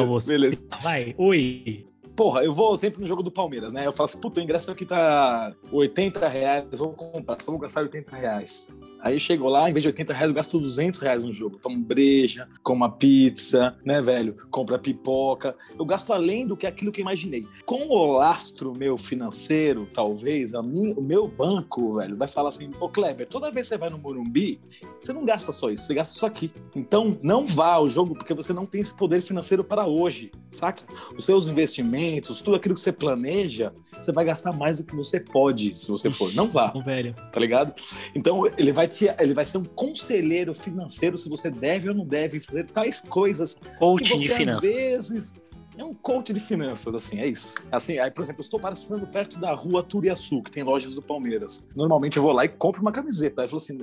Ah, 0.00 0.04
você. 0.04 0.32
Beleza. 0.32 0.66
Vai, 0.82 1.14
oi. 1.18 1.86
Porra, 2.16 2.44
eu 2.44 2.52
vou 2.52 2.76
sempre 2.76 3.00
no 3.00 3.06
jogo 3.06 3.22
do 3.22 3.30
Palmeiras, 3.30 3.72
né? 3.72 3.86
Eu 3.86 3.92
falo 3.92 4.06
assim, 4.06 4.18
puta, 4.18 4.40
o 4.40 4.42
ingresso 4.42 4.70
aqui 4.70 4.84
tá 4.84 5.54
80 5.70 6.28
reais, 6.28 6.66
eu 6.70 6.78
vou 6.78 6.92
comprar, 6.92 7.40
só 7.40 7.50
vou 7.50 7.60
gastar 7.60 7.82
80 7.82 8.14
reais. 8.14 8.68
Aí 9.02 9.18
chegou 9.18 9.48
lá, 9.48 9.68
em 9.68 9.72
vez 9.72 9.82
de 9.82 9.88
80 9.88 10.12
reais, 10.12 10.28
eu 10.28 10.34
gasto 10.34 10.60
200 10.60 11.00
reais 11.00 11.24
no 11.24 11.32
jogo. 11.32 11.58
Tomo 11.58 11.76
breja, 11.76 12.48
como 12.62 12.84
uma 12.84 12.90
pizza, 12.90 13.76
né, 13.84 14.00
velho? 14.00 14.36
Compra 14.48 14.78
pipoca. 14.78 15.56
Eu 15.76 15.84
gasto 15.84 16.12
além 16.12 16.46
do 16.46 16.56
que 16.56 16.68
aquilo 16.68 16.92
que 16.92 17.00
eu 17.00 17.02
imaginei. 17.02 17.44
Com 17.66 17.88
o 17.88 18.12
lastro 18.12 18.72
meu 18.72 18.96
financeiro, 18.96 19.88
talvez, 19.92 20.54
a 20.54 20.62
minha, 20.62 20.94
o 20.94 21.02
meu 21.02 21.26
banco, 21.26 21.96
velho, 21.96 22.16
vai 22.16 22.28
falar 22.28 22.50
assim: 22.50 22.70
Ô 22.78 22.88
Kleber, 22.88 23.26
toda 23.26 23.50
vez 23.50 23.66
que 23.66 23.74
você 23.74 23.78
vai 23.78 23.90
no 23.90 23.98
Morumbi, 23.98 24.60
você 25.00 25.12
não 25.12 25.24
gasta 25.24 25.50
só 25.50 25.68
isso, 25.68 25.86
você 25.86 25.94
gasta 25.94 26.14
isso 26.14 26.24
aqui. 26.24 26.52
Então, 26.76 27.18
não 27.22 27.44
vá 27.44 27.72
ao 27.72 27.88
jogo 27.88 28.14
porque 28.14 28.32
você 28.32 28.52
não 28.52 28.66
tem 28.66 28.80
esse 28.80 28.96
poder 28.96 29.20
financeiro 29.20 29.64
para 29.64 29.84
hoje, 29.84 30.30
saca? 30.48 30.84
Os 31.18 31.24
seus 31.24 31.48
investimentos, 31.48 32.01
tudo 32.42 32.56
aquilo 32.56 32.74
que 32.74 32.80
você 32.80 32.92
planeja, 32.92 33.72
você 33.98 34.12
vai 34.12 34.24
gastar 34.24 34.52
mais 34.52 34.78
do 34.78 34.84
que 34.84 34.94
você 34.96 35.20
pode, 35.20 35.78
se 35.78 35.88
você 35.88 36.10
for. 36.10 36.34
Não 36.34 36.48
vá. 36.48 36.72
velho. 36.84 37.14
Tá 37.32 37.40
ligado? 37.40 37.74
Então, 38.14 38.46
ele 38.58 38.72
vai, 38.72 38.88
te, 38.88 39.06
ele 39.18 39.34
vai 39.34 39.44
ser 39.44 39.58
um 39.58 39.64
conselheiro 39.64 40.54
financeiro 40.54 41.16
se 41.16 41.28
você 41.28 41.50
deve 41.50 41.88
ou 41.88 41.94
não 41.94 42.06
deve 42.06 42.40
fazer 42.40 42.66
tais 42.66 43.00
coisas 43.00 43.58
Coaching 43.78 44.04
que 44.04 44.18
você, 44.18 44.32
às 44.32 44.60
vezes, 44.60 45.34
é 45.76 45.82
um 45.84 45.94
coach 45.94 46.32
de 46.32 46.40
finanças, 46.40 46.94
assim, 46.94 47.18
é 47.20 47.26
isso. 47.26 47.54
Assim, 47.70 47.98
aí, 47.98 48.10
por 48.10 48.22
exemplo, 48.22 48.40
eu 48.40 48.44
estou 48.44 48.60
passando 48.60 49.06
perto 49.06 49.38
da 49.40 49.52
rua 49.54 49.82
Turiaçu, 49.82 50.42
que 50.42 50.50
tem 50.50 50.62
lojas 50.62 50.94
do 50.94 51.02
Palmeiras. 51.02 51.68
Normalmente 51.74 52.16
eu 52.18 52.22
vou 52.22 52.32
lá 52.32 52.44
e 52.44 52.48
compro 52.48 52.82
uma 52.82 52.92
camiseta. 52.92 53.40
Aí 53.42 53.46
eu 53.46 53.48
falo 53.48 53.56
assim, 53.58 53.78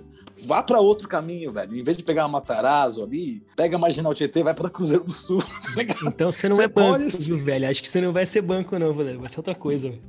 vá 0.46 0.62
para 0.62 0.80
outro 0.80 1.08
caminho, 1.08 1.52
velho. 1.52 1.76
Em 1.76 1.84
vez 1.84 1.98
de 1.98 2.04
pegar 2.04 2.24
uma 2.26 2.40
Matarazzo 2.40 3.04
ali, 3.04 3.44
pega 3.58 3.76
a 3.76 3.80
Marginal 3.80 4.14
Tietê, 4.14 4.44
vai 4.44 4.54
para 4.54 4.70
Cruzeiro 4.70 5.04
do 5.04 5.12
Sul, 5.12 5.40
tá 5.64 5.72
ligado? 5.76 6.08
Então 6.08 6.32
você 6.32 6.48
não 6.48 6.56
Você 6.56 6.64
é 6.64 6.68
banco, 6.68 7.00
pode- 7.12 7.26
viu, 7.26 7.44
velho? 7.44 7.68
Acho 7.70 7.82
que 7.82 7.90
você 7.90 8.02
não 8.02 8.14
vai 8.14 8.26
ser 8.26 8.42
banco, 8.42 8.78
não, 8.78 8.94
velho. 8.94 9.20
Vai 9.20 9.30
ser 9.30 9.40
outra 9.40 9.56
coisa, 9.56 9.90
velho. 9.90 10.02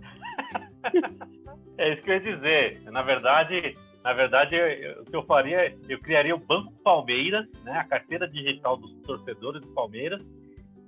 É 1.79 1.93
isso 1.95 2.03
que 2.03 2.11
eu 2.11 2.15
ia 2.15 2.21
dizer. 2.21 2.83
Na 2.91 3.03
verdade, 3.03 3.77
na 4.05 4.13
verdade, 4.13 4.55
eu- 4.55 5.03
o 5.03 5.05
que 5.05 5.17
eu 5.17 5.23
faria, 5.25 5.75
eu 5.89 5.99
criaria 6.01 6.35
o 6.35 6.39
Banco 6.39 6.73
Palmeiras, 6.85 7.47
né, 7.65 7.73
a 7.73 7.85
carteira 7.85 8.29
digital 8.29 8.77
dos 8.77 8.93
torcedores 9.07 9.61
do 9.63 9.69
Palmeiras. 9.69 10.23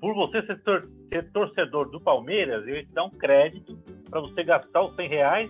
Por 0.02 0.14
você 0.16 0.42
ser, 0.44 0.60
tor- 0.64 0.88
ser 1.08 1.30
torcedor 1.30 1.88
do 1.88 2.00
Palmeiras, 2.00 2.66
eu 2.66 2.74
ia 2.74 2.82
te 2.84 2.92
dar 2.92 3.04
um 3.04 3.10
crédito 3.10 3.78
para 4.10 4.20
você 4.20 4.42
gastar 4.42 4.82
os 4.82 4.96
100 4.96 5.08
reais 5.08 5.48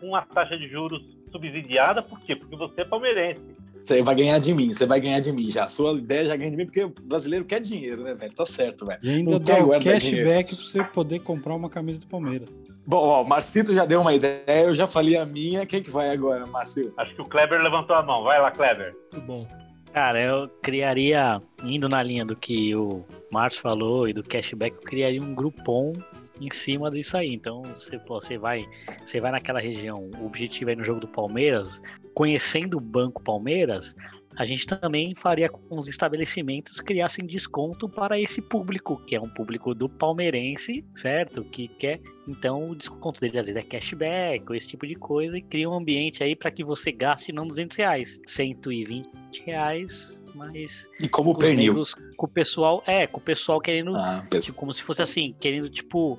com 0.00 0.06
uma 0.08 0.22
taxa 0.22 0.56
de 0.56 0.66
juros 0.68 1.02
subsidiada. 1.30 2.02
Por 2.02 2.18
quê? 2.20 2.34
Porque 2.34 2.56
você 2.56 2.80
é 2.80 2.84
palmeirense. 2.86 3.42
Você 3.78 4.02
vai 4.02 4.14
ganhar 4.14 4.38
de 4.38 4.54
mim, 4.54 4.72
você 4.72 4.86
vai 4.86 5.00
ganhar 5.00 5.20
de 5.20 5.30
mim 5.30 5.50
já. 5.50 5.64
A 5.64 5.68
sua 5.68 5.92
ideia 5.92 6.24
já 6.26 6.34
ganha 6.36 6.50
de 6.50 6.56
mim, 6.56 6.64
porque 6.64 6.82
o 6.84 6.94
brasileiro 7.02 7.44
quer 7.44 7.60
dinheiro, 7.60 8.02
né, 8.02 8.14
velho? 8.14 8.32
Tá 8.32 8.46
certo, 8.46 8.86
velho. 8.86 9.00
E 9.02 9.10
ainda 9.10 9.30
Não 9.32 9.38
dá 9.38 9.58
o 9.58 9.66
guardar 9.66 9.92
cashback 9.94 10.56
pra 10.56 10.64
você 10.64 10.82
poder 10.84 11.18
comprar 11.20 11.54
uma 11.54 11.68
camisa 11.68 12.00
do 12.00 12.06
Palmeiras. 12.06 12.48
Bom, 12.86 12.96
ó, 12.98 13.22
o 13.22 13.28
Marcito 13.28 13.74
já 13.74 13.84
deu 13.84 14.00
uma 14.00 14.14
ideia, 14.14 14.64
eu 14.64 14.74
já 14.74 14.86
falei 14.86 15.16
a 15.18 15.26
minha. 15.26 15.66
Quem 15.66 15.82
que 15.82 15.90
vai 15.90 16.08
agora, 16.10 16.46
Marcito? 16.46 16.92
Acho 16.96 17.14
que 17.14 17.20
o 17.20 17.26
Kleber 17.26 17.60
levantou 17.62 17.94
a 17.96 18.02
mão. 18.02 18.22
Vai 18.22 18.40
lá, 18.40 18.50
Kleber. 18.50 18.94
Muito 19.12 19.26
bom. 19.26 19.46
Cara, 19.92 20.22
eu 20.22 20.48
criaria, 20.62 21.42
indo 21.64 21.88
na 21.88 22.00
linha 22.00 22.24
do 22.24 22.36
que 22.36 22.74
o 22.76 23.04
Márcio 23.30 23.60
falou 23.60 24.08
e 24.08 24.12
do 24.12 24.22
cashback, 24.22 24.76
eu 24.76 24.82
criaria 24.82 25.20
um 25.20 25.34
grupom 25.34 25.92
em 26.40 26.48
cima 26.48 26.88
disso 26.90 27.16
aí. 27.16 27.34
Então, 27.34 27.62
você, 27.62 27.98
você 27.98 28.38
vai, 28.38 28.64
você 29.04 29.20
vai 29.20 29.32
naquela 29.32 29.60
região, 29.60 30.08
o 30.20 30.26
objetivo 30.26 30.70
é 30.70 30.76
no 30.76 30.84
jogo 30.84 31.00
do 31.00 31.08
Palmeiras, 31.08 31.82
conhecendo 32.14 32.78
o 32.78 32.80
Banco 32.80 33.20
Palmeiras, 33.20 33.96
a 34.40 34.44
gente 34.46 34.66
também 34.66 35.14
faria 35.14 35.50
com 35.50 35.76
os 35.76 35.86
estabelecimentos 35.86 36.80
criassem 36.80 37.26
desconto 37.26 37.86
para 37.86 38.18
esse 38.18 38.40
público, 38.40 38.96
que 39.06 39.14
é 39.14 39.20
um 39.20 39.28
público 39.28 39.74
do 39.74 39.86
palmeirense, 39.86 40.82
certo? 40.94 41.44
Que 41.44 41.68
quer, 41.68 42.00
então, 42.26 42.70
o 42.70 42.74
desconto 42.74 43.20
dele 43.20 43.38
às 43.38 43.48
vezes 43.48 43.62
é 43.62 43.66
cashback 43.66 44.46
ou 44.48 44.54
esse 44.54 44.66
tipo 44.66 44.86
de 44.86 44.94
coisa, 44.94 45.36
e 45.36 45.42
cria 45.42 45.68
um 45.68 45.74
ambiente 45.74 46.24
aí 46.24 46.34
para 46.34 46.50
que 46.50 46.64
você 46.64 46.90
gaste 46.90 47.32
não 47.34 47.46
200 47.46 47.76
reais, 47.76 48.18
120 48.26 49.06
reais, 49.44 50.22
mas 50.34 50.88
E 50.98 51.06
como 51.06 51.34
com, 51.34 51.40
pernil. 51.40 51.84
com 52.16 52.24
o 52.24 52.28
pessoal, 52.28 52.82
é, 52.86 53.06
com 53.06 53.18
o 53.20 53.22
pessoal 53.22 53.60
querendo, 53.60 53.94
Ah, 53.94 54.26
tipo, 54.40 54.56
como 54.56 54.74
se 54.74 54.82
fosse 54.82 55.02
assim, 55.02 55.34
querendo, 55.38 55.68
tipo, 55.68 56.18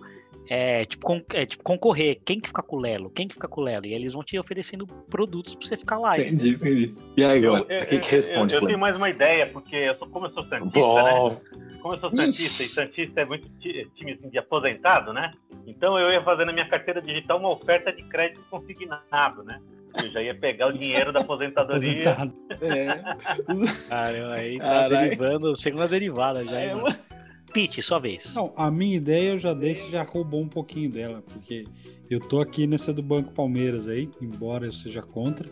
é, 0.53 0.85
tipo, 0.85 1.05
con- 1.05 1.21
é, 1.33 1.45
tipo, 1.45 1.63
concorrer. 1.63 2.19
Quem 2.25 2.39
que 2.39 2.49
fica 2.49 2.61
com 2.61 2.75
o 2.75 2.79
Lelo? 2.79 3.09
Quem 3.09 3.25
que 3.27 3.33
fica 3.35 3.47
com 3.47 3.61
o 3.61 3.63
Lelo? 3.63 3.85
E 3.85 3.89
aí 3.93 4.01
eles 4.01 4.11
vão 4.11 4.21
te 4.21 4.37
oferecendo 4.37 4.85
produtos 5.09 5.55
pra 5.55 5.65
você 5.65 5.77
ficar 5.77 5.97
lá. 5.97 6.17
Entendi, 6.19 6.49
entendi. 6.49 6.93
E 7.15 7.23
aí, 7.23 7.41
Eu, 7.41 7.55
agora? 7.55 7.73
eu- 7.73 7.85
Quem 7.85 7.99
que 7.99 8.07
eu- 8.07 8.11
responde, 8.11 8.53
eu, 8.55 8.59
eu 8.59 8.67
tenho 8.67 8.77
mais 8.79 8.97
uma 8.97 9.09
ideia, 9.09 9.47
porque 9.47 9.75
eu 9.77 9.93
sou, 9.93 10.07
como 10.09 10.25
eu 10.25 10.31
sou 10.31 10.43
santista, 10.47 11.03
né? 11.03 11.11
Bom, 11.13 11.41
Como 11.81 11.95
eu 11.95 11.99
sou 11.99 12.11
Santista, 12.15 12.63
e 12.63 12.67
Santista 12.67 13.21
é 13.21 13.25
muito 13.25 13.49
ti- 13.59 13.89
time 13.95 14.11
assim, 14.11 14.29
de 14.29 14.37
aposentado, 14.37 15.11
né? 15.13 15.31
Então 15.65 15.97
eu 15.97 16.11
ia 16.11 16.21
fazer 16.21 16.45
na 16.45 16.53
minha 16.53 16.67
carteira 16.69 17.01
digital 17.01 17.39
uma 17.39 17.49
oferta 17.49 17.91
de 17.91 18.03
crédito 18.03 18.41
consignado, 18.51 19.43
né? 19.43 19.59
Eu 20.03 20.09
já 20.11 20.21
ia 20.21 20.35
pegar 20.35 20.67
o 20.67 20.73
dinheiro 20.73 21.11
da 21.11 21.21
aposentadoria. 21.21 22.11
Aposentado. 22.11 22.33
é. 22.61 22.85
Cara, 23.89 24.35
aí 24.39 24.57
tá 24.59 24.63
Caralho. 24.65 24.97
derivando, 24.97 25.57
segunda 25.57 25.87
derivada 25.87 26.45
já. 26.45 26.59
É, 26.59 26.67
hein, 26.67 26.75
mano? 26.75 26.95
Pete, 27.53 27.81
sua 27.81 27.99
vez. 27.99 28.33
Não, 28.35 28.53
a 28.55 28.69
minha 28.71 28.95
ideia 28.97 29.31
eu 29.31 29.37
já 29.37 29.53
dei, 29.53 29.75
você 29.75 29.89
já 29.89 30.03
roubou 30.03 30.41
um 30.41 30.47
pouquinho 30.47 30.89
dela, 30.89 31.21
porque 31.21 31.65
eu 32.09 32.19
tô 32.19 32.39
aqui 32.41 32.65
nessa 32.67 32.93
do 32.93 33.01
Banco 33.03 33.31
Palmeiras 33.31 33.87
aí, 33.87 34.09
embora 34.21 34.65
eu 34.65 34.73
seja 34.73 35.01
contra. 35.01 35.49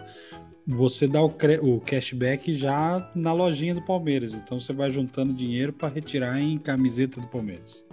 Você 0.67 1.07
dá 1.07 1.21
o, 1.23 1.33
o 1.63 1.81
cashback 1.81 2.55
já 2.55 3.09
na 3.15 3.33
lojinha 3.33 3.73
do 3.73 3.81
Palmeiras, 3.81 4.33
então 4.33 4.59
você 4.59 4.71
vai 4.71 4.91
juntando 4.91 5.33
dinheiro 5.33 5.73
para 5.73 5.89
retirar 5.89 6.39
em 6.39 6.57
camiseta 6.59 7.19
do 7.19 7.27
Palmeiras. 7.27 7.87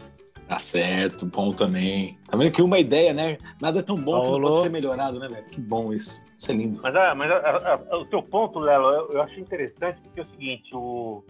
Tá 0.47 0.59
certo, 0.61 1.27
bom 1.27 1.53
também. 1.53 2.19
Tá 2.31 2.37
vendo 2.37 2.53
que 2.53 2.63
uma 2.63 2.79
ideia, 2.79 3.13
né? 3.13 3.39
Nada 3.61 3.81
é 3.81 3.83
tão 3.83 3.97
bom 3.97 4.21
que 4.21 4.27
não 4.29 4.33
Paulo. 4.33 4.47
pode 4.49 4.59
ser 4.61 4.69
melhorado, 4.71 5.19
né, 5.19 5.27
velho? 5.27 5.45
Que 5.51 5.61
bom 5.61 5.93
isso. 5.93 6.25
Isso 6.39 6.53
é 6.53 6.55
lindo. 6.55 6.81
Mas, 6.83 6.95
a- 6.95 7.15
mas 7.15 7.31
a- 7.31 7.35
a- 7.37 7.75
a- 7.91 7.99
o 7.99 8.07
seu 8.09 8.23
ponto, 8.23 8.59
Lelo, 8.61 8.89
eu, 8.91 9.13
eu 9.15 9.23
acho 9.23 9.41
interessante 9.41 10.01
porque 10.03 10.21
é 10.21 10.23
o 10.23 10.27
seguinte, 10.31 10.71
o, 10.77 11.25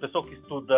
pessoal 0.00 0.22
que 0.22 0.34
estuda 0.34 0.76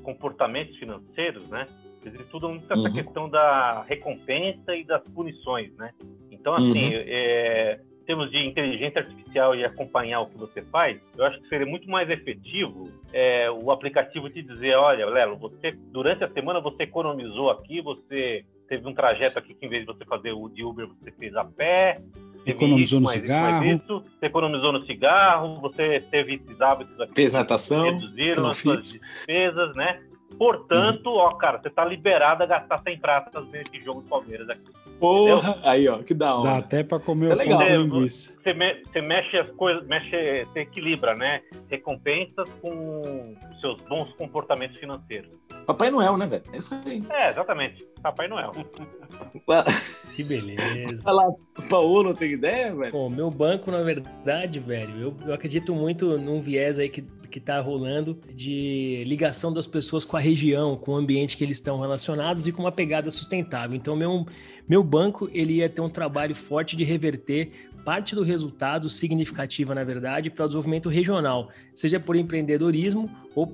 comportamentos 0.00 0.76
financeiros, 0.76 1.48
né? 1.48 1.66
Eles 2.04 2.20
estudam 2.20 2.50
muito 2.50 2.70
essa 2.70 2.82
Uhum. 2.88 2.92
questão 2.92 3.28
da 3.28 3.82
recompensa 3.82 4.74
e 4.76 4.84
das 4.84 5.02
punições, 5.08 5.74
né? 5.76 5.90
Então, 6.30 6.54
assim, 6.54 6.68
Uhum. 6.94 7.02
é, 7.06 7.80
em 8.02 8.04
termos 8.04 8.30
de 8.30 8.38
inteligência 8.46 9.00
artificial 9.00 9.54
e 9.56 9.64
acompanhar 9.64 10.20
o 10.20 10.26
que 10.26 10.36
você 10.36 10.60
faz, 10.62 11.00
eu 11.16 11.24
acho 11.24 11.40
que 11.40 11.48
seria 11.48 11.66
muito 11.66 11.88
mais 11.88 12.10
efetivo 12.10 12.90
é, 13.12 13.50
o 13.50 13.70
aplicativo 13.70 14.28
te 14.28 14.42
dizer, 14.42 14.74
olha, 14.76 15.06
Lelo, 15.06 15.36
você 15.38 15.72
durante 15.90 16.22
a 16.22 16.30
semana 16.30 16.60
você 16.60 16.82
economizou 16.82 17.50
aqui, 17.50 17.80
você 17.80 18.44
teve 18.68 18.86
um 18.86 18.92
trajeto 18.92 19.38
aqui 19.38 19.54
que 19.54 19.64
em 19.64 19.68
vez 19.68 19.86
de 19.86 19.86
você 19.86 20.04
fazer 20.04 20.32
o 20.32 20.48
de 20.50 20.62
Uber, 20.62 20.86
você 20.86 21.10
fez 21.12 21.34
a 21.34 21.44
pé, 21.44 21.94
Economizou 22.46 23.00
no 23.00 23.08
cigarro. 23.08 23.64
isso, 23.64 24.04
você 24.18 24.26
economizou 24.26 24.72
no 24.72 24.80
cigarro, 24.82 25.60
você 25.60 26.00
teve 26.10 26.34
esses 26.34 26.60
hábitos 26.60 27.00
aqui 27.00 27.14
Fez 27.14 27.32
natação, 27.32 27.84
reduziram 27.84 28.46
as 28.46 28.56
suas 28.56 28.82
despesas, 28.82 29.74
né? 29.76 30.00
Portanto, 30.38 31.06
ó, 31.08 31.28
cara, 31.30 31.58
você 31.62 31.70
tá 31.70 31.84
liberado 31.84 32.42
a 32.42 32.46
gastar 32.46 32.78
100 32.78 32.98
pratas 32.98 33.46
nesse 33.48 33.82
jogo 33.84 34.02
do 34.02 34.08
Palmeiras 34.08 34.48
aqui. 34.48 34.62
Porra! 34.98 35.58
Aí, 35.62 35.88
ó, 35.88 35.98
que 35.98 36.14
da 36.14 36.26
Dá 36.28 36.34
hora. 36.36 36.56
até 36.58 36.82
para 36.84 36.98
comer 37.00 37.30
é 37.30 37.34
o 37.34 37.36
legal. 37.36 37.58
pão 37.58 37.66
com 37.68 37.72
É, 37.72 37.76
linguiça. 37.78 38.32
Você, 38.42 38.54
me- 38.54 38.82
você 38.84 39.00
mexe 39.00 39.36
as 39.38 39.50
coisas, 39.52 39.86
mexe, 39.86 40.44
você 40.46 40.60
equilibra, 40.60 41.14
né? 41.14 41.40
Recompensas 41.68 42.48
com 42.62 43.34
seus 43.60 43.80
bons 43.82 44.12
comportamentos 44.14 44.76
financeiros. 44.78 45.30
Papai 45.66 45.90
Noel, 45.90 46.16
né, 46.16 46.26
velho? 46.26 46.42
É 46.52 46.56
isso 46.58 46.74
aí. 46.86 47.02
É, 47.10 47.30
exatamente. 47.30 47.84
Papai 48.02 48.28
Noel. 48.28 48.52
Que 50.14 50.22
beleza. 50.22 51.02
Vai 51.02 51.14
lá, 51.14 51.28
o 51.28 51.68
Paulo 51.68 52.14
tem 52.14 52.32
ideia, 52.32 52.72
velho? 52.74 52.92
Bom, 52.92 53.08
meu 53.08 53.30
banco, 53.30 53.70
na 53.72 53.82
verdade, 53.82 54.60
velho, 54.60 54.96
eu, 55.00 55.16
eu 55.26 55.34
acredito 55.34 55.74
muito 55.74 56.16
num 56.18 56.40
viés 56.40 56.78
aí 56.78 56.88
que, 56.88 57.02
que 57.34 57.40
tá 57.40 57.60
rolando 57.60 58.16
de 58.32 59.02
ligação 59.08 59.52
das 59.52 59.66
pessoas 59.66 60.04
com 60.04 60.16
a 60.16 60.20
região, 60.20 60.76
com 60.76 60.92
o 60.92 60.96
ambiente 60.96 61.36
que 61.36 61.42
eles 61.42 61.56
estão 61.56 61.80
relacionados 61.80 62.46
e 62.46 62.52
com 62.52 62.62
uma 62.62 62.70
pegada 62.70 63.10
sustentável. 63.10 63.74
Então, 63.74 63.96
meu, 63.96 64.24
meu 64.68 64.84
banco, 64.84 65.28
ele 65.32 65.54
ia 65.54 65.68
ter 65.68 65.80
um 65.80 65.88
trabalho 65.88 66.32
forte 66.32 66.76
de 66.76 66.84
reverter 66.84 67.50
parte 67.84 68.14
do 68.14 68.22
resultado 68.22 68.88
significativa, 68.88 69.74
na 69.74 69.82
verdade, 69.82 70.30
para 70.30 70.44
o 70.44 70.46
desenvolvimento 70.46 70.88
regional, 70.88 71.50
seja 71.74 71.98
por 71.98 72.14
empreendedorismo 72.14 73.10
ou 73.34 73.48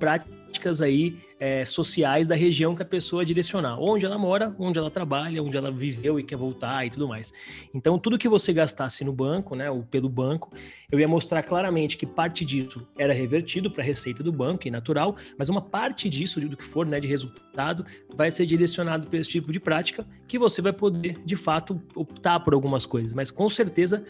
práticas 0.51 0.81
aí 0.81 1.17
é, 1.39 1.63
sociais 1.63 2.27
da 2.27 2.35
região 2.35 2.75
que 2.75 2.83
a 2.83 2.85
pessoa 2.85 3.23
direcionar, 3.23 3.79
onde 3.79 4.05
ela 4.05 4.17
mora, 4.17 4.53
onde 4.59 4.77
ela 4.77 4.91
trabalha, 4.91 5.41
onde 5.41 5.55
ela 5.55 5.71
viveu 5.71 6.19
e 6.19 6.23
quer 6.23 6.35
voltar 6.35 6.85
e 6.85 6.89
tudo 6.89 7.07
mais. 7.07 7.33
Então, 7.73 7.97
tudo 7.97 8.17
que 8.17 8.27
você 8.27 8.51
gastasse 8.51 9.03
no 9.05 9.13
banco, 9.13 9.55
né, 9.55 9.71
ou 9.71 9.83
pelo 9.83 10.09
banco, 10.09 10.51
eu 10.91 10.99
ia 10.99 11.07
mostrar 11.07 11.41
claramente 11.41 11.97
que 11.97 12.05
parte 12.05 12.43
disso 12.43 12.85
era 12.97 13.13
revertido 13.13 13.71
para 13.71 13.81
a 13.81 13.85
receita 13.85 14.21
do 14.21 14.31
banco, 14.31 14.67
é 14.67 14.71
natural, 14.71 15.15
mas 15.37 15.49
uma 15.49 15.61
parte 15.61 16.09
disso, 16.09 16.41
do 16.41 16.57
que 16.57 16.63
for, 16.63 16.85
né, 16.85 16.99
de 16.99 17.07
resultado, 17.07 17.85
vai 18.13 18.29
ser 18.29 18.45
direcionado 18.45 19.07
para 19.07 19.17
esse 19.17 19.29
tipo 19.29 19.51
de 19.51 19.59
prática, 19.59 20.05
que 20.27 20.37
você 20.37 20.61
vai 20.61 20.73
poder, 20.73 21.17
de 21.25 21.35
fato, 21.35 21.81
optar 21.95 22.41
por 22.41 22.53
algumas 22.53 22.85
coisas. 22.85 23.13
Mas 23.13 23.31
com 23.31 23.49
certeza, 23.49 24.03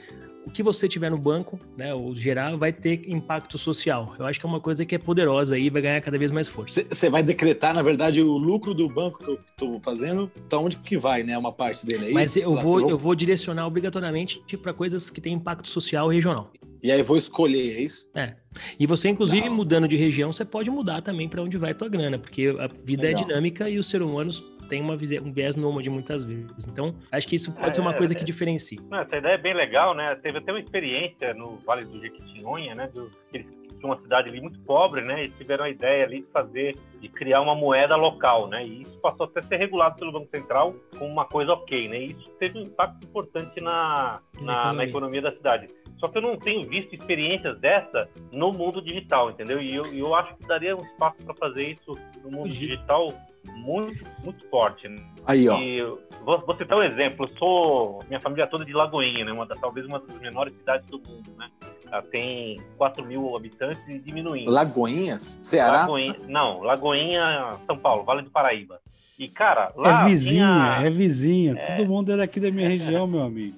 o 0.46 0.52
que 0.52 0.64
você 0.64 0.88
tiver 0.88 1.10
no 1.10 1.18
banco, 1.18 1.60
né, 1.78 1.94
ou 1.94 2.16
gerar, 2.16 2.56
vai 2.56 2.74
ter 2.74 3.10
impacto 3.10 3.58
social. 3.58 4.16
Eu 4.18 4.26
acho 4.26 4.40
que 4.40 4.46
é 4.46 4.50
uma 4.50 4.60
coisa 4.60 4.86
que 4.86 4.96
é 4.96 4.98
poderosa 4.98 5.56
aí, 5.56 5.70
vai 5.70 5.82
ganhar 5.82 6.02
cada 6.02 6.18
vez 6.18 6.32
mais 6.32 6.48
força. 6.48 6.84
Você 6.90 7.10
vai 7.10 7.24
decretar, 7.24 7.74
na 7.74 7.82
verdade, 7.82 8.22
o 8.22 8.38
lucro 8.38 8.74
do 8.74 8.88
banco 8.88 9.20
que 9.20 9.30
eu 9.30 9.40
tô 9.56 9.80
fazendo, 9.84 10.32
pra 10.50 10.60
onde 10.60 10.78
que 10.78 10.98
vai, 10.98 11.24
né? 11.24 11.38
Uma 11.38 11.52
parte 11.52 11.86
dele, 11.86 12.10
é 12.10 12.14
Mas 12.14 12.36
isso? 12.36 12.40
eu 12.40 12.56
vou, 12.56 12.90
eu 12.90 12.98
vou 12.98 13.16
direcionar 13.16 13.68
obrigatoriamente 13.68 14.42
para 14.62 14.74
coisas 14.74 15.10
que 15.10 15.22
têm 15.22 15.34
impacto 15.34 15.68
social 15.68 16.08
regional. 16.08 16.52
E 16.84 16.92
aí 16.92 17.02
vou 17.02 17.18
escolher, 17.18 17.78
é 17.78 17.82
isso? 17.82 18.10
É. 18.16 18.36
E 18.80 18.86
você, 18.88 19.10
inclusive, 19.10 19.48
Não. 19.48 19.56
mudando 19.56 19.88
de 19.88 19.96
região, 19.96 20.32
você 20.34 20.44
pode 20.44 20.70
mudar 20.70 21.02
também 21.02 21.30
para 21.30 21.42
onde 21.42 21.58
vai 21.58 21.72
a 21.72 21.76
tua 21.76 21.88
grana, 21.90 22.18
porque 22.18 22.48
a 22.60 22.68
vida 22.68 23.04
Legal. 23.08 23.22
é 23.22 23.26
dinâmica 23.26 23.70
e 23.70 23.78
os 23.78 23.88
seres 23.88 24.06
humanos 24.06 24.40
têm 24.68 24.82
uma 24.82 24.94
um 24.94 25.32
viés 25.34 25.56
nômade 25.56 25.90
muitas 25.90 26.24
vezes. 26.24 26.66
Então, 26.68 26.96
acho 27.12 27.28
que 27.28 27.36
isso 27.36 27.54
pode 27.54 27.70
É, 27.70 27.74
ser 27.74 27.82
uma 27.82 27.94
coisa 27.94 28.14
é. 28.14 28.16
que 28.18 28.24
diferencia. 28.26 28.80
Essa 28.94 29.18
ideia 29.18 29.34
é 29.34 29.38
bem 29.38 29.54
legal, 29.54 29.94
né? 29.94 30.16
Teve 30.16 30.38
até 30.40 30.52
uma 30.52 30.60
experiência 30.60 31.34
no 31.34 31.58
Vale 31.66 31.86
do 31.86 32.00
Jequitinhonha, 32.00 32.74
né? 32.74 32.90
Do, 32.94 33.10
eles 33.34 33.48
tinham 33.80 33.94
uma 33.94 34.02
cidade 34.02 34.30
ali 34.30 34.40
muito 34.40 34.60
pobre, 34.62 35.02
né? 35.02 35.26
E 35.26 35.30
tiveram 35.32 35.66
a 35.66 35.70
ideia 35.70 36.06
ali 36.06 36.22
de 36.22 36.28
fazer, 36.32 36.76
de 37.02 37.10
criar 37.10 37.42
uma 37.42 37.54
moeda 37.56 37.96
local, 37.98 38.48
né? 38.48 38.66
E 38.66 38.84
isso 38.84 38.98
passou 39.02 39.26
até 39.26 39.42
a 39.42 39.44
ser 39.44 39.58
regulado 39.58 39.96
pelo 40.00 40.12
Banco 40.14 40.30
Central 40.32 40.74
como 40.98 41.12
uma 41.12 41.26
coisa 41.26 41.52
ok, 41.54 41.88
né? 41.90 42.00
E 42.04 42.12
isso 42.14 42.30
teve 42.40 42.58
um 42.60 42.64
impacto 42.64 43.04
importante 43.06 43.60
na, 43.60 44.22
Na 44.36 44.42
na, 44.42 44.54
economia. 44.54 44.74
na 44.74 44.84
economia 44.86 45.22
da 45.22 45.32
cidade. 45.32 45.68
Só 46.02 46.08
que 46.10 46.18
eu 46.18 46.22
não 46.22 46.36
tenho 46.36 46.68
visto 46.68 46.94
experiências 46.94 47.58
dessa 47.60 48.10
no 48.34 48.52
mundo 48.52 48.82
digital, 48.82 49.30
entendeu? 49.30 49.62
E 49.62 49.74
eu, 49.74 49.86
eu 49.86 50.14
acho 50.16 50.36
que 50.36 50.46
daria 50.48 50.76
um 50.76 50.84
espaço 50.84 51.18
para 51.24 51.34
fazer 51.36 51.64
isso 51.80 51.98
no 52.24 52.32
mundo 52.32 52.50
Digi- 52.50 52.68
digital 52.68 53.14
muito, 53.56 54.04
muito 54.24 54.46
forte, 54.50 54.88
né? 54.90 54.98
Aí, 55.26 55.48
ó. 55.48 55.58
E 55.60 55.82
vou, 56.26 56.40
vou 56.46 56.56
citar 56.58 56.78
um 56.78 56.84
exemplo. 56.84 57.26
Eu 57.26 57.38
sou 57.38 58.00
minha 58.08 58.20
família 58.20 58.48
toda 58.48 58.66
de 58.66 58.74
Lagoinha, 58.74 59.24
né? 59.24 59.32
Uma 59.32 59.46
das, 59.46 59.60
talvez 59.60 59.86
uma 59.86 60.00
das 60.00 60.20
menores 60.20 60.54
cidades 60.58 60.88
do 60.90 60.98
mundo, 61.00 61.32
né? 61.38 61.50
Ela 61.92 62.02
tem 62.04 62.60
4 62.78 63.06
mil 63.06 63.36
habitantes 63.36 63.88
e 63.88 64.00
diminuindo. 64.00 64.50
Lagoinhas? 64.50 65.38
Ceará? 65.42 65.82
Lagoinha, 65.82 66.16
não, 66.28 66.62
Lagoinha, 66.62 67.58
São 67.68 67.78
Paulo, 67.78 68.04
Vale 68.04 68.22
do 68.24 68.30
Paraíba. 68.32 68.80
E 69.20 69.28
cara, 69.28 69.72
lá 69.76 70.04
É 70.04 70.06
vizinha, 70.10 70.46
tinha- 70.48 70.88
é 70.88 70.90
vizinha. 70.90 71.56
Todo 71.78 71.86
mundo 71.88 72.12
é 72.14 72.18
daqui 72.18 72.40
da 72.40 72.50
minha 72.50 72.68
região, 72.68 73.06
meu 73.06 73.22
amigo. 73.22 73.58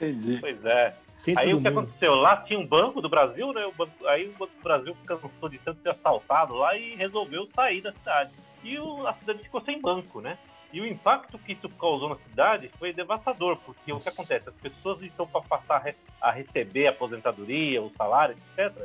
Entendi. 0.00 0.38
Pois 0.40 0.64
é. 0.64 0.94
Centro 1.18 1.42
Aí 1.42 1.52
o 1.52 1.60
que 1.60 1.68
mundo. 1.68 1.80
aconteceu? 1.80 2.14
Lá 2.14 2.36
tinha 2.38 2.58
um 2.58 2.64
banco 2.66 3.00
do 3.02 3.08
Brasil, 3.08 3.52
né? 3.52 3.66
O 3.66 3.72
banco- 3.72 4.06
aí 4.06 4.28
o 4.28 4.32
Banco 4.38 4.52
do 4.56 4.62
Brasil 4.62 4.96
cansou 5.04 5.48
de 5.48 5.58
tanto 5.58 5.80
ser 5.82 5.88
assaltado 5.90 6.54
lá 6.54 6.76
e 6.76 6.94
resolveu 6.94 7.48
sair 7.56 7.80
da 7.80 7.92
cidade. 7.92 8.30
E 8.62 8.78
o- 8.78 9.04
a 9.06 9.12
cidade 9.14 9.40
ficou 9.42 9.60
sem 9.62 9.80
banco, 9.80 10.20
né? 10.20 10.38
E 10.72 10.80
o 10.80 10.86
impacto 10.86 11.36
que 11.38 11.52
isso 11.54 11.68
causou 11.70 12.08
na 12.10 12.16
cidade 12.16 12.70
foi 12.78 12.92
devastador, 12.92 13.56
porque 13.66 13.92
o 13.92 13.98
que 13.98 14.08
acontece? 14.08 14.48
As 14.48 14.54
pessoas 14.56 15.02
estão 15.02 15.26
para 15.26 15.40
passar 15.40 15.76
a 15.76 15.78
re- 15.80 15.96
a 16.20 16.30
receber 16.30 16.86
a 16.86 16.90
aposentadoria, 16.90 17.82
o 17.82 17.90
salário, 17.96 18.36
etc., 18.56 18.76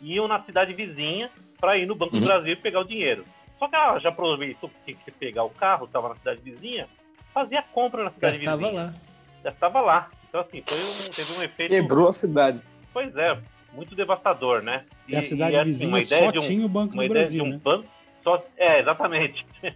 iam 0.00 0.28
na 0.28 0.40
cidade 0.44 0.72
vizinha 0.74 1.28
para 1.60 1.76
ir 1.76 1.86
no 1.86 1.94
Banco 1.96 2.14
Uhum. 2.14 2.20
do 2.20 2.26
Brasil 2.26 2.52
e 2.52 2.56
pegar 2.56 2.80
o 2.80 2.84
dinheiro. 2.84 3.24
Só 3.58 3.66
que 3.68 3.74
ela 3.74 3.98
já 3.98 4.10
aproveitou 4.10 4.68
que 4.70 4.76
tinha 4.94 4.96
que 5.04 5.10
pegar 5.10 5.42
o 5.44 5.50
carro, 5.50 5.86
estava 5.86 6.10
na 6.10 6.14
cidade 6.16 6.40
vizinha, 6.40 6.86
fazia 7.34 7.62
compra 7.62 8.04
na 8.04 8.10
Já 8.10 8.14
cidade 8.14 8.38
estava 8.38 8.56
vizinha. 8.58 8.82
lá. 8.84 8.94
Já 9.42 9.50
estava 9.50 9.80
lá. 9.80 10.10
Então, 10.30 10.40
assim, 10.40 10.62
foi 10.66 10.78
um, 10.78 11.10
teve 11.10 11.38
um 11.38 11.42
efeito. 11.44 11.70
Quebrou 11.70 12.08
a 12.08 12.12
cidade. 12.12 12.62
Pois 12.92 13.14
é, 13.16 13.36
muito 13.74 13.94
devastador, 13.94 14.62
né? 14.62 14.84
E, 15.06 15.14
a 15.16 15.22
cidade 15.22 15.56
assim, 15.56 15.64
vizinha 15.64 15.88
uma 15.90 16.00
ideia 16.00 16.24
só 16.24 16.30
de 16.30 16.38
um- 16.38 16.40
tinha 16.42 16.64
o 16.64 16.68
Banco 16.68 16.94
uma 16.94 17.02
do 17.02 17.06
ideia 17.06 17.20
Brasil, 17.24 17.42
de 17.44 17.48
um 17.50 17.52
né? 17.54 17.60
banco. 17.62 17.88
Só, 18.22 18.44
é, 18.56 18.80
exatamente. 18.80 19.44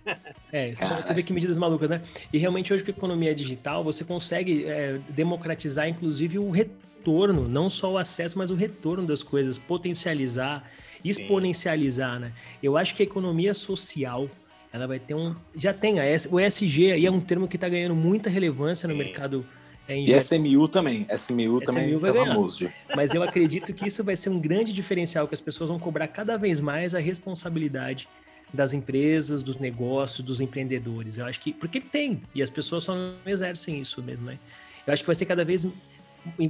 É, 0.53 0.73
você, 0.73 0.83
Caralho. 0.83 1.03
você 1.03 1.15
vê 1.15 1.23
que 1.25 1.33
medidas 1.33 1.59
malucas, 1.59 1.91
né? 1.91 2.01
E 2.33 2.39
realmente 2.39 2.73
hoje 2.73 2.85
com 2.85 2.91
a 2.93 2.95
economia 2.95 3.35
digital, 3.35 3.83
você 3.83 4.05
consegue 4.05 4.65
é, 4.67 5.01
democratizar, 5.09 5.89
inclusive, 5.89 6.39
o 6.39 6.49
retorno, 6.53 7.49
não 7.49 7.69
só 7.69 7.91
o 7.91 7.99
acesso, 7.99 8.39
mas 8.39 8.53
o 8.53 8.55
retorno 8.55 9.05
das 9.05 9.21
coisas, 9.21 9.59
potencializar, 9.59 10.63
exponencializar, 11.03 12.21
né? 12.21 12.33
Eu 12.63 12.77
acho 12.77 12.95
que 12.95 13.03
a 13.03 13.07
economia 13.07 13.53
social, 13.53 14.29
ela 14.73 14.87
vai 14.87 15.01
ter 15.01 15.15
um... 15.15 15.35
Já 15.57 15.73
tem, 15.75 15.99
a 15.99 16.05
S- 16.05 16.29
o 16.33 16.39
ESG 16.39 16.93
aí 16.93 17.05
é 17.07 17.11
um 17.11 17.21
termo 17.21 17.49
que 17.49 17.57
está 17.57 17.69
ganhando 17.69 17.95
muita 17.97 18.31
relevância 18.31 18.87
no 18.87 18.95
Sim. 18.95 18.99
mercado 18.99 19.45
é, 19.89 19.99
E 19.99 20.17
SMU 20.21 20.67
também. 20.69 21.07
SMU, 21.15 21.61
também 21.61 21.91
SMU 21.91 22.01
vai 22.01 22.13
tá 22.13 22.19
ganhar. 22.19 22.35
famoso. 22.35 22.71
Mas 22.95 23.15
eu 23.15 23.23
acredito 23.23 23.73
que 23.73 23.87
isso 23.87 24.03
vai 24.03 24.17
ser 24.17 24.31
um 24.31 24.41
grande 24.41 24.73
diferencial, 24.73 25.29
que 25.29 25.35
as 25.35 25.41
pessoas 25.41 25.71
vão 25.71 25.79
cobrar 25.79 26.09
cada 26.09 26.37
vez 26.37 26.61
mais 26.61 26.95
a 26.95 26.99
responsabilidade 26.99 28.09
das 28.53 28.73
empresas, 28.73 29.43
dos 29.43 29.59
negócios, 29.59 30.25
dos 30.25 30.41
empreendedores. 30.41 31.19
Eu 31.19 31.27
acho 31.27 31.41
que. 31.41 31.53
Porque 31.53 31.81
tem, 31.81 32.23
e 32.35 32.43
as 32.43 32.51
pessoas 32.51 32.85
só 32.85 32.95
não 32.95 33.15
exercem 33.27 33.81
isso 33.81 34.03
mesmo, 34.03 34.27
né? 34.27 34.39
Eu 34.87 34.93
acho 34.93 35.03
que 35.03 35.07
vai 35.07 35.15
ser 35.15 35.27
cada 35.27 35.45
vez 35.45 35.67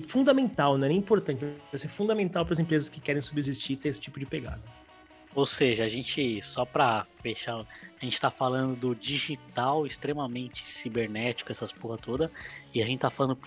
fundamental, 0.07 0.79
não 0.79 0.85
é 0.85 0.89
nem 0.89 0.99
importante, 0.99 1.41
vai 1.45 1.79
ser 1.79 1.89
fundamental 1.89 2.45
para 2.45 2.53
as 2.53 2.61
empresas 2.61 2.89
que 2.89 3.01
querem 3.01 3.21
subsistir 3.21 3.77
ter 3.77 3.89
esse 3.89 4.01
tipo 4.01 4.19
de 4.19 4.27
pegada. 4.27 4.63
Ou 5.35 5.47
seja, 5.47 5.85
a 5.85 5.89
gente, 5.89 6.41
só 6.43 6.65
para 6.65 7.05
fechar, 7.21 7.67
a 8.01 8.05
gente 8.05 8.21
tá 8.21 8.31
falando 8.31 8.77
do 8.77 8.95
digital 8.95 9.87
extremamente 9.87 10.67
cibernético, 10.71 11.51
essas 11.51 11.73
porra 11.73 11.99
toda, 11.99 12.31
e 12.73 12.83
a 12.83 12.87
gente 12.87 13.01
tá 13.01 13.11
falando 13.11 13.39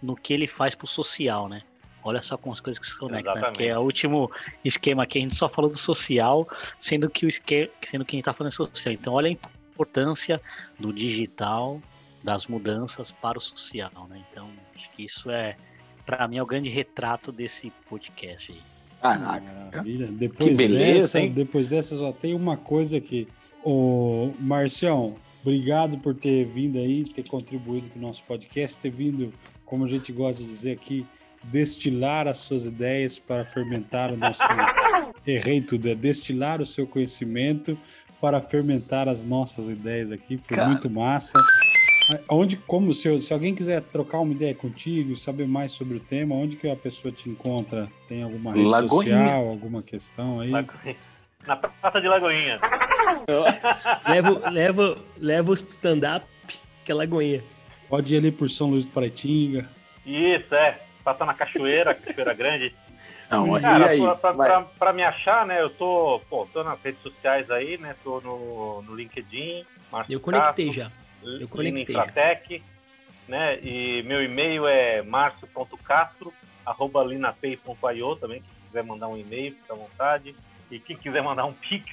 no 0.00 0.14
que 0.14 0.32
ele 0.32 0.46
faz 0.46 0.74
pro 0.74 0.86
social, 0.86 1.48
né? 1.48 1.62
Olha 2.04 2.20
só 2.20 2.36
como 2.36 2.52
as 2.52 2.60
coisas 2.60 2.80
que 2.80 2.86
se 2.86 2.98
conectam, 2.98 3.34
né? 3.34 3.42
Porque 3.42 3.64
é 3.64 3.78
o 3.78 3.82
último 3.82 4.30
esquema 4.64 5.04
aqui, 5.04 5.18
a 5.18 5.22
gente 5.22 5.36
só 5.36 5.48
falou 5.48 5.70
do 5.70 5.78
social, 5.78 6.46
sendo 6.78 7.08
que 7.08 7.26
o 7.26 7.28
esquema, 7.28 7.70
sendo 7.80 8.04
que 8.04 8.16
a 8.16 8.18
gente 8.18 8.24
tá 8.24 8.32
falando 8.32 8.52
social. 8.52 8.92
Então, 8.92 9.14
olha 9.14 9.28
a 9.28 9.30
importância 9.30 10.40
do 10.78 10.92
digital, 10.92 11.80
das 12.22 12.46
mudanças 12.46 13.10
para 13.10 13.38
o 13.38 13.40
social, 13.40 14.06
né? 14.08 14.22
Então, 14.30 14.50
acho 14.76 14.90
que 14.90 15.04
isso 15.04 15.30
é, 15.30 15.56
para 16.04 16.26
mim, 16.28 16.38
é 16.38 16.42
o 16.42 16.46
grande 16.46 16.68
retrato 16.68 17.32
desse 17.32 17.70
podcast 17.88 18.52
aí. 18.52 18.71
Caraca. 19.02 19.52
Maravilha. 19.64 20.06
Depois 20.06 20.48
Que 20.48 20.54
beleza, 20.54 21.00
dessa, 21.00 21.20
hein? 21.20 21.32
depois 21.32 21.66
dessa 21.66 21.96
só 21.96 22.12
tem 22.12 22.34
uma 22.34 22.56
coisa 22.56 22.96
aqui. 22.96 23.26
Ô, 23.64 24.30
Marcião, 24.38 25.16
obrigado 25.42 25.98
por 25.98 26.14
ter 26.14 26.44
vindo 26.46 26.78
aí, 26.78 27.04
ter 27.04 27.26
contribuído 27.28 27.88
com 27.90 27.98
o 27.98 28.02
nosso 28.02 28.22
podcast, 28.24 28.78
ter 28.78 28.90
vindo, 28.90 29.32
como 29.64 29.84
a 29.84 29.88
gente 29.88 30.12
gosta 30.12 30.42
de 30.42 30.48
dizer 30.48 30.72
aqui, 30.72 31.04
destilar 31.44 32.28
as 32.28 32.38
suas 32.38 32.64
ideias 32.64 33.18
para 33.18 33.44
fermentar 33.44 34.12
o 34.12 34.16
nosso. 34.16 34.40
Errei 35.26 35.60
tudo, 35.60 35.88
é 35.88 35.94
destilar 35.94 36.60
o 36.60 36.66
seu 36.66 36.86
conhecimento 36.86 37.76
para 38.20 38.40
fermentar 38.40 39.08
as 39.08 39.24
nossas 39.24 39.68
ideias 39.68 40.12
aqui. 40.12 40.38
Foi 40.38 40.56
Cara. 40.56 40.68
muito 40.68 40.88
massa. 40.88 41.38
Onde, 42.28 42.56
como, 42.56 42.92
se, 42.92 43.08
eu- 43.08 43.18
se 43.18 43.32
alguém 43.32 43.54
quiser 43.54 43.80
trocar 43.82 44.18
uma 44.18 44.32
ideia 44.32 44.54
contigo, 44.54 45.16
saber 45.16 45.46
mais 45.46 45.72
sobre 45.72 45.96
o 45.96 46.00
tema, 46.00 46.34
onde 46.34 46.56
que 46.56 46.68
a 46.68 46.76
pessoa 46.76 47.12
te 47.12 47.28
encontra? 47.30 47.88
Tem 48.08 48.22
alguma 48.22 48.52
rede 48.52 48.64
Lagoinha. 48.66 49.16
social, 49.18 49.48
alguma 49.48 49.82
questão 49.82 50.40
aí? 50.40 50.50
Lagoinha. 50.50 50.96
Na 51.46 51.56
Praça 51.56 52.00
de 52.00 52.08
Lagoinha. 52.08 52.58
Leva, 54.08 54.50
leva, 54.50 54.98
leva 55.18 55.50
o 55.50 55.54
stand-up, 55.54 56.26
que 56.84 56.92
é 56.92 56.94
Lagoinha. 56.94 57.42
Pode 57.88 58.14
ir 58.14 58.18
ali 58.18 58.30
por 58.32 58.48
São 58.50 58.70
Luís 58.70 58.84
do 58.84 58.92
Paraitinga. 58.92 59.68
Isso, 60.06 60.54
é. 60.54 60.78
Passar 61.04 61.24
na 61.26 61.34
Cachoeira, 61.34 61.94
Cachoeira 61.94 62.32
Grande. 62.32 62.72
Não, 63.30 63.60
Cara, 63.60 63.86
e 63.86 63.88
aí? 63.90 64.00
pra, 64.00 64.14
pra, 64.14 64.32
Vai. 64.32 64.48
pra- 64.48 64.60
pra 64.62 64.92
me 64.92 65.02
achar, 65.02 65.46
né? 65.46 65.60
Eu 65.60 65.70
tô, 65.70 66.20
pô, 66.30 66.46
tô 66.52 66.62
nas 66.62 66.80
redes 66.82 67.00
sociais 67.02 67.50
aí, 67.50 67.76
né? 67.78 67.94
Tô 68.04 68.20
no, 68.20 68.82
no 68.82 68.94
LinkedIn. 68.94 69.64
Márcio 69.90 70.12
Eu 70.14 70.20
conectei 70.20 70.66
Castro, 70.66 70.82
já. 70.84 70.92
Eu 71.22 71.32
Lina 71.32 71.46
conectei. 71.46 71.96
Infratec, 71.96 72.62
né? 73.28 73.58
E 73.62 74.02
meu 74.04 74.22
e-mail 74.22 74.66
é 74.66 75.02
marcio.castro, 75.02 76.32
arroba 76.64 77.02
linapay.io 77.04 78.16
também, 78.16 78.40
quem 78.40 78.66
quiser 78.66 78.84
mandar 78.84 79.08
um 79.08 79.16
e-mail, 79.16 79.54
fica 79.54 79.72
à 79.72 79.76
vontade. 79.76 80.34
E 80.70 80.78
quem 80.78 80.96
quiser 80.96 81.22
mandar 81.22 81.44
um 81.44 81.52
pix, 81.52 81.84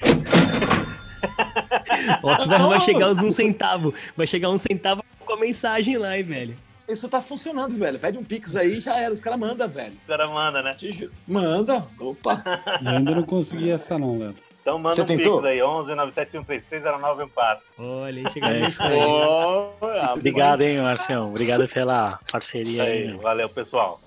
que 2.40 2.48
vai, 2.48 2.58
vai 2.58 2.80
chegar 2.80 3.10
uns 3.10 3.22
um 3.22 3.30
centavo. 3.30 3.94
Vai 4.16 4.26
chegar 4.26 4.48
um 4.48 4.56
centavo 4.56 5.04
com 5.18 5.32
a 5.34 5.36
mensagem 5.36 5.98
lá, 5.98 6.16
hein, 6.16 6.22
velho. 6.22 6.56
Isso 6.88 7.08
tá 7.08 7.20
funcionando, 7.20 7.76
velho. 7.76 7.98
Pede 7.98 8.18
um 8.18 8.24
Pix 8.24 8.56
aí 8.56 8.80
já 8.80 8.96
era. 8.96 9.12
Os 9.12 9.20
caras 9.20 9.38
mandam, 9.38 9.68
velho. 9.68 9.94
o 10.04 10.08
cara 10.08 10.26
manda, 10.26 10.60
né? 10.60 10.72
Manda. 11.26 11.86
Opa. 12.00 12.42
Eu 12.82 12.90
ainda 12.98 13.14
não 13.14 13.22
consegui 13.22 13.70
essa 13.70 13.96
não, 13.96 14.18
Léo. 14.18 14.34
Então 14.60 14.78
manda 14.78 14.94
Você 14.94 15.02
um 15.02 15.06
tentou? 15.06 15.40
pix 15.40 15.50
aí, 15.52 15.62
11 15.62 15.94
97136 15.94 16.82
0914. 16.82 17.60
Olha, 17.78 18.22
aí 18.26 18.30
chegaram 18.32 18.54
É 18.56 18.68
isso. 18.68 18.82
Ó, 18.84 19.70
Obrigado, 20.14 20.60
hein, 20.62 20.80
Marcião? 20.82 21.28
Obrigado 21.28 21.66
pela 21.68 22.18
parceria 22.30 22.82
aí, 22.82 23.08
Aí, 23.08 23.16
valeu, 23.16 23.48
pessoal. 23.48 24.00